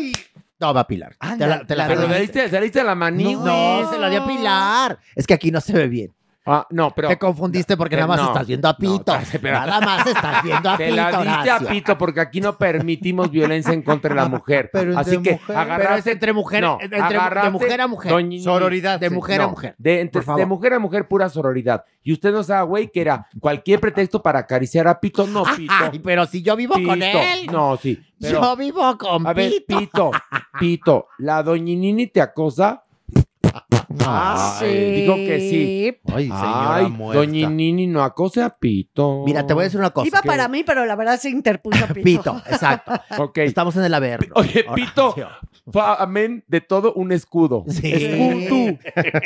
[0.58, 1.18] No, va Pilar.
[1.38, 2.00] Te la, te la pero
[2.80, 5.00] a la maní, No, se la di a Pilar.
[5.14, 6.14] Es que aquí no se ve bien.
[6.48, 7.08] Ah, no, pero.
[7.08, 8.28] Te confundiste porque Eh, nada más no.
[8.28, 9.16] estás viendo a Pito.
[9.34, 9.66] espera.
[9.66, 11.60] nada más estás viendo a Te Pito, la diste a.
[11.60, 14.70] Pito porque aquí no permitimos violencia en contra de la mujer.
[14.72, 18.12] Pero Así que mujer- pero es entre mujer- no, entre- de mujer a mujer.
[18.12, 19.00] doña- Sororidad.
[19.00, 19.14] De sí.
[19.16, 19.76] mujer a mujer.
[19.80, 21.84] De, entre- de mujer a mujer, pura sororidad.
[22.04, 25.26] Y usted no sabe, güey, que era cualquier pretexto para acariciar a Pito.
[25.26, 25.74] No, Pito.
[25.92, 27.48] Ay, pero si yo vivo con él.
[27.52, 28.00] No, sí.
[28.22, 29.80] pero- yo vivo con a ver, Pito.
[29.80, 30.12] Pito,
[30.60, 32.84] Pito, ¿la doñinini te acosa?
[34.06, 34.92] Ah, Ay, sí.
[35.02, 35.98] Digo que sí.
[36.14, 37.20] Ay, señora Ay, muerta.
[37.20, 39.24] doñinini no acose a Pito.
[39.26, 40.08] Mira, te voy a decir una cosa.
[40.08, 42.04] Iba para mí, pero la verdad se interpuso Pito.
[42.04, 42.94] Pito, exacto.
[43.18, 43.38] Ok.
[43.40, 44.34] Estamos en el averno.
[44.36, 45.16] Oye, Pito,
[45.98, 47.64] amén de todo un escudo.
[47.68, 47.92] Sí.
[47.94, 48.78] Escudo.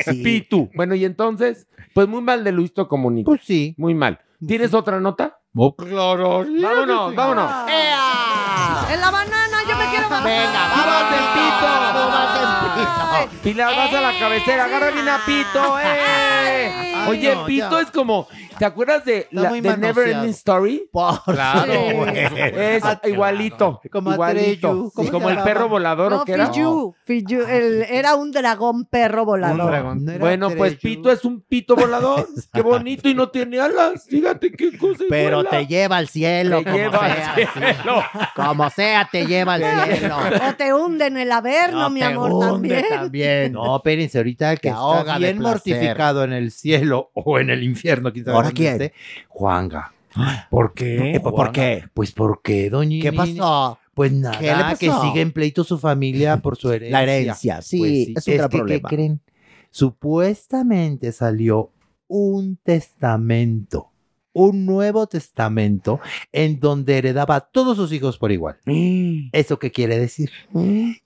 [0.06, 0.24] Sí.
[0.24, 0.70] Pitu.
[0.76, 3.26] Bueno, y entonces, pues muy mal de Luisito Comunica.
[3.26, 3.74] Pues sí.
[3.78, 4.20] Muy mal.
[4.46, 5.40] ¿Tienes otra nota?
[5.56, 6.46] Oh, claro.
[6.62, 7.52] Vámonos, vámonos.
[7.70, 8.94] ¡Ea!
[8.94, 9.58] En la banana,
[10.24, 11.70] Venga, vamos en Pito.
[12.00, 13.44] Vamos en Pito.
[13.44, 16.94] Pilar, vas a la cabecera, agarra bien a Pito, ¡eh!
[16.96, 17.82] Ay, Oye, no, Pito ya.
[17.82, 20.08] es como, ¿te acuerdas de la de Never.
[20.10, 20.90] Ending Story?
[20.92, 21.72] Por Claro.
[21.74, 24.68] Es igualito, Como igualito.
[24.70, 24.92] Atreyu.
[24.94, 26.48] ¿Cómo Sí, como el perro volador, ¿o No, qué era?
[26.52, 29.60] Fiyu, Fiyu, el- era un dragón perro volador.
[29.62, 30.06] Un dragón.
[30.06, 30.76] No Bueno, pues.
[30.76, 32.28] Pito es un pito volador.
[32.54, 34.06] Qué bonito y no tiene alas.
[34.10, 35.04] Fíjate qué cosa.
[35.04, 35.50] y Pero vuela.
[35.50, 37.34] te lleva al cielo, Te como lleva al sea.
[37.36, 38.04] cielo.
[38.14, 38.20] sí.
[38.36, 40.09] Como sea, te lleva al cielo.
[40.18, 42.86] O te hunde en el averno, No mi amor, también.
[42.90, 43.52] también.
[43.54, 47.64] No, espérense, ahorita el que ahoga está bien mortificado en el cielo o en el
[47.64, 48.74] infierno, quién sabe ¿Ahora quién?
[48.74, 48.94] esté,
[49.28, 49.94] Juanga.
[50.50, 51.16] ¿Por qué?
[51.16, 51.86] Eh, ¿Por qué?
[51.94, 53.80] Pues porque, doña ¿Qué pasó?
[53.94, 55.02] Pues nada, ¿Qué le que pasó?
[55.04, 56.98] sigue en pleito su familia por su herencia.
[56.98, 57.78] La herencia, sí,
[58.16, 58.90] Pues es un gran que, ¿qué problema.
[58.90, 59.22] creen?
[59.72, 61.72] Supuestamente salió
[62.08, 63.89] un testamento,
[64.34, 66.00] un nuevo testamento
[66.32, 68.58] en donde heredaba a todos sus hijos por igual.
[69.32, 70.30] ¿Eso qué quiere decir?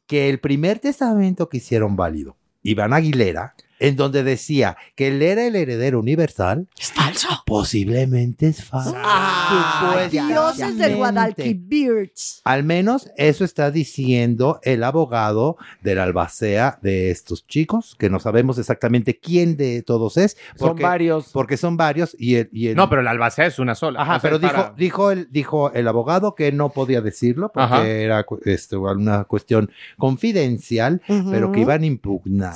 [0.07, 5.45] Que el primer testamento que hicieron válido, Iván Aguilera, en donde decía que él era
[5.45, 6.67] el heredero universal.
[6.79, 7.27] Es falso.
[7.45, 8.95] Posiblemente es falso.
[8.97, 10.95] Ay, dioses del.
[10.95, 12.11] Guadalquivir.
[12.45, 18.57] Al menos eso está diciendo el abogado del albacea de estos chicos, que no sabemos
[18.57, 20.37] exactamente quién de todos es.
[20.55, 21.29] Son varios.
[21.33, 22.49] Porque son varios y el...
[22.53, 24.01] y el- No, pero la albacea es una sola.
[24.01, 27.51] Ajá, O sea, pero dijo, para- dijo, el, dijo el abogado que no podía decirlo
[27.53, 27.85] porque Ajá.
[27.87, 32.53] era este, una cuestión confidencial, pero que iban a impugnar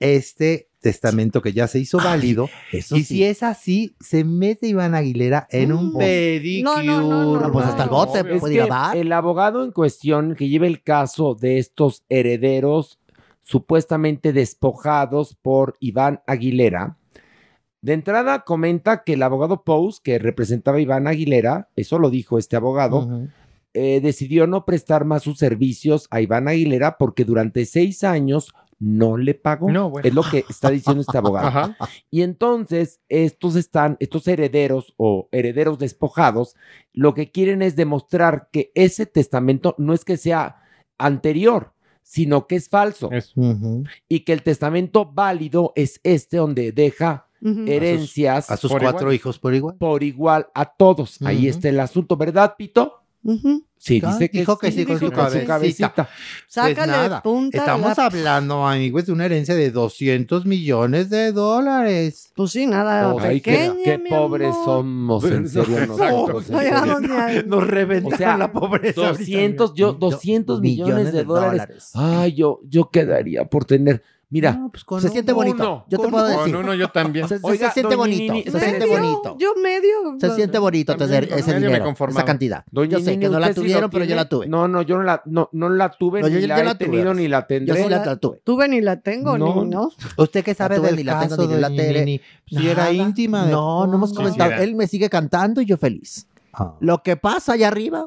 [0.00, 2.48] este testamento que ya se hizo válido.
[2.72, 3.16] eso y sí.
[3.16, 6.62] si es así, se mete Iván Aguilera en un pedicure.
[6.62, 8.96] No, no, no, no, Pues hasta el bote Es puede ir a que dar.
[8.96, 12.98] el abogado en cuestión que lleva el caso de estos herederos
[13.42, 16.96] supuestamente despojados por Iván Aguilera,
[17.82, 22.38] de entrada comenta que el abogado Pous, que representaba a Iván Aguilera, eso lo dijo
[22.38, 23.28] este abogado,
[23.72, 29.16] eh, decidió no prestar más sus servicios a Iván Aguilera porque durante seis años no
[29.18, 29.70] le pagó.
[29.70, 30.08] No, bueno.
[30.08, 31.46] Es lo que está diciendo este abogado.
[31.46, 31.76] Ajá.
[32.10, 36.56] Y entonces estos están, estos herederos o herederos despojados,
[36.92, 40.62] lo que quieren es demostrar que ese testamento no es que sea
[40.98, 43.10] anterior, sino que es falso.
[44.08, 49.14] Y que el testamento válido es este donde deja herencias A sus cuatro igual.
[49.14, 49.76] hijos por igual.
[49.76, 51.20] por igual a todos.
[51.22, 53.02] Ahí está el asunto, ¿verdad, Pito?
[53.82, 56.06] Sí, dice que dijo que sí, con su cabecita.
[56.46, 62.30] Sácale Pues nada, punta Estamos hablando, amigos, de una herencia de 200 millones de dólares.
[62.36, 64.64] Pues sí, nada Ay, qué, pequeña, qué mi pobres amor.
[64.66, 65.86] somos, en serio.
[65.86, 66.60] nosotros, en No serio.
[66.60, 67.42] llegamos ni a...
[67.46, 69.00] Nos reventaron O sea, la pobreza.
[69.00, 69.18] ahorita.
[69.18, 71.62] 200, yo, 200 millones, millones de, de dólares.
[71.62, 71.90] dólares.
[71.94, 74.02] Ay, yo, yo quedaría por tener.
[74.32, 75.56] Mira, No, pues con Se siente bonito.
[75.56, 76.56] uno, Yo te con puedo Con decir.
[76.56, 77.26] uno yo también.
[77.26, 78.32] Se, Oiga, se siente bonito.
[78.32, 79.36] Nini, Se siente Medio, bonito.
[79.40, 79.90] Yo medio.
[80.20, 82.20] Se siente bonito También, ese dinero, conformaba.
[82.20, 82.64] esa cantidad.
[82.70, 84.46] doña yo sé Nini, que no la ¿usted sí lo tuvieron, pero yo la tuve.
[84.46, 86.70] No, no, yo no la, no, no la tuve, No, ni yo- yo la la
[86.70, 87.82] he tuve, tenido, ni la Yo tendré.
[87.82, 88.40] sí la, la tuve.
[88.44, 89.64] Tuve ni la tengo, No.
[89.64, 89.90] ni no.
[90.16, 91.68] ¿Usted qué sabe La tuve, del ni la caso, tengo, ni la.
[91.68, 92.20] Nini?
[92.46, 93.46] Si era íntima.
[93.46, 94.52] de- No, no hemos comentado.
[94.52, 96.28] Él me sigue cantando y yo feliz.
[96.52, 96.74] Ah.
[96.78, 98.06] Lo que pasa allá arriba,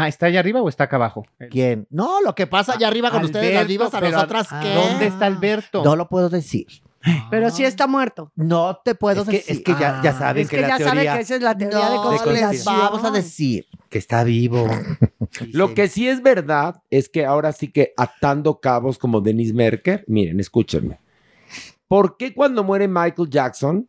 [0.00, 1.24] Ah, ¿está allá arriba o está acá abajo?
[1.50, 1.86] ¿quién?
[1.90, 4.74] No, lo que pasa allá arriba con ustedes, las divas, a pero nosotras, ¿a- ¿qué?
[4.74, 5.82] ¿Dónde está Alberto?
[5.84, 6.66] No lo puedo decir.
[7.30, 8.32] Pero sí está muerto.
[8.34, 9.56] No te puedo Es que, decir.
[9.56, 11.42] es que ya, ya saben Es que, que la ya sabe teoría que esa es
[11.42, 12.76] la teoría de No les conspiración.
[12.76, 13.66] vamos a decir.
[13.88, 14.66] que está vivo.
[15.52, 20.04] Lo que sí es verdad es que ahora sí que atando cabos como Denise Merker,
[20.08, 20.98] miren, escúchenme.
[21.86, 23.88] ¿Por qué cuando muere Michael Jackson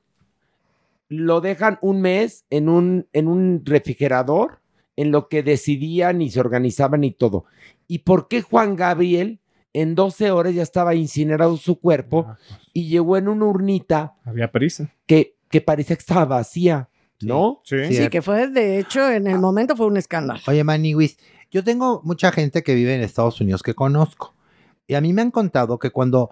[1.10, 4.60] lo dejan un mes en un, en un refrigerador
[5.00, 7.46] en lo que decidían y se organizaban y todo?
[7.88, 9.40] ¿Y por qué Juan Gabriel
[9.72, 12.36] en 12 horas ya estaba incinerado su cuerpo
[12.74, 14.94] y llegó en una urnita Había prisa.
[15.06, 16.90] que, que parecía que estaba vacía?
[17.22, 17.62] ¿No?
[17.64, 17.78] Sí.
[17.94, 20.40] Sí, que fue, de hecho, en el momento fue un escándalo.
[20.48, 21.18] Oye, Maniwis,
[21.50, 24.36] yo tengo mucha gente que vive en Estados Unidos que conozco.
[24.86, 26.30] Y a mí me han contado que cuando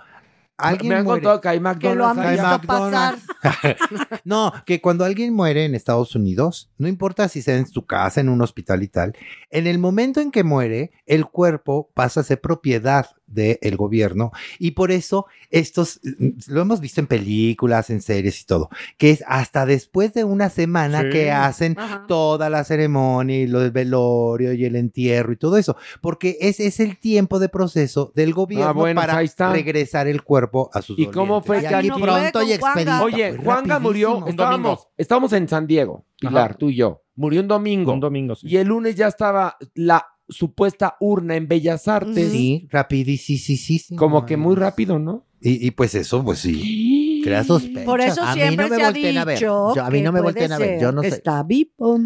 [0.58, 1.22] alguien Me han muere...
[1.22, 3.16] contado que hay Que lo han visto pasar.
[4.24, 8.19] No, que cuando alguien muere en Estados Unidos, no importa si sea en su casa,
[8.19, 9.16] en un hospital y tal,
[9.52, 14.72] en el momento en que muere, el cuerpo pasa a ser propiedad del gobierno y
[14.72, 19.24] por eso estos, mm, lo hemos visto en películas, en series y todo, que es
[19.28, 21.10] hasta después de una semana Sí.
[21.12, 22.06] que hacen Ajá.
[22.08, 26.66] toda la ceremonia y lo del velorio y el entierro y todo eso, porque ese
[26.68, 30.98] es el tiempo de proceso del gobierno Ah, bueno, para regresar el cuerpo a sus
[30.98, 31.48] ¿Y cómo dolientes.
[31.48, 33.04] fue Y que aquí pronto y Fue expedito.
[33.04, 36.58] Oye, Fue Juanga murió, estábamos, estábamos en San Diego, Pilar, Ajá.
[36.58, 37.04] tú y yo.
[37.16, 37.94] Murió un domingo.
[37.94, 38.48] Un domingo, sí.
[38.48, 42.32] Y el lunes ya estaba la supuesta urna en Bellas Artes.
[42.32, 43.98] Sí, rapidísimo.
[43.98, 45.26] Como que muy rápido, ¿no?
[45.42, 47.22] Y, y pues eso, pues sí.
[47.24, 47.84] Crea sospechas.
[47.84, 49.36] Por eso A mí siempre no me se ha volteen a ver.
[49.38, 50.82] dicho Yo- a mí que no me puede volteen a ver, ser.
[50.82, 51.08] yo no sé.
[51.10, 52.00] Está vivo.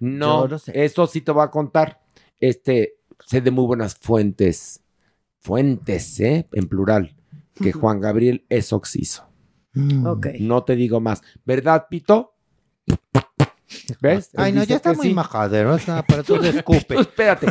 [0.00, 0.84] No, Yo no sé.
[0.84, 2.00] eso sí te voy a contar.
[2.38, 2.94] Este,
[3.26, 4.80] sé de muy buenas fuentes.
[5.40, 6.48] Fuentes, ¿eh?
[6.52, 7.14] En plural.
[7.54, 9.26] Que Juan Gabriel es oxiso.
[10.06, 10.26] Ok.
[10.40, 11.20] No te digo más.
[11.44, 12.34] ¿Verdad, Pito?
[14.00, 14.30] ¿Ves?
[14.36, 15.14] Ay, no, ya está muy sí.
[15.14, 15.74] majadero.
[15.74, 16.94] O sea, para tú escupe.
[16.94, 17.46] Tú espérate.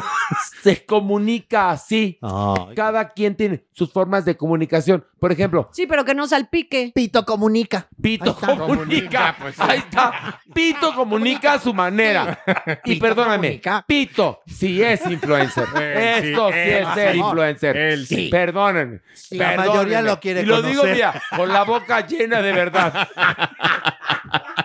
[0.62, 2.18] Se comunica así.
[2.22, 5.06] Ay, Cada quien tiene sus formas de comunicación.
[5.20, 6.92] Por ejemplo, Sí, pero que no salpique.
[6.96, 7.88] Pito comunica.
[8.02, 9.36] Pito Ahí comunica.
[9.40, 10.40] pues, Ahí está.
[10.54, 12.40] Pito comunica a su manera.
[12.86, 13.86] Y Pito perdóname, comunica.
[13.88, 15.66] Pito sí es influencer.
[15.76, 17.78] Esto sí él es ser influencer.
[17.78, 18.30] Él sí.
[18.30, 19.02] Perdónenme.
[19.32, 19.68] La perdónenme.
[19.68, 23.08] mayoría lo quiere Y lo digo, mira, con la boca llena de verdad.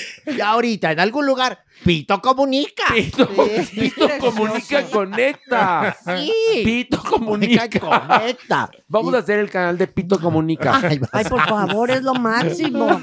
[0.26, 2.84] Y ahorita, en algún lugar, Pito comunica.
[2.94, 3.28] Pito,
[3.64, 3.90] Sí.
[3.96, 5.96] Pito comunica, conecta.
[6.04, 6.62] Sí.
[6.64, 7.68] Pito comunica.
[7.80, 8.70] Conecta.
[8.88, 10.80] Vamos a hacer el canal de Pito Comunica.
[11.12, 13.00] Ay, por favor, es lo máximo.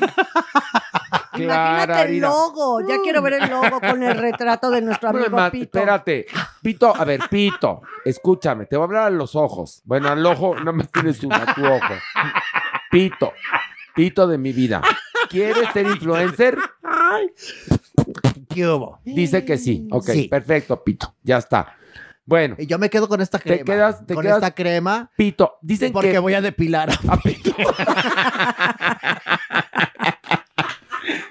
[1.34, 1.84] Clara.
[1.84, 2.30] Imagínate el mira.
[2.30, 2.88] logo.
[2.88, 5.78] Ya quiero ver el logo con el retrato de nuestro amigo Pito.
[5.78, 6.26] Espérate.
[6.62, 9.82] Pito, a ver, Pito, escúchame, te voy a hablar a los ojos.
[9.86, 11.94] Bueno, al ojo, no me tienes uno, a tu ojo.
[12.92, 13.34] Pito,
[13.96, 14.82] Pito de mi vida.
[15.30, 16.58] ¿Quieres ser influencer?
[18.54, 19.00] ¿Qué hubo?
[19.06, 19.88] Dice que sí.
[19.92, 20.28] Ok, Sí.
[20.28, 21.16] perfecto, Pito.
[21.24, 21.76] Ya está.
[22.26, 22.56] Bueno.
[22.60, 23.58] Y yo me quedo con esta crema.
[23.60, 25.10] Te quedas, te con quedas- esta crema.
[25.18, 26.20] Pito, dicen porque que...
[26.20, 26.90] voy a depilar.
[27.08, 27.52] a Pito.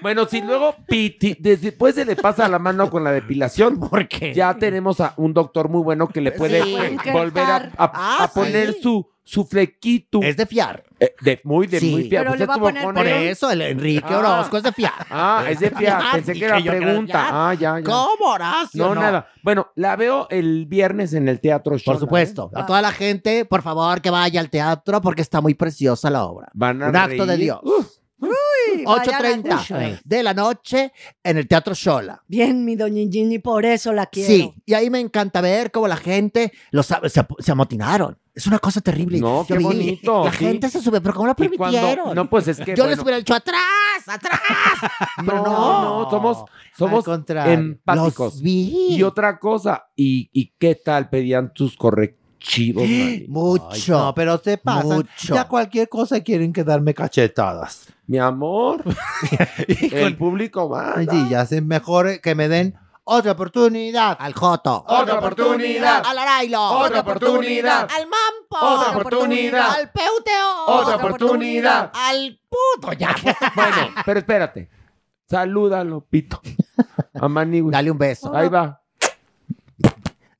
[0.01, 4.53] Bueno, si luego Piti, después se le pasa la mano con la depilación, porque ya
[4.57, 6.75] tenemos a un doctor muy bueno que le puede Sí.
[7.11, 8.81] volver a, a- Ah, a poner sí.
[8.81, 10.21] su, su flequito.
[10.21, 10.83] Es de fiar.
[10.99, 11.91] Eh, de, muy, de Sí.
[11.91, 12.23] muy fiar.
[12.23, 14.17] Pero Pues le va a poner con por eso el Enrique Ah.
[14.19, 14.93] Orozco es de fiar.
[15.09, 16.01] Ah, es de fiar.
[16.13, 17.27] Pensé que era pregunta.
[17.49, 17.83] Ah, ya, ya.
[17.85, 18.83] ¿Cómo, Horacio?
[18.87, 19.27] No, nada.
[19.43, 21.93] Bueno, la veo el viernes en el Teatro Show.
[21.93, 22.51] Por supuesto.
[22.53, 26.25] A toda la gente, por favor, que vaya al teatro porque está muy preciosa la
[26.25, 26.49] obra.
[26.53, 27.39] Van a Un acto de reír.
[27.45, 27.59] Dios.
[28.21, 30.01] Uy, vayan a 8.30 ver.
[30.03, 30.91] de la noche
[31.23, 32.21] en el Teatro Shola.
[32.27, 34.27] Bien, mi doña Gini, por eso la quiero.
[34.27, 36.97] Sí, y ahí me encanta ver cómo la gente los, se,
[37.39, 38.17] se amotinaron.
[38.39, 39.19] Es una cosa terrible.
[39.19, 40.37] No, qué bonito, La sí.
[40.37, 42.15] gente se sube, pero ¿cómo lo Y cuando- permitieron?
[42.15, 43.03] no, pues es que, Yo les bueno.
[43.03, 43.59] hubiera dicho atrás,
[44.07, 44.39] atrás.
[45.17, 46.09] No, Pero no, no.
[46.09, 46.45] somos,
[46.77, 48.17] somos empáticos.
[48.35, 48.95] los vi.
[48.95, 53.25] Y otra cosa, ¿y, y qué tal pedían tus correctivos, mani?
[53.27, 53.99] Mucho.
[53.99, 54.83] no, pero se pasa.
[54.85, 55.35] Mucho.
[55.35, 57.87] Ya cualquier cosa quieren que darme cachetadas.
[58.07, 58.83] Mi amor,
[59.91, 60.95] el público va.
[61.09, 62.73] Sí, ya sé mejor que me den
[63.09, 64.17] otra oportunidad.
[64.19, 64.85] Al Joto.
[64.87, 66.03] Otra oportunidad.
[66.05, 66.61] Al Arailo.
[66.61, 67.87] Otra oportunidad.
[67.91, 68.65] Al Mampo.
[68.65, 69.69] Otra oportunidad.
[69.71, 70.65] Al Peuteo.
[70.67, 71.91] Otra oportunidad.
[71.93, 73.15] Al puto ya.
[73.55, 74.69] Bueno, pero espérate.
[75.29, 76.41] Salúdalo, Pito.
[77.19, 77.71] A Manigui.
[77.71, 78.35] Dale un beso.
[78.35, 78.78] Ahí va.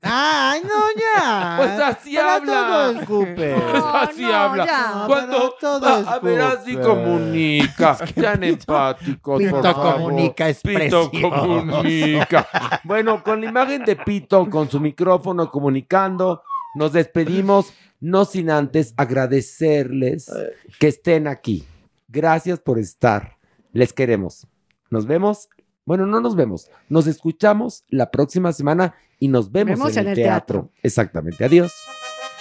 [0.01, 1.55] Ay, no, ya.
[1.57, 2.53] Pues así Para habla.
[2.67, 3.55] todo escupe.
[3.55, 4.65] Pues así no, habla.
[4.65, 5.03] ya.
[5.07, 7.95] Cuando todo a, a ver, así comunica.
[8.15, 9.93] Sean empáticos, por Pito favor.
[9.95, 11.11] comunica, es Pito precioso.
[11.11, 12.47] comunica.
[12.85, 16.43] Bueno, con la imagen de Pito, con su micrófono comunicando,
[16.75, 20.31] nos despedimos, no sin antes agradecerles
[20.79, 21.65] que estén aquí.
[22.07, 23.37] Gracias por estar.
[23.73, 24.47] Les queremos.
[24.89, 25.49] Nos vemos.
[25.85, 26.69] Bueno, no nos vemos.
[26.87, 30.72] Nos escuchamos la próxima semana y nos vemos, Vemos en, el teatro.
[30.81, 31.43] Exactamente.
[31.43, 31.73] Adiós.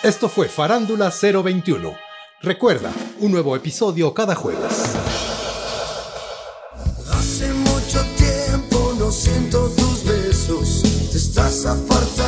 [0.03, 1.93] Esto fue Farándula 021.
[2.41, 4.95] Recuerda, un nuevo episodio cada jueves.
[7.13, 12.28] Hace mucho tiempo no siento tus besos, te estás apartando